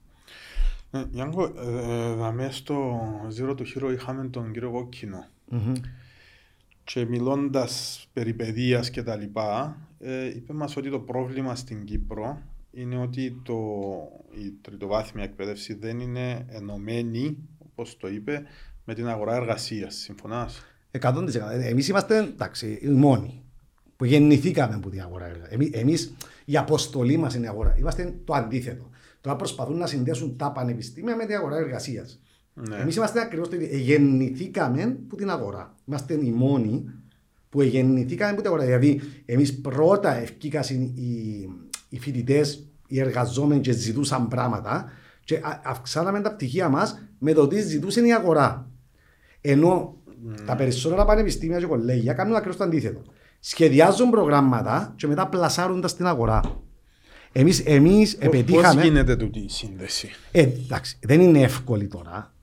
Ε, 0.90 1.04
Γιάνκο, 1.10 1.44
ε, 1.44 2.14
δαμέ 2.14 2.48
στο 2.50 3.00
Zero 3.38 3.56
του 3.56 3.64
Hero 3.64 3.92
είχαμε 3.92 4.28
τον 4.28 4.52
κύριο 4.52 4.70
Κόκκινο 4.70 5.24
Μμμ. 5.48 5.72
Και 6.84 7.06
μιλώντας 7.06 8.06
περί 8.12 8.34
παιδείας 8.34 8.90
και 8.90 9.02
τα 9.02 9.16
λοιπά, 9.16 9.76
ε, 9.98 10.26
είπε 10.26 10.52
μας 10.52 10.76
ότι 10.76 10.90
το 10.90 10.98
πρόβλημα 10.98 11.54
στην 11.54 11.84
Κύπρο 11.84 12.42
είναι 12.70 12.96
ότι 12.98 13.40
το, 13.44 13.58
η 14.44 14.52
τριτοβάθμια 14.60 15.24
εκπαίδευση 15.24 15.74
δεν 15.74 16.00
είναι 16.00 16.46
ενωμένη, 16.48 17.38
όπως 17.58 17.96
το 17.96 18.08
είπε, 18.08 18.42
με 18.84 18.94
την 18.94 19.08
αγορά 19.08 19.34
εργασίας. 19.34 19.94
Συμφωνάς; 19.94 20.62
100%. 20.90 21.26
Εμείς 21.50 21.88
είμαστε, 21.88 22.18
εντάξει, 22.18 22.78
οι 22.82 22.88
μόνοι 22.88 23.42
που 23.96 24.04
γεννηθήκαμε 24.04 24.74
από 24.74 24.90
την 24.90 25.00
αγορά 25.00 25.24
εργασίας. 25.24 25.52
Εμείς, 25.52 25.70
εμείς, 25.72 26.14
η 26.44 26.56
αποστολή 26.56 27.16
μας 27.16 27.34
είναι 27.34 27.46
η 27.46 27.48
αγορά. 27.48 27.76
Είμαστε 27.78 28.14
το 28.24 28.34
αντίθετο. 28.34 28.90
Τώρα 29.20 29.36
προσπαθούν 29.36 29.76
να 29.76 29.86
συνδέσουν 29.86 30.36
τα 30.36 30.52
πανεπιστήμια 30.52 31.16
με 31.16 31.26
την 31.26 31.36
αγορά 31.36 31.56
εργασίας. 31.56 32.20
Ναι. 32.54 32.76
Εμείς 32.76 32.96
είμαστε 32.96 33.20
ακριβώς 33.20 33.48
το 33.48 33.56
ίδιο. 33.56 33.78
Γεννηθήκαμε 33.78 34.82
από 34.82 35.16
την 35.16 35.30
αγορά. 35.30 35.74
Είμαστε 35.84 36.14
οι 36.14 36.30
μόνοι 36.30 36.84
που 37.48 37.62
γεννηθήκαμε 37.62 38.30
από 38.30 38.40
την 38.40 38.46
αγορά. 38.50 38.64
Δηλαδή, 38.64 39.00
εμείς 39.24 39.60
πρώτα 39.60 40.14
ευκήκαν 40.14 40.62
οι, 40.94 41.48
οι 41.88 41.98
φοιτητές, 41.98 42.66
οι 42.86 43.00
εργαζόμενοι 43.00 43.60
και 43.60 43.72
ζητούσαν 43.72 44.28
πράγματα 44.28 44.90
και 45.24 45.36
α- 45.36 45.60
αυξάναμε 45.64 46.20
τα 46.20 46.32
πτυχία 46.34 46.68
μας 46.68 46.98
με 47.18 47.32
το 47.32 47.46
τι 47.48 47.60
ζητούσε 47.60 48.06
η 48.06 48.14
αγορά. 48.14 48.70
Ενώ 49.40 49.96
τα 50.46 50.56
περισσότερα 50.56 51.04
πανεπιστήμια 51.04 51.58
και 51.58 51.66
κολέγια 51.66 52.12
κάνουν 52.12 52.34
ακριβώς 52.34 52.56
το 52.56 52.64
αντίθετο. 52.64 53.02
Σχεδιάζουν 53.40 54.10
προγράμματα 54.10 54.92
και 54.96 55.06
μετά 55.06 55.28
πλασάρουν 55.28 55.80
τα 55.80 55.88
στην 55.88 56.06
αγορά. 56.06 56.40
Εμείς, 57.32 57.60
εμείς 57.64 58.16
Πώς 58.16 58.24
επετύχαμε... 58.24 58.82
γίνεται 58.82 59.16
τούτη 59.16 59.38
η 59.38 59.48
σύνδεση; 59.48 60.10
Ε, 60.32 60.40
εντάξει, 60.40 60.98
δεν 61.02 61.20
είναι 61.20 61.40
εύκολη 61.40 61.86
τώρα. 61.86 62.34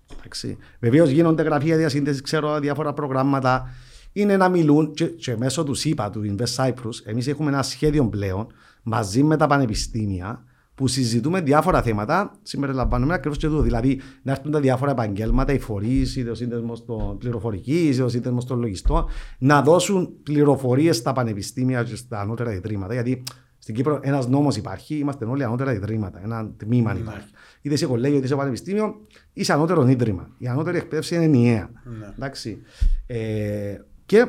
Βεβαίως 0.80 1.10
γίνονται 1.10 1.44
γραφεία 1.44 1.78
διασύνδεσης, 1.78 2.22
ξέρω 2.22 2.60
διάφορα 2.60 2.94
προγράμματα. 2.94 3.70
Είναι 4.14 4.38
να 4.38 4.50
μιλούν 4.50 4.94
και, 4.94 5.06
και 5.06 5.38
μέσω 5.38 5.64
του 5.64 5.74
ΣΥΠΑ, 5.74 6.10
του 6.10 6.36
Invest 6.36 6.66
Cyprus, 6.66 7.06
εμείς 7.06 7.28
έχουμε 7.28 7.50
ένα 7.50 7.64
σχέδιο 7.64 8.10
πλέον 8.10 8.48
μαζί 8.84 9.24
με 9.24 9.38
τα 9.38 9.48
πανεπιστήμια 9.48 10.44
που 10.76 10.88
συζητούμε 10.88 11.42
διάφορα 11.42 11.82
θέματα. 11.82 12.32
Συμπεριλαμβάνουμε 12.42 13.14
ακριβώς 13.14 13.38
και 13.38 13.46
εδώ. 13.46 13.62
Δηλαδή, 13.62 14.02
να 14.22 14.32
έρθουν 14.32 14.52
τα 14.52 14.60
διάφορα 14.60 14.92
επαγγέλματα, 14.92 15.54
οι 15.54 15.60
φορείς, 15.60 16.16
είτε 16.16 16.30
ο 16.30 16.36
σύνδεσμο 16.36 16.74
των 16.86 17.18
πληροφορικής, 17.18 17.96
είτε 17.96 18.04
ο 18.04 18.10
σύνδεσμο 18.10 18.44
των 18.44 18.60
λογιστών, 18.60 19.06
να 19.40 19.62
δώσουν 19.62 20.10
πληροφορίες 20.24 20.98
στα 20.98 21.14
πανεπιστήμια 21.14 21.84
και 21.84 21.96
στα 21.96 22.20
ανώτερα 22.20 22.54
ιδρύματα. 22.54 22.94
Γιατί 22.94 23.24
στην 23.58 23.76
Κύπρο 23.76 24.00
ένας 24.02 24.28
νόμος 24.28 24.56
υπάρχει, 24.56 24.96
είμαστε 24.96 25.26
όλοι 25.26 25.44
ανώτερα 25.44 25.74
ιδρύματα. 25.74 26.22
Ένα 26.24 26.52
τμήμα 26.58 26.94
Ναι. 26.94 27.00
υπάρχει. 27.00 27.28
Είτε 27.62 27.76
σε 27.76 27.86
κολέγιο, 27.86 28.18
είτε 28.18 28.28
σε 28.28 28.36
πανεπιστήμιο, 28.36 28.96
είσαι 29.34 29.54
ανώτερο 29.54 29.88
ίδρυμα. 29.88 30.30
Η 30.38 30.48
ανώτερη 30.48 30.78
εκπαίδευση 30.78 31.16
είναι 31.16 31.24
ενιαία. 31.24 31.70
Ναι. 31.84 32.06
Εντάξει. 32.16 32.62
Ε, 33.08 33.78
και 34.06 34.28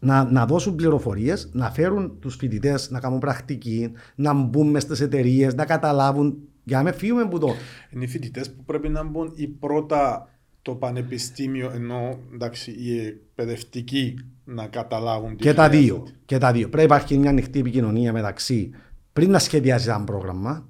να, 0.00 0.30
να 0.30 0.46
δώσουν 0.46 0.74
πληροφορίες, 0.74 1.50
να 1.52 1.70
φέρουν 1.70 2.18
τους 2.20 2.36
φοιτητές 2.36 2.90
να 2.90 3.00
κάνουν 3.00 3.18
πρακτική, 3.18 3.92
να 4.14 4.32
μπουν 4.32 4.70
μες 4.70 4.82
στις 4.82 5.00
εταιρείες, 5.00 5.54
να 5.54 5.64
καταλάβουν. 5.64 6.38
Για 6.64 6.76
να 6.76 6.82
μην 6.82 6.92
φύγουμε 6.94 7.22
από 7.22 7.38
το. 7.38 7.54
Είναι 7.90 8.04
οι 8.04 8.08
φοιτητές 8.08 8.50
που 8.50 8.64
πρέπει 8.64 8.88
να 8.88 9.04
μπουν 9.04 9.32
ή 9.34 9.46
πρώτα 9.46 10.28
το 10.62 10.74
πανεπιστήμιο 10.74 11.70
ενώ 11.74 12.18
εντάξει, 12.34 12.70
οι 12.70 13.00
εκπαιδευτικοί 13.06 14.14
να 14.44 14.66
καταλάβουν 14.66 15.30
τι 15.30 15.42
Και 15.42 15.54
τα 15.54 15.64
χρειάζεται. 15.64 15.84
δύο. 15.84 16.06
Και 16.24 16.38
τα 16.38 16.52
δύο. 16.52 16.68
Πρέπει 16.68 16.76
να 16.76 16.82
υπάρχει 16.82 17.18
μια 17.18 17.30
ανοιχτή 17.30 17.58
επικοινωνία 17.58 18.12
μεταξύ 18.12 18.70
πριν 19.12 19.30
να 19.30 19.38
σχεδιάσει 19.38 19.88
ένα 19.88 20.04
πρόγραμμα, 20.04 20.68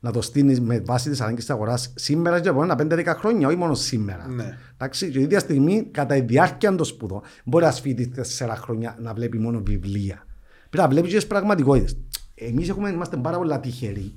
να 0.00 0.12
το 0.12 0.22
στείλει 0.22 0.60
με 0.60 0.80
βάση 0.80 1.10
τις 1.10 1.20
ανάγκες 1.20 1.40
της 1.40 1.50
αγοράς 1.50 1.92
σήμερα 1.96 2.40
και 2.40 2.48
από 2.48 2.62
ένα 2.62 2.74
5-10 2.78 3.04
χρόνια, 3.06 3.46
όχι 3.46 3.56
μόνο 3.56 3.74
σήμερα. 3.74 4.28
Ναι. 4.28 4.58
Εντάξει, 4.74 5.10
και 5.10 5.18
η 5.18 5.22
ίδια 5.22 5.38
στιγμή, 5.38 5.88
κατά 5.90 6.14
τη 6.14 6.20
διάρκεια 6.20 6.74
των 6.74 6.86
σπουδών, 6.86 7.20
μπορεί 7.44 7.64
να 7.64 7.70
σφίτη 7.70 8.12
4 8.38 8.54
χρόνια 8.56 8.96
να 9.00 9.14
βλέπεις 9.14 9.40
μόνο 9.40 9.62
βιβλία. 9.64 10.26
Πρέπει 10.70 10.86
να 10.86 10.88
βλέπεις 10.88 11.10
και 11.10 11.16
τις 11.16 11.26
πραγματικότητες. 11.26 11.96
Εμείς 12.34 12.68
είμαστε 12.68 13.16
πάρα 13.16 13.36
πολύ 13.36 13.58
τυχεροί 13.58 14.14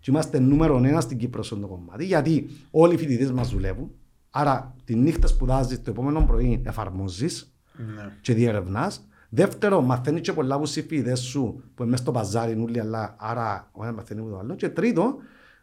και 0.00 0.10
είμαστε 0.10 0.38
νούμερο 0.38 0.76
ένα 0.84 1.00
στην 1.00 1.18
Κύπρο 1.18 1.42
σε 1.42 1.54
αυτό 1.54 1.66
το 1.66 1.72
κομμάτι, 1.74 2.04
γιατί 2.04 2.50
όλοι 2.70 2.94
οι 2.94 2.96
φοιτητές 2.96 3.32
μας 3.32 3.50
δουλεύουν. 3.50 3.90
Άρα, 4.30 4.74
τη 4.84 4.94
νύχτα 4.94 5.26
σπουδάζεις, 5.26 5.82
το 5.82 5.90
επόμενο 5.90 6.24
πρωί 6.24 6.62
εφαρμόζεις 6.64 7.54
Ναι. 7.96 8.12
και 8.20 8.34
διερευνάς. 8.34 9.08
Δεύτερο, 9.34 9.80
μαθαίνεις 9.80 10.20
και 10.20 10.32
πολλά 10.32 10.54
από 10.54 10.66
συμφίδε 10.66 11.14
σου 11.14 11.62
που 11.74 11.82
είναι 11.82 11.90
μέσα 11.90 12.02
στο 12.02 12.12
παζάρι 12.12 12.56
νουλί, 12.56 12.80
αλλά 12.80 13.16
άρα 13.18 13.70
ο 13.72 13.82
ένας 13.82 13.94
μαθαίνει 13.94 14.20
από 14.20 14.28
το 14.28 14.38
άλλο. 14.38 14.54
Και 14.54 14.68
τρίτο, 14.68 15.16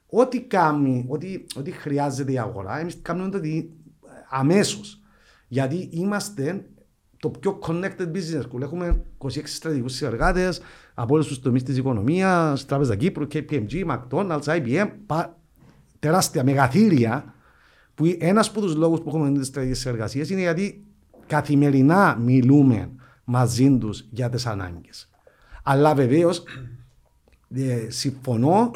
ό,τι 0.09 0.41
κάνει, 0.41 1.05
ό,τι, 1.07 1.43
ό,τι 1.55 1.71
χρειάζεται 1.71 2.31
η 2.31 2.39
αγορά, 2.39 2.79
εμείς 2.79 2.99
κάνουμε 3.01 3.29
το 3.29 3.39
αμέσως. 4.29 5.01
Γιατί 5.47 5.89
είμαστε 5.91 6.65
το 7.17 7.29
πιο 7.29 7.59
connected 7.63 8.11
business 8.13 8.41
school. 8.41 8.61
Έχουμε 8.61 9.03
26 9.17 9.29
στρατηγικούς 9.43 9.93
συνεργάτες 9.93 10.61
από 10.93 11.13
όλους 11.13 11.27
τους 11.27 11.39
τομείς 11.39 11.63
της 11.63 11.77
οικονομίας, 11.77 12.65
Τράπεζα 12.65 12.95
Κύπρου, 12.95 13.27
KPMG, 13.33 13.85
McDonald's, 13.87 14.43
IBM, 14.43 14.89
πα, 15.05 15.37
τεράστια 15.99 16.43
μεγαθύρια 16.43 17.33
Που 17.95 18.15
ένας 18.19 18.47
από 18.47 18.61
τους 18.61 18.75
λόγους 18.75 19.01
που 19.01 19.09
έχουμε 19.09 19.31
τις 19.31 19.47
στρατηγικές 19.47 19.85
εργασίε 19.85 20.25
είναι 20.29 20.41
γιατί 20.41 20.85
καθημερινά 21.27 22.17
μιλούμε 22.21 22.89
μαζί 23.31 23.77
τους 23.77 24.05
για 24.09 24.29
τις 24.29 24.45
ανάγκες. 24.45 25.09
Αλλά 25.63 25.93
βεβαίως 25.95 26.43
ε, 27.55 27.85
συμφωνώ 27.89 28.71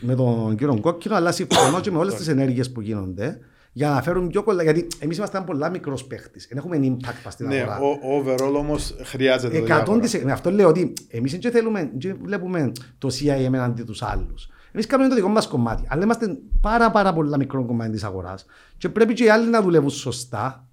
με 0.00 0.14
τον 0.14 0.56
κύριο 0.56 0.80
Κόκκινο, 0.80 1.14
αλλά 1.14 1.32
συμφωνώ 1.32 1.80
και 1.80 1.90
με 1.90 1.98
όλες 1.98 2.14
τις 2.14 2.28
ενέργειες 2.28 2.72
που 2.72 2.80
γίνονται 2.80 3.38
για 3.72 3.88
να 3.90 4.02
φέρουν 4.02 4.28
πιο 4.28 4.42
κολλά. 4.42 4.62
Γιατί 4.62 4.86
εμείς 4.98 5.16
είμαστε 5.16 5.40
πολλά 5.46 5.68
μικρός 5.70 6.04
παίχτης. 6.04 6.46
Δεν 6.48 6.58
έχουμε 6.58 6.78
impact 6.82 7.26
στην 7.28 7.46
Ναι, 7.46 7.56
αγορά. 7.56 7.78
ο- 7.78 7.98
overall 8.24 8.54
όμως 8.56 8.94
χρειάζεται. 9.04 9.58
το 9.58 9.64
100%. 9.64 9.66
διάβολο. 9.66 10.24
Με 10.24 10.32
αυτό 10.32 10.50
λέω 10.50 10.68
ότι 10.68 10.92
εμείς 11.08 11.38
δεν 11.38 11.52
θέλουμε, 11.52 11.90
δεν 11.98 12.18
βλέπουμε 12.22 12.72
το 12.98 13.08
CIM 13.20 13.52
εναντί 13.52 13.82
τους 13.82 14.02
άλλους. 14.02 14.48
Εμείς 14.72 14.86
κάνουμε 14.86 15.08
το 15.08 15.14
δικό 15.14 15.28
μας 15.28 15.46
κομμάτι. 15.46 15.82
Αλλά 15.88 16.02
είμαστε 16.02 16.36
πάρα, 16.60 16.90
πάρα 16.90 17.12
πολλά 17.12 17.36
μικρό 17.36 17.64
κομμάτι 17.64 17.90
της 17.90 18.04
αγοράς 18.04 18.46
και 18.78 18.88
πρέπει 18.88 19.12
και 19.12 19.24
οι 19.24 19.28
άλλοι 19.28 19.50
να 19.50 19.62
δουλεύουν 19.62 19.90
σωστά 19.90 20.63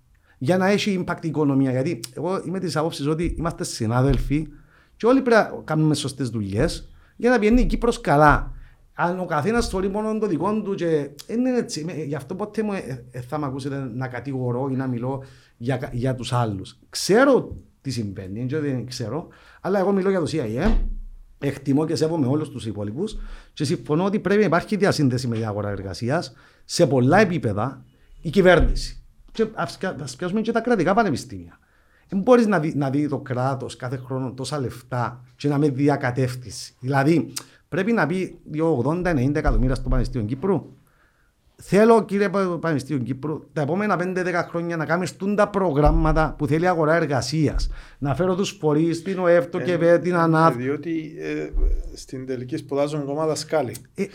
για 0.43 0.57
να 0.57 0.67
έχει 0.67 1.03
impact 1.07 1.23
η 1.23 1.27
οικονομία. 1.27 1.71
Γιατί 1.71 1.99
εγώ 2.13 2.41
είμαι 2.45 2.59
της 2.59 2.75
άποψης 2.75 3.05
ότι 3.07 3.35
είμαστε 3.37 3.63
συνάδελφοι 3.63 4.47
και 4.97 5.05
όλοι 5.05 5.21
πρέπει 5.21 5.41
να 5.41 5.61
κάνουμε 5.63 5.95
σωστές 5.95 6.29
δουλειές 6.29 6.89
για 7.15 7.29
να 7.29 7.39
βγαίνει 7.39 7.61
η 7.61 7.65
Κύπρος 7.65 8.01
καλά. 8.01 8.53
Αν 8.93 9.19
ο 9.19 9.25
καθένας 9.25 9.69
θεωρεί 9.69 9.89
μόνο 9.89 10.17
το 10.17 10.27
δικό 10.27 10.61
του 10.61 10.75
και 10.75 11.09
δεν 11.27 11.39
είναι 11.39 11.57
έτσι. 11.57 11.79
Είμαι- 11.79 12.03
Γι' 12.03 12.15
αυτό 12.15 12.35
ποτέ 12.35 12.63
μου 12.63 12.73
ε, 12.73 13.05
ε, 13.11 13.21
θα 13.21 13.37
με 13.37 13.45
ακούσετε 13.45 13.89
να 13.95 14.07
κατηγορώ 14.07 14.69
ή 14.71 14.75
να 14.75 14.87
μιλώ 14.87 15.23
για, 15.57 15.77
κα- 15.77 15.89
για 15.93 16.15
τους 16.15 16.33
άλλους. 16.33 16.79
Ξέρω 16.89 17.55
τι 17.81 17.89
συμβαίνει, 17.91 18.45
και 18.45 18.59
δεν 18.59 18.85
ξέρω, 18.85 19.27
αλλά 19.61 19.79
εγώ 19.79 19.91
μιλώ 19.91 20.09
για 20.09 20.19
το 20.19 20.27
CIA. 20.31 20.71
Εκτιμώ 21.39 21.85
και 21.85 21.95
σέβομαι 21.95 22.27
όλους 22.27 22.49
τους 22.49 22.65
υπόλοιπους 22.65 23.17
και 23.53 23.63
συμφωνώ 23.63 24.03
ότι 24.05 24.19
πρέπει 24.19 24.39
να 24.39 24.45
υπάρχει 24.45 24.75
διασύνδεση 24.75 25.27
με 25.27 25.35
την 25.35 25.45
αγορά 25.45 25.69
εργασίας 25.69 26.33
σε 26.65 26.87
πολλά 26.87 27.19
επίπεδα 27.19 27.85
η 28.21 28.29
κυβέρνηση. 28.29 29.00
Και 29.31 29.45
ας, 29.53 29.77
κα- 29.77 29.95
ας 30.01 30.15
πιάσουμε 30.15 30.41
και 30.41 30.51
τα 30.51 30.59
κρατικά 30.61 30.93
πανεπιστήμια. 30.93 31.59
Δεν 32.09 32.19
μπορείς 32.19 32.47
να 32.47 32.59
δει, 32.59 32.73
να 32.75 32.89
δει 32.89 33.07
το 33.07 33.17
κράτος 33.19 33.75
κάθε 33.75 33.97
χρόνο 34.05 34.31
τόσα 34.31 34.59
λεφτά 34.59 35.23
και 35.35 35.47
να 35.47 35.57
με 35.57 35.69
διακατεύθυνση. 35.69 36.73
Δηλαδή, 36.79 37.33
πρέπει 37.69 37.91
να 37.91 38.05
πει 38.05 38.39
80-90 38.83 39.35
εκατομμύρια 39.35 39.75
στο 39.75 39.89
Πανεπιστήμιο 39.89 40.27
Κύπρου. 40.27 40.65
Θέλω, 41.63 42.05
κύριε 42.05 42.29
Πα- 42.29 42.57
Πανεπιστήμιο 42.61 43.03
Κύπρου, 43.03 43.43
τα 43.53 43.61
επόμενα 43.61 43.95
5-10 43.99 44.47
χρόνια 44.49 44.77
να 44.77 44.85
κάνουμε 44.85 45.07
τα 45.35 45.47
προγράμματα 45.49 46.35
που 46.37 46.47
θέλει 46.47 46.63
η 46.63 46.67
αγορά 46.67 46.93
εργασίας. 46.95 47.69
Να 47.97 48.15
φέρω 48.15 48.35
τους 48.35 48.49
φορείς, 48.59 49.01
την 49.01 49.19
ΟΕΦ, 49.19 49.47
το 49.47 49.57
Ε, 49.57 49.63
ΚΕΒΕ, 49.63 49.97
την 49.99 50.15
ΑΝΑΒ. 50.15 50.55
Διότι 50.55 51.13
ε, 51.19 51.49
στην 51.93 52.25
τελική 52.25 52.57
σπουδάζουν 52.57 52.99
ακόμα 53.01 53.25
δασκάλοι. 53.25 53.75
Ε, 53.95 54.05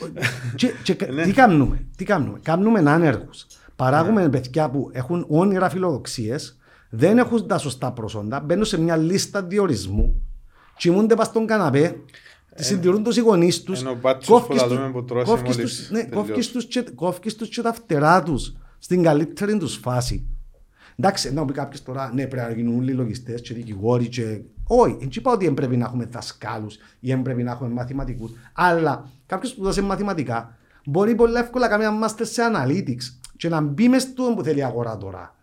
και, 0.54 0.72
και, 0.82 0.96
Ναι. 1.14 1.22
τι 1.22 1.32
κάνουμε, 1.32 1.86
τι 1.96 2.04
κάνουμε. 2.04 2.38
Κάνουμε 2.42 2.90
άνεργου. 2.90 3.28
Παράγουμε 3.76 4.28
παιδιά 4.28 4.70
που 4.70 4.90
έχουν 4.92 5.26
όνειρα 5.28 5.68
φιλοδοξίες, 5.70 6.58
δεν 6.90 7.18
έχουν 7.18 7.46
τα 7.46 7.58
σωστά 7.58 7.92
προσόντα, 7.92 8.40
μπαίνουν 8.40 8.64
σε 8.64 8.80
μια 8.80 8.96
λίστα 8.96 9.42
διορισμού, 9.42 10.22
κοιμούνται 10.76 11.14
πας 11.14 11.26
στον 11.26 11.46
καναπέ, 11.46 12.00
ε, 12.50 12.62
συντηρούν 12.62 13.02
τους 13.02 13.18
γονείς 13.18 13.62
τους. 13.62 13.80
Ενώ 13.80 13.90
ο 13.90 13.94
μπάτσος 13.94 14.46
που 14.46 14.52
λαλούμε 14.52 14.90
που 14.90 15.04
τρώσει 15.04 15.30
μόλις 15.30 15.90
ναι, 15.90 15.98
τελειώσει. 15.98 16.14
κόφκεις 16.14 16.50
τους 16.50 16.66
και, 16.66 16.84
κόφκεις 16.94 17.36
τους 17.36 17.48
και 17.48 17.62
τα 17.62 17.72
φτερά 17.72 18.22
τους 18.22 18.56
στην 18.78 19.02
καλύτερη 19.02 19.56
τους 19.56 19.76
φάση. 19.76 20.26
Εντάξει, 20.96 21.32
να 21.32 21.40
μου 21.40 21.46
πει 21.46 21.52
κάποιος 21.52 21.82
τώρα, 21.82 22.10
ναι, 22.14 22.26
πρέπει 22.26 22.48
να 22.48 22.54
γίνουν 22.54 22.78
όλοι 22.78 22.92
λογιστές 22.92 23.40
και 23.40 23.54
δικηγόροι. 23.54 24.08
Και... 24.08 24.40
Όχι, 24.66 24.96
δεν 24.98 25.08
είπα 25.12 25.32
ότι 25.32 25.44
δεν 25.44 25.54
πρέπει 25.54 25.76
να 25.76 25.84
έχουμε 25.84 26.04
δασκάλους 26.04 26.74
ή 27.00 27.08
δεν 27.08 27.22
πρέπει 27.22 27.42
να 27.42 27.50
έχουμε 27.50 27.68
μαθηματικούς. 27.68 28.30
Αλλά 28.52 29.08
κάποιος 29.26 29.54
που 29.54 29.62
δώσει 29.62 29.82
μαθηματικά 29.82 30.56
μπορεί 30.84 31.14
πολύ 31.14 31.34
εύκολα 31.34 31.68
να 31.68 31.70
κάνει 31.76 31.84
ένα 31.84 32.08
master 32.08 32.22
σε 32.22 32.42
analytics 32.52 33.25
και 33.36 33.48
να 33.48 33.60
μπει 33.60 33.88
μες 33.88 34.02
στο 34.02 34.32
που 34.36 34.42
θέλει 34.42 34.58
η 34.58 34.62
αγορά 34.62 34.96
τώρα. 34.96 35.34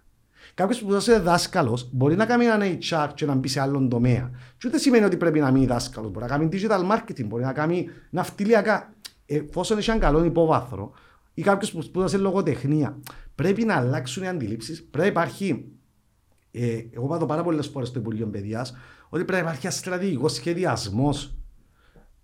Κάποιος 0.53 0.81
που 0.81 0.89
δώσει 0.91 1.19
δάσκαλος 1.19 1.89
μπορεί 1.91 2.15
να 2.15 2.25
κάνει 2.25 2.45
ένα 2.45 2.65
HR 2.89 3.09
και 3.13 3.25
να 3.25 3.35
μπει 3.35 3.47
σε 3.47 3.59
άλλον 3.59 3.89
τομέα. 3.89 4.31
Και 4.57 4.67
ούτε 4.67 4.77
σημαίνει 4.77 5.05
ότι 5.05 5.17
πρέπει 5.17 5.39
να 5.39 5.51
μείνει 5.51 5.65
δάσκαλος. 5.65 6.11
Μπορεί 6.11 6.25
να 6.25 6.37
κάνει 6.37 6.49
digital 6.51 6.91
marketing, 6.91 7.25
μπορεί 7.25 7.43
να 7.43 7.53
κάνει 7.53 7.89
ναυτιλιακά. 8.09 8.93
Εφόσον 9.25 9.77
έχει 9.77 9.89
έναν 9.89 10.01
καλό 10.01 10.23
υπόβαθρο, 10.23 10.91
ή 11.33 11.41
κάποιος 11.41 11.71
που 11.71 11.81
σπούδασε 11.81 12.17
λογοτεχνία, 12.17 12.99
πρέπει 13.35 13.65
να 13.65 13.75
αλλάξουν 13.75 14.23
οι 14.23 14.27
αντιλήψεις. 14.27 14.83
Πρέπει 14.83 14.97
να 14.97 15.05
υπάρχει. 15.05 15.65
Ε, 16.51 16.79
εγώ 16.91 17.07
πάω 17.07 17.25
πάρα 17.25 17.43
πολλές 17.43 17.67
φορές 17.67 17.87
στο 17.87 17.99
Υπουργείο 17.99 18.27
Παιδείας 18.27 18.75
ότι 19.09 19.23
πρέπει 19.23 19.31
να 19.31 19.39
υπάρχει 19.39 19.65
ένας 19.65 19.77
στρατηγικός 19.77 20.33
σχεδιασμός 20.33 21.35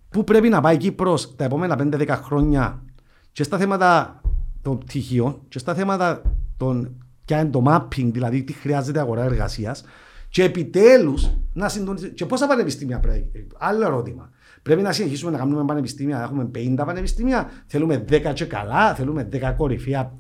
που 0.09 0.23
πρέπει 0.23 0.49
να 0.49 0.61
πάει 0.61 0.75
η 0.75 0.77
Κύπρος 0.77 1.35
τα 1.35 1.43
επόμενα 1.43 1.75
5-10 1.79 2.07
χρόνια 2.07 2.83
και 3.31 3.43
στα 3.43 3.57
θέματα 3.57 4.18
των 4.61 4.77
πτυχίων 4.77 5.41
και 5.47 5.59
στα 5.59 5.73
θέματα 5.73 6.21
των 6.57 6.95
ποια 7.25 7.39
είναι 7.39 7.49
το 7.49 7.63
mapping, 7.67 8.09
δηλαδή 8.11 8.43
τι 8.43 8.53
χρειάζεται 8.53 8.99
αγορά 8.99 9.23
εργασίας. 9.23 9.83
Και 10.29 10.43
επιτέλους 10.43 11.29
να 11.53 11.69
συντονίσει. 11.69 12.09
Και 12.09 12.25
πόσα 12.25 12.47
πανεπιστήμια 12.47 12.99
πρέπει. 12.99 13.47
Άλλο 13.57 13.85
ερώτημα. 13.85 14.29
Πρέπει 14.61 14.81
να 14.81 14.91
συνεχίσουμε 14.91 15.31
να 15.31 15.37
κάνουμε 15.37 15.65
πανεπιστήμια, 15.65 16.17
να 16.17 16.23
έχουμε 16.23 16.49
50 16.55 16.85
πανεπιστήμια. 16.85 17.49
Θέλουμε 17.65 18.05
10 18.09 18.33
και 18.33 18.45
καλά, 18.45 18.95
θέλουμε 18.95 19.29
10 19.31 19.53
κορυφαία 19.57 20.13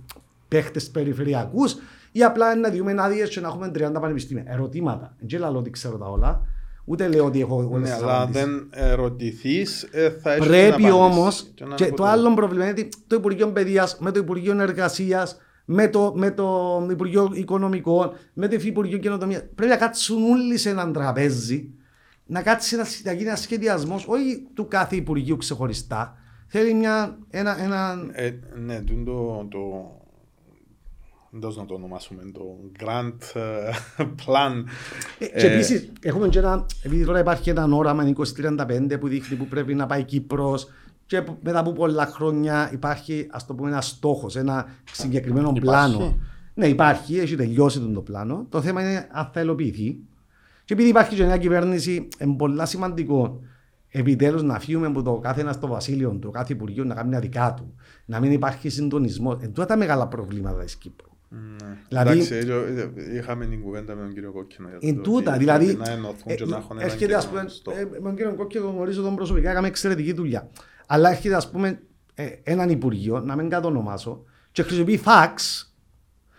παίχτες 0.47 0.89
περιφερειακούς, 0.89 1.75
ή 2.11 2.23
απλά 2.23 2.55
να 2.55 2.69
διούμε 2.69 2.95
άδειες 2.97 3.29
και 3.29 3.39
να 3.39 3.47
έχουμε 3.47 3.71
30 3.75 3.99
πανεπιστήμια. 3.99 4.43
Ερωτήματα. 4.47 5.15
Δεν 5.19 5.39
λέω 5.39 5.55
ότι 5.55 5.69
ξέρω 5.69 5.97
τα 5.97 6.05
όλα. 6.05 6.41
Ούτε 6.89 7.07
λέω 7.07 7.25
ότι 7.25 7.41
έχω 7.41 7.69
όλες 7.71 7.89
Ναι, 7.89 7.95
τις 7.95 8.03
αλλά 8.03 8.19
αν 8.19 8.31
δεν 8.31 8.69
ερωτηθείς, 8.73 9.87
θα 10.21 10.33
έχει 10.33 10.47
Πρέπει 10.47 10.91
όμως. 10.91 11.53
Και 11.75 11.91
το 11.91 12.03
άλλο 12.03 12.33
πρόβλημα 12.33 12.63
είναι 12.63 12.71
ότι 12.71 12.89
το 13.07 13.15
Υπουργείο 13.15 13.51
Παιδείας 13.51 13.97
με 13.99 14.11
το 14.11 14.19
Υπουργείο 14.19 14.61
Εργασίας, 14.61 15.37
με 15.65 15.87
το, 15.87 16.13
με 16.15 16.31
το 16.31 16.87
Υπουργείο 16.91 17.29
Οικονομικών, 17.33 18.11
με 18.33 18.47
το 18.47 18.57
Υπουργείο 18.63 18.97
Καινοτομίας. 18.97 19.43
Πρέπει 19.55 19.71
να 19.71 19.77
κάτσουν 19.77 20.23
όλοι 20.31 20.57
σε 20.57 20.69
έναν 20.69 20.93
τραπέζι, 20.93 21.73
να 22.25 22.41
κάτσει 22.41 22.75
να, 22.75 22.85
να 23.03 23.11
γίνει 23.11 23.27
ένας 23.27 23.39
σχεδιασμός, 23.41 24.05
όχι 24.07 24.47
του 24.53 24.67
κάθε 24.67 24.95
Υπουργείου 24.95 25.37
ξεχωριστά. 25.37 26.17
Θέλει 26.47 26.73
μια, 26.73 27.17
ένα, 27.29 27.63
ένα, 27.63 28.09
Ε, 28.11 28.31
ναι, 28.65 28.81
τούτο 28.81 29.13
το, 29.13 29.47
το, 29.49 29.59
δεν 31.31 31.51
να 31.55 31.65
το 31.65 31.73
ονομάσουμε, 31.73 32.21
το 32.33 32.41
Grand 32.79 33.13
ε, 33.33 33.71
Plan. 34.25 34.63
Ε, 35.19 35.25
Και 35.25 35.47
επίσης, 35.47 35.91
έχουμε 36.01 36.27
και 36.27 36.39
ένα, 36.39 36.65
επειδή 36.83 37.05
τώρα 37.05 37.19
υπάρχει 37.19 37.49
ένα 37.49 37.67
όραμα 37.71 38.03
2035 38.03 38.97
που 38.99 39.07
δείχνει 39.07 39.37
που 39.37 39.45
πρέπει 39.45 39.73
να 39.73 39.85
πάει 39.85 40.03
Κύπρος 40.03 40.67
και 41.05 41.21
που- 41.21 41.37
μετά 41.43 41.59
από 41.59 41.71
πολλά 41.71 42.05
χρόνια 42.05 42.69
υπάρχει, 42.73 43.27
ας 43.31 43.45
το 43.45 43.53
πούμε, 43.53 43.69
ένα 43.69 43.81
στόχος, 43.81 44.35
ένα 44.35 44.65
συγκεκριμένο 44.91 45.53
Υπάρχει. 45.55 45.95
πλάνο. 45.97 46.17
Ναι, 46.53 46.67
υπάρχει, 46.67 47.17
έχει 47.19 47.35
τελειώσει 47.35 47.79
τον 47.79 47.93
το 47.93 48.01
πλάνο. 48.01 48.45
Το 48.49 48.61
θέμα 48.61 48.81
είναι 48.81 49.07
αν 49.11 49.29
θα 49.33 49.41
υλοποιηθεί. 49.41 49.97
Και 50.65 50.73
επειδή 50.73 50.89
υπάρχει 50.89 51.15
και 51.15 51.23
μια 51.25 51.37
κυβέρνηση, 51.37 52.07
είναι 52.19 52.35
πολύ 52.35 52.67
σημαντικό 52.67 53.39
επιτέλους 53.89 54.43
να 54.43 54.59
φύγουμε 54.59 54.87
από 54.87 55.01
το 55.01 55.13
κάθε 55.13 55.41
ένα 55.41 55.51
στο 55.53 55.67
βασίλειο 55.67 56.09
του, 56.21 56.31
κάθε 56.31 56.53
υπουργείο 56.53 56.83
να 56.83 56.93
κάνει 56.95 57.09
μια 57.09 57.19
δικά 57.19 57.53
του. 57.57 57.73
Να 58.05 58.19
μην 58.19 58.31
υπάρχει 58.31 58.69
συντονισμός. 58.69 59.37
Εν 59.41 59.47
τούτα 59.47 59.65
τα 59.65 59.77
μεγάλα 59.77 60.07
προβλήματα 60.07 60.63
της 60.63 60.75
Κύπρου. 60.75 61.08
Ναι. 61.29 61.77
Δηλαδή- 61.87 62.11
Εντάξει, 62.19 62.35
έτσι, 62.35 62.51
ε, 63.11 63.15
είχαμε 63.17 63.45
την 63.45 63.61
κουβέντα 63.61 63.95
με 63.95 64.01
τον 64.01 64.13
κύριο 64.13 64.31
Κόκκινο. 64.31 64.67
για 64.67 64.77
Εν 64.89 64.95
το 64.95 65.01
τούτα, 65.01 65.29
ότι 65.29 65.39
δηλαδή. 65.39 65.65
πρέπει 65.65 65.79
Να 65.79 65.89
ενωθούν 65.89 66.35
και 66.35 66.45
να 66.45 66.57
έχουν 66.57 66.77
έναν 66.77 66.89
έρχεται, 66.89 67.15
ας 67.15 67.27
πούμε, 67.27 67.39
κοινό 67.39 67.51
στόχο. 67.51 67.77
ε, 67.77 67.83
με 67.85 67.99
τον 67.99 68.15
κύριο 68.15 68.33
Κόκκινο 68.35 68.63
τον 68.63 68.73
γνωρίζω 68.75 69.01
τον 69.01 69.15
προσωπικά, 69.15 69.49
έκαμε 69.51 69.67
εξαιρετική 69.67 70.13
δουλειά. 70.13 70.49
Αλλά 70.87 71.09
έρχεται, 71.09 71.35
ας 71.35 71.51
πούμε, 71.51 71.81
ε, 72.13 72.25
έναν 72.43 72.69
υπουργείο, 72.69 73.19
να 73.19 73.35
μην 73.35 73.49
κατονομάσω, 73.49 74.23
και 74.51 74.63
χρησιμοποιεί 74.63 75.01
fax, 75.05 75.33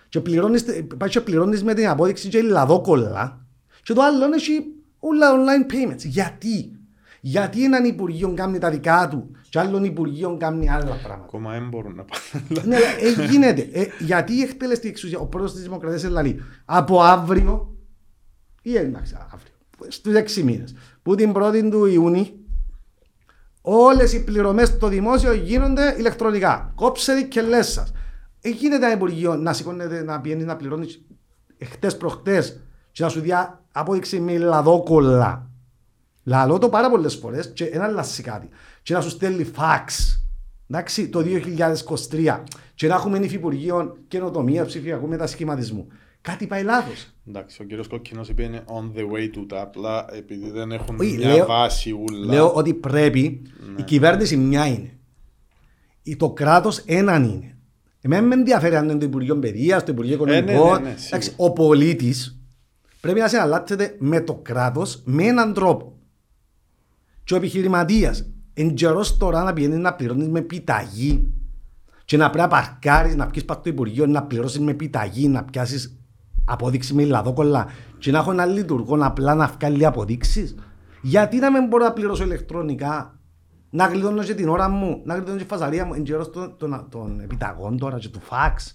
και 0.09 0.21
πληρώνεις, 0.21 0.65
πάει 0.97 1.09
και 1.09 1.21
πληρώνεις 1.21 1.65
με 1.65 1.75
την 1.75 1.89
απόδειξη 1.89 2.29
και 2.29 2.43
λαδόκολλα, 2.43 3.47
και 3.83 3.93
το 3.93 4.03
άλλο 4.03 4.35
έχει 4.35 4.65
όλα 4.99 5.27
online 5.33 5.73
payments. 5.73 6.05
Γιατί; 6.05 6.73
Γιατί 7.21 7.65
έναν 7.65 7.85
υπουργείο 7.85 8.33
κάνει 8.35 8.59
τα 8.59 8.71
δικά 8.71 9.09
του, 9.09 9.31
και 9.49 9.59
άλλον 9.59 9.85
υπουργείο 9.85 10.37
κάνει 10.41 10.71
άλλα 10.71 10.85
πράγματα. 11.03 11.25
Ακόμα 11.25 11.53
δεν 11.53 11.69
μπορούν 11.69 11.95
να 11.95 12.05
πάνε. 12.05 12.45
Ναι, 12.65 12.77
αλλά, 12.77 13.23
ε, 13.23 13.27
γίνεται. 13.27 13.69
Ε, 13.73 13.87
γιατί 13.99 14.33
η 14.33 14.41
εκτελεστική 14.41 14.89
εξουσία, 14.89 15.19
ο 15.19 15.27
πρόεδρος 15.27 15.55
της 15.55 15.63
Δημοκρατίας 15.63 16.03
δηλαδή, 16.03 16.41
από 16.65 17.03
αύριο, 17.03 17.77
ή 18.63 18.77
εντάξει, 18.77 19.17
αύριο, 19.33 19.53
στους 19.89 20.15
6 20.15 20.43
μήνες, 20.43 20.75
που 21.03 21.15
την 21.15 21.33
1η 21.33 21.71
του 21.71 21.85
Ιούνιου, 21.85 22.27
όλες 23.63 24.13
οι 24.13 24.25
πληρωμές 24.25 24.69
στο 24.69 24.89
δημόσιο 24.89 25.33
γίνονται 25.33 25.95
ηλεκτρονικά. 25.99 26.73
Κόψε 26.75 27.15
τι 27.15 27.29
και 27.29 27.43
λες 27.43 27.73
σας. 27.73 27.93
Ε, 28.41 28.49
γίνεται 28.49 28.85
ένα 28.85 28.95
υπουργείο 28.95 29.37
να 29.37 29.53
σηκώνεται 29.53 30.03
να 30.03 30.21
πηγαίνει 30.21 30.45
να 30.45 30.57
πληρώνεις 30.57 31.05
χτε 31.65 31.91
προχτές 31.91 32.61
και 32.93 33.03
να 33.03 33.09
σου 33.09 33.21
διά 33.21 33.65
απόδειξη 33.73 34.21
με 34.21 34.39
λαδόκολλα. 34.39 35.50
Λαλό 36.31 36.59
το 36.59 36.69
πάρα 36.69 36.91
πολλές 36.91 37.15
φορές 37.15 37.53
και 37.53 37.65
ένα 37.65 37.85
αλλάξει 37.85 38.23
κάτι. 38.23 38.49
Και 38.83 38.95
να 38.95 39.01
σου 39.01 39.09
στέλνει 39.09 39.45
φαξ. 39.45 40.15
Εντάξει, 40.71 41.09
το 41.09 41.21
2023. 41.21 42.43
Και 42.75 42.87
να 42.87 42.95
έχουμε 42.95 43.19
υφυπουργείο 43.19 43.97
καινοτομία 44.09 44.65
ψηφιακού 44.65 45.07
μετασχηματισμού. 45.09 45.87
Κάτι 46.21 46.47
πάει 46.47 46.63
λάθος. 46.63 47.07
Εντάξει, 47.29 47.63
ο 47.63 47.65
κύριος 47.65 47.89
Κόκκινος 47.89 48.29
είπε 48.29 48.43
είναι 48.43 48.65
on 48.67 48.99
the 48.99 49.01
way 49.03 49.37
to 49.37 49.55
that, 49.55 49.59
απλά 49.63 50.07
επειδή 50.15 50.51
δεν 50.51 50.73
έχουν 50.73 50.97
Όχι, 51.01 51.17
μια 51.17 51.29
λέω- 51.35 51.47
βάση 51.47 51.91
ούλα. 51.93 52.27
Λέω 52.27 52.53
ότι 52.53 52.75
πρέπει 52.75 53.43
Ναι. 53.75 53.81
η 53.81 53.83
κυβέρνηση 53.83 54.37
μια 54.37 54.67
είναι. 54.67 54.99
Η- 56.03 56.17
Το 56.17 56.31
κράτος 56.31 56.79
έναν 56.79 57.25
είναι. 57.25 57.57
Εμένα 58.01 58.27
με 58.27 58.35
ενδιαφέρει 58.35 58.77
αν 58.77 58.89
είναι 58.89 58.99
το 58.99 59.05
Υπουργείο 59.05 59.37
Παιδείας, 59.39 59.85
το 59.85 59.93
Υπουργείο 59.93 60.25
ναι, 60.25 60.37
Οικονομικών. 60.37 60.83
ναι, 60.83 60.89
ναι, 60.89 60.95
Εντάξει, 61.07 61.33
ο 61.37 61.53
πολίτης 61.53 62.39
πρέπει 63.01 63.21
να 63.21 63.29
συναλλάσσεται 63.29 63.97
με 63.99 64.21
το 64.21 64.35
κράτος 64.35 65.03
με 65.05 65.25
έναν 65.25 65.55
τρόπο. 65.55 65.95
Και 67.31 67.37
ο 67.37 67.39
επιχειρηματίας 67.39 68.31
εν 68.55 68.75
καιρός 68.75 69.17
τώρα 69.17 69.43
να 69.43 69.53
πηγαίνεις 69.53 69.79
να 69.79 69.95
πληρώνεις 69.95 70.29
με 70.29 70.39
επιταγή 70.39 71.33
και 72.05 72.17
να 72.17 72.31
πρέπει 72.31 72.43
να 72.43 72.49
παρκάρεις, 72.49 73.17
να 73.17 73.27
πιεις 73.27 73.45
πάνω 73.45 73.61
το 73.61 73.71
Υπουργείο, 73.71 74.07
να 74.07 74.23
πληρώσεις 74.23 74.61
με 74.61 74.71
επιταγή, 74.71 75.29
να 75.29 75.45
πιάσεις 75.45 75.99
απόδειξη 76.45 76.95
με 76.95 77.05
λαδόκολλα 77.05 77.67
και 77.99 78.11
να 78.11 78.19
έχω 78.19 78.31
ένα 78.31 78.47
λειτουργό 78.47 78.99
απλά 79.05 79.35
να 79.35 79.47
βγάλει 79.47 79.87
αποδείξεις. 79.87 80.55
Γιατί 81.03 81.37
να 81.37 81.51
μην 81.51 81.67
μπορώ 81.67 81.85
να 81.85 81.93
πληρώσω 81.93 82.25
ηλεκτρονικά, 82.25 83.19
να 83.71 83.87
γλιτώνω 83.87 84.23
και 84.23 84.35
την 84.35 84.49
ώρα 84.49 84.69
μου, 84.69 85.01
να 85.05 85.15
γλιτώνω 85.15 85.37
και 85.37 85.43
τη 85.43 85.49
φασαρία 85.49 85.85
μου, 85.85 85.95
εν 85.95 86.03
καιρός 86.03 86.31
των, 86.31 86.57
των, 86.57 86.87
των 86.91 87.21
επιταγών 87.21 87.79
τώρα 87.79 87.99
και 87.99 88.09
του 88.09 88.21
φαξ. 88.21 88.75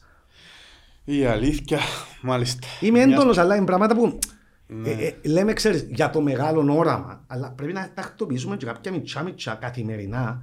Η 1.04 1.26
αλήθεια, 1.26 1.80
μάλιστα. 2.22 2.68
Είμαι 2.80 3.06
Μιας- 3.06 3.12
έντονος, 3.20 3.38
αλλά 3.38 3.56
είναι 3.56 3.66
πράγματα 3.66 3.96
που 3.96 4.20
Ναι. 4.68 4.90
ε, 4.90 5.06
ε, 5.08 5.28
λέμε, 5.30 5.54
ξέρεις, 5.54 5.82
για 5.90 6.10
το 6.10 6.22
μεγάλο 6.22 6.78
όραμα, 6.78 7.24
αλλά 7.28 7.52
πρέπει 7.52 7.74
να 7.74 7.92
τακτοποιήσουμε 7.94 8.58
και 8.58 8.66
κάποια 8.66 8.92
μητσά 8.92 9.24
μητσά 9.24 9.54
καθημερινά, 9.56 10.42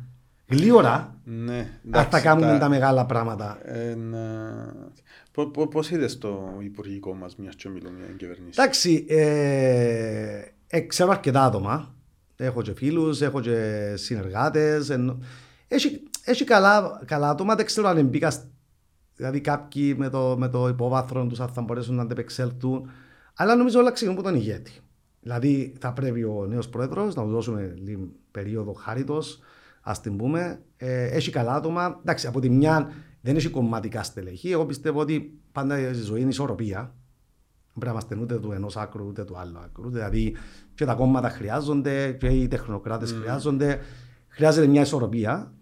γλύωρα, 0.48 1.16
Ναι, 1.24 1.58
αν 1.58 1.66
εντάξει, 1.86 2.08
θα 2.10 2.20
κάνουμε 2.20 2.46
τα- 2.46 2.58
τα 2.58 2.68
μεγάλα 2.68 3.06
πράγματα. 3.06 3.58
Ε, 3.64 3.94
να- 3.94 4.90
Πο- 5.32 5.46
πο- 5.50 5.68
Πώς 5.68 5.90
είδες 5.90 6.18
το 6.18 6.56
υπουργικό 6.60 7.14
μας 7.14 7.36
μιας 7.36 7.54
και 7.54 7.68
μιλούμε 7.68 7.96
για 7.98 8.06
την 8.06 8.16
κυβερνήση. 8.16 8.60
Εντάξει, 8.60 9.04
ε, 9.08 10.42
ε, 10.66 10.80
ξέρω 10.80 11.10
αρκετά 11.10 11.44
άτομα. 11.44 11.94
Έχω 12.36 12.62
και 12.62 12.74
φίλους, 12.74 13.20
έχω 13.20 13.40
και 13.40 13.92
συνεργάτες. 13.96 14.90
Ενώ... 14.90 15.18
Έχει, 15.68 16.02
έχει 16.24 16.44
καλά, 16.44 17.02
καλά 17.04 17.28
άτομα, 17.28 17.54
δεν 17.54 17.66
ξέρω 17.66 17.88
αν 17.88 18.06
μπήκα. 18.06 18.30
σ- 18.30 18.44
Δηλαδή 19.16 19.40
κάποιοι 19.40 19.94
με 19.98 20.08
το, 20.08 20.36
με 20.38 20.48
το 20.48 20.68
υπόβαθρο 20.68 21.26
τους 21.26 21.40
αν 21.40 21.48
θα 21.48 21.60
μπορέσουν 21.62 21.94
να 21.94 22.02
αντεπεξέλθουν. 22.02 22.90
Αλλά 23.34 23.56
νομίζω 23.56 23.78
όλα 23.78 23.90
ξεκινούν 23.90 24.18
από 24.18 24.28
τον 24.28 24.38
ηγέτη. 24.38 24.72
Δηλαδή 25.20 25.74
θα 25.80 25.92
πρέπει 25.92 26.24
ο 26.24 26.46
νέος 26.48 26.68
πρόεδρος 26.68 27.14
να 27.14 27.22
του 27.22 27.30
δώσουμε 27.30 27.74
λίγο 27.76 28.08
περίοδο 28.30 28.72
χάριτος, 28.72 29.40
ας 29.80 30.00
την 30.00 30.16
πούμε. 30.16 30.62
Ε, 30.76 31.04
έχει 31.04 31.30
καλά 31.30 31.54
άτομα. 31.54 31.98
Εντάξει, 32.00 32.26
από 32.26 32.40
τη 32.40 32.50
μια 32.50 32.92
δεν 33.20 33.36
έχει 33.36 33.48
κομματικά 33.48 34.02
στελεχή. 34.02 34.50
Εγώ 34.50 34.66
πιστεύω 34.66 35.00
ότι 35.00 35.40
πάντα 35.52 35.78
η 35.78 35.92
ζωή 35.92 36.20
είναι 36.20 36.30
ισορροπία. 36.30 36.94
Δεν 37.74 37.80
πρέπει 37.80 37.86
να 37.86 37.90
είμαστε 37.90 38.16
ούτε 38.20 38.38
του 38.38 38.52
ενός 38.52 38.76
άκρου 38.76 39.06
ούτε 39.06 39.24
του 39.24 39.38
άλλου 39.38 39.58
άκρου. 39.58 39.90
Δηλαδή 39.90 40.36
και 40.74 40.84
τα 40.84 40.94
κόμματα 40.94 41.28
χρειάζονται 41.28 42.12
και 42.12 42.26
οι 42.26 42.48
τεχνοκράτες 42.48 43.12
χρειάζονται. 43.12 43.80
Χρειάζεται 44.28 44.66
μια 44.66 44.80
ισορροπία. 44.80 45.52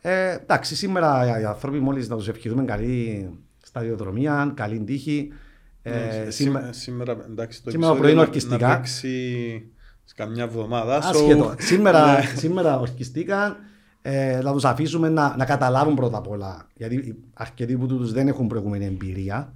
Ε, 0.00 0.32
εντάξει, 0.32 0.76
σήμερα 0.76 1.40
οι 1.40 1.44
άνθρωποι 1.44 1.80
μόλις 1.80 2.08
να 2.08 2.16
τους 2.16 2.28
ευχηθούμε 2.28 2.64
καλή 2.64 3.30
σταδιοδρομία, 3.62 4.52
καλή 4.56 4.84
τύχη. 4.84 5.32
Ε, 5.82 5.90
Ναι, 5.90 6.30
σήμα- 6.30 6.30
σήμε- 6.60 6.74
Σήμερα, 6.74 7.12
εντάξει, 7.30 7.62
το 7.62 7.70
σήμερα 7.70 7.92
επεισόδιο 7.92 8.02
πρωί 8.02 8.14
να- 8.14 8.20
ορκιστικά. 8.28 8.68
Να 8.68 8.74
παίξει 8.76 9.62
σε 10.04 10.14
καμιά 10.16 10.42
εβδομάδα. 10.44 11.00
so- 11.02 11.04
Άσχετο. 11.04 11.54
σήμερα, 11.70 12.12
Ναι. 12.12 12.24
σήμερα 12.36 12.78
ορκιστήκαν 12.80 13.56
ε, 14.02 14.40
να 14.42 14.52
τους 14.52 14.64
αφήσουμε 14.64 15.08
να, 15.08 15.36
να 15.36 15.44
καταλάβουν 15.44 15.94
πρώτα 15.94 16.18
απ' 16.18 16.28
όλα. 16.28 16.66
Γιατί 16.74 17.18
αρκετοί 17.34 17.76
που 17.76 17.86
τους 17.86 18.12
δεν 18.12 18.28
έχουν 18.28 18.46
προηγούμενη 18.46 18.84
εμπειρία 18.84 19.52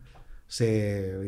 σε 0.46 0.64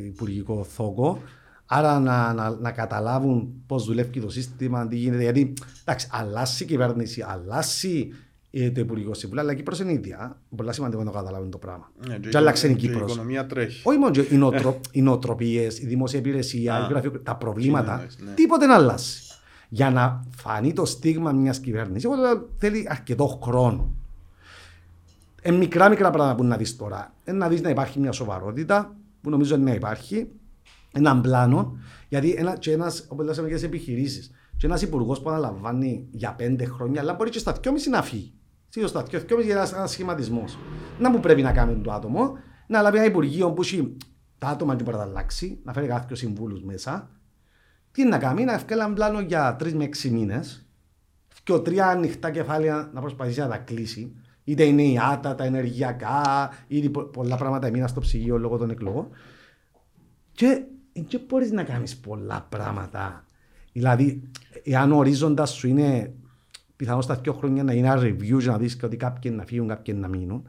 υπουργικό 0.06 0.64
θόκο. 0.64 1.23
Άρα 1.66 1.98
να, 2.01 2.32
να, 2.32 2.51
να 2.51 2.70
καταλάβουν 2.70 3.62
πώς 3.66 3.85
δουλεύει 3.85 4.20
το 4.20 4.31
σύστημα, 4.31 4.86
τι 4.89 4.97
γίνεται. 4.97 5.23
Γιατί 5.23 5.52
εντάξει, 5.81 6.09
αλλάσει 6.10 6.62
η 6.62 6.66
κυβέρνηση, 6.66 7.24
αλλάσει 7.28 8.09
ε, 8.12 8.16
το 8.51 8.81
Υπουργικό 8.81 9.14
Συμβούλιο, 9.14 9.43
αλλά 9.43 9.52
η 9.52 9.56
Κύπρος 9.56 9.81
είναι 9.81 9.93
ίδια. 9.93 10.40
Πολύ 10.56 10.74
σημαντικό 10.74 11.02
να 11.02 11.10
το 11.10 11.16
καταλάβουν 11.16 11.51
το 11.51 11.59
πράγμα. 11.59 11.90
Ναι, 12.09 12.18
Και 12.18 12.36
άλλαξε 12.36 12.68
η 12.68 12.74
και 12.74 12.86
Κύπρος. 12.86 13.10
Η 13.10 13.12
οικονομία 13.12 13.47
τρέχει. 13.47 13.89
Όχι 13.89 13.98
μόνο 13.98 14.14
οι, 14.31 14.36
νοοτρο... 14.36 14.81
οι 14.93 15.02
νοοτροπίες, 15.02 15.78
η 15.78 15.86
δημόσια 15.86 16.18
υπηρεσία, 16.18 16.74
Α. 16.74 16.85
η 16.85 16.89
γραφείο, 16.90 17.10
τα 17.10 17.36
προβλήματα, 17.36 17.93
εννοείς, 17.93 18.18
ναι. 18.18 18.35
τίποτε 18.35 18.66
να 18.66 18.74
αλλάσει. 18.74 19.20
Για 19.68 19.90
να 19.90 20.24
φανεί 20.36 20.73
το 20.73 20.85
στίγμα 20.85 21.32
μιας 21.32 21.60
κυβέρνησης, 21.60 22.05
εγώ 22.05 22.14
λέω, 22.14 22.48
θέλει 22.59 22.86
αρκετός 22.89 23.39
χρόνος. 23.43 23.86
Ε, 25.43 25.51
μικρά 25.51 25.89
μικρά 25.89 26.10
πράγματα 26.10 26.36
που 26.36 26.44
να 26.44 26.56
δεις 26.56 26.77
τώρα. 26.77 27.14
Ε, 27.24 27.32
να 27.32 27.48
δεις 27.48 27.60
να 27.60 27.70
υπάρχει 27.70 27.98
μια 27.98 28.12
σοβαρότητα, 28.12 28.97
που 29.20 29.31
νομίζω 29.31 29.55
είναι 29.55 29.64
να 29.64 29.74
υπάρχει, 29.74 30.28
έναν 30.93 31.20
πλάνο, 31.20 31.78
γιατί 32.09 32.35
ένα, 32.39 32.56
και 32.56 32.73
ένας, 32.73 33.05
όπως 33.09 33.36
λέμε 33.36 33.48
και 33.48 33.56
σε 33.56 33.66
επιχειρήσεις, 33.66 34.31
και 34.57 34.66
ένας 34.66 34.83
υπουργός 34.83 35.20
που 35.20 35.31
αναλαμβάνει 35.31 36.09
για 36.11 36.35
πέντε 36.35 36.65
χρόνια, 36.65 37.01
αλλά 37.01 37.15
μπορεί 37.15 37.31
και 37.31 37.39
στα 37.39 37.53
δυόμιση 37.53 37.91
να 37.91 38.03
φύγει. 38.03 38.33
Σίγουρα 38.69 38.91
στα 38.91 39.03
δυόμιση 39.03 39.49
για 39.49 39.57
ένας, 39.57 39.73
ένας 39.73 39.91
σχηματισμός. 39.91 40.59
Να 40.99 41.11
μου 41.11 41.20
πρέπει 41.20 41.43
να 41.43 41.53
κάνει 41.53 41.81
το 41.81 41.93
άτομο, 41.93 42.39
να 42.66 42.81
λάβει 42.81 42.97
ένα 42.97 43.07
υπουργείο 43.07 43.53
που 43.53 43.62
έχει 43.62 43.97
τα 44.39 44.49
άτομα 44.49 44.77
και 44.77 44.83
μπορεί 44.83 44.97
να 44.97 45.03
τα 45.03 45.09
αλλάξει, 45.09 45.61
να 45.65 45.73
φέρει 45.73 45.87
κάποιους 45.87 46.19
συμβούλους 46.19 46.62
μέσα, 46.62 47.11
τι 47.93 48.05
να 48.05 48.19
κάνει, 48.19 48.45
να 48.45 48.59
βγάλει 48.59 48.81
ένα 48.83 48.93
πλάνο 48.93 49.20
για 49.20 49.57
τρεις 49.57 49.74
με 49.74 49.85
έξι 49.85 50.11
μήνες 50.11 50.66
και 51.43 51.53
ο 51.53 51.61
τρία 51.61 51.87
ανοιχτά 51.87 52.31
κεφάλαια 52.31 52.91
να 52.93 53.01
προσπαθήσει 53.01 53.41
να 53.41 53.49
τα 53.49 53.57
κλείσει. 53.57 54.15
Είτε 54.45 54.65
είναι 54.65 54.83
η 54.83 54.99
άτα, 54.99 55.35
τα 55.35 55.45
ενεργειακά, 55.45 56.51
ήδη 56.66 56.91
πο- 56.91 57.05
πολλά 57.05 57.37
πράγματα 57.37 57.66
έμειναν 57.66 57.89
στο 57.89 58.01
ψυγείο 58.01 58.39
λόγω 58.39 58.57
των 58.57 58.70
εκλογών. 58.70 59.09
Και 60.33 60.62
δεν 60.93 61.20
μπορείς 61.28 61.51
να 61.51 61.62
κάνεις 61.62 61.97
πολλά 61.97 62.47
πράγματα. 62.49 63.24
Δηλαδή, 63.73 64.31
εάν 64.67 64.93
ο 64.93 64.97
ορίζοντας 64.97 65.51
σου 65.51 65.69
είναι 65.69 66.13
πιθανό 66.77 67.01
στα 67.01 67.15
δύο 67.15 67.33
χρόνια 67.33 67.63
να 67.63 67.73
είναι 67.73 67.87
ένα 67.87 68.01
review 68.03 68.39
και 68.39 68.47
να 68.47 68.59
δεις 68.59 68.79
ότι 68.83 68.97
κάποιοι 68.97 69.33
να 69.35 69.45
φύγουν, 69.45 69.69
κάποιοι 69.69 69.95
να 69.99 70.09
μείνουν, 70.09 70.47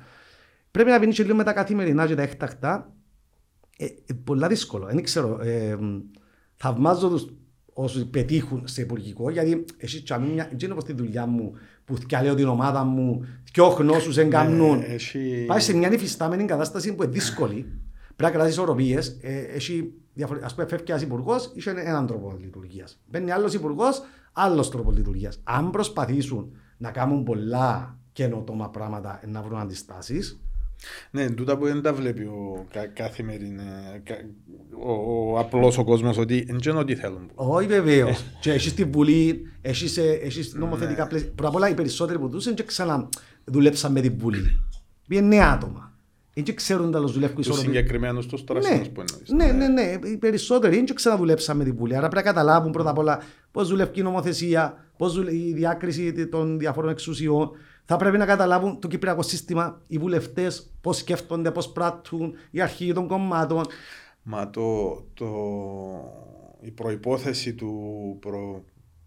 πρέπει 0.71 0.89
να 0.89 0.99
πίνεις 0.99 1.15
και 1.15 1.23
λίγο 1.23 1.35
με 1.35 1.43
τα 1.43 1.53
καθημερινά 1.53 2.07
και 2.07 2.15
τα 2.15 2.21
έκτακτα. 2.21 2.91
Ε, 3.77 3.85
ε, 3.85 4.13
πολλά 4.23 4.47
δύσκολο. 4.47 4.85
Δεν 4.85 5.03
ξέρω. 5.03 5.39
Ε, 5.41 5.77
θαυμάζω 6.55 7.09
τους 7.09 7.27
όσους 7.73 8.03
πετύχουν 8.05 8.61
σε 8.67 8.81
υπουργικό, 8.81 9.29
γιατί 9.29 9.65
εσύ 9.77 10.03
τσαμί 10.03 10.27
μια, 10.27 10.47
δεν 10.49 10.57
είναι 10.63 10.71
όπως 10.71 10.83
τη 10.83 10.93
δουλειά 10.93 11.25
μου 11.25 11.53
που 11.85 11.97
θυκαλέω 11.97 12.35
την 12.35 12.47
ομάδα 12.47 12.83
μου, 12.83 13.25
δυο 13.53 13.67
γνώσους 13.67 14.17
εγκαμνούν. 14.17 14.77
Ναι, 14.77 14.85
έχει- 14.85 15.43
Πάει 15.47 15.59
σε 15.59 15.75
μια 15.75 15.93
υφιστάμενη 15.93 16.45
κατάσταση 16.45 16.95
που 16.95 17.03
είναι 17.03 17.11
δύσκολη. 17.11 17.65
Πρέπει 18.17 18.33
να 18.33 18.39
κρατήσεις 18.39 18.57
οροπίες. 18.57 19.17
Ε, 19.21 19.39
έχει 19.39 19.93
διαφορε... 20.13 20.39
Ας 20.43 20.55
πούμε, 20.55 20.67
φεύγει 20.67 20.91
ένας 20.91 21.01
υπουργός, 21.01 21.51
είχε 21.55 21.69
έναν 21.69 22.07
τρόπο 22.07 22.37
λειτουργίας. 22.39 22.99
Μπαίνει 23.09 23.31
άλλος 23.31 23.53
υπουργός, 23.53 24.01
άλλος 24.33 24.69
τρόπο 24.69 24.91
λειτουργίας. 24.91 25.39
Αν 25.43 25.71
προσπαθήσουν 25.71 26.51
να 26.77 26.91
κάνουν 26.91 27.23
πολλά 27.23 27.97
καινοτόμα 28.11 28.69
πράγματα 28.69 29.21
να 29.27 29.41
βρουν 29.41 29.59
αντιστάσεις, 29.59 30.39
Ναι, 31.11 31.29
τούτα 31.29 31.57
που 31.57 31.65
δεν 31.65 31.81
τα 31.81 31.93
βλέπει 31.93 32.23
ο 32.23 32.65
κα, 32.71 32.85
καθημερινά, 32.85 33.63
κα, 34.03 34.15
ο, 34.79 34.91
ο 35.31 35.39
απλός 35.39 35.77
ο 35.77 35.83
κόσμος 35.83 36.17
ότι 36.17 36.43
δεν 36.43 36.57
είναι 36.65 36.79
ό,τι 36.79 36.95
θέλουν. 36.95 37.31
Όχι 37.35 37.67
βεβαίως. 37.67 38.23
και 38.41 38.51
έχεις 38.51 38.73
τη 38.73 38.83
Βουλή, 38.83 39.51
έχεις, 39.61 39.97
ε, 39.97 40.11
έχεις 40.11 40.53
νομοθετικά 40.53 41.07
πλαίσια. 41.07 41.31
Πρώτα 41.35 41.47
απ' 41.47 41.55
όλα 41.55 41.69
οι 41.69 41.73
περισσότεροι 41.73 42.19
που 42.19 42.29
τους 42.29 42.45
είναι 42.45 42.55
και 42.55 42.63
ξανά 42.63 43.09
δουλέψαν 43.45 43.91
με 43.91 44.01
τη 44.01 44.09
Βουλή. 44.09 44.59
Είναι 45.09 45.27
νέα 45.27 45.51
άτομα. 45.51 45.96
Δεν 46.43 46.55
ξέρουν 46.55 46.91
τα 46.91 46.99
δουλεύουν 47.01 47.35
Τους 47.35 47.45
ισορροπία. 47.45 47.69
συγκεκριμένους 47.73 48.25
τους 48.25 48.39
Ναι, 48.39 48.45
τρασινούς 48.45 48.89
που 48.89 49.01
εννοείς. 49.09 49.29
ναι, 49.31 49.51
ναι, 49.51 49.67
ναι. 49.67 50.07
Οι 50.09 50.17
περισσότεροι 50.17 50.75
δεν 50.75 50.95
ξαναδουλέψαν 50.95 51.57
με 51.57 51.63
την 51.63 51.75
Βουλή. 51.75 51.95
Άρα 51.95 52.07
πρέπει 52.07 52.25
να 52.25 52.31
καταλάβουν 52.33 52.71
πρώτα 52.71 52.89
απ' 52.89 52.97
όλα 52.97 53.19
πώς 53.51 53.67
δουλεύει 53.69 53.99
η 53.99 54.01
νομοθεσία, 54.03 54.85
πώς 54.97 55.17
η 55.17 55.53
διάκριση 55.53 56.27
των 56.27 56.59
διαφόρων 56.59 56.89
εξουσιών. 56.89 57.51
Θα 57.85 57.95
πρέπει 57.97 58.17
να 58.17 58.25
καταλάβουν 58.25 58.79
το 58.79 58.87
κυπριακό 58.87 59.21
σύστημα, 59.21 59.81
οι 59.87 59.97
βουλευτές, 59.97 60.71
πώς 60.81 60.97
σκέφτονται, 60.97 61.51
πώς 61.51 61.71
πράττουν, 61.71 62.33
οι 62.51 62.61
αρχηγοί 62.61 62.93
των 62.93 63.07
κομμάτων. 63.07 63.63
Μα 64.23 64.49
το, 64.49 64.95
το, 65.13 65.27
η 66.61 66.71
προϋπόθεση 66.71 67.53
του 67.53 67.71
προ, 68.19 68.63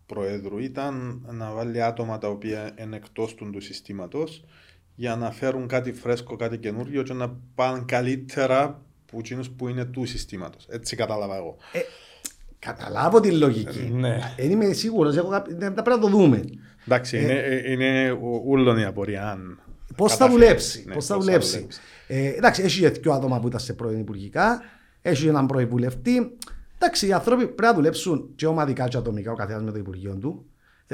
Προέδρου 0.06 0.58
ήταν 0.58 1.22
να 1.30 1.52
βάλει 1.52 1.82
άτομα 1.82 2.18
τα 2.18 2.28
οποία 2.28 2.70
είναι 2.80 2.96
εκτός 2.96 3.34
του, 3.34 3.50
του 3.50 3.60
συστήματος 3.60 4.44
για 4.94 5.16
να 5.16 5.30
φέρουν 5.30 5.66
κάτι 5.66 5.92
φρέσκο, 5.92 6.36
κάτι 6.36 6.58
καινούργιο 6.58 7.02
και 7.02 7.12
να 7.12 7.36
πάνε 7.54 7.82
καλύτερα 7.86 8.82
που 9.06 9.18
εκείνους 9.18 9.50
που 9.50 9.68
είναι 9.68 9.84
του 9.84 10.04
συστήματος. 10.04 10.66
Έτσι 10.68 10.96
κατάλαβα 10.96 11.36
εγώ. 11.36 11.56
Ε, 11.72 11.78
καταλάβω 12.58 13.20
τη 13.20 13.30
λογική. 13.32 13.90
Ναι. 13.92 14.18
Δεν 14.36 14.50
είμαι 14.50 14.72
σίγουρος, 14.72 15.14
πρέπει 15.14 15.90
να 15.90 15.98
το 15.98 16.08
δούμε. 16.08 16.42
Εντάξει, 16.86 17.22
είναι, 17.22 17.32
ε, 17.32 17.70
είναι 17.72 18.10
ου- 18.10 18.42
ούλον 18.46 18.78
η 18.78 18.84
απορία. 18.84 19.30
αν 19.30 19.60
Πώς 19.96 20.10
θα 20.12 20.16
καταφέρει. 20.18 20.40
δουλέψει. 20.42 20.84
Ναι, 20.86 20.94
πώς 20.94 21.06
θα 21.06 21.14
πώς 21.14 21.24
δουλέψει. 21.24 21.66
Ε, 22.06 22.26
εντάξει, 22.28 22.62
έχει 22.62 22.80
και 22.80 22.88
δύο 22.88 23.12
άτομα 23.12 23.40
που 23.40 23.46
ήταν 23.46 23.60
σε 23.60 23.72
πρώην 23.72 23.98
υπουργικά, 23.98 24.62
έχει 25.02 25.26
έναν 25.26 25.46
πρώην 25.46 25.68
βουλευτή. 25.68 26.36
Εντάξει, 26.78 27.06
οι 27.06 27.12
άνθρωποι 27.12 27.44
πρέπει 27.44 27.62
να 27.62 27.74
δουλέψουν 27.74 28.30
και 28.36 28.46
ομαδικά 28.46 28.88
και 28.88 28.96
ατομικά 28.96 29.32
ο 29.32 29.34
καθένας 29.34 29.62
με 29.62 29.70
το 29.72 29.78
Υπουργείο 29.78 30.14
του. 30.16 30.44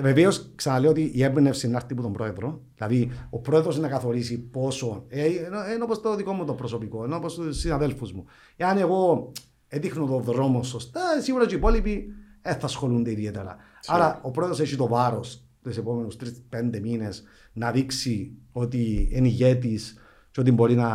Βεβαίως, 0.00 0.50
ξαναλέω 0.54 0.90
ότι 0.90 1.10
η 1.14 1.22
έμπνευση 1.22 1.66
είναι 1.66 1.76
αυτή 1.76 1.92
από 1.92 2.02
τον 2.02 2.12
πρόεδρο. 2.12 2.62
Δηλαδή, 2.74 3.10
ο 3.30 3.38
πρόεδρος 3.38 3.78
να 3.78 3.88
καθορίσει 3.88 4.38
πόσο. 4.38 5.04
Ε, 5.08 5.26
είναι 5.28 5.82
όπως 5.82 6.00
το 6.00 6.16
δικό 6.16 6.32
μου 6.32 6.44
το 6.44 6.54
προσωπικό, 6.54 7.04
είναι 7.04 7.14
όπως 7.14 7.34
τους 7.34 7.58
συναδέλφους 7.58 8.12
μου. 8.12 8.24
Εάν 8.56 8.78
εγώ 8.78 9.32
δείχνω 9.68 10.06
τον 10.06 10.22
δρόμο 10.22 10.62
σωστά, 10.62 11.00
σίγουρα 11.20 11.46
και 11.46 11.54
οι 11.54 11.58
υπόλοιποι 11.58 12.14
δεν 12.42 12.54
θα 12.54 12.66
ασχολούνται 12.66 13.10
ιδιαίτερα. 13.10 13.56
Άρα, 13.86 14.20
ο 14.22 14.30
πρόεδρος 14.30 14.60
έχει 14.60 14.76
το 14.76 14.88
βάρος 14.88 15.44
τους 15.62 15.76
επόμενους 15.76 16.16
τρει-πέντε 16.16 16.80
μήνες 16.80 17.22
να 17.52 17.70
δείξει 17.70 18.32
ότι 18.52 19.08
είναι 19.12 19.28
ηγέτης 19.28 19.98
και 20.30 20.40
ότι 20.40 20.52
μπορεί 20.52 20.74
να, 20.74 20.88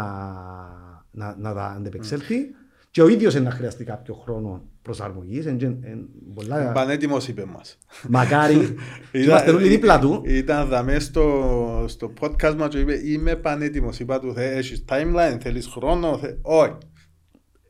να, 1.12 1.36
να 1.40 1.54
τα 1.54 1.66
αντεπεξέλθει 1.66 2.56
και 2.92 3.02
ο 3.02 3.08
ίδιος 3.08 3.34
είναι 3.34 3.44
να 3.44 3.52
χρειαστεί 3.52 3.84
κάποιο 3.84 4.14
χρόνο 4.14 4.71
προσαρμογής. 4.82 5.46
Εν, 5.46 5.58
εν, 5.62 5.78
εν, 5.82 6.08
πολλά... 6.34 6.72
Πανέτοιμος 6.72 7.28
είπε 7.28 7.46
μας. 7.46 7.78
Μακάρι. 8.10 8.56
Είμαστε 9.12 9.52
όλοι 9.52 9.68
δίπλα 9.68 10.00
του. 10.00 10.22
Ήταν 10.26 10.68
δαμέ 10.68 11.00
στο, 11.00 11.86
στο 11.88 12.14
podcast 12.20 12.56
μας 12.58 12.70
και 12.70 12.80
είπε 12.80 13.00
είμαι 13.04 13.36
πανέτοιμος. 13.36 14.00
Είπα 14.00 14.20
του 14.20 14.34
έχεις 14.38 14.86
timeline, 14.90 15.38
θέλεις 15.42 15.68
χρόνο. 15.68 16.18
Θε... 16.18 16.28
Όχι. 16.42 16.78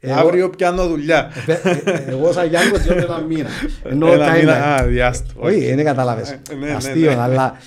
Εγώ... 0.04 0.20
Αύριο 0.20 0.50
πιάνω 0.50 0.88
δουλειά. 0.88 1.32
Ε, 1.48 1.52
ε, 1.52 1.82
ε, 1.84 2.04
εγώ 2.08 2.32
σαν 2.32 2.48
Γιάννη 2.48 2.78
διότι 2.78 3.04
ένα 3.04 3.20
μήνα. 3.20 3.50
Ενώ 3.92 4.12
ένα 4.12 4.32
μήνα, 4.32 4.54
α, 4.54 4.88
διάστο. 4.88 5.34
Όχι, 5.36 5.74
δεν 5.74 5.86
κατάλαβες. 5.86 6.40
Ναι, 6.50 6.66
ναι, 6.66 6.72
Αστείο, 6.74 7.12
ναι. 7.12 7.22
αλλά 7.22 7.58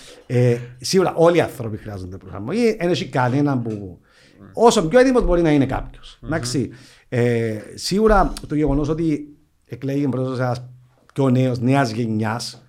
σίγουρα 0.81 1.15
όλοι 1.17 1.37
οι 1.37 1.41
άνθρωποι 1.41 1.77
χρειάζονται 1.77 2.17
προσαρμογή. 2.17 2.77
Δεν 2.81 2.91
έχει 2.91 3.09
κανέναν 3.09 3.63
που... 3.63 3.99
Όσο 4.53 4.89
πιο 4.89 4.99
έτοιμος 4.99 5.25
μπορεί 5.25 5.43
να 5.43 5.51
είναι 5.51 5.67
κάποιος. 5.67 6.19
Εντάξει. 6.25 6.71
Σίγουρα 7.75 8.33
το 8.49 8.55
γεγονός 8.55 8.89
ότι 8.89 9.34
εκλέγει 9.65 10.09
προς 10.09 10.39
ένας 10.39 10.65
πιο 11.13 11.31
νέος, 11.31 11.59
νέας 11.59 11.91
γενιάς, 11.91 12.65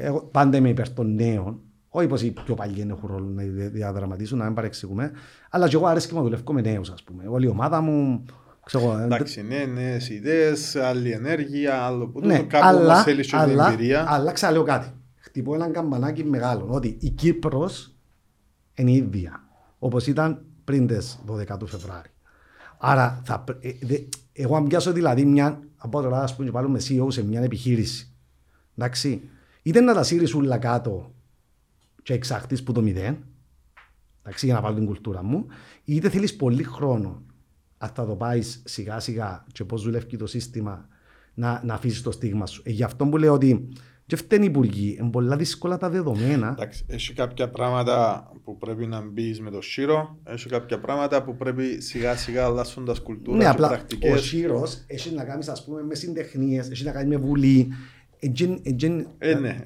εγώ 0.00 0.20
πάντα 0.20 0.56
είμαι 0.56 0.68
υπέρ 0.68 0.90
των 0.90 1.14
νέων, 1.14 1.60
όχι 1.88 2.06
πως 2.06 2.22
οι 2.22 2.30
πιο 2.30 2.54
παλιοί 2.54 2.86
έχουν 2.90 3.08
ρόλο 3.08 3.28
να 3.28 3.42
διαδραματίσουν, 3.68 4.38
να 4.38 4.44
μην 4.44 4.54
παρεξηγούμε, 4.54 5.12
αλλά 5.50 5.68
και 5.68 5.76
εγώ 5.76 5.86
αρέσει 5.86 6.08
και 6.08 6.14
να 6.14 6.22
δουλεύω 6.22 6.52
με 6.52 6.60
νέους, 6.60 6.90
ας 6.90 7.02
πούμε. 7.02 7.24
Όλη 7.28 7.46
η 7.46 7.48
ομάδα 7.48 7.80
μου, 7.80 8.24
ξέρω, 8.64 8.98
Εντάξει, 8.98 9.42
ναι, 9.42 9.64
νέες 9.64 10.08
ιδέες, 10.08 10.76
άλλη 10.76 11.10
ενέργεια, 11.10 11.82
άλλο 11.82 12.06
που 12.06 12.20
ναι, 12.20 12.38
κάπου 12.38 12.66
αλλά, 12.66 12.94
μας 12.94 13.02
θέλεις 13.02 13.30
και 13.30 13.36
την 13.36 13.58
εμπειρία. 13.58 14.04
Αλλά 14.08 14.32
ξαναλέω 14.32 14.62
κάτι. 14.62 14.92
Χτυπώ 15.16 15.54
ένα 15.54 15.68
καμπανάκι 15.68 16.24
μεγάλο, 16.24 16.66
ότι 16.68 16.96
η 17.00 17.10
Κύπρος 17.10 17.94
είναι 18.74 18.90
ίδια, 18.90 19.42
όπως 19.78 20.06
ήταν 20.06 20.42
πριν 20.64 20.86
τις 20.86 21.18
12 21.26 21.58
του 21.58 21.66
Φεβράρι. 21.66 22.10
Άρα, 22.78 23.22
θα, 23.24 23.44
ε, 23.60 23.70
δε, 23.80 23.96
εγώ 24.42 24.56
αν 24.56 24.66
πιάσω 24.66 24.92
δηλαδή 24.92 25.24
μια, 25.24 25.60
από 25.76 26.00
τώρα 26.02 26.22
ας 26.22 26.36
πούμε, 26.36 26.50
βάλουμε 26.50 26.80
CEO 26.88 27.06
σε 27.08 27.24
μια 27.24 27.40
επιχείρηση, 27.40 28.12
εντάξει, 28.76 29.28
είτε 29.62 29.80
να 29.80 29.94
τα 29.94 30.02
σύρεις 30.02 30.34
όλα 30.34 30.58
κάτω 30.58 31.14
και 32.02 32.12
εξαχτείς 32.12 32.62
που 32.62 32.72
το 32.72 32.82
μηδέν, 32.82 33.24
εντάξει, 34.22 34.46
για 34.46 34.54
να 34.54 34.60
βάλω 34.60 34.74
την 34.74 34.86
κουλτούρα 34.86 35.22
μου, 35.22 35.46
είτε 35.84 36.08
θέλεις 36.08 36.36
πολύ 36.36 36.62
χρόνο 36.62 37.22
αν 37.78 37.90
θα 37.94 38.06
το 38.06 38.16
πάεις 38.16 38.62
σιγά 38.64 39.00
σιγά 39.00 39.44
και 39.52 39.64
πώς 39.64 39.82
δουλεύει 39.82 40.16
το 40.16 40.26
σύστημα 40.26 40.88
να, 41.34 41.62
να 41.64 41.74
αφήσεις 41.74 42.02
το 42.02 42.10
στίγμα 42.10 42.46
σου. 42.46 42.62
Ε, 42.64 42.70
γι' 42.70 42.82
αυτό 42.82 43.06
που 43.06 43.16
λέω 43.16 43.32
ότι 43.32 43.68
και 44.08 44.16
φταίνει 44.16 44.44
οι 44.44 44.48
υπουργοί, 44.48 44.96
είναι 45.00 45.10
πολλά 45.10 45.36
δύσκολα 45.36 45.76
τα 45.76 45.90
δεδομένα. 45.90 46.48
Εντάξει, 46.48 46.84
έχει 46.88 47.12
κάποια 47.12 47.48
πράγματα 47.48 48.30
που 48.44 48.58
πρέπει 48.58 48.86
να 48.86 49.00
μπεις 49.00 49.40
με 49.40 49.50
το 49.50 49.60
σύρο, 49.62 50.18
έχει 50.24 50.48
κάποια 50.48 50.78
πράγματα 50.78 51.22
που 51.22 51.36
πρέπει 51.36 51.80
σιγά 51.80 52.16
σιγά 52.16 52.44
αλλάσσοντα 52.44 52.94
κουλτούρα 53.02 53.36
ναι, 53.36 53.42
και 53.42 53.48
απλά 53.48 53.68
πρακτικές. 53.68 54.12
Ο 54.12 54.16
σύρο 54.16 54.66
έχει 54.86 55.14
να 55.14 55.24
κάνεις 55.24 55.48
ας 55.48 55.64
πούμε, 55.64 55.82
μες 55.82 55.98
συντεχνίες, 55.98 56.70
έχει 56.70 56.84
να 56.84 56.90
κάνει 56.90 57.08
με 57.08 57.16
βουλή. 57.16 57.68
Ε, 59.18 59.34
ναι, 59.34 59.64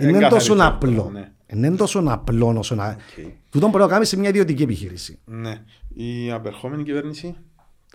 είναι 0.00 0.28
τόσο 0.28 0.56
απλό. 0.58 1.10
Ναι. 1.12 1.30
Είναι 1.46 1.70
τόσο 1.70 2.04
απλό 2.06 2.54
όσο 2.58 2.74
να. 2.74 2.96
Okay. 2.96 3.30
Τούτο 3.50 3.68
μπορεί 3.68 3.82
να 3.82 3.88
κάνεις 3.88 4.08
σε 4.08 4.18
μια 4.18 4.28
ιδιωτική 4.28 4.62
επιχείρηση. 4.62 5.18
Ναι. 5.24 5.62
Η 5.94 6.30
απερχόμενη 6.30 6.82
κυβέρνηση 6.82 7.36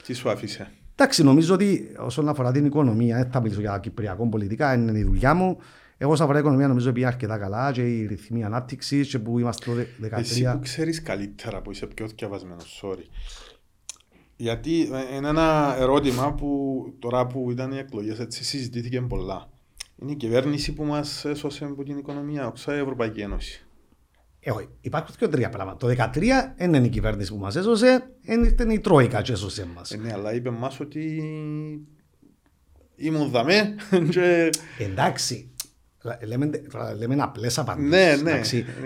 τι 0.03 0.13
σου 0.13 0.29
άφησε; 0.29 0.71
Εντάξει, 0.95 1.23
νομίζω 1.23 1.53
ότι 1.53 1.95
όσον 1.99 2.29
αφορά 2.29 2.51
την 2.51 2.65
οικονομία, 2.65 3.17
δεν 3.17 3.31
θα 3.31 3.41
μιλήσω 3.41 3.59
για 3.59 3.79
κυπριακό 3.81 4.29
πολιτικά, 4.29 4.73
είναι 4.73 4.99
η 4.99 5.03
δουλειά 5.03 5.33
μου. 5.33 5.57
Εγώ 6.01 6.11
όσον 6.11 6.23
αφορά 6.23 6.37
την 6.37 6.47
οικονομία 6.47 6.67
νομίζω 6.67 6.91
πήγα 6.91 7.07
αρκετά 7.07 7.37
καλά 7.37 7.71
και 7.71 7.81
η 7.81 8.05
ρυθμή 8.05 8.43
ανάπτυξης 8.43 9.09
και 9.09 9.19
που 9.19 9.39
είμαστε 9.39 9.65
το 9.65 10.07
2013. 10.07 10.11
Εσύ 10.11 10.43
που 10.51 10.59
ξέρεις 10.59 11.01
καλύτερα 11.01 11.61
που 11.61 11.71
είσαι 11.71 11.85
πιο 11.85 12.07
διαβασμένο, 12.15 12.61
sorry. 12.81 13.05
Γιατί 14.35 14.81
ε, 14.81 15.15
είναι 15.15 15.27
ένα 15.27 15.75
ερώτημα 15.79 16.33
που 16.33 16.83
τώρα 16.99 17.27
που 17.27 17.51
ήταν 17.51 17.71
οι 17.71 17.77
εκλογές 17.77 18.19
έτσι 18.19 18.43
συζητήθηκε 18.43 19.01
πολλά. 19.01 19.49
Είναι 20.01 20.11
η 20.11 20.15
κυβέρνηση 20.15 20.73
που 20.73 20.83
μας 20.83 21.25
έσωσε 21.25 21.65
από 21.65 21.83
την 21.83 21.97
οικονομία, 21.97 22.47
όχι 22.47 22.71
η 22.71 22.79
Ευρωπαϊκή 22.79 23.21
Ένωση. 23.21 23.65
Ε, 24.39 24.51
υπάρχουν 24.81 25.15
και 25.15 25.27
τρία 25.27 25.49
πράγματα. 25.49 25.77
Το 25.77 25.87
2013 25.87 26.21
δεν 26.57 26.73
είναι 26.73 26.85
η 26.85 26.89
κυβέρνηση 26.89 27.31
που 27.31 27.39
μας 27.39 27.55
έσωσε, 27.55 28.11
ήταν 28.21 28.69
η 28.69 28.79
Τρόικα 28.79 29.21
που 29.21 29.31
έσωσε 29.31 29.67
μας. 29.75 29.91
Ε, 29.91 29.97
ναι, 29.97 30.13
αλλά 30.13 30.33
είπε 30.33 30.49
μας 30.49 30.79
ότι 30.79 31.23
ήμουν 32.95 33.29
δαμέ. 33.29 33.75
Εντάξει. 34.89 35.50
Λέμε, 36.25 36.49
λέμε 36.97 37.15
απλές 37.19 37.57
απαντήσεις. 37.57 37.89
Ναι, 37.89 38.31
ναι. 38.31 38.39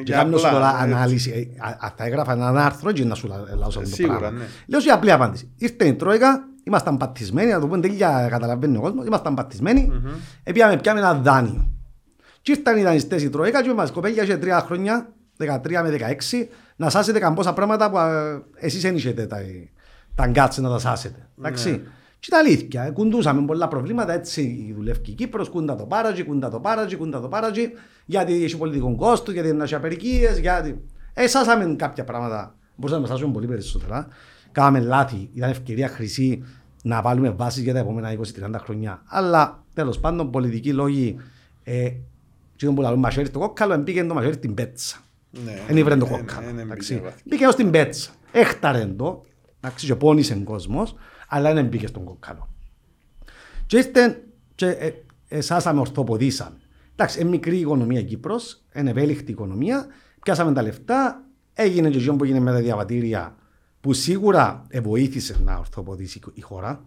Και 0.03 0.11
κάνω 0.11 0.37
τώρα 0.37 0.69
ανάλυση. 0.69 1.57
Θα 1.95 2.03
έγραφα 2.05 2.31
ένα 2.31 2.65
άρθρο 2.65 2.91
και 2.91 3.05
να 3.05 3.15
σου 3.15 3.27
λέω 3.27 3.65
αυτό 3.65 3.81
το 3.81 4.13
πράγμα. 4.17 4.31
Ναι. 4.31 4.45
Λέω 4.67 4.79
σε 4.79 4.89
απλή 4.89 5.11
απάντηση. 5.11 5.51
Ήρθε 5.57 5.87
η 5.87 5.93
Τρόικα, 5.93 6.47
ήμασταν 6.63 6.97
πατισμένοι, 6.97 7.51
να 7.51 7.59
το 7.59 7.67
πούμε 7.67 7.79
τέλεια 7.79 8.27
καταλαβαίνει 8.29 8.77
ο 8.77 8.81
κόσμος, 8.81 9.05
ήμασταν 9.05 9.33
πατισμένοι, 9.33 9.91
mm-hmm. 9.91 10.51
πήγαμε 10.53 10.77
πιάμε 10.77 10.99
ένα 10.99 11.13
δάνειο. 11.13 11.69
Και 12.41 12.51
ήρθαν 12.51 12.77
οι 12.77 12.83
δανειστές 12.83 13.23
η 13.23 13.29
Τροϊκά 13.29 13.63
και 13.63 13.73
μας 13.73 13.91
κοπέλια 13.91 14.23
είχε 14.23 14.37
τρία 14.37 14.59
χρόνια, 14.59 15.13
13 15.39 15.47
με 15.71 15.97
16, 16.31 16.47
να 16.75 16.89
σάσετε 16.89 17.19
καμπόσα 17.19 17.53
πράγματα 17.53 17.89
που 17.89 17.97
εσείς 18.55 18.81
δεν 18.81 18.95
είχετε 18.95 19.25
τα, 19.25 19.37
τα 20.15 20.27
γκάτσε 20.27 20.61
να 20.61 20.69
τα 20.69 20.79
σάσετε. 20.79 21.27
Εντάξει. 21.37 21.81
Mm-hmm. 22.25 22.29
Και 22.29 22.31
τα 22.31 22.37
αλήθεια, 22.37 22.91
κουντούσαμε 22.91 23.45
πολλά 23.45 23.67
προβλήματα, 23.67 24.13
έτσι 24.13 24.73
δουλεύει 24.77 24.99
η 25.05 25.11
Κύπρος, 25.11 25.49
κούντα 25.49 25.75
το 25.75 25.85
πάρατζι, 25.85 26.23
κούντα 26.23 26.49
το 26.49 26.59
πάρατζι, 26.59 26.95
κούντα 26.95 27.21
το 27.21 27.27
πάρατζι, 27.27 27.71
γιατί 28.05 28.43
έχει 28.43 28.57
πολιτικό 28.57 28.95
κόστος, 28.95 29.33
γιατί 29.33 29.47
δεν 29.47 29.61
έχει 29.61 29.75
απερικίες, 29.75 30.39
γιατί... 30.39 30.83
Ε, 31.13 31.27
σάσαμε 31.27 31.75
κάποια 31.75 32.03
πράγματα, 32.03 32.55
μπορούσαμε 32.75 33.07
να 33.07 33.13
σάσουμε 33.13 33.33
πολύ 33.33 33.47
περισσότερα 33.47 34.07
κάναμε 34.55 34.79
λάθη, 34.79 35.29
ήταν 35.33 35.49
ευκαιρία 35.49 35.87
χρυσή 35.87 36.43
να 36.83 37.01
βάλουμε 37.01 37.29
βάσεις 37.29 37.63
για 37.63 37.73
τα 37.73 37.79
επόμενα 37.79 38.17
20-30 38.17 38.55
χρόνια. 38.57 39.01
Αλλά 39.05 39.63
τέλος 39.73 39.99
πάντων, 39.99 40.31
πολιτικοί 40.31 40.73
λόγοι, 40.73 41.17
ε, 41.63 41.89
τι 42.55 42.67
που 42.67 42.81
λέμε 42.81 42.95
μαχαίρι 42.95 43.25
στο 43.25 43.39
κόκκαλο, 43.39 43.77
μπήκε 43.77 44.03
το 44.03 44.13
μαχαίρι 44.13 44.33
στην 44.33 44.53
πέτσα. 44.53 44.97
Δεν 45.67 45.77
ήβρε 45.77 45.95
το 45.95 46.05
κόκκαλο. 46.05 46.47
Μπήκε 47.23 47.49
στην 47.51 47.71
πέτσα. 47.71 48.11
Έχταρε 48.31 48.85
το, 48.85 49.25
εντάξει, 49.59 49.85
και 49.85 49.95
πόνισε 49.95 50.33
ο 50.33 50.43
κόσμος, 50.43 50.95
αλλά 51.27 51.53
δεν 51.53 51.65
μπήκε 51.65 51.87
στον 51.87 52.03
κόκκαλο. 52.03 52.49
Και 53.65 53.77
ήρθε, 53.77 54.23
και 54.55 54.67
ε, 54.67 54.91
εσάσαμε 55.27 55.79
ορθοποδήσαμε. 55.79 56.57
Εντάξει, 56.93 57.21
είναι 57.21 57.29
μικρή 57.29 57.57
οικονομία 57.57 58.01
Κύπρος, 58.01 58.63
είναι 58.75 58.89
ευέλικτη 58.89 59.31
οικονομία, 59.31 59.85
πιάσαμε 60.21 60.53
τα 60.53 60.61
λεφτά, 60.61 61.23
έγινε 61.53 61.89
και 61.89 62.11
που 62.11 62.23
έγινε 62.23 62.39
με 62.39 62.51
τα 62.51 62.57
διαβατήρια 62.57 63.35
που 63.81 63.93
σίγουρα 63.93 64.67
βοήθησε 64.81 65.35
να 65.43 65.57
ορθοποδήσει 65.57 66.19
η 66.33 66.41
χώρα. 66.41 66.85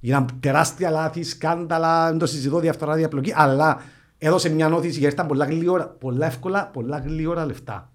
Γίναν 0.00 0.28
τεράστια 0.40 0.90
λάθη, 0.90 1.22
σκάνδαλα, 1.22 2.08
δεν 2.08 2.18
το 2.18 2.26
συζητώ 2.26 2.60
διαφθορά, 2.60 2.94
διαπλοκή, 2.94 3.32
αλλά 3.36 3.80
έδωσε 4.18 4.48
μια 4.48 4.68
νόθηση 4.68 4.98
γιατί 4.98 5.14
ήταν 5.14 5.26
πολλά, 5.26 5.44
γλυόρα, 5.44 5.88
πολλά 5.88 6.26
εύκολα, 6.26 6.66
πολλά 6.66 6.98
γλυόρα 6.98 7.46
λεφτά. 7.46 7.92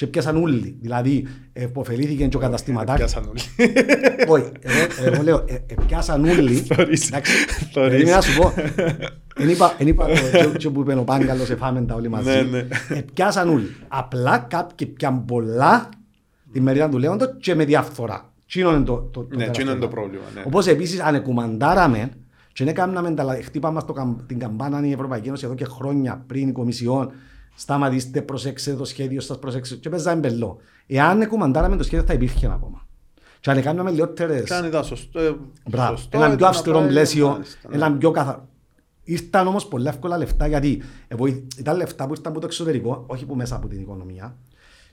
Και 0.00 0.06
πιάσαν 0.06 0.42
όλοι. 0.42 0.76
Δηλαδή, 0.80 1.26
υποφελήθηκε 1.52 2.26
και 2.26 2.36
ο 2.36 2.40
καταστηματάρχης. 2.40 3.12
Πιάσαν 3.12 3.28
όλοι. 3.28 3.40
Όχι, 4.34 4.52
εγώ 5.04 5.22
λέω, 5.22 5.44
πιάσαν 5.86 6.24
όλοι. 6.24 6.66
Εντάξει, 6.68 7.32
να 8.04 8.20
σου 8.20 8.40
πω. 8.40 8.52
Εν 9.78 9.86
είπα 9.86 10.06
το 10.62 10.70
που 10.72 10.80
είπε 10.80 10.94
ο 10.94 11.04
Πάγκαλος, 11.04 11.50
εφάμε 11.50 11.82
τα 11.82 11.94
όλοι 11.94 12.08
μαζί. 12.08 12.30
Πιάσαν 13.14 13.48
όλοι. 13.48 13.76
Απλά 13.88 14.38
κάποιοι 14.38 14.86
πιαν 14.86 15.24
πολλά 15.24 15.88
τη 16.52 16.60
μερίδα 16.60 16.88
του 16.88 16.98
Λέοντο 16.98 17.36
και 17.36 17.54
με 17.54 17.64
διαφθορά. 17.64 18.32
Τι 18.52 18.60
είναι 18.60 18.80
το, 18.80 18.96
το, 18.96 19.22
το, 19.22 19.36
ναι, 19.36 19.50
είναι 19.60 19.74
το 19.74 19.88
πρόβλημα. 19.88 20.24
Ναι. 20.34 20.42
Όπως 20.46 20.66
επίσης 20.66 21.00
αν 21.00 21.14
εκουμαντάραμε 21.14 22.10
και 22.52 22.64
δεν 22.64 22.68
έκαναμε 22.68 23.10
τα 23.10 23.38
χτύπαμε 23.42 23.80
την 24.26 24.38
καμπάνα 24.38 24.86
η 24.86 24.92
Ευρωπαϊκή 24.92 25.28
Ένωση 25.28 25.44
εδώ 25.44 25.54
και 25.54 25.64
χρόνια 25.64 26.24
πριν 26.26 26.48
η 26.48 26.52
Κομισιόν 26.52 27.10
σταματήστε, 27.54 28.22
προσέξτε 28.22 28.74
το 28.74 28.84
σχέδιο 28.84 29.20
σας, 29.20 29.38
προσέξτε 29.38 29.74
και 29.74 29.88
παίζαμε 29.88 30.20
μπελό. 30.20 30.56
Εάν 30.86 31.20
εκουμαντάραμε 31.20 31.76
το 31.76 31.82
σχέδιο 31.82 32.06
θα 32.06 32.12
υπήρχε 32.12 32.46
ακόμα. 32.46 32.86
Και 33.40 33.50
αν 33.50 33.62
κάνουμε 33.62 33.90
λιότερες... 33.90 34.48
Κάνει 34.48 34.68
τα 34.68 34.82
σωστό. 34.82 35.20
Μπράβο. 35.68 36.02
Ένα 36.10 36.36
πιο 36.36 36.46
αυστηρό 36.46 36.84
πλαίσιο, 36.86 37.42
ένα 37.70 37.92
πιο 37.92 38.10
καθαρό. 38.10 38.48
Ήρθαν 39.02 39.46
όμως 39.46 39.66
πολλά 39.66 39.90
εύκολα 39.90 40.18
λεφτά 40.18 40.46
γιατί 40.46 40.82
ήταν 41.58 41.76
λεφτά 41.76 42.06
που 42.06 42.12
ήρθαν 42.12 42.32
από 42.32 42.40
το 42.40 42.46
εξωτερικό, 42.46 43.04
όχι 43.06 43.26
που 43.26 43.34
μέσα 43.34 43.56
από 43.56 43.68
την 43.68 43.80
οικονομία. 43.80 44.36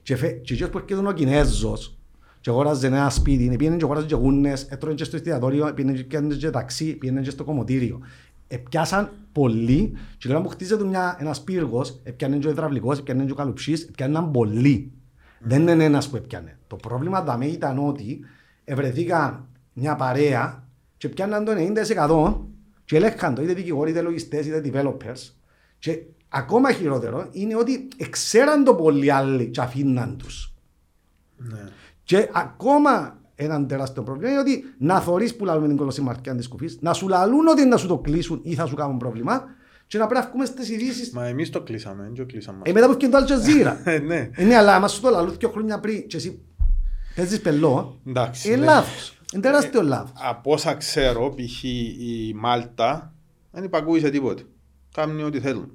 Και 0.04 0.14
εκείνος 0.14 0.70
που 0.70 0.78
έρχεται 0.78 1.08
ο 1.08 1.12
Κινέζος 1.12 1.98
και 2.42 2.50
αγόραζε 2.50 2.88
ένα 2.88 3.10
σπίτι, 3.10 3.56
πήγαινε 3.56 3.76
και 3.76 3.84
αγόραζε 3.84 4.06
και 4.06 4.16
γούνες, 4.16 4.64
έτρωγε 4.64 4.96
και 4.96 5.04
στο 5.04 5.16
εστιατόριο, 5.16 5.74
πήγαινε 5.74 6.36
και 6.38 6.50
ταξί, 6.50 6.94
πήγαινε 6.94 7.22
και 7.22 7.30
στο 7.30 7.44
κομμωτήριο. 7.44 8.02
Επιάσαν 8.48 9.12
πολλοί 9.32 9.98
και 10.18 10.28
λέγαμε 10.28 10.46
που 10.46 10.52
χτίζεται 10.52 10.84
μια, 10.84 11.18
ένας 11.20 11.44
πύργος, 11.44 12.00
επιάνε 12.04 12.38
και 12.38 12.48
ο 12.48 12.50
υδραυλικός, 12.50 13.00
επιάνε 13.00 13.26
και 13.26 13.32
ο 13.32 13.36
καλουψής, 13.36 13.84
επιάναν 13.84 14.32
πολλοί. 14.32 14.92
Δεν 15.40 15.68
είναι 15.68 15.84
ένας 15.84 16.10
που 16.10 16.16
επιάνε. 16.16 16.58
Το 16.68 16.76
πρόβλημα 16.76 17.24
τα 17.24 17.40
ήταν 17.42 17.88
ότι 17.88 18.20
ευρεθήκαν 18.64 19.48
μια 19.74 19.96
παρέα 19.96 20.64
και 20.98 21.10
πιάναν 21.10 21.46
το 21.46 21.52
90% 21.52 22.46
και 22.86 22.96
έλεγχαν 22.96 23.36
το 23.36 23.42
είτε 23.42 23.54
δικηγόροι, 23.54 23.92
είτε 23.92 24.02
λογιστές, 24.02 24.46
είτε 24.46 24.62
developers 24.66 25.32
και 25.80 26.02
ακόμα 26.30 26.72
χειρότερο 26.72 27.28
είναι 27.32 27.56
ότι 27.56 27.88
ξέραν 28.10 28.64
το 28.64 28.76
πολλοί 28.76 29.12
άλλοι 29.12 29.50
και 29.50 29.62
αφήναν 29.62 30.18
τους. 30.18 30.54
Ναι. 31.38 31.70
Και 32.04 32.30
ακόμα 32.34 33.20
έναν 33.40 33.68
τεράστιο 33.68 34.04
πρόβλημα 34.04 34.30
είναι 34.32 34.40
ότι 34.40 34.64
να 34.78 35.00
θωρείς 35.02 35.36
που 35.36 35.46
λαλούμε 35.46 35.68
την 35.68 35.78
κολοσσιμαρκιά 35.78 36.36
της 36.36 36.48
κουφής, 36.48 36.78
να 36.82 36.94
σου 36.94 37.08
λαλούν 37.08 37.48
ότι 37.48 37.66
να 37.66 37.78
σου 37.78 37.88
το 37.88 37.98
κλείσουν 37.98 38.40
ή 38.44 38.54
θα 38.54 38.66
σου 38.66 38.76
κάνουν 38.76 38.98
πρόβλημα 38.98 39.44
και 39.88 39.98
να 39.98 40.08
πρέπει 40.08 40.24
να 40.24 40.30
βγούμε 40.30 40.46
στις 40.46 40.70
ειδήσεις. 40.70 41.12
Μα 41.12 41.26
εμείς 41.26 41.50
το 41.50 41.62
κλείσαμε, 41.62 42.04
δεν 42.04 42.14
το 42.14 42.26
κλείσαμε. 42.26 42.60
Ε, 42.64 42.72
μετά 42.72 42.86
που 42.86 42.92
έφυγε 42.92 43.10
το 43.12 43.18
Αλτζαζίρα. 43.18 43.82
Ε, 43.86 43.98
ναι. 44.00 44.30
Ε, 44.34 44.44
ναι, 44.44 44.56
αλλά 44.56 44.76
άμα 44.76 44.88
σου 44.88 45.02
το 45.02 45.10
λαλούν 45.10 45.36
δύο 45.40 45.50
χρόνια 45.50 45.80
πριν 45.80 46.08
και 46.08 46.18
εσύ 46.18 46.40
παίζεις 47.16 47.42
πελό, 47.42 48.00
Εντάξει. 48.08 48.48
είναι 48.48 48.58
ναι. 48.58 48.66
λάθος. 48.66 49.18
Είναι 49.34 49.42
τεράστιο 49.42 49.82
λάθος. 49.82 50.12
Από 50.30 50.52
όσα 50.52 50.74
ξέρω, 50.74 51.30
π.χ. 51.36 51.64
η 51.64 52.34
Μάλτα 52.36 53.14
δεν 53.52 53.64
υπακούει 53.64 54.00
σε 54.00 54.10
τίποτε. 54.10 54.44
Κάνουν 54.94 55.26
ό,τι 55.26 55.40
θέλουν. 55.40 55.72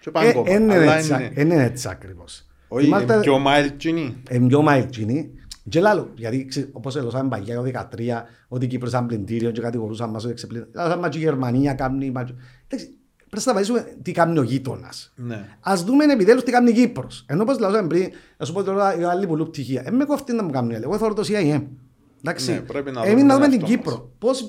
Και 0.00 0.10
πάνε 0.10 0.28
Ε, 0.28 0.32
κόμμα. 0.32 0.50
Είναι 0.52 0.74
Αλλά 0.74 0.94
έτσι, 0.96 1.12
είναι- 1.14 1.32
ε, 1.34 1.40
είναι 1.40 1.62
έτσι 1.64 1.88
ακριβώς. 1.90 2.46
Όχι, 2.68 2.86
Η 2.86 2.88
Μάλτα- 2.88 3.14
είναι 3.14 3.22
πιο 3.22 3.38
μάιλτζινή. 3.38 4.22
είναι 4.30 4.46
πιο 4.46 4.62
μάιλτζινή. 4.62 5.30
Και 5.68 5.80
λάλλον, 5.80 6.08
γιατί 6.14 6.44
ξε- 6.44 6.68
όπως 6.72 6.96
έλωσαμε 6.96 7.28
παγιά 7.28 7.54
το 7.56 7.62
13, 7.62 8.26
ότι 8.48 8.64
η 8.64 8.68
Κύπρος 8.68 8.90
ήταν 8.90 9.06
πλυντήριο 9.06 9.50
και 9.50 9.60
κατηγορούσαν 9.60 10.10
μας 10.10 10.22
ότι 10.22 10.32
εξεπλήντων. 10.32 10.68
Λάλλον 10.72 10.98
μας 10.98 11.08
και 11.10 11.18
η 11.18 11.20
Γερμανία 11.20 11.74
κάνει... 11.74 12.10
μας- 12.10 12.34
Εντάξει, 12.68 12.96
Πρέπει 13.30 13.46
να 13.46 13.54
βάζουμε 13.54 13.86
τι 14.02 14.12
κάνει 14.12 14.38
ο 14.38 14.42
γείτονας. 14.42 15.12
Ναι. 15.16 15.48
Ας 15.60 15.84
δούμε 15.84 16.04
επιτέλους 16.04 16.42
τι 16.44 16.50
κάνει 16.50 16.70
η 16.70 16.72
Κύπρος. 16.74 17.24
Ενώ 17.28 17.42
όπως 17.42 17.58
λάζαμε 17.58 17.86
πριν, 17.86 18.08
να 18.36 18.46
σου 18.46 18.52
πω 18.52 18.62
τώρα 18.62 18.98
οι 18.98 19.02
άλλοι 19.04 19.26
πολλού 19.26 19.46
πτυχία. 19.46 19.82
Ε, 19.86 19.90
με 19.90 20.04
κόφτει 20.04 20.32
να 20.32 20.42
μου 20.42 20.50
κάνουν 20.50 20.70
οι 20.70 20.74
άλλοι. 20.74 20.84
Εγώ 20.84 20.98
θέλω 20.98 21.12
το 21.14 21.22
CIA. 21.26 21.62
Εντάξει. 22.24 22.52
Ναι, 22.52 22.60
πρέπει 22.60 22.90
να 22.90 23.00
Εμείς 23.02 23.10
δούμε 23.12 23.26
να 23.26 23.34
δούμε 23.34 23.46
τον 23.48 23.58
την 23.58 23.60
εαυτό 23.60 23.76
Κύπρο. 23.76 24.10
Πώς, 24.18 24.46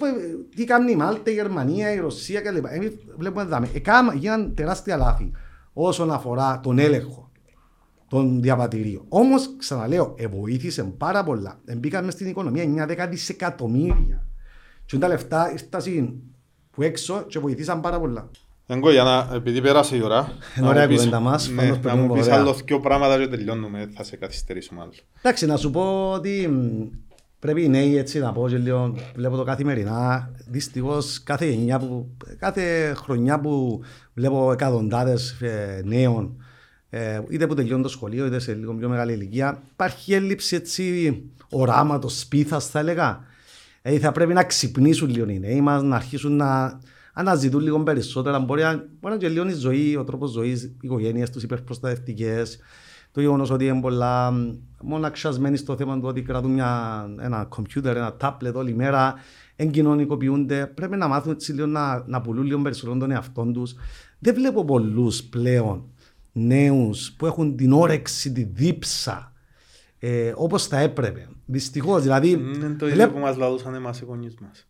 τι 0.55 0.63
κάνει 0.63 0.91
η 0.91 0.95
Μάλτα, 0.95 1.31
η 1.31 1.33
Γερμανία, 1.33 1.93
η 1.93 1.99
Ρωσία 1.99 2.41
κλπ. 2.41 2.65
Εμείς 2.69 2.91
βλέπουμε 3.17 3.43
δάμε. 3.43 3.69
Εκάμα, 3.73 4.13
γίναν 4.13 4.53
τεράστια 4.55 4.97
λάθη 4.97 5.31
όσον 5.73 6.11
αφορά 6.11 6.59
τον 6.63 6.79
έλεγχο 6.79 7.22
των 8.13 8.41
διαβατηρίων. 8.41 9.05
Όμως, 9.09 9.49
ξαναλέω, 9.57 10.15
βοήθησε 10.31 10.83
πάρα 10.83 11.23
πολλά. 11.23 11.59
Μπήκαμε 11.77 12.11
στην 12.11 12.27
οικονομία 12.27 12.87
9-10 12.87 13.07
δισεκατομμύρια. 13.09 14.25
Και 14.85 14.97
τα 14.97 15.07
λεφτά 15.07 15.51
ήρθαν 15.51 16.13
που 16.71 16.81
έξω 16.81 17.23
και 17.27 17.39
βοηθήσαν 17.39 17.81
πάρα 17.81 17.99
πολλά. 17.99 18.29
Εγκό, 18.67 18.91
για 18.91 19.03
να, 19.03 19.29
επειδή 19.35 19.61
πέρασε 19.61 19.95
η 19.95 20.01
ώρα, 20.03 20.17
Είναι 20.57 20.65
να 20.65 20.71
ωραία 20.71 20.81
μου 20.83 20.87
πεις- 20.87 20.97
κουβέντα 20.97 21.19
μας, 21.19 21.49
ναι, 21.49 21.55
πάντως 21.55 21.75
να 21.75 21.81
περνούμε 21.81 22.07
μου 22.07 22.13
πεις 22.13 22.25
ωραία. 22.25 22.39
άλλος 22.39 22.61
δυο 22.61 22.79
πράγματα 22.79 23.17
και 23.19 23.27
τελειώνουμε, 23.27 23.89
θα 23.95 24.03
σε 24.03 24.15
καθυστερήσουμε 24.15 24.81
άλλο. 24.81 24.91
Εντάξει, 25.21 25.45
να 25.45 25.57
σου 25.57 25.71
πω 25.71 26.11
ότι 26.11 26.47
μ, 26.47 26.87
πρέπει 27.39 27.63
οι 27.63 27.67
νέοι 27.69 27.97
έτσι 27.97 28.19
να 28.19 28.31
πω 28.31 28.49
και 28.49 28.57
λίγο, 28.57 28.95
βλέπω 29.15 29.35
το 29.35 29.43
καθημερινά, 29.43 30.31
δυστυχώς 30.47 31.23
κάθε 31.23 31.45
γενιά 31.45 31.79
που, 31.79 32.07
κάθε 32.39 32.93
χρονιά 32.95 33.39
που 33.39 33.81
βλέπω 34.13 34.51
εκατοντάδες 34.51 35.31
ε, 35.41 35.81
νέων, 35.85 36.43
ε, 36.95 37.21
είτε 37.29 37.47
που 37.47 37.53
τελειώνουν 37.53 37.83
το 37.83 37.89
σχολείο 37.89 38.25
είτε 38.25 38.39
σε 38.39 38.53
λίγο 38.53 38.73
πιο 38.73 38.89
μεγάλη 38.89 39.13
ηλικία, 39.13 39.61
υπάρχει 39.71 40.13
έλλειψη 40.13 40.55
έτσι 40.55 41.21
οράματος, 41.49 42.19
σπίθας 42.19 42.67
θα 42.67 42.79
έλεγα. 42.79 43.23
Δηλαδή 43.81 44.01
θα 44.01 44.11
πρέπει 44.11 44.33
να 44.33 44.43
ξυπνήσουν 44.43 45.09
λίγο 45.09 45.29
οι 45.29 45.39
νέοι 45.39 45.61
μας, 45.61 45.83
να 45.83 45.95
αρχίσουν 45.95 46.35
να 46.35 46.79
αναζητούν 47.13 47.61
λίγο 47.61 47.79
περισσότερα. 47.79 48.39
Μπορεί 48.39 48.61
να, 48.61 48.69
μπορεί 48.73 48.85
να 49.01 49.09
είναι 49.09 49.17
και 49.17 49.29
λίγο 49.29 49.47
η 49.47 49.53
ζωή, 49.53 49.95
ο 49.95 50.03
τρόπος 50.03 50.31
ζωής, 50.31 50.63
οι 50.63 50.77
οικογένειες 50.81 51.29
τους 51.29 51.43
υπερπροστατευτικές, 51.43 52.59
το 53.11 53.21
γεγονός 53.21 53.49
ότι 53.49 53.65
είναι 53.65 53.81
πολλά 53.81 54.31
μ, 54.31 54.55
μοναξιασμένοι 54.81 55.57
στο 55.57 55.75
θέμα 55.75 55.99
του 55.99 56.07
ότι 56.07 56.21
κρατούν 56.21 56.51
μια, 56.51 57.05
ένα 57.19 57.45
κομπιούτερ, 57.49 57.97
ένα 57.97 58.15
τάπλετ 58.15 58.55
όλη 58.55 58.75
μέρα, 58.75 59.13
εγκοινωνικοποιούνται. 59.55 60.71
Πρέπει 60.75 60.95
να 60.95 61.07
μάθουν 61.07 61.31
έτσι 61.31 61.53
λίγο 61.53 61.67
να, 61.67 62.03
να 62.07 62.21
πουλούν 62.21 62.45
λίγο 62.45 62.61
περισσότερο 62.61 62.97
τον 62.97 63.11
εαυτό 63.11 63.51
τους. 63.53 63.75
Δεν 64.19 64.33
βλέπω 64.33 64.65
πολλούς 64.65 65.23
πλέον 65.23 65.87
νέους 66.33 67.13
που 67.17 67.25
έχουν 67.25 67.55
την 67.55 67.73
όρεξη, 67.73 68.31
τη 68.31 68.43
δίψα, 68.43 69.33
ε, 69.99 70.33
όπως 70.35 70.67
θα 70.67 70.79
έπρεπε. 70.79 71.27
Δυστυχώς, 71.45 72.01
δηλαδή... 72.01 72.29
Είναι 72.29 72.75
το 72.79 72.85
ίδιο 72.85 72.97
βλέπ- 72.97 73.11
που 73.11 73.19
μας 73.19 73.37
λαλούσαν 73.37 73.73
εμάς 73.75 74.01
οι 74.01 74.05
γονείς 74.05 74.35
μας. 74.41 74.67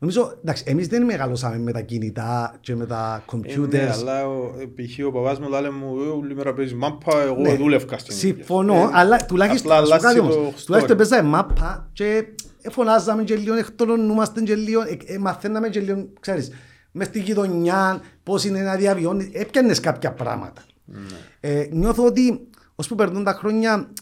Νομίζω, 0.00 0.34
εντάξει, 0.40 0.64
εμείς 0.66 0.86
δεν 0.88 1.04
μεγαλώσαμε 1.04 1.58
με 1.58 1.72
τα 1.72 1.80
κινητά 1.80 2.56
και 2.60 2.74
με 2.76 2.86
τα 2.86 3.24
Ε, 3.32 3.36
ναι, 3.36 3.54
computers. 3.54 3.90
αλλά 4.00 4.26
ο- 4.28 4.54
ε, 4.60 4.64
π.χ. 4.64 5.06
ο 5.06 5.10
παπάς 5.12 5.38
μου 5.40 5.48
λέει 5.48 5.70
μου 5.70 6.02
«Ε, 6.02 6.06
όλη 6.08 6.34
μέρα 6.34 6.54
παίζει 6.54 6.74
μάπα, 6.74 7.20
εγώ 7.22 7.40
Ναι. 7.40 7.54
δούλευκα 7.56 7.98
στην 7.98 8.14
ηλικία». 8.14 8.34
Συμφωνώ, 8.34 8.74
Ε, 8.74 8.90
αλλά 8.92 9.26
τουλάχιστον, 9.26 9.72
απλά 9.72 9.80
να 9.80 9.86
σου 9.86 9.90
πω 9.92 9.96
κάτι 10.02 10.18
αλλάζει 10.18 10.38
όμως, 10.38 10.54
το 10.56 10.64
τουλάχιστον 10.64 10.96
story. 10.96 10.98
παίζαμε 10.98 11.28
μάπα 11.28 11.90
και 11.92 12.24
φωνάζαμε 12.70 13.22
και 13.24 13.34
λίγο, 13.36 13.54
εκτονωνούμαστε 13.54 14.40
και 14.40 14.54
λίγο, 14.54 14.80
ε, 14.82 14.96
ε, 15.14 15.18
μαθαίναμε 15.18 15.68
και 15.68 15.80
λίγο, 15.80 16.08
ξέρεις, 16.20 16.50
μες 16.92 17.06
στη 17.06 17.20
γειτονιά, 17.20 18.00
πώς 18.22 18.44
είναι 18.44 18.60
να 18.60 18.76
διαβιώνεις, 18.76 19.28
έπιανες 19.32 19.80
κάποια 19.80 20.12
πράγματα. 20.12 20.62
Ναι. 20.84 21.00
Ε, 21.40 21.68
νιώθω 21.72 22.04
ότι 22.04 22.48
ώσπου 22.74 22.94
περνούν 22.94 23.24
τα 23.24 23.32
χρόνια 23.32 23.92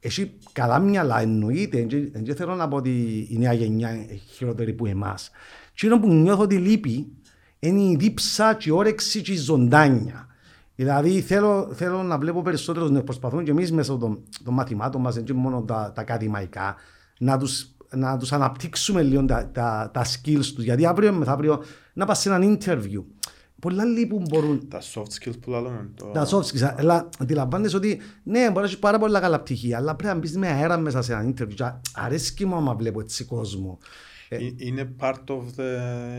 έχει 0.00 0.32
καλά 0.52 0.78
μυαλά 0.78 1.20
εννοείται. 1.20 1.86
Δεν 2.12 2.22
και 2.22 2.34
θέλω 2.34 2.54
να 2.54 2.68
πω 2.68 2.76
ότι 2.76 3.26
η 3.30 3.38
νέα 3.38 3.52
γενιά 3.52 3.94
είναι 3.94 4.20
χειρότερη 4.34 4.72
που 4.72 4.86
εμάς. 4.86 5.30
Τι 5.74 5.86
είναι 5.86 5.98
που 5.98 6.08
νιώθω 6.08 6.42
ότι 6.42 6.56
λείπει 6.56 7.12
είναι 7.58 7.80
η 7.80 7.96
δίψα 7.98 8.54
και 8.54 8.68
η 8.68 8.72
όρεξη 8.72 9.22
και 9.22 9.32
η 9.32 9.36
ζωντάνια. 9.36 10.26
Δηλαδή 10.74 11.20
θέλω, 11.20 11.68
θέλω 11.74 12.02
να 12.02 12.18
βλέπω 12.18 12.42
περισσότερους 12.42 12.90
να 12.90 13.02
προσπαθούν 13.02 13.44
και 13.44 13.50
εμείς 13.50 13.72
μέσα 13.72 13.98
των, 13.98 14.22
των 14.44 14.54
μαθημάτων 14.54 15.00
μας, 15.00 15.14
δεν 15.14 15.24
είναι 15.28 15.38
μόνο 15.38 15.62
τα, 15.62 15.92
τα 15.94 16.00
ακαδημαϊκά, 16.00 16.76
να 17.18 17.38
τους, 17.38 17.74
να 17.94 18.16
τους 18.16 18.32
αναπτύξουμε 18.32 19.02
λίγο 19.02 19.24
τα, 19.24 19.50
τα, 19.52 19.90
τα 19.92 20.04
skills 20.04 20.44
τους. 20.54 20.64
Γιατί 20.64 20.86
αύριο 20.86 21.12
μεθαύριο 21.12 21.62
να 21.92 22.04
πας 22.06 22.18
σε 22.20 22.28
έναν 22.28 22.58
interview. 22.58 23.04
Πολλά 23.60 23.84
λείπουν 23.84 24.26
μπορούν 24.30 24.68
Τα 24.68 24.80
soft 24.80 25.02
skills 25.28 25.34
που 25.40 25.50
λέμε. 25.50 25.90
το- 25.96 26.06
τα 26.06 26.26
soft 26.30 26.42
skills, 26.42 26.74
αλλά 26.76 27.08
αντιλαμβάνεσαι 27.18 27.76
ότι 27.76 28.00
ναι, 28.22 28.40
μπορεί 28.40 28.54
να 28.54 28.62
έχεις 28.62 28.78
πάρα 28.78 28.98
πολλά 28.98 29.20
καλά 29.20 29.40
πτυχία, 29.40 29.76
αλλά 29.76 29.94
πρέπει 29.94 30.14
να 30.14 30.20
μπεις 30.20 30.36
με 30.36 30.48
αέρα 30.48 30.78
μέσα 30.78 31.02
σε 31.02 31.12
ένα 31.12 31.24
interview. 31.34 31.54
Και 31.54 31.64
Αρέσκει 31.94 32.46
μου 32.46 32.56
άμα 32.56 32.74
βλέπω 32.74 33.00
έτσι 33.00 33.24
κόσμο. 33.24 33.78
Ε, 34.28 34.36
Είναι 34.56 34.92
part 35.00 35.12
of 35.26 35.36
the 35.56 35.62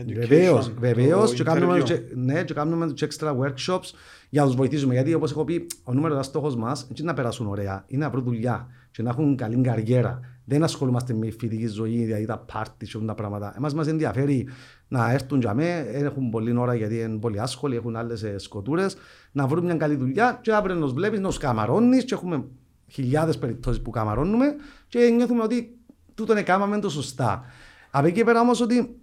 education. 0.06 0.14
Βεβαίως, 0.18 0.66
το 0.66 0.72
βεβαίως 0.78 1.32
και 1.32 1.42
κάνουμε, 1.42 1.78
interview. 1.78 1.84
και, 1.84 2.00
ναι, 2.14 2.42
και 2.44 2.54
κάνουμε 2.54 2.92
και 2.92 3.08
extra 3.10 3.28
workshops 3.28 3.90
για 4.30 4.40
να 4.40 4.46
τους 4.46 4.56
βοηθήσουμε. 4.56 4.94
Γιατί 4.94 5.14
όπως 5.14 5.30
έχω 5.30 5.44
πει, 5.44 5.66
ο 5.84 5.92
νούμερος 5.92 6.14
ένας 6.14 6.26
στόχος 6.26 6.56
μας 6.56 6.86
είναι 6.94 7.06
να 7.08 7.14
περάσουν 7.14 7.46
ωραία, 7.46 7.84
είναι 7.86 8.04
να 8.04 8.10
βρουν 8.10 8.24
δουλειά 8.24 8.66
και 8.90 9.02
να 9.02 9.10
έχουν 9.10 9.36
καλή 9.36 9.60
καριέρα. 9.60 10.20
Δεν 10.44 10.62
ασχολούμαστε 10.62 11.14
με 11.14 11.30
φοιτική 11.30 11.66
ζωή, 11.66 12.04
δηλαδή 12.04 12.24
τα 12.24 12.38
πάρτι 12.38 12.86
και 12.86 12.96
όλα 12.96 13.06
τα 13.06 13.14
πράγματα. 13.14 13.54
Εμάς 13.56 13.74
μας 13.74 13.86
ενδιαφέρει 13.86 14.48
να 14.88 15.10
έρθουν 15.12 15.40
για 15.40 15.54
μέ, 15.54 15.78
έχουν 15.78 16.30
πολλή 16.30 16.56
ώρα 16.56 16.74
γιατί 16.74 17.00
είναι 17.00 17.18
πολύ 17.18 17.40
άσχολοι, 17.40 17.76
έχουν 17.76 17.96
άλλες 17.96 18.22
ε, 18.22 18.38
σκοτούρες, 18.38 18.96
να 19.32 19.46
βρουν 19.46 19.64
μια 19.64 19.74
καλή 19.74 19.94
δουλειά 19.96 20.38
και 20.42 20.52
αύριο 20.52 20.74
να 20.74 20.80
τους 20.80 20.92
βλέπεις, 20.92 21.20
να 21.20 21.28
τους 21.28 21.38
καμαρώνεις 21.38 22.04
και 22.04 22.14
έχουμε 22.14 22.44
χιλιάδες 22.88 23.38
περιπτώσεις 23.38 23.82
που 23.82 23.90
καμαρώνουμε 23.90 24.54
και 24.88 24.98
νιώθουμε 25.16 25.42
ότι 25.42 25.78
τούτο 26.14 26.32
έκαναμε 26.34 26.78
το 26.78 26.88
σωστά. 26.90 27.44
Από 27.90 28.06
εκεί 28.06 28.16
και 28.16 28.24
πέρα 28.24 28.40
όμως 28.40 28.60
ότι 28.60 28.96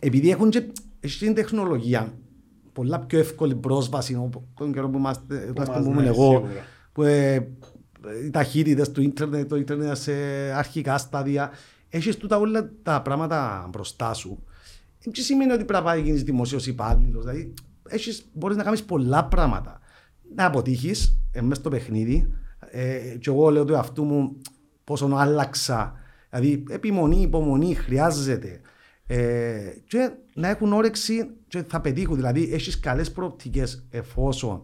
επειδή 0.00 0.30
έχουν 0.30 0.50
και 0.50 0.72
έχει 1.00 1.24
την 1.24 1.34
τεχνολογία 1.34 2.12
πολλά 2.72 3.00
πιο 3.00 3.18
εύκολη 3.18 3.54
πρόσβαση 3.54 4.14
όπου- 4.14 4.46
τον 4.54 4.72
καιρό 4.72 4.88
που 4.88 4.98
είμαστε, 4.98 5.36
τουλάχιστον 5.36 5.66
μας, 5.66 5.84
που 5.84 5.90
ήμουν 5.90 6.02
ναι, 6.02 6.08
εγώ, 6.08 6.30
σίγουρα. 6.30 6.64
που 6.92 7.02
ε, 7.02 7.48
οι 8.24 8.30
ταχύτητες 8.30 8.90
του 8.90 9.02
ίντερνετ, 9.02 9.48
το 9.48 9.56
ίντερνετ 9.56 9.96
σε 9.96 10.12
αρχικά 10.54 10.98
στάδια, 10.98 11.50
έχεις 11.88 12.16
τούτα 12.16 12.38
όλα 12.38 12.70
τα 12.82 13.02
πράγματα 13.02 13.68
μπροστά 13.70 14.14
σου. 14.14 14.42
Δεν 15.04 15.12
σημαίνει 15.14 15.52
ότι 15.52 15.64
πρέπει 15.64 15.84
να 15.84 15.90
πάει 15.90 16.02
γίνεις 16.02 16.22
δημοσίος 16.22 16.66
υπάλληλος, 16.66 17.24
δηλαδή 17.24 17.54
έχεις, 17.88 18.28
μπορείς 18.32 18.56
να 18.56 18.62
κάνεις 18.62 18.84
πολλά 18.84 19.24
πράγματα. 19.24 19.80
Να 20.34 20.44
αποτύχεις 20.44 21.20
ε, 21.32 21.40
μέσα 21.40 21.60
στο 21.60 21.70
παιχνίδι 21.70 22.32
ε, 22.70 22.98
και 23.20 23.30
εγώ 23.30 23.50
λέω 23.50 23.64
του 23.64 23.72
εαυτού 23.72 24.04
μου 24.04 24.36
πόσο 24.84 25.10
άλλαξα, 25.14 25.94
δηλαδή 26.30 26.64
επιμονή, 26.68 27.20
υπομονή 27.20 27.74
χρειάζεται 27.74 28.60
ε, 29.06 29.74
και 29.86 30.10
να 30.34 30.48
έχουν 30.48 30.72
όρεξη 30.72 31.30
και 31.48 31.62
θα 31.68 31.80
πετύχουν. 31.80 32.16
Δηλαδή, 32.16 32.52
έχεις 32.52 32.80
καλές 32.80 33.12
προοπτικές 33.12 33.86
εφόσον 33.90 34.62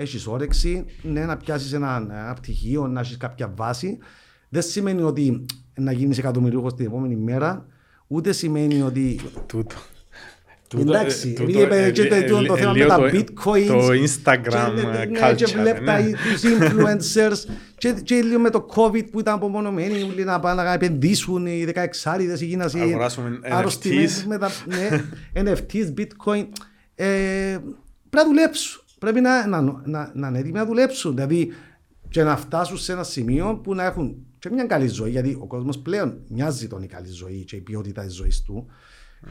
έχεις 0.00 0.26
όρεξη, 0.26 0.84
ναι, 1.02 1.24
να 1.24 1.36
πιάσεις 1.36 1.72
ένα, 1.72 2.06
ένα 2.10 2.34
πτυχίο, 2.34 2.86
να 2.86 3.00
έχεις 3.00 3.16
κάποια 3.16 3.52
βάση. 3.56 3.98
Δεν 4.48 4.62
σημαίνει 4.62 5.02
ότι 5.02 5.44
να 5.74 5.92
γίνεις 5.92 6.18
εκατομμυρίουχος 6.18 6.74
την 6.74 6.86
επόμενη 6.86 7.16
μέρα, 7.16 7.66
ούτε 8.06 8.32
σημαίνει 8.32 8.82
ότι. 8.82 9.20
Τούτο. 9.46 9.76
Εντάξει, 10.78 11.28
τούτο, 11.32 11.42
επειδή 11.42 11.62
είπε 11.62 11.84
ε, 11.84 11.90
και 11.90 12.04
το- 12.06 12.14
ε, 12.14 12.22
το- 12.22 12.42
το 12.46 12.54
ε, 12.54 12.58
θέμα 12.58 12.72
με 12.72 12.78
λίγο 12.78 12.88
τα 12.88 12.96
το- 12.96 13.04
bitcoins 13.12 13.66
Το 13.66 13.88
Instagram 13.88 14.72
και, 14.74 14.80
ε, 14.80 15.04
ναι, 15.04 15.06
και 15.06 15.44
culture. 15.46 15.52
βλέπω 15.62 15.84
τα- 15.84 15.98
ναι. 16.00 16.10
τους 16.10 16.42
influencers 16.42 17.50
και, 17.78 17.92
και 18.04 18.14
λίγο 18.20 18.38
με 18.40 18.50
το 18.50 18.66
COVID 18.74 19.10
που 19.10 19.20
ήταν 19.20 19.34
απομονωμένοι 19.34 20.02
όλοι 20.02 20.24
να 20.24 20.40
πάνε 20.40 20.62
να 20.62 20.72
επενδύσουν 20.72 21.46
οι 21.46 21.64
16άριδες 21.74 22.40
οι 22.40 22.44
γίνας 22.44 22.72
οι 22.74 22.80
Αγοράσουμε 22.80 23.38
αρρωστημένοι 23.42 24.06
NFTs. 24.08 24.24
με 24.26 24.38
τα 24.38 24.50
ναι, 24.66 25.04
NFTs, 25.52 25.94
bitcoin 26.00 26.46
ε, 26.94 27.04
πρέπει 28.10 28.16
να 28.16 28.24
δουλέψουν 28.26 28.82
πρέπει 29.00 29.20
να, 29.20 29.46
να, 29.46 29.60
να, 29.84 30.10
να 30.14 30.28
είναι 30.28 30.38
έτοιμοι 30.38 30.58
να 30.58 30.66
δουλέψουν 30.66 31.14
δηλαδή 31.14 31.52
και 32.08 32.22
να 32.22 32.36
φτάσουν 32.36 32.78
σε 32.78 32.92
ένα 32.92 33.02
σημείο 33.02 33.60
που 33.62 33.74
να 33.74 33.84
έχουν 33.84 34.16
και 34.38 34.50
μια 34.50 34.64
καλή 34.64 34.86
ζωή 34.86 35.10
γιατί 35.10 35.38
ο 35.40 35.46
κόσμος 35.46 35.78
πλέον 35.78 36.20
νοιάζει 36.28 36.66
τον 36.66 36.82
η 36.82 36.86
καλή 36.86 37.08
ζωή 37.08 37.44
και 37.44 37.56
η 37.56 37.60
ποιότητα 37.60 38.02
της 38.02 38.14
ζωής 38.14 38.42
του 38.42 38.66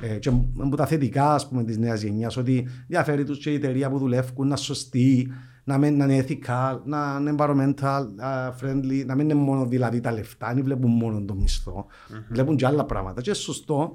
ε, 0.02 0.18
και 0.18 0.32
από 0.60 0.76
τα 0.76 0.86
θετικά 0.86 1.34
ας 1.34 1.48
πούμε, 1.48 1.64
της 1.64 1.78
νέας 1.78 2.02
γενιάς 2.02 2.38
ότι 2.38 2.68
διαφέρει 2.88 3.24
τους 3.24 3.40
και 3.40 3.52
η 3.52 3.54
εταιρεία 3.54 3.90
που 3.90 3.98
δουλεύουν 3.98 4.48
να 4.48 4.56
σωστή, 4.56 5.32
να 5.64 5.78
μην 5.78 5.98
να 5.98 6.06
είναι 6.06 6.26
ethical, 6.28 6.80
να 6.84 7.18
είναι 7.20 7.36
environmental 7.38 8.06
uh, 8.22 8.52
friendly, 8.62 9.06
να 9.06 9.16
μην 9.16 9.30
είναι 9.30 9.34
μόνο 9.34 9.66
δηλαδή 9.66 10.00
τα 10.00 10.12
λεφτά, 10.12 10.54
δεν 10.54 10.64
βλέπουν 10.64 10.92
μόνο 10.92 11.22
το 11.22 11.36
μισθό, 11.36 11.86
mm-hmm. 11.86 12.24
βλέπουν 12.30 12.56
και 12.56 12.66
άλλα 12.66 12.86
πράγματα. 12.86 13.22
Και 13.22 13.34
σωστό, 13.34 13.94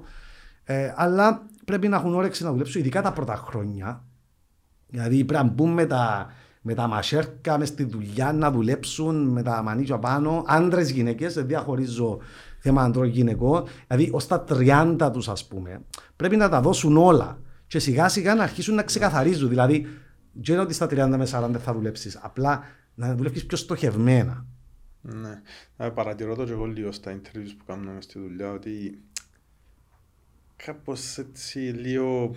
ε, 0.63 0.93
αλλά 0.95 1.45
πρέπει 1.65 1.87
να 1.87 1.95
έχουν 1.97 2.13
όρεξη 2.13 2.43
να 2.43 2.51
δουλέψουν, 2.51 2.81
ειδικά 2.81 3.01
τα 3.01 3.13
πρώτα 3.13 3.35
χρόνια. 3.35 4.03
Δηλαδή 4.87 5.23
πρέπει 5.25 5.43
να 5.43 5.49
μπουν 5.49 5.73
με 5.73 5.85
τα, 5.85 6.31
με 6.61 6.73
τα 6.73 6.87
μασέρκα, 6.87 7.57
μες 7.57 7.67
στη 7.67 7.83
δουλειά, 7.83 8.33
να 8.33 8.51
δουλέψουν 8.51 9.27
με 9.27 9.43
τα 9.43 9.61
μανίκια 9.63 9.99
πάνω. 9.99 10.43
Άντρες, 10.47 10.89
γυναίκες, 10.89 11.33
δεν 11.33 11.47
διαχωρίζω 11.47 12.19
θέμα 12.59 12.83
αντρών 12.83 13.07
γυναικών. 13.07 13.63
Δηλαδή, 13.87 14.09
ως 14.13 14.27
τα 14.27 14.43
30 14.49 15.09
τους, 15.13 15.29
ας 15.29 15.47
πούμε, 15.47 15.81
πρέπει 16.15 16.35
να 16.35 16.49
τα 16.49 16.61
δώσουν 16.61 16.97
όλα. 16.97 17.39
Και 17.67 17.79
σιγά 17.79 18.09
σιγά 18.09 18.35
να 18.35 18.43
αρχίσουν 18.43 18.75
να 18.75 18.83
ξεκαθαρίζουν. 18.83 19.49
Δηλαδή, 19.49 19.87
δεν 20.33 20.53
είναι 20.53 20.63
ότι 20.63 20.73
στα 20.73 20.85
30 20.85 21.17
με 21.17 21.25
40 21.25 21.59
θα 21.59 21.73
δουλέψεις. 21.73 22.19
Απλά 22.21 22.61
να 22.95 23.15
δουλεύεις 23.15 23.45
πιο 23.45 23.57
στοχευμένα. 23.57 24.45
Ναι. 25.01 25.41
Ε, 25.77 25.89
παρατηρώ 25.89 26.35
το 26.35 26.43
και 26.43 26.51
εγώ 26.51 26.65
λίγο 26.65 26.91
στα 26.91 27.11
interviews 27.15 27.53
που 27.57 27.65
κάνουμε 27.65 28.01
στη 28.01 28.19
δουλειά 28.19 28.51
ότι 28.51 29.01
κάπως 30.55 31.17
έτσι 31.17 31.59
λίγο 31.59 32.35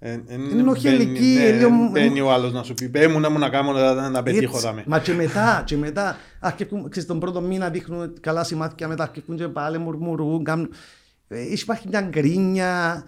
είναι 0.00 0.62
νοχελική. 0.62 1.38
Ναι, 1.58 1.90
μπαίνει 1.92 2.20
ο 2.20 2.32
άλλος 2.32 2.52
να 2.52 2.62
σου 2.62 2.74
πει, 2.74 2.88
πέ 2.88 3.08
μου 3.08 3.20
να 3.20 3.30
μου 3.30 3.38
να 3.38 3.48
κάνω 3.48 3.72
να 4.08 4.22
πετύχω 4.22 4.58
δάμε. 4.58 4.84
Μα 4.86 4.98
και 4.98 5.12
μετά, 5.12 5.62
και 5.66 5.76
μετά, 5.76 6.16
ξέρεις 6.88 7.08
τον 7.08 7.20
πρώτο 7.20 7.40
μήνα 7.40 7.68
δείχνουν 7.68 8.12
καλά 8.20 8.44
σημάδια, 8.44 8.88
μετά 8.88 9.02
αρκετούν 9.02 9.36
και 9.36 9.48
πάλι 9.48 9.78
μουρμουρούν, 9.78 10.44
ε, 11.28 11.52
υπάρχει 11.52 11.88
μια 11.88 12.00
γκρίνια, 12.00 13.04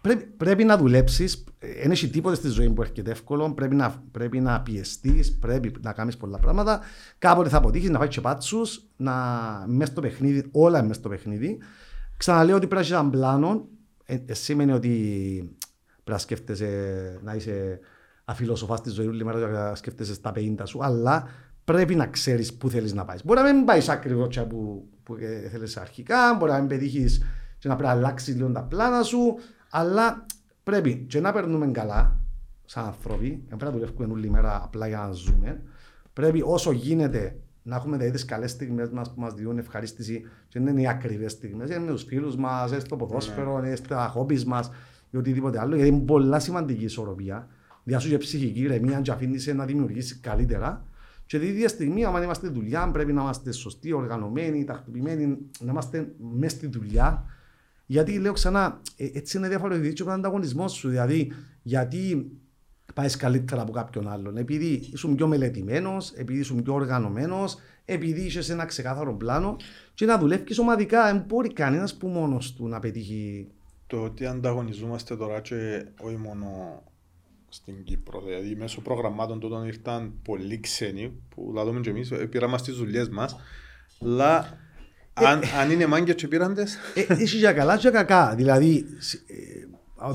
πρέπει, 0.00 0.24
πρέπει 0.36 0.64
να 0.64 0.76
δουλέψεις. 0.76 1.44
Δεν 1.82 1.90
έχει 1.90 2.08
τίποτα 2.08 2.34
στη 2.34 2.48
ζωή 2.48 2.70
που 2.70 2.82
έρχεται 2.82 3.10
εύκολο. 3.10 3.52
Πρέπει 3.52 3.74
να, 3.74 4.02
πρέπει 4.10 4.40
να 4.40 4.60
πιεστείς, 4.60 5.38
πρέπει 5.38 5.72
να 5.82 5.92
κάνεις 5.92 6.16
πολλά 6.16 6.38
πράγματα. 6.38 6.80
Κάποτε 7.18 7.48
θα 7.48 7.56
αποτύχεις 7.56 7.90
να 7.90 7.98
πάει 7.98 8.08
και 8.08 8.20
πάτσους, 8.20 8.82
να 8.96 9.12
μέσα 9.66 9.90
στο 9.90 10.00
παιχνίδι, 10.00 10.48
όλα 10.50 10.82
μέσα 10.82 10.94
στο 10.94 11.08
παιχνίδι. 11.08 11.58
Ξαναλέω 12.16 12.56
ότι 12.56 12.66
πρέπει 12.66 12.74
να 12.74 12.80
έχεις 12.80 12.92
έναν 12.92 13.10
πλάνο 13.10 13.48
ε, 13.48 13.56
ε, 13.56 13.79
σημαίνει 14.30 14.72
ότι 14.72 14.88
πρέπει 15.88 16.10
να 16.10 16.18
σκέφτεσαι 16.18 17.20
να 17.22 17.34
είσαι 17.34 17.80
αφιλοσοφάς 18.24 18.78
στη 18.78 18.90
ζωής 18.90 19.08
όλη 19.08 19.24
μέρα 19.24 19.48
να 19.48 19.74
σκέφτεσαι 19.74 20.14
στα 20.14 20.32
50 20.36 20.54
σου, 20.64 20.84
αλλά 20.84 21.28
πρέπει 21.64 21.94
να 21.94 22.06
ξέρεις 22.06 22.54
πού 22.54 22.70
θέλεις 22.70 22.92
να 22.94 23.04
πάεις. 23.04 23.24
Μπορεί 23.24 23.40
να 23.40 23.52
μην 23.52 23.64
πάεις 23.64 23.88
ακριβώς 23.88 24.46
που, 24.48 24.88
που 25.02 25.16
ε, 25.20 25.48
θέλεις 25.48 25.76
αρχικά, 25.76 26.34
μπορεί 26.38 26.50
να 26.50 26.58
μην 26.58 26.68
πετύχεις 26.68 27.18
και 27.58 27.68
να 27.68 27.76
πρέπει 27.76 27.92
να 27.92 27.98
αλλάξεις 27.98 28.36
λίγο 28.36 28.52
τα 28.52 28.62
πλάνα 28.62 29.02
σου, 29.02 29.38
αλλά 29.70 30.26
πρέπει 30.62 31.06
και 31.08 31.20
να 31.20 31.32
περνούμε 31.32 31.66
καλά 31.66 32.20
σαν 32.64 32.84
άνθρωποι, 32.84 33.44
δεν 33.48 33.58
πρέπει 33.58 33.64
να 33.64 33.70
δουλεύουμε 33.70 34.12
όλη 34.12 34.30
μέρα 34.30 34.62
απλά 34.62 34.88
για 34.88 34.98
να 34.98 35.12
ζούμε. 35.12 35.62
Πρέπει 36.12 36.42
όσο 36.44 36.72
γίνεται 36.72 37.36
να 37.70 37.76
έχουμε 37.76 37.96
δηλαδή 37.96 38.14
τις 38.14 38.24
καλές 38.24 38.50
στιγμές 38.50 38.90
μας 38.90 39.14
που 39.14 39.20
μας 39.20 39.34
δίνουν 39.34 39.58
ευχαρίστηση 39.58 40.22
και 40.48 40.60
δεν 40.60 40.66
είναι 40.68 40.80
οι 40.80 40.88
ακριβές 40.88 41.32
στιγμές. 41.32 41.70
Είναι 41.70 41.78
με 41.78 41.90
του 41.90 41.98
φίλους 41.98 42.36
μας, 42.36 42.70
στο 42.78 42.96
ποδόσφαιρο, 42.96 43.60
ναι. 43.60 43.74
στα 43.74 44.08
χόμπι 44.08 44.44
μας 44.46 44.70
ή 45.10 45.16
οτιδήποτε 45.16 45.60
άλλο. 45.60 45.74
Γιατί 45.74 45.90
είναι 45.90 46.04
πολλά 46.04 46.40
σημαντική 46.40 46.84
ισορροπία. 46.84 47.48
Διάσου 47.84 48.08
και 48.08 48.18
ψυχική 48.18 48.60
ηρεμία, 48.60 49.00
και 49.00 49.10
αφήνει 49.10 49.52
να 49.52 49.64
δημιουργήσει 49.64 50.18
καλύτερα. 50.18 50.84
Και 51.26 51.38
την 51.38 51.48
ίδια 51.48 51.68
στιγμή, 51.68 52.04
αν 52.04 52.22
είμαστε 52.22 52.46
στη 52.46 52.54
δουλειά, 52.54 52.90
πρέπει 52.90 53.12
να 53.12 53.22
είμαστε 53.22 53.52
σωστοί, 53.52 53.92
οργανωμένοι, 53.92 54.64
τακτοποιημένοι, 54.64 55.26
να 55.60 55.70
είμαστε 55.70 56.12
μέσα 56.18 56.56
στη 56.56 56.66
δουλειά. 56.66 57.24
Γιατί 57.86 58.18
λέω 58.18 58.32
ξανά, 58.32 58.80
ε, 58.96 59.08
έτσι 59.12 59.38
είναι 59.38 59.48
διαφορετικό 59.48 60.10
ο 60.10 60.12
ανταγωνισμός 60.12 60.72
σου. 60.72 60.88
Δηλαδή, 60.88 61.32
γιατί 61.62 62.30
πάει 62.94 63.08
καλύτερα 63.16 63.62
από 63.62 63.72
κάποιον 63.72 64.08
άλλον. 64.08 64.36
Επειδή 64.36 64.88
ήσουν 64.92 65.14
πιο 65.14 65.26
μελετημένο, 65.26 65.96
επειδή 66.16 66.38
ήσουν 66.38 66.62
πιο 66.62 66.74
οργανωμένο, 66.74 67.44
επειδή 67.84 68.20
είσαι 68.20 68.52
ένα 68.52 68.64
ξεκάθαρο 68.64 69.14
πλάνο 69.14 69.56
και 69.94 70.06
να 70.06 70.18
δουλεύει 70.18 70.60
ομαδικά. 70.60 71.12
Δεν 71.12 71.24
μπορεί 71.26 71.52
κανένα 71.52 71.88
που 71.98 72.08
μόνο 72.08 72.38
του 72.56 72.68
να 72.68 72.78
πετύχει. 72.78 73.48
Το 73.86 74.02
ότι 74.02 74.26
ανταγωνιζόμαστε 74.26 75.16
τώρα 75.16 75.40
και 75.40 75.84
όχι 76.00 76.16
μόνο 76.16 76.82
στην 77.48 77.82
Κύπρο. 77.84 78.20
Δηλαδή, 78.20 78.56
μέσω 78.56 78.80
προγραμμάτων 78.80 79.40
τότε 79.40 79.66
ήρθαν 79.66 80.12
πολλοί 80.24 80.60
ξένοι 80.60 81.12
που 81.34 81.52
λαδούμε 81.54 81.80
και 81.80 81.90
εμεί, 81.90 82.08
ε, 82.10 82.16
πήραμε 82.16 82.58
στι 82.58 82.72
δουλειέ 82.72 83.08
μα. 83.10 83.28
Αλλά 84.00 84.58
ε, 85.20 85.26
αν, 85.26 85.42
αν 85.60 85.70
είναι 85.70 85.86
μάγκε 85.86 86.14
και 86.14 86.28
πήραντε. 86.28 86.64
Ε, 86.94 87.22
είσαι 87.22 87.36
για 87.36 87.52
καλά 87.52 87.76
και 87.76 87.90
κακά. 87.90 88.34
Δηλαδή, 88.34 88.84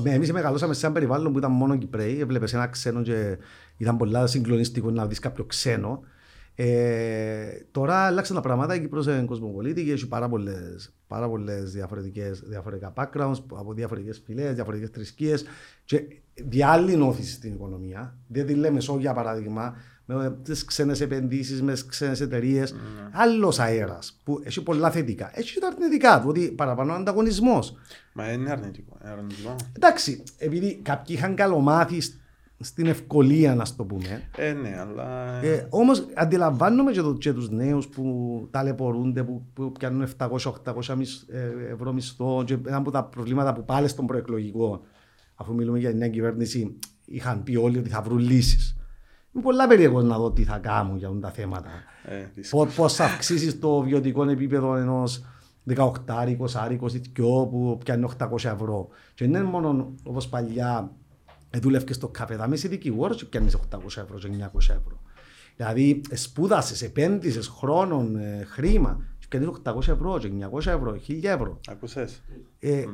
Εμείς 0.04 0.32
μεγαλώσαμε 0.32 0.74
σε 0.74 0.86
ένα 0.86 0.94
περιβάλλον 0.94 1.32
που 1.32 1.38
ήταν 1.38 1.50
μόνο 1.50 1.76
Κυπρέοι. 1.76 2.20
Έβλεπες 2.20 2.54
ένα 2.54 2.66
ξένο 2.66 3.02
και 3.02 3.38
ήταν 3.76 3.96
πολύ 3.96 4.28
συγκλονιστικό 4.28 4.90
να 4.90 5.06
δεις 5.06 5.18
κάποιο 5.18 5.44
ξένο. 5.44 6.00
Ε, 6.54 7.46
τώρα 7.70 7.96
αλλάξαν 7.96 8.36
τα 8.36 8.42
πράγματα. 8.42 8.74
Η 8.74 8.80
Κύπρος 8.80 9.06
είναι 9.06 9.24
κοσμοπολίτη 9.24 9.84
και 9.84 9.92
έχει 9.92 10.08
πάρα 10.08 10.28
πολλές 10.28 10.96
πάρα 11.06 11.28
πολλές 11.28 11.72
διαφορετικές, 11.72 12.40
διαφορετικά 12.40 12.92
backgrounds 12.96 13.38
από 13.50 13.72
διαφορετικές 13.72 14.22
φυλές, 14.24 14.54
διαφορετικές 14.54 14.90
θρησκείες 14.90 15.44
και 15.84 16.02
διάλυνη 16.34 17.02
όθηση 17.02 17.32
στην 17.32 17.52
οικονομία. 17.52 18.16
Δηλαδή, 18.28 18.54
λέμε, 18.54 18.80
σω 18.80 18.98
για 18.98 19.12
παράδειγμα, 19.12 19.76
με 20.06 20.38
τις 20.42 20.64
ξένες 20.64 21.00
επενδύσεις, 21.00 21.62
με 21.62 21.72
τις 21.72 21.86
ξένες 21.86 22.20
εταιρείες. 22.20 22.72
Mm. 22.72 22.74
Ναι. 22.74 23.10
Άλλος 23.12 23.58
αέρας 23.58 24.20
που 24.24 24.40
έχει 24.44 24.62
πολλά 24.62 24.90
θετικά. 24.90 25.30
Έχει 25.34 25.60
τα 25.60 25.66
αρνητικά 25.66 26.20
του, 26.20 26.28
ότι 26.28 26.40
παραπάνω 26.40 26.92
ανταγωνισμός. 26.92 27.74
Μα 28.12 28.32
είναι 28.32 28.50
αρνητικό. 28.50 28.96
Είναι 29.02 29.10
αρνητικό. 29.10 29.56
Εντάξει, 29.72 30.22
επειδή 30.38 30.80
κάποιοι 30.82 31.16
είχαν 31.18 31.34
καλομάθει 31.34 32.02
στην 32.60 32.86
ευκολία, 32.86 33.54
να 33.54 33.64
το 33.76 33.84
πούμε. 33.84 34.28
Ε, 34.36 34.52
ναι, 34.52 34.76
αλλά. 34.78 35.40
Ε, 35.42 35.66
Όμως 35.70 36.06
αντιλαμβάνομαι 36.14 36.92
και, 36.92 37.00
το, 37.00 37.12
και 37.12 37.32
τους 37.32 37.50
νέους 37.50 37.88
που 37.88 38.48
ταλαιπωρούνται, 38.50 39.22
που, 39.22 39.46
που 39.52 39.72
πιάνουν 39.72 40.08
700-800 40.18 40.28
ε, 41.28 41.72
ευρώ 41.72 41.92
μισθό. 41.92 42.42
Και 42.46 42.58
ένα 42.66 42.76
από 42.76 42.90
τα 42.90 43.04
προβλήματα 43.04 43.52
που 43.52 43.64
πάλι 43.64 43.88
στον 43.88 44.06
προεκλογικό, 44.06 44.80
αφού 45.34 45.54
μιλούμε 45.54 45.78
για 45.78 45.88
την 45.88 45.98
νέα 45.98 46.08
κυβέρνηση, 46.08 46.78
είχαν 47.04 47.42
πει 47.42 47.56
όλοι 47.56 47.78
ότι 47.78 47.88
θα 47.88 48.02
βρουν 48.02 48.18
λύσεις. 48.18 48.76
Είμαι 49.36 49.44
πολλά 49.44 49.66
περίεργο 49.66 50.02
να 50.02 50.18
δω 50.18 50.30
τι 50.32 50.44
θα 50.44 50.58
κάνουν 50.58 50.96
για 50.96 51.10
τα 51.20 51.30
θέματα. 51.30 51.70
Ε, 52.04 52.26
Πώς 52.76 52.94
θα 52.94 53.04
αυξήσεις 53.04 53.58
το 53.58 53.80
βιωτικό 53.80 54.30
επίπεδο 54.30 54.76
ενός 54.76 55.24
18, 55.74 55.90
20, 56.06 56.70
20 56.70 57.48
που 57.50 57.78
πιάνει 57.84 58.08
800 58.18 58.44
ευρώ. 58.44 58.88
Και 59.14 59.24
δεν 59.26 59.40
είναι 59.40 59.50
μόνο 59.50 59.94
όπως 60.02 60.28
παλιά 60.28 60.90
ε, 61.50 61.58
δούλευε 61.58 61.92
στο 61.92 62.08
καφέ, 62.08 62.48
είσαι 62.52 62.68
δικηγόρο 62.68 63.14
και 63.14 63.24
πιάνεις 63.24 63.56
800 63.70 63.78
ευρώ 63.86 64.18
και 64.18 64.28
900 64.28 64.58
ευρώ. 64.58 65.00
Δηλαδή, 65.56 66.00
σπούδασες, 66.12 66.82
επένδυσες 66.82 67.48
χρόνο, 67.48 68.06
ε, 68.18 68.44
χρήμα, 68.44 69.00
και 69.18 69.26
πιάνεις 69.28 69.48
800 69.48 69.88
ευρώ, 69.88 70.18
και 70.18 70.28
900 70.28 70.66
ευρώ, 70.66 70.96
1000 70.96 71.24
ευρώ. 71.24 71.60
Ακούσες; 71.68 72.22
Ε, 72.58 72.84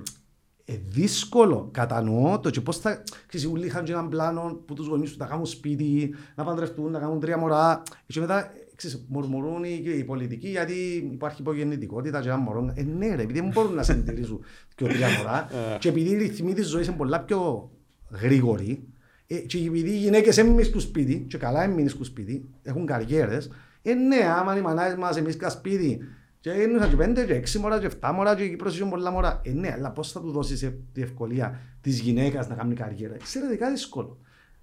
ε, 0.65 0.75
δύσκολο. 0.89 1.69
Κατανοώ 1.73 2.41
το 2.41 2.51
και 2.51 2.61
πώς 2.61 2.79
θα... 2.79 3.03
Ξέρεις, 3.27 3.47
όλοι 3.47 3.67
είχαν 3.67 3.85
και 3.85 3.93
έναν 3.93 4.09
πλάνο 4.09 4.63
που 4.67 4.75
τους 4.75 4.87
γονείς 4.87 5.09
τους 5.09 5.19
να 5.19 5.27
κάνουν 5.27 5.47
σπίτι, 5.47 6.15
να 6.35 6.45
παντρευτούν, 6.45 6.91
να 6.91 6.99
κάνουν 6.99 7.21
τρία 7.21 7.39
μωρά. 7.39 7.83
Και 8.07 8.21
μετά, 8.21 8.53
ξέρεις, 8.77 9.05
μορμορούν 9.09 9.65
οι, 9.65 9.83
οι 9.85 10.05
πολιτικοί 10.05 10.49
γιατί 10.49 10.75
υπάρχει 11.13 11.41
υπογεννητικότητα 11.41 12.21
και 12.21 12.29
ένα 12.29 12.37
μωρό. 12.37 12.73
Ε, 12.75 12.83
ναι 12.83 13.15
ρε, 13.15 13.23
επειδή 13.23 13.41
δεν 13.41 13.51
μπορούν 13.53 13.75
να 13.75 13.83
συντηρήσουν 13.83 14.41
και 14.77 14.85
τρία 14.85 15.09
μωρά 15.19 15.49
ε. 15.75 15.79
και 15.79 15.89
επειδή 15.89 16.11
οι 16.11 16.17
ρυθμοί 16.17 16.55
της 16.55 16.69
ζωής 16.69 16.87
είναι 16.87 16.97
πολλά 16.97 17.21
πιο 17.21 17.71
γρήγοροι 18.11 18.89
ε, 19.27 19.37
και 19.37 19.59
επειδή 19.59 19.91
οι 19.91 19.99
γυναίκες 19.99 20.39
έμειναν 20.39 20.65
στο 20.65 20.81
σπίτι 20.81 21.27
και 21.29 21.39
καλά 21.39 21.63
έμειναν 21.63 21.89
στο 21.89 22.05
σπίτι, 22.05 22.49
έχουν 22.63 22.87
καριέρες, 22.87 23.51
ε, 23.83 23.95
ναι, 23.95 24.17
άμα 24.39 24.57
οι 24.57 24.61
μανάδες 24.61 24.97
μας 24.97 25.17
εμείς 25.17 25.37
σπίτι 25.49 25.99
και 26.43 26.51
είναι 26.51 26.89
και 26.89 26.97
πέντε 26.97 27.25
και 27.25 27.35
έξι 27.35 27.59
μωρά 27.59 27.79
και 27.79 27.87
εφτά 27.87 28.13
μωρά 28.13 28.37
και 28.37 28.43
η 28.43 28.49
Κύπρος 28.49 28.89
πολλά 28.89 29.11
μωρά. 29.11 29.41
Ε, 29.45 29.51
ναι, 29.53 29.73
αλλά 29.73 29.91
πώς 29.91 30.13
θα 30.13 30.21
του 30.21 30.31
δώσεις 30.31 30.73
τη 30.93 31.03
ευκολία 31.03 31.61
της 31.81 32.01
γυναίκας 32.01 32.49
να 32.49 32.55
κάνει 32.55 32.75
καριέρα; 32.75 33.15
Εξαιρετικά 33.15 33.71
δύσκολο. 33.71 34.19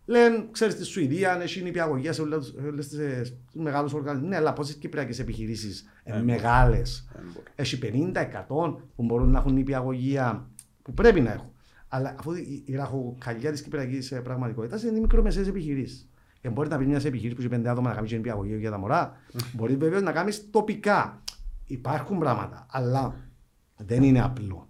Λένε, 0.06 0.48
ξέρεις, 0.52 0.74
στη 0.74 0.84
Σουηδία 0.84 1.42
έχει 1.42 1.62
νηπιαγωγία 1.62 2.14
σε 2.14 2.22
όλες 2.22 2.88
τις 2.88 2.98
ε, 2.98 3.22
μεγάλους 3.54 3.94
οργανισμούς. 3.94 4.30
Ναι, 4.30 4.36
αλλά 4.36 4.54
πόσες 4.54 4.76
κυπριακές 4.76 5.20
επιχειρήσεις 5.20 5.86
ε, 6.04 6.18
ε 6.18 6.22
μεγάλες. 6.22 7.08
Ε, 7.56 7.62
έχει 7.62 7.80
50-100 7.82 8.76
που 8.96 9.04
μπορούν 9.04 9.30
να 9.32 9.40
έχουν 9.40 9.54
νηπιαγωγία 9.54 10.50
που 10.82 10.94
πρέπει 10.94 11.22
να 11.22 11.32
έχουν. 11.32 11.52
Αλλά 11.88 12.16
αφού 12.20 12.34
η 12.66 12.76
ραχοκαλιά 12.76 13.52
της 13.52 13.62
κυπριακής 13.62 14.14
πραγματικότητας 14.24 14.84
είναι 14.84 14.98
οι 14.98 15.02
μικρομεσαίες 15.02 15.48
επιχειρήσεις. 15.48 16.10
Ε, 16.42 16.50
μπορεί 16.50 16.70
να 16.70 16.78
πει 16.78 16.86
μια 16.86 17.02
επιχείρηση 17.04 17.36
που 17.36 17.42
έχει 17.42 17.50
πέντε 17.50 17.70
άτομα 17.70 17.90
να 17.90 17.96
κάνει 17.96 18.12
νηπιαγωγία 18.12 18.58
για 18.58 18.72
τα 18.72 18.78
μωρά. 18.78 19.18
μπορεί 19.54 19.76
βέβαια 19.76 20.02
να 20.02 20.12
κάνεις 20.12 20.50
τοπικά 20.50 21.22
υπάρχουν 21.70 22.20
πράγματα, 22.20 22.66
αλλά 22.70 23.16
δεν 23.76 24.04
είναι 24.04 24.22
απλό. 24.22 24.70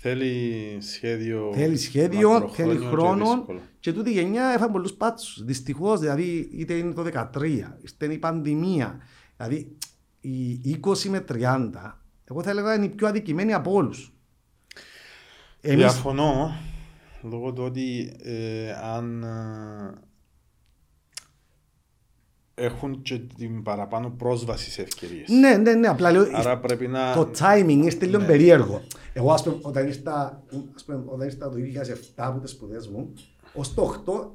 Θέλει 0.00 0.78
σχέδιο. 0.80 1.52
Θέλει 1.54 1.76
σχέδιο, 1.76 2.48
θέλει 2.52 2.76
χρόνο. 2.76 3.44
Και, 3.46 3.52
και 3.80 3.92
τούτη 3.92 4.10
η 4.10 4.12
γενιά 4.12 4.48
έφαγε 4.48 4.72
πολλούς 4.72 4.92
πάτσους. 4.92 5.44
Δυστυχώς, 5.44 6.00
δηλαδή, 6.00 6.48
είτε 6.52 6.74
είναι 6.74 6.92
το 6.92 7.02
2013, 7.02 7.42
είτε 7.84 8.04
είναι 8.04 8.14
η 8.14 8.18
πανδημία. 8.18 8.98
Δηλαδή, 9.36 9.76
οι 10.62 10.80
20 10.84 11.02
με 11.08 11.24
30, 11.28 11.70
εγώ 12.24 12.42
θα 12.42 12.50
έλεγα 12.50 12.74
είναι 12.74 12.84
οι 12.84 12.88
πιο 12.88 13.06
αδικημένοι 13.06 13.52
από 13.52 13.72
όλους. 13.72 14.12
Εμείς... 15.60 15.78
Διαφωνώ, 15.78 16.52
λόγω 17.22 17.52
του 17.52 17.62
ότι 17.62 18.16
ε, 18.22 18.72
αν 18.72 19.24
έχουν 22.58 23.02
και 23.02 23.20
την 23.38 23.62
παραπάνω 23.62 24.14
πρόσβαση 24.18 24.70
σε 24.70 24.82
ευκαιρίες. 24.82 25.28
Ναι, 25.28 25.56
ναι, 25.56 25.72
ναι, 25.72 25.88
απλά 25.88 26.10
λέω 26.12 26.26
Άρα 26.32 26.58
πρέπει 26.58 26.86
να... 26.86 27.12
το 27.14 27.30
timing 27.38 27.80
ήρθε 27.84 28.06
λίγο 28.06 28.18
Ναι. 28.18 28.26
περίεργο. 28.26 28.82
Εγώ, 29.12 29.32
ας 29.32 29.42
πούμε, 29.42 29.56
όταν 29.62 29.86
ήρθα, 29.86 30.42
ας 30.74 30.84
πούμε, 30.84 31.02
όταν 31.06 31.26
ήρθα 31.28 31.48
το 31.48 31.54
2007 31.56 31.94
από 32.16 32.40
τις 32.40 32.50
σπουδές 32.50 32.88
μου, 32.88 33.12
ως 33.54 33.74
το 33.74 34.02
8 34.06 34.30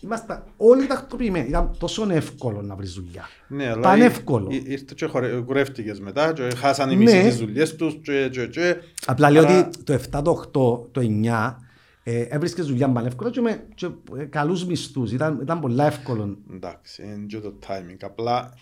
ήμασταν 0.00 0.42
όλοι 0.56 0.86
τακτοποιημένοι. 0.86 1.48
Ήταν 1.48 1.76
τόσο 1.78 2.06
εύκολο 2.10 2.62
να 2.62 2.74
βρεις 2.74 2.92
δουλειά. 2.92 3.24
Ναι, 3.48 3.66
αλλά 3.68 3.80
Πανεύκολο. 3.80 4.48
ή- 4.50 4.62
ήρθε 4.66 4.92
και 4.96 5.06
χωρε- 5.06 5.40
κουρεύτηκες 5.44 6.00
μετά 6.00 6.32
και 6.32 6.48
χάσαν 6.56 6.90
οι 6.90 6.96
Ναι. 6.96 7.02
μισοί 7.04 7.22
τις 7.22 7.36
δουλειές 7.38 7.76
τους 7.76 7.98
και, 8.02 8.28
και, 8.32 8.46
και. 8.46 8.76
Απλά 9.06 9.30
λέω 9.30 9.42
Άρα- 9.42 9.58
ότι 9.66 9.82
το 9.84 9.92
7, 9.92 10.22
το 10.22 10.30
8, 10.30 10.88
το 10.92 11.00
9 11.00 11.56
ε, 12.02 12.20
έβρισκες 12.20 12.66
δουλειά 12.66 12.88
πανεύκολα 12.88 13.30
και 13.30 13.40
με 13.40 13.66
και, 13.74 13.88
ε, 14.18 14.24
καλούς 14.24 14.66
μισθούς. 14.66 15.12
Ήταν, 15.12 15.38
ήταν 15.42 15.60
πολύ 15.60 15.80
εύκολο. 15.82 16.38
Εντάξει, 16.54 17.02
είναι 17.02 17.26
και 17.26 17.38
το 17.38 17.58
timing. 17.66 17.96
Απλά 18.00 18.54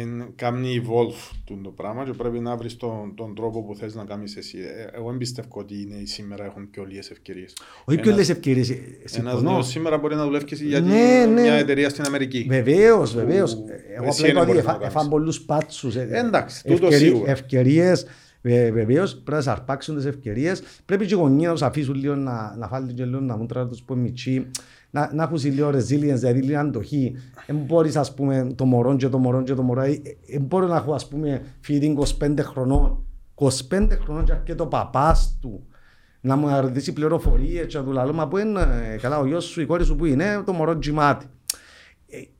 είναι 0.00 0.28
κάνει 0.36 0.82
evolve 0.84 1.36
το, 1.44 1.58
το 1.62 1.70
πράγμα 1.70 2.04
και 2.04 2.10
πρέπει 2.12 2.38
να 2.40 2.56
βρεις 2.56 2.76
τον, 2.76 3.14
τον 3.16 3.34
τρόπο 3.34 3.62
που 3.64 3.74
θες 3.76 3.94
να 3.94 4.04
κάνεις 4.04 4.36
εσύ. 4.36 4.58
Ε, 4.58 4.96
Εγώ 4.98 5.10
εμπιστεύω 5.10 5.48
ότι 5.52 5.74
οι 5.74 5.86
νέοι 5.90 6.06
σήμερα 6.06 6.44
έχουν 6.44 6.70
πιο 6.70 6.84
λίγες 6.84 7.10
ευκαιρίες. 7.10 7.56
Όχι 7.84 7.98
πιο 8.00 8.10
Ένας- 8.10 8.16
λες 8.16 8.28
ευκαιρίες. 8.36 8.70
ε, 8.70 8.72
Ένας 8.74 9.10
Συμφωνώ. 9.10 9.50
νέος 9.50 9.66
σήμερα 9.68 9.98
μπορεί 9.98 10.14
να 10.14 10.24
δουλεύει 10.24 10.44
και 10.44 10.54
για 10.54 10.80
Ναι, 10.80 11.24
ναι. 11.34 11.40
μια 11.40 11.54
εταιρεία 11.54 11.88
στην 11.88 12.04
Αμερική. 12.04 12.46
Βεβαίως, 12.48 13.14
βεβαίως. 13.14 13.54
Που 13.56 13.64
Ε, 13.68 13.94
Εγώ 13.94 14.04
εσύ 14.06 14.20
απλά 14.20 14.28
είπα 14.30 14.32
δεν 14.32 14.36
ότι 14.36 14.46
μπορείς 14.46 14.64
να 14.64 14.70
εφα- 14.70 14.80
κάνεις. 14.80 14.94
εφάν 14.94 15.08
πολλούς 15.08 15.40
πάτσους. 15.40 15.96
ε, 15.96 16.08
Εντάξει, 16.12 16.62
τούτο 16.64 16.86
ευκαιρί- 16.86 17.12
σίγουρα. 17.12 17.30
Ευκαιρίες, 17.30 18.06
ε, 18.46 18.70
βεβαίως, 18.70 19.14
πρέπει 19.14 19.30
να 19.30 19.40
σας 19.40 19.56
αρπάξουν 19.56 19.96
τις 19.96 20.04
ευκαιρίες. 20.04 20.62
Πρέπει 20.84 21.06
και 21.06 21.14
οι 21.14 21.16
γονείς 21.16 21.46
να 21.46 21.52
τους 21.52 21.62
αφήσουν 21.62 21.94
λίγο 21.94 22.14
να, 22.14 22.56
να 22.56 22.68
φάλουν 22.68 22.94
και 22.94 23.04
λίγο 23.04 23.20
να 23.20 23.36
μούτρα 23.36 23.66
τους 23.66 23.82
που 23.82 23.92
είναι 23.92 24.02
μητσί. 24.02 24.46
Να, 24.90 25.10
να 25.14 25.22
έχουν 25.22 25.38
λίγο 25.42 25.68
resilience, 25.68 26.18
δηλαδή 26.18 26.42
λίγο 26.42 26.58
αντοχή. 26.58 27.16
Δεν 27.46 27.56
μπορείς, 27.56 27.96
ας 27.96 28.14
πούμε, 28.14 28.52
το 28.54 28.64
μωρό 28.64 28.96
και 28.96 29.08
το 29.08 29.18
μωρό 29.18 29.42
και 29.42 29.54
το 29.54 29.62
μωρό. 29.62 29.82
Δεν 30.30 30.40
μπορώ 30.40 30.66
να 30.66 30.76
έχω, 30.76 30.92
ας 30.92 31.08
πούμε, 31.08 31.42
φίλοι 31.60 31.96
25 32.18 32.34
χρονών. 32.40 33.04
25 33.34 33.88
χρονών 34.04 34.24
και 34.24 34.32
αρκετό 34.32 34.62
το 34.62 34.68
παπάς 34.68 35.38
του 35.40 35.66
να 36.20 36.36
μου 36.36 36.60
ρωτήσει 36.60 36.92
πληροφορίες 36.92 37.66
και 37.66 37.78
να 37.78 37.84
του 37.84 37.92
λέω, 37.92 38.12
μα 38.12 38.28
πού 38.28 38.38
είναι, 38.38 38.60
ε, 38.92 38.96
καλά, 38.96 39.18
ο 39.18 39.26
γιος 39.26 39.44
σου, 39.44 39.60
η 39.60 39.66
κόρη 39.66 39.84
σου 39.84 39.96
που 39.96 40.04
είναι, 40.04 40.42
το 40.46 40.52
μωρό 40.52 40.78
τζιμάτι. 40.78 41.26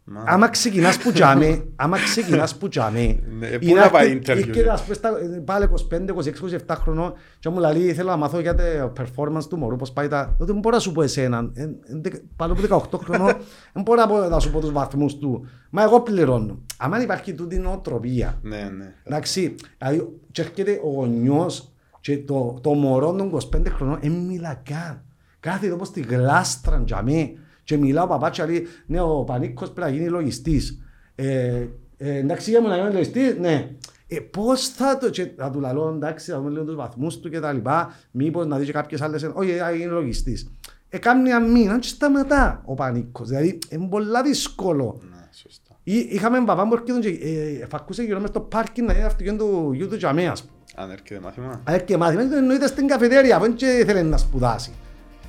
Ε, 0.09 0.11
Μα. 0.11 0.23
Άμα 0.27 0.49
ξεκινάς 0.49 0.99
που 0.99 1.13
τζάμε, 1.13 1.65
άμα 1.77 1.97
ξεκινάς 1.99 2.57
που 2.57 2.69
τζάμε, 2.69 3.19
Ναι, 3.39 3.49
πού 3.49 3.59
είναι 3.67 3.81
να 3.81 3.91
πάει 3.91 4.11
αρκε- 4.11 4.27
interview, 4.37 4.47
ήρθε, 4.47 4.63
ναι. 4.63 4.71
ας 4.71 4.83
πούμε, 4.83 4.95
στα- 4.95 5.13
πάλι 5.45 5.69
25, 5.91 6.13
26, 6.15 6.41
27 6.69 6.77
χρονών 6.81 7.13
και 7.39 7.49
μου 7.49 7.59
λέει, 7.59 7.93
θέλω 7.95 8.09
να 8.09 8.17
μάθω 8.17 8.41
για 8.41 8.55
το 8.55 8.63
performance 9.01 9.45
του 9.49 9.57
μωρού, 9.57 9.77
πώς 9.77 9.93
πάει 9.93 10.09
τα... 10.09 10.37
Δεν 10.39 10.59
μπορώ 10.59 10.75
να 10.77 10.81
σου 10.83 10.93
πω 10.93 11.03
εσένα, 11.03 11.51
ε, 11.55 11.63
ε, 11.63 11.69
δε- 11.89 12.11
πάνω 12.37 12.53
από 12.53 12.89
18 12.93 12.99
χρονών, 13.05 13.33
δεν 13.73 13.83
μπορώ 13.83 14.01
να 14.01 14.07
πω- 14.09 14.29
να 14.29 14.39
σου 14.39 14.51
πω 14.51 14.61
τους 14.61 14.73
βαθμούς 14.73 15.19
του. 15.19 15.47
Μα 15.71 15.83
εγώ 15.83 16.01
πληρώνω. 16.01 16.59
Άμα 16.79 17.03
υπάρχει 17.03 17.35
τούτη 17.35 17.59
νοοτροπία, 17.59 18.39
Ναι, 18.43 18.71
ναι. 18.77 18.93
Εντάξει, 19.05 19.55
δηλαδή 19.79 20.09
και 20.33 20.41
έρχεται 20.43 20.81
ο 20.85 20.89
γονιός 20.89 21.73
και 22.01 22.19
το, 22.19 22.59
το 22.63 22.71
μωρό 22.75 23.13
των 23.13 23.31
25 23.55 23.67
χρονών 23.69 23.99
δεν 24.03 24.13
μιλά 24.13 24.63
καν. 24.71 25.03
Κάθεται 25.41 25.73
όπως 25.73 25.89
στη 25.89 26.01
γλάστρα 26.01 26.83
για 26.87 27.03
μέ 27.03 27.33
και 27.65 27.77
μιλά 27.77 28.03
ο 28.03 28.07
παπάς 28.07 28.31
και 28.37 28.45
λέει 28.45 28.67
ναι 28.87 29.01
ο 29.01 29.25
Πανίκος 29.25 29.71
πρέπει 29.71 29.91
να 29.91 29.97
γίνει 29.97 30.09
λογιστής. 30.09 30.79
Ε, 31.15 31.67
ε, 31.97 32.15
εντάξει 32.17 32.51
για 32.51 32.61
μου 32.61 32.69
να 32.69 32.77
γίνει 32.77 32.93
λογιστής, 32.93 33.37
ναι. 33.41 33.71
Ε, 34.09 34.21
πώς 34.21 34.69
θα 34.69 34.99
το, 34.99 35.11
και 35.11 35.31
θα 35.37 35.51
του 35.51 35.61
λαλώ 35.61 35.93
εντάξει, 35.97 36.31
θα 36.31 36.39
δούμε 36.39 36.51
λίγο 36.51 36.65
τους 36.65 36.75
βαθμούς 36.75 37.21
του 37.21 37.31
και 37.31 37.41
τα 37.41 37.53
λοιπά, 37.53 37.95
μήπως 38.11 38.47
να 38.47 38.59
δει 38.59 38.65
και 38.65 38.73
κάποιες 38.73 39.01
άλλες, 39.01 39.23
ε, 39.23 39.31
όχι 39.35 39.51
θα 39.51 39.71
γίνει 39.71 39.91
λογιστής. 39.91 40.51
Ε, 40.89 40.99
κάνει 40.99 41.23
μια 41.23 41.41
μήνα 41.41 41.79
και 41.79 41.89
σταματά 41.89 42.63
ο 42.65 42.75
Πανίκος, 42.75 43.29
δηλαδή 43.29 43.59
είναι 43.71 43.87
πολλά 43.91 44.23
δύσκολο. 44.23 45.01
Ναι, 45.11 45.29
σωστά. 45.33 45.77
Ή- 45.83 46.09
Είχαμε 46.11 46.35
έναν 46.35 46.47
παπά 46.47 46.65
μου 46.65 46.73
έρχεται 46.73 47.11
και 47.11 47.29
ε, 47.63 47.67
φακούσε 47.67 48.03
γύρω 48.03 48.21
μες 48.21 48.29
στο 48.29 48.41
πάρκινγκ 48.41 48.89
να 48.89 48.95
δει 48.95 49.03
αυτοκίνητο 49.03 49.45
του 49.45 49.73
γιου 49.73 49.89
του 49.89 49.97
τζαμί, 49.97 50.27
ας 50.29 50.41
πούμε. 50.43 50.53
Αν 50.75 50.91
έρχεται 50.91 51.21
μάθημα. 51.21 51.61
Αν 51.65 51.75
έρχεται 51.75 51.97
μάθημα, 51.97 52.21
δεν 52.21 52.31
το 52.31 52.37
εννοείται 52.37 52.67
στην 52.67 52.87
καφετέρια, 52.87 53.37
αφού 53.37 53.55
δεν 53.59 53.81
ήθελε 53.81 54.03
να 54.03 54.17
σπουδάσει. 54.17 54.73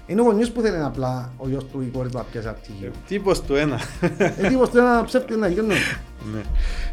Είναι 0.07 0.21
ο 0.21 0.23
γονιός 0.23 0.51
που 0.51 0.61
θέλει 0.61 0.83
απλά 0.83 1.31
ο 1.37 1.47
γιος 1.49 1.65
του 1.65 1.81
ή 1.81 1.85
η 1.87 1.97
κόρη 1.97 2.09
του 2.09 2.17
να 2.17 2.23
πιάσει 2.23 2.47
αρχηγείο. 2.47 2.91
Τύπος 3.07 3.41
του 3.41 3.55
ένα. 3.55 3.79
Ε, 4.17 4.47
τίπος 4.47 4.69
του 4.69 4.77
ένα 4.77 5.03
ψεύτη 5.05 5.35
να 5.35 5.47
γίνει. 5.47 5.67
Ναι. 6.33 6.41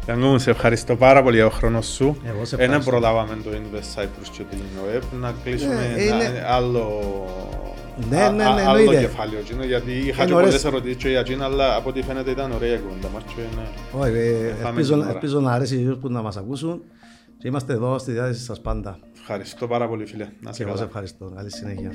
Γιάννο 0.05 0.27
μου, 0.27 0.37
σε 0.39 0.49
ευχαριστώ 0.49 0.95
πάρα 0.95 1.23
πολύ 1.23 1.35
για 1.35 1.43
τον 1.49 1.53
χρόνο 1.53 1.81
σου. 1.81 2.17
Εγώ 2.25 2.45
σε 2.45 2.55
Ένα 2.55 2.63
ευχαριστώ. 2.63 2.91
προλάβαμε 2.91 3.37
το 3.43 3.49
Invest 3.53 4.01
Cyprus 4.01 4.27
και 4.31 4.43
το 4.51 4.57
InnoWeb 4.57 5.01
να 5.21 5.33
κλείσουμε 5.43 5.93
Ε, 5.97 6.03
ένα 6.07 6.15
είναι- 6.15 6.43
άλλο, 6.47 7.01
Ναι, 8.09 8.21
α- 8.23 8.31
ναι, 8.31 8.43
α- 8.45 8.53
ναι, 8.53 8.61
άλλο 8.61 8.77
εννοείται. 8.79 9.01
κεφάλαιο. 9.01 9.39
εκείνο, 9.39 9.63
Γιατί 9.63 9.91
είχα 9.91 10.01
Είναι 10.03 10.25
και 10.25 10.33
ωραίες. 10.33 10.35
πολλές 10.49 10.65
ερωτήσεις 10.65 10.97
και 10.97 11.09
για 11.09 11.19
εκείνο, 11.19 11.45
αλλά 11.45 11.75
από 11.75 11.89
ό,τι 11.89 12.01
φαίνεται 12.01 12.31
ήταν 12.31 12.51
ωραία 12.51 12.73
η 12.73 12.77
κουβέντα 12.79 13.07
μας. 13.13 13.23
και 13.23 13.41
ναι. 13.55 14.01
Όχι, 14.01 14.11
ε, 14.17 14.53
Πάμε 14.63 14.69
ελπίζω- 14.69 14.93
την 14.93 15.01
ώρα. 15.03 15.11
ελπίζω 15.11 15.39
να 15.39 15.51
αρέσει 15.51 15.75
οι 15.75 15.95
που 16.01 16.09
να 16.09 16.21
μας 16.21 16.37
ακούσουν 16.37 16.81
και 17.37 17.47
είμαστε 17.47 17.73
εδώ 17.73 17.97
στη 17.97 18.11
διάθεση 18.11 18.43
σας 18.43 18.61
πάντα. 18.61 18.99
Ευχαριστώ 19.19 19.67
πάρα 19.67 19.87
πολύ 19.87 20.05
φίλε. 20.05 20.27
Να 20.39 20.51
σε 20.51 20.57
Και 20.57 20.63
εγώ 20.63 20.71
σε 20.71 20.77
καλά. 20.77 20.87
ευχαριστώ. 20.87 21.31
Καλή 21.35 21.51
συνέχεια. 21.51 21.91